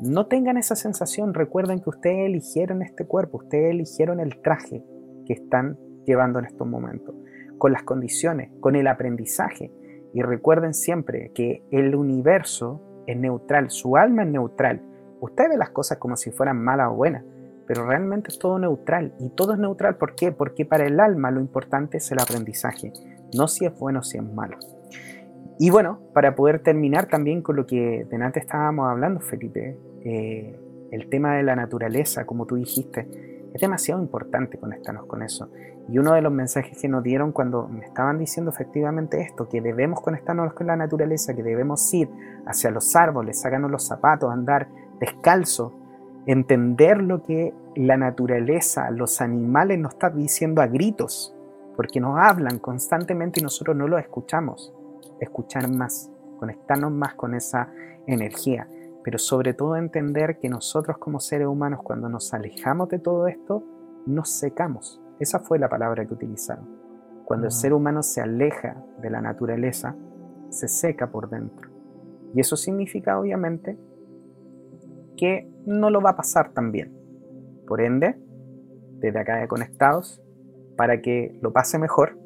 No 0.00 0.26
tengan 0.26 0.56
esa 0.56 0.76
sensación, 0.76 1.34
recuerden 1.34 1.80
que 1.80 1.90
ustedes 1.90 2.26
eligieron 2.26 2.82
este 2.82 3.06
cuerpo, 3.06 3.38
ustedes 3.38 3.70
eligieron 3.70 4.20
el 4.20 4.40
traje 4.40 4.84
que 5.26 5.32
están 5.32 5.78
llevando 6.06 6.38
en 6.38 6.46
estos 6.46 6.66
momentos, 6.66 7.14
con 7.58 7.72
las 7.72 7.82
condiciones, 7.82 8.50
con 8.60 8.76
el 8.76 8.86
aprendizaje. 8.86 9.72
Y 10.12 10.22
recuerden 10.22 10.74
siempre 10.74 11.32
que 11.34 11.64
el 11.70 11.94
universo 11.94 12.82
es 13.06 13.16
neutral, 13.16 13.70
su 13.70 13.96
alma 13.96 14.22
es 14.24 14.30
neutral. 14.30 14.82
Usted 15.20 15.48
ve 15.50 15.56
las 15.56 15.70
cosas 15.70 15.98
como 15.98 16.16
si 16.16 16.30
fueran 16.30 16.62
malas 16.62 16.88
o 16.90 16.94
buenas, 16.94 17.24
pero 17.66 17.86
realmente 17.86 18.30
es 18.30 18.38
todo 18.38 18.58
neutral. 18.58 19.14
Y 19.20 19.28
todo 19.30 19.52
es 19.52 19.58
neutral, 19.58 19.96
¿por 19.96 20.14
qué? 20.14 20.32
Porque 20.32 20.64
para 20.64 20.86
el 20.86 20.98
alma 20.98 21.30
lo 21.30 21.40
importante 21.40 21.98
es 21.98 22.10
el 22.10 22.20
aprendizaje, 22.20 22.92
no 23.36 23.46
si 23.48 23.66
es 23.66 23.78
bueno 23.78 24.00
o 24.00 24.02
si 24.02 24.18
es 24.18 24.24
malo. 24.24 24.58
Y 25.62 25.68
bueno, 25.68 25.98
para 26.14 26.34
poder 26.34 26.62
terminar 26.62 27.04
también 27.04 27.42
con 27.42 27.54
lo 27.54 27.66
que 27.66 28.06
de 28.10 28.16
antes 28.16 28.44
estábamos 28.44 28.88
hablando, 28.88 29.20
Felipe, 29.20 29.76
eh, 30.02 30.58
el 30.90 31.10
tema 31.10 31.34
de 31.34 31.42
la 31.42 31.54
naturaleza, 31.54 32.24
como 32.24 32.46
tú 32.46 32.54
dijiste, 32.54 33.06
es 33.52 33.60
demasiado 33.60 34.00
importante 34.00 34.56
conectarnos 34.56 35.04
con 35.04 35.22
eso. 35.22 35.50
Y 35.90 35.98
uno 35.98 36.14
de 36.14 36.22
los 36.22 36.32
mensajes 36.32 36.78
que 36.80 36.88
nos 36.88 37.02
dieron 37.02 37.32
cuando 37.32 37.68
me 37.68 37.84
estaban 37.84 38.18
diciendo 38.18 38.50
efectivamente 38.50 39.20
esto, 39.20 39.50
que 39.50 39.60
debemos 39.60 40.00
conectarnos 40.00 40.54
con 40.54 40.66
la 40.66 40.76
naturaleza, 40.76 41.34
que 41.34 41.42
debemos 41.42 41.92
ir 41.92 42.08
hacia 42.46 42.70
los 42.70 42.96
árboles, 42.96 43.42
sacarnos 43.42 43.70
los 43.70 43.86
zapatos, 43.86 44.32
andar 44.32 44.66
descalzo, 44.98 45.74
entender 46.24 47.02
lo 47.02 47.22
que 47.22 47.52
la 47.76 47.98
naturaleza, 47.98 48.90
los 48.90 49.20
animales 49.20 49.78
nos 49.78 49.92
están 49.92 50.16
diciendo 50.16 50.62
a 50.62 50.68
gritos, 50.68 51.36
porque 51.76 52.00
nos 52.00 52.18
hablan 52.18 52.60
constantemente 52.60 53.40
y 53.40 53.42
nosotros 53.42 53.76
no 53.76 53.88
lo 53.88 53.98
escuchamos. 53.98 54.74
Escuchar 55.20 55.70
más, 55.70 56.10
conectarnos 56.38 56.90
más 56.90 57.14
con 57.14 57.34
esa 57.34 57.72
energía 58.06 58.66
pero 59.02 59.18
sobre 59.18 59.54
todo 59.54 59.76
entender 59.76 60.38
que 60.38 60.48
nosotros 60.48 60.98
como 60.98 61.20
seres 61.20 61.46
humanos 61.46 61.80
cuando 61.82 62.08
nos 62.08 62.34
alejamos 62.34 62.88
de 62.88 62.98
todo 62.98 63.26
esto, 63.26 63.64
nos 64.06 64.30
secamos. 64.30 65.00
Esa 65.18 65.40
fue 65.40 65.58
la 65.58 65.68
palabra 65.68 66.06
que 66.06 66.14
utilizaron. 66.14 66.68
Cuando 67.24 67.46
el 67.46 67.52
ser 67.52 67.72
humano 67.72 68.02
se 68.02 68.20
aleja 68.20 68.82
de 69.00 69.10
la 69.10 69.20
naturaleza, 69.20 69.94
se 70.50 70.68
seca 70.68 71.10
por 71.10 71.30
dentro. 71.30 71.70
Y 72.34 72.40
eso 72.40 72.56
significa 72.56 73.18
obviamente 73.18 73.78
que 75.16 75.50
no 75.66 75.90
lo 75.90 76.00
va 76.00 76.10
a 76.10 76.16
pasar 76.16 76.52
tan 76.52 76.72
bien. 76.72 76.92
Por 77.66 77.80
ende, 77.80 78.18
desde 78.98 79.18
acá 79.18 79.36
de 79.36 79.48
Conectados, 79.48 80.20
para 80.76 81.00
que 81.00 81.38
lo 81.40 81.52
pase 81.52 81.78
mejor, 81.78 82.18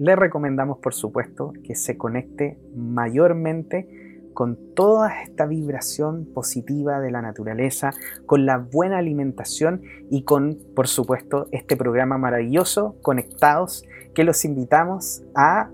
le 0.00 0.16
recomendamos 0.16 0.78
por 0.78 0.94
supuesto 0.94 1.52
que 1.62 1.74
se 1.74 1.98
conecte 1.98 2.58
mayormente 2.74 4.30
con 4.32 4.56
toda 4.74 5.22
esta 5.22 5.44
vibración 5.44 6.24
positiva 6.32 7.00
de 7.00 7.10
la 7.10 7.20
naturaleza, 7.20 7.92
con 8.24 8.46
la 8.46 8.56
buena 8.56 8.96
alimentación 8.96 9.82
y 10.10 10.22
con, 10.22 10.56
por 10.74 10.88
supuesto, 10.88 11.48
este 11.52 11.76
programa 11.76 12.16
maravilloso, 12.16 12.96
Conectados, 13.02 13.84
que 14.14 14.24
los 14.24 14.42
invitamos 14.46 15.22
a 15.34 15.68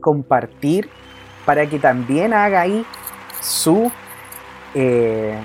compartir 0.00 0.88
para 1.44 1.68
que 1.68 1.78
también 1.78 2.32
haga 2.32 2.62
ahí 2.62 2.86
su, 3.42 3.90
eh, 4.74 5.38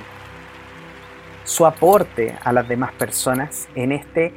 su 1.43 1.65
aporte 1.65 2.37
a 2.41 2.53
las 2.53 2.69
demás 2.69 2.93
personas 2.93 3.67
en 3.75 3.91
este 3.91 4.33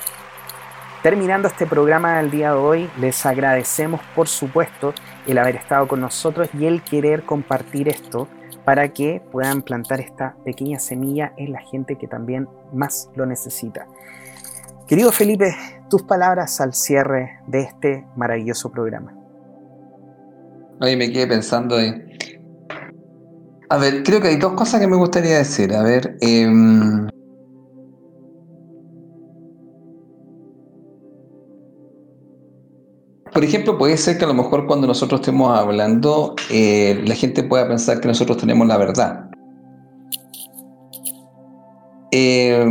terminando 1.04 1.48
este 1.48 1.66
programa 1.68 2.18
del 2.18 2.32
día 2.32 2.52
de 2.52 2.58
hoy, 2.58 2.90
les 3.00 3.26
agradecemos 3.26 4.02
por 4.16 4.28
supuesto 4.28 4.94
el 5.28 5.38
haber 5.38 5.56
estado 5.56 5.88
con 5.88 6.02
nosotros 6.02 6.50
y 6.58 6.66
el 6.66 6.82
querer 6.82 7.24
compartir 7.24 7.88
esto 7.90 8.28
para 8.64 8.90
que 8.90 9.22
puedan 9.32 9.62
plantar 9.62 10.02
esta 10.02 10.36
pequeña 10.44 10.80
semilla 10.80 11.34
en 11.38 11.52
la 11.52 11.62
gente 11.62 11.98
que 11.98 12.08
también 12.08 12.50
más 12.74 13.10
lo 13.16 13.28
necesita. 13.28 13.88
Querido 14.88 15.12
Felipe, 15.12 15.56
tus 15.90 16.04
palabras 16.04 16.60
al 16.60 16.74
cierre 16.74 17.40
de 17.48 17.62
este 17.62 18.06
maravilloso 18.16 18.72
programa. 18.72 19.16
Oye, 20.82 20.98
me 20.98 21.12
quedé 21.12 21.28
pensando 21.28 21.80
en... 21.80 22.08
A 23.70 23.78
ver, 23.78 24.04
creo 24.04 24.22
que 24.22 24.28
hay 24.28 24.38
dos 24.38 24.54
cosas 24.54 24.80
que 24.80 24.88
me 24.88 24.96
gustaría 24.96 25.38
decir. 25.38 25.74
A 25.74 25.82
ver, 25.82 26.18
eh, 26.22 26.48
por 33.36 33.44
ejemplo, 33.44 33.78
puede 33.78 33.98
ser 33.98 34.18
que 34.18 34.24
a 34.24 34.30
lo 34.30 34.34
mejor 34.34 34.66
cuando 34.66 34.88
nosotros 34.88 35.20
estemos 35.20 35.60
hablando, 35.60 36.36
eh, 36.49 37.03
la 37.06 37.16
gente 37.16 37.44
pueda 37.44 37.68
pensar 37.68 37.99
que 37.99 38.07
nosotros 38.07 38.38
tenemos 38.38 38.66
la 38.66 38.78
verdad. 38.78 39.30
Eh, 42.12 42.66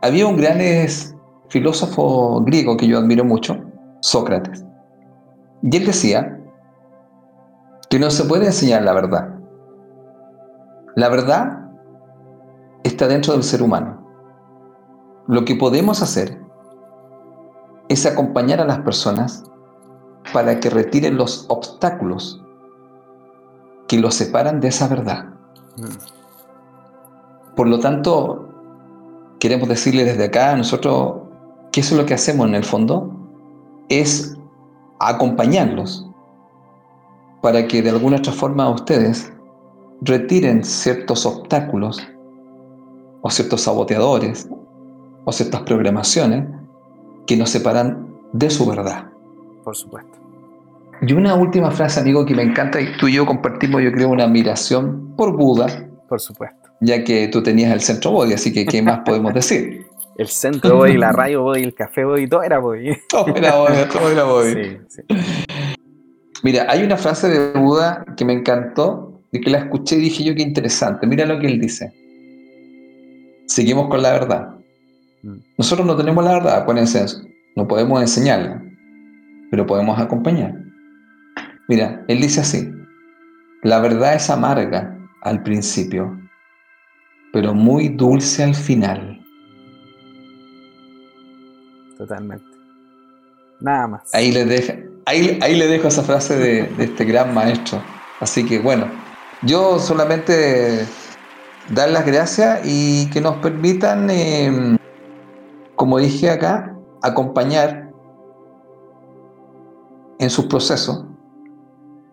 había 0.00 0.26
un 0.26 0.38
gran 0.38 0.58
filósofo 1.50 2.42
griego 2.42 2.78
que 2.78 2.86
yo 2.86 2.96
admiro 2.96 3.22
mucho, 3.22 3.58
Sócrates, 4.00 4.64
y 5.60 5.76
él 5.76 5.84
decía 5.84 6.40
que 7.90 7.98
no 7.98 8.10
se 8.10 8.24
puede 8.24 8.46
enseñar 8.46 8.82
la 8.82 8.94
verdad. 8.94 9.34
La 10.96 11.10
verdad 11.10 11.68
está 12.82 13.06
dentro 13.06 13.34
del 13.34 13.42
ser 13.42 13.60
humano. 13.60 14.08
Lo 15.26 15.44
que 15.44 15.54
podemos 15.54 16.00
hacer 16.00 16.47
es 17.88 18.06
acompañar 18.06 18.60
a 18.60 18.64
las 18.64 18.78
personas 18.80 19.44
para 20.32 20.60
que 20.60 20.70
retiren 20.70 21.16
los 21.16 21.46
obstáculos 21.48 22.42
que 23.86 23.98
los 23.98 24.14
separan 24.14 24.60
de 24.60 24.68
esa 24.68 24.88
verdad. 24.88 25.26
Mm. 25.76 27.54
Por 27.56 27.68
lo 27.68 27.80
tanto, 27.80 28.48
queremos 29.40 29.68
decirle 29.68 30.04
desde 30.04 30.24
acá 30.24 30.52
a 30.52 30.56
nosotros 30.56 31.22
que 31.72 31.80
eso 31.80 31.94
es 31.94 32.00
lo 32.00 32.06
que 32.06 32.14
hacemos 32.14 32.46
en 32.46 32.54
el 32.54 32.64
fondo, 32.64 33.10
es 33.88 34.36
acompañarlos 35.00 36.06
para 37.40 37.66
que 37.66 37.82
de 37.82 37.90
alguna 37.90 38.18
otra 38.18 38.32
forma 38.32 38.68
ustedes 38.68 39.32
retiren 40.02 40.64
ciertos 40.64 41.24
obstáculos 41.24 42.00
o 43.22 43.30
ciertos 43.30 43.62
saboteadores 43.62 44.48
o 45.24 45.32
ciertas 45.32 45.62
programaciones 45.62 46.57
que 47.28 47.36
nos 47.36 47.50
separan 47.50 48.08
de 48.32 48.50
su 48.50 48.66
verdad. 48.66 49.10
Por 49.62 49.76
supuesto. 49.76 50.18
Y 51.02 51.12
una 51.12 51.34
última 51.34 51.70
frase, 51.70 52.00
amigo, 52.00 52.24
que 52.26 52.34
me 52.34 52.42
encanta, 52.42 52.80
y 52.80 52.96
tú 52.96 53.06
y 53.06 53.14
yo 53.14 53.26
compartimos, 53.26 53.82
yo 53.82 53.92
creo, 53.92 54.08
una 54.08 54.24
admiración 54.24 55.14
por 55.14 55.36
Buda. 55.36 55.86
Por 56.08 56.20
supuesto. 56.20 56.70
Ya 56.80 57.04
que 57.04 57.28
tú 57.28 57.42
tenías 57.42 57.72
el 57.72 57.80
centro 57.80 58.12
body, 58.12 58.32
así 58.32 58.52
que 58.52 58.64
¿qué 58.64 58.82
más 58.82 59.00
podemos 59.04 59.32
decir? 59.34 59.86
El 60.16 60.26
centro 60.26 60.78
body, 60.78 60.96
la 60.96 61.12
radio 61.12 61.42
body, 61.42 61.62
el 61.62 61.74
café 61.74 62.04
body, 62.04 62.26
todo 62.26 62.42
era 62.42 62.58
body. 62.58 62.90
Todo 63.08 63.36
era 63.36 63.54
body, 63.54 63.88
todo 63.92 64.10
era 64.10 64.24
body. 64.24 64.52
Sí, 64.52 64.78
sí. 64.88 65.02
Mira, 66.42 66.66
hay 66.68 66.82
una 66.82 66.96
frase 66.96 67.28
de 67.28 67.56
Buda 67.56 68.04
que 68.16 68.24
me 68.24 68.32
encantó 68.32 69.22
y 69.30 69.40
que 69.40 69.48
la 69.48 69.58
escuché 69.58 69.94
y 69.94 70.00
dije 70.00 70.24
yo 70.24 70.34
qué 70.34 70.42
interesante. 70.42 71.06
Mira 71.06 71.24
lo 71.24 71.38
que 71.38 71.46
él 71.46 71.60
dice. 71.60 71.92
Seguimos 73.46 73.86
con 73.88 74.02
la 74.02 74.10
verdad. 74.10 74.57
Nosotros 75.56 75.86
no 75.86 75.96
tenemos 75.96 76.24
la 76.24 76.34
verdad, 76.34 76.62
acuérdense. 76.62 77.04
No 77.56 77.66
podemos 77.66 78.00
enseñarla, 78.00 78.62
pero 79.50 79.66
podemos 79.66 79.98
acompañar. 79.98 80.54
Mira, 81.68 82.04
él 82.08 82.20
dice 82.20 82.40
así, 82.40 82.70
la 83.62 83.80
verdad 83.80 84.14
es 84.14 84.30
amarga 84.30 84.96
al 85.22 85.42
principio, 85.42 86.18
pero 87.32 87.52
muy 87.54 87.88
dulce 87.88 88.44
al 88.44 88.54
final. 88.54 89.20
Totalmente. 91.96 92.44
Nada 93.60 93.88
más. 93.88 94.14
Ahí 94.14 94.30
le, 94.30 94.44
dejo, 94.44 94.72
ahí, 95.04 95.38
ahí 95.42 95.56
le 95.56 95.66
dejo 95.66 95.88
esa 95.88 96.04
frase 96.04 96.36
de, 96.36 96.84
este 96.84 97.04
gran 97.04 97.34
maestro. 97.34 97.82
Así 98.20 98.46
que 98.46 98.60
bueno, 98.60 98.88
yo 99.42 99.78
solamente 99.80 100.86
dar 101.70 101.90
las 101.90 102.06
gracias 102.06 102.60
y 102.64 103.10
que 103.10 103.20
nos 103.20 103.36
permitan 103.38 104.08
em, 104.10 104.78
como 105.78 105.98
dije 105.98 106.28
acá, 106.28 106.76
acompañar 107.02 107.92
en 110.18 110.28
sus 110.28 110.46
procesos, 110.46 111.04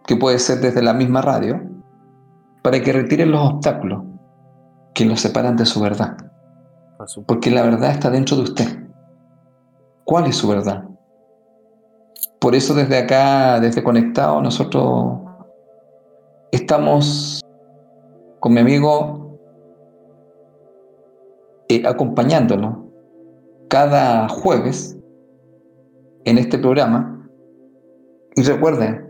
que 0.06 0.16
puede 0.16 0.38
ser 0.38 0.60
desde 0.60 0.84
la 0.84 0.94
misma 0.94 1.24
radio, 1.24 1.60
para 2.62 2.80
que 2.80 2.94
retiren 2.94 3.32
los 3.32 3.54
obstáculos 3.54 4.04
que 4.94 5.06
los 5.06 5.20
separan 5.20 5.56
de 5.58 5.66
su 5.66 5.82
verdad. 5.82 6.16
Porque 7.26 7.50
la 7.50 7.64
verdad 7.64 7.90
está 7.90 8.12
dentro 8.12 8.38
de 8.38 8.44
usted. 8.44 8.88
¿Cuál 10.04 10.28
es 10.28 10.36
su 10.36 10.48
verdad? 10.48 10.84
Por 12.40 12.54
eso 12.54 12.76
desde 12.76 13.00
acá, 13.00 13.60
desde 13.60 13.84
Conectado, 13.84 14.44
nosotros 14.44 15.22
estamos 16.52 17.42
con 18.40 18.54
mi 18.54 18.60
amigo 18.60 19.40
eh, 21.68 21.82
acompañándolo 21.88 22.85
cada 23.76 24.30
jueves 24.30 24.96
en 26.24 26.38
este 26.38 26.58
programa. 26.58 27.28
Y 28.38 28.44
recuerden, 28.44 29.06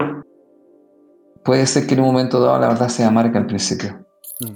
puede 1.44 1.68
ser 1.68 1.86
que 1.86 1.94
en 1.94 2.00
un 2.00 2.08
momento 2.08 2.40
dado 2.40 2.60
la 2.60 2.70
verdad 2.70 2.90
sea 2.90 3.10
amarga 3.10 3.40
al 3.40 3.46
principio, 3.46 4.04
mm. 4.40 4.56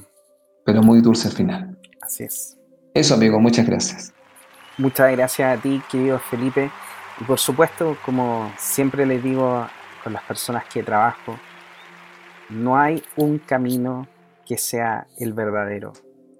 pero 0.66 0.82
muy 0.82 1.02
dulce 1.02 1.28
al 1.28 1.36
final. 1.36 1.78
Así 2.02 2.24
es. 2.24 2.58
Eso, 2.96 3.14
amigo, 3.14 3.40
muchas 3.40 3.68
gracias. 3.68 4.12
Muchas 4.80 5.12
gracias 5.12 5.60
a 5.60 5.62
ti, 5.62 5.80
querido 5.92 6.18
Felipe. 6.18 6.72
Y 7.22 7.24
por 7.26 7.38
supuesto, 7.38 7.96
como 8.04 8.52
siempre 8.58 9.06
les 9.06 9.22
digo 9.22 9.68
con 10.04 10.14
las 10.14 10.24
personas 10.24 10.64
que 10.74 10.82
trabajo, 10.82 11.36
no 12.50 12.76
hay 12.76 13.04
un 13.16 13.38
camino 13.38 14.08
que 14.44 14.58
sea 14.58 15.06
el 15.20 15.34
verdadero. 15.34 15.94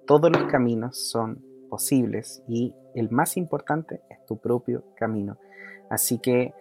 Todos 0.08 0.28
los 0.32 0.50
caminos 0.50 1.08
son 1.08 1.40
posibles 1.68 2.42
y 2.48 2.74
el 2.94 3.10
más 3.10 3.36
importante 3.36 4.00
es 4.08 4.24
tu 4.26 4.38
propio 4.38 4.84
camino. 4.96 5.36
Así 5.88 6.18
que 6.18 6.54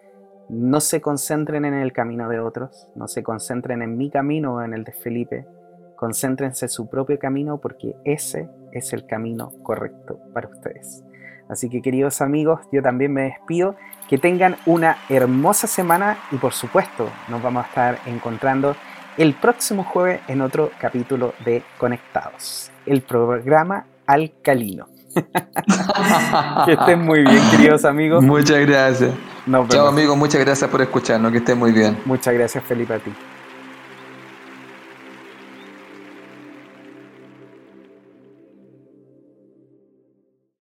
no 0.50 0.82
se 0.82 1.02
concentren 1.02 1.66
en 1.66 1.76
el 1.76 1.94
camino 1.94 2.28
de 2.28 2.40
otros, 2.40 2.88
no 2.96 3.08
se 3.08 3.24
concentren 3.24 3.82
en 3.82 3.98
mi 3.98 4.10
camino 4.10 4.56
o 4.56 4.62
en 4.62 4.74
el 4.74 4.84
de 4.84 4.94
Felipe, 4.94 5.46
concéntrense 5.96 6.66
en 6.66 6.70
su 6.70 6.90
propio 6.90 7.20
camino 7.20 7.60
porque 7.60 7.96
ese 8.04 8.50
es 8.72 8.94
el 8.94 9.06
camino 9.06 9.52
correcto 9.64 10.20
para 10.34 10.48
ustedes. 10.48 11.04
Así 11.50 11.70
que 11.70 11.82
queridos 11.82 12.22
amigos, 12.22 12.62
yo 12.72 12.82
también 12.82 13.12
me 13.12 13.24
despido, 13.24 13.76
que 14.08 14.18
tengan 14.18 14.56
una 14.66 14.98
hermosa 15.10 15.68
semana 15.68 16.18
y 16.32 16.38
por 16.38 16.54
supuesto 16.54 17.10
nos 17.28 17.42
vamos 17.42 17.66
a 17.66 17.68
estar 17.68 18.00
encontrando 18.06 18.76
el 19.18 19.34
próximo 19.34 19.84
jueves 19.84 20.22
en 20.28 20.42
otro 20.42 20.72
capítulo 20.80 21.34
de 21.44 21.64
Conectados, 21.78 22.72
el 22.86 23.02
programa 23.02 23.86
alcalino. 24.06 24.88
que 26.66 26.74
estén 26.74 27.02
muy 27.02 27.24
bien, 27.24 27.42
queridos 27.52 27.86
amigos. 27.86 28.24
Muchas 28.24 28.60
gracias. 28.66 29.12
Chao, 29.70 29.88
amigos. 29.88 30.18
Muchas 30.18 30.42
gracias 30.42 30.70
por 30.70 30.82
escucharnos. 30.82 31.32
Que 31.32 31.40
estén 31.40 31.58
muy 31.58 31.72
bien. 31.72 31.98
Muchas 32.06 32.34
gracias, 32.34 32.64
Felipe, 32.64 32.94
a 32.94 33.00
ti. 33.00 33.12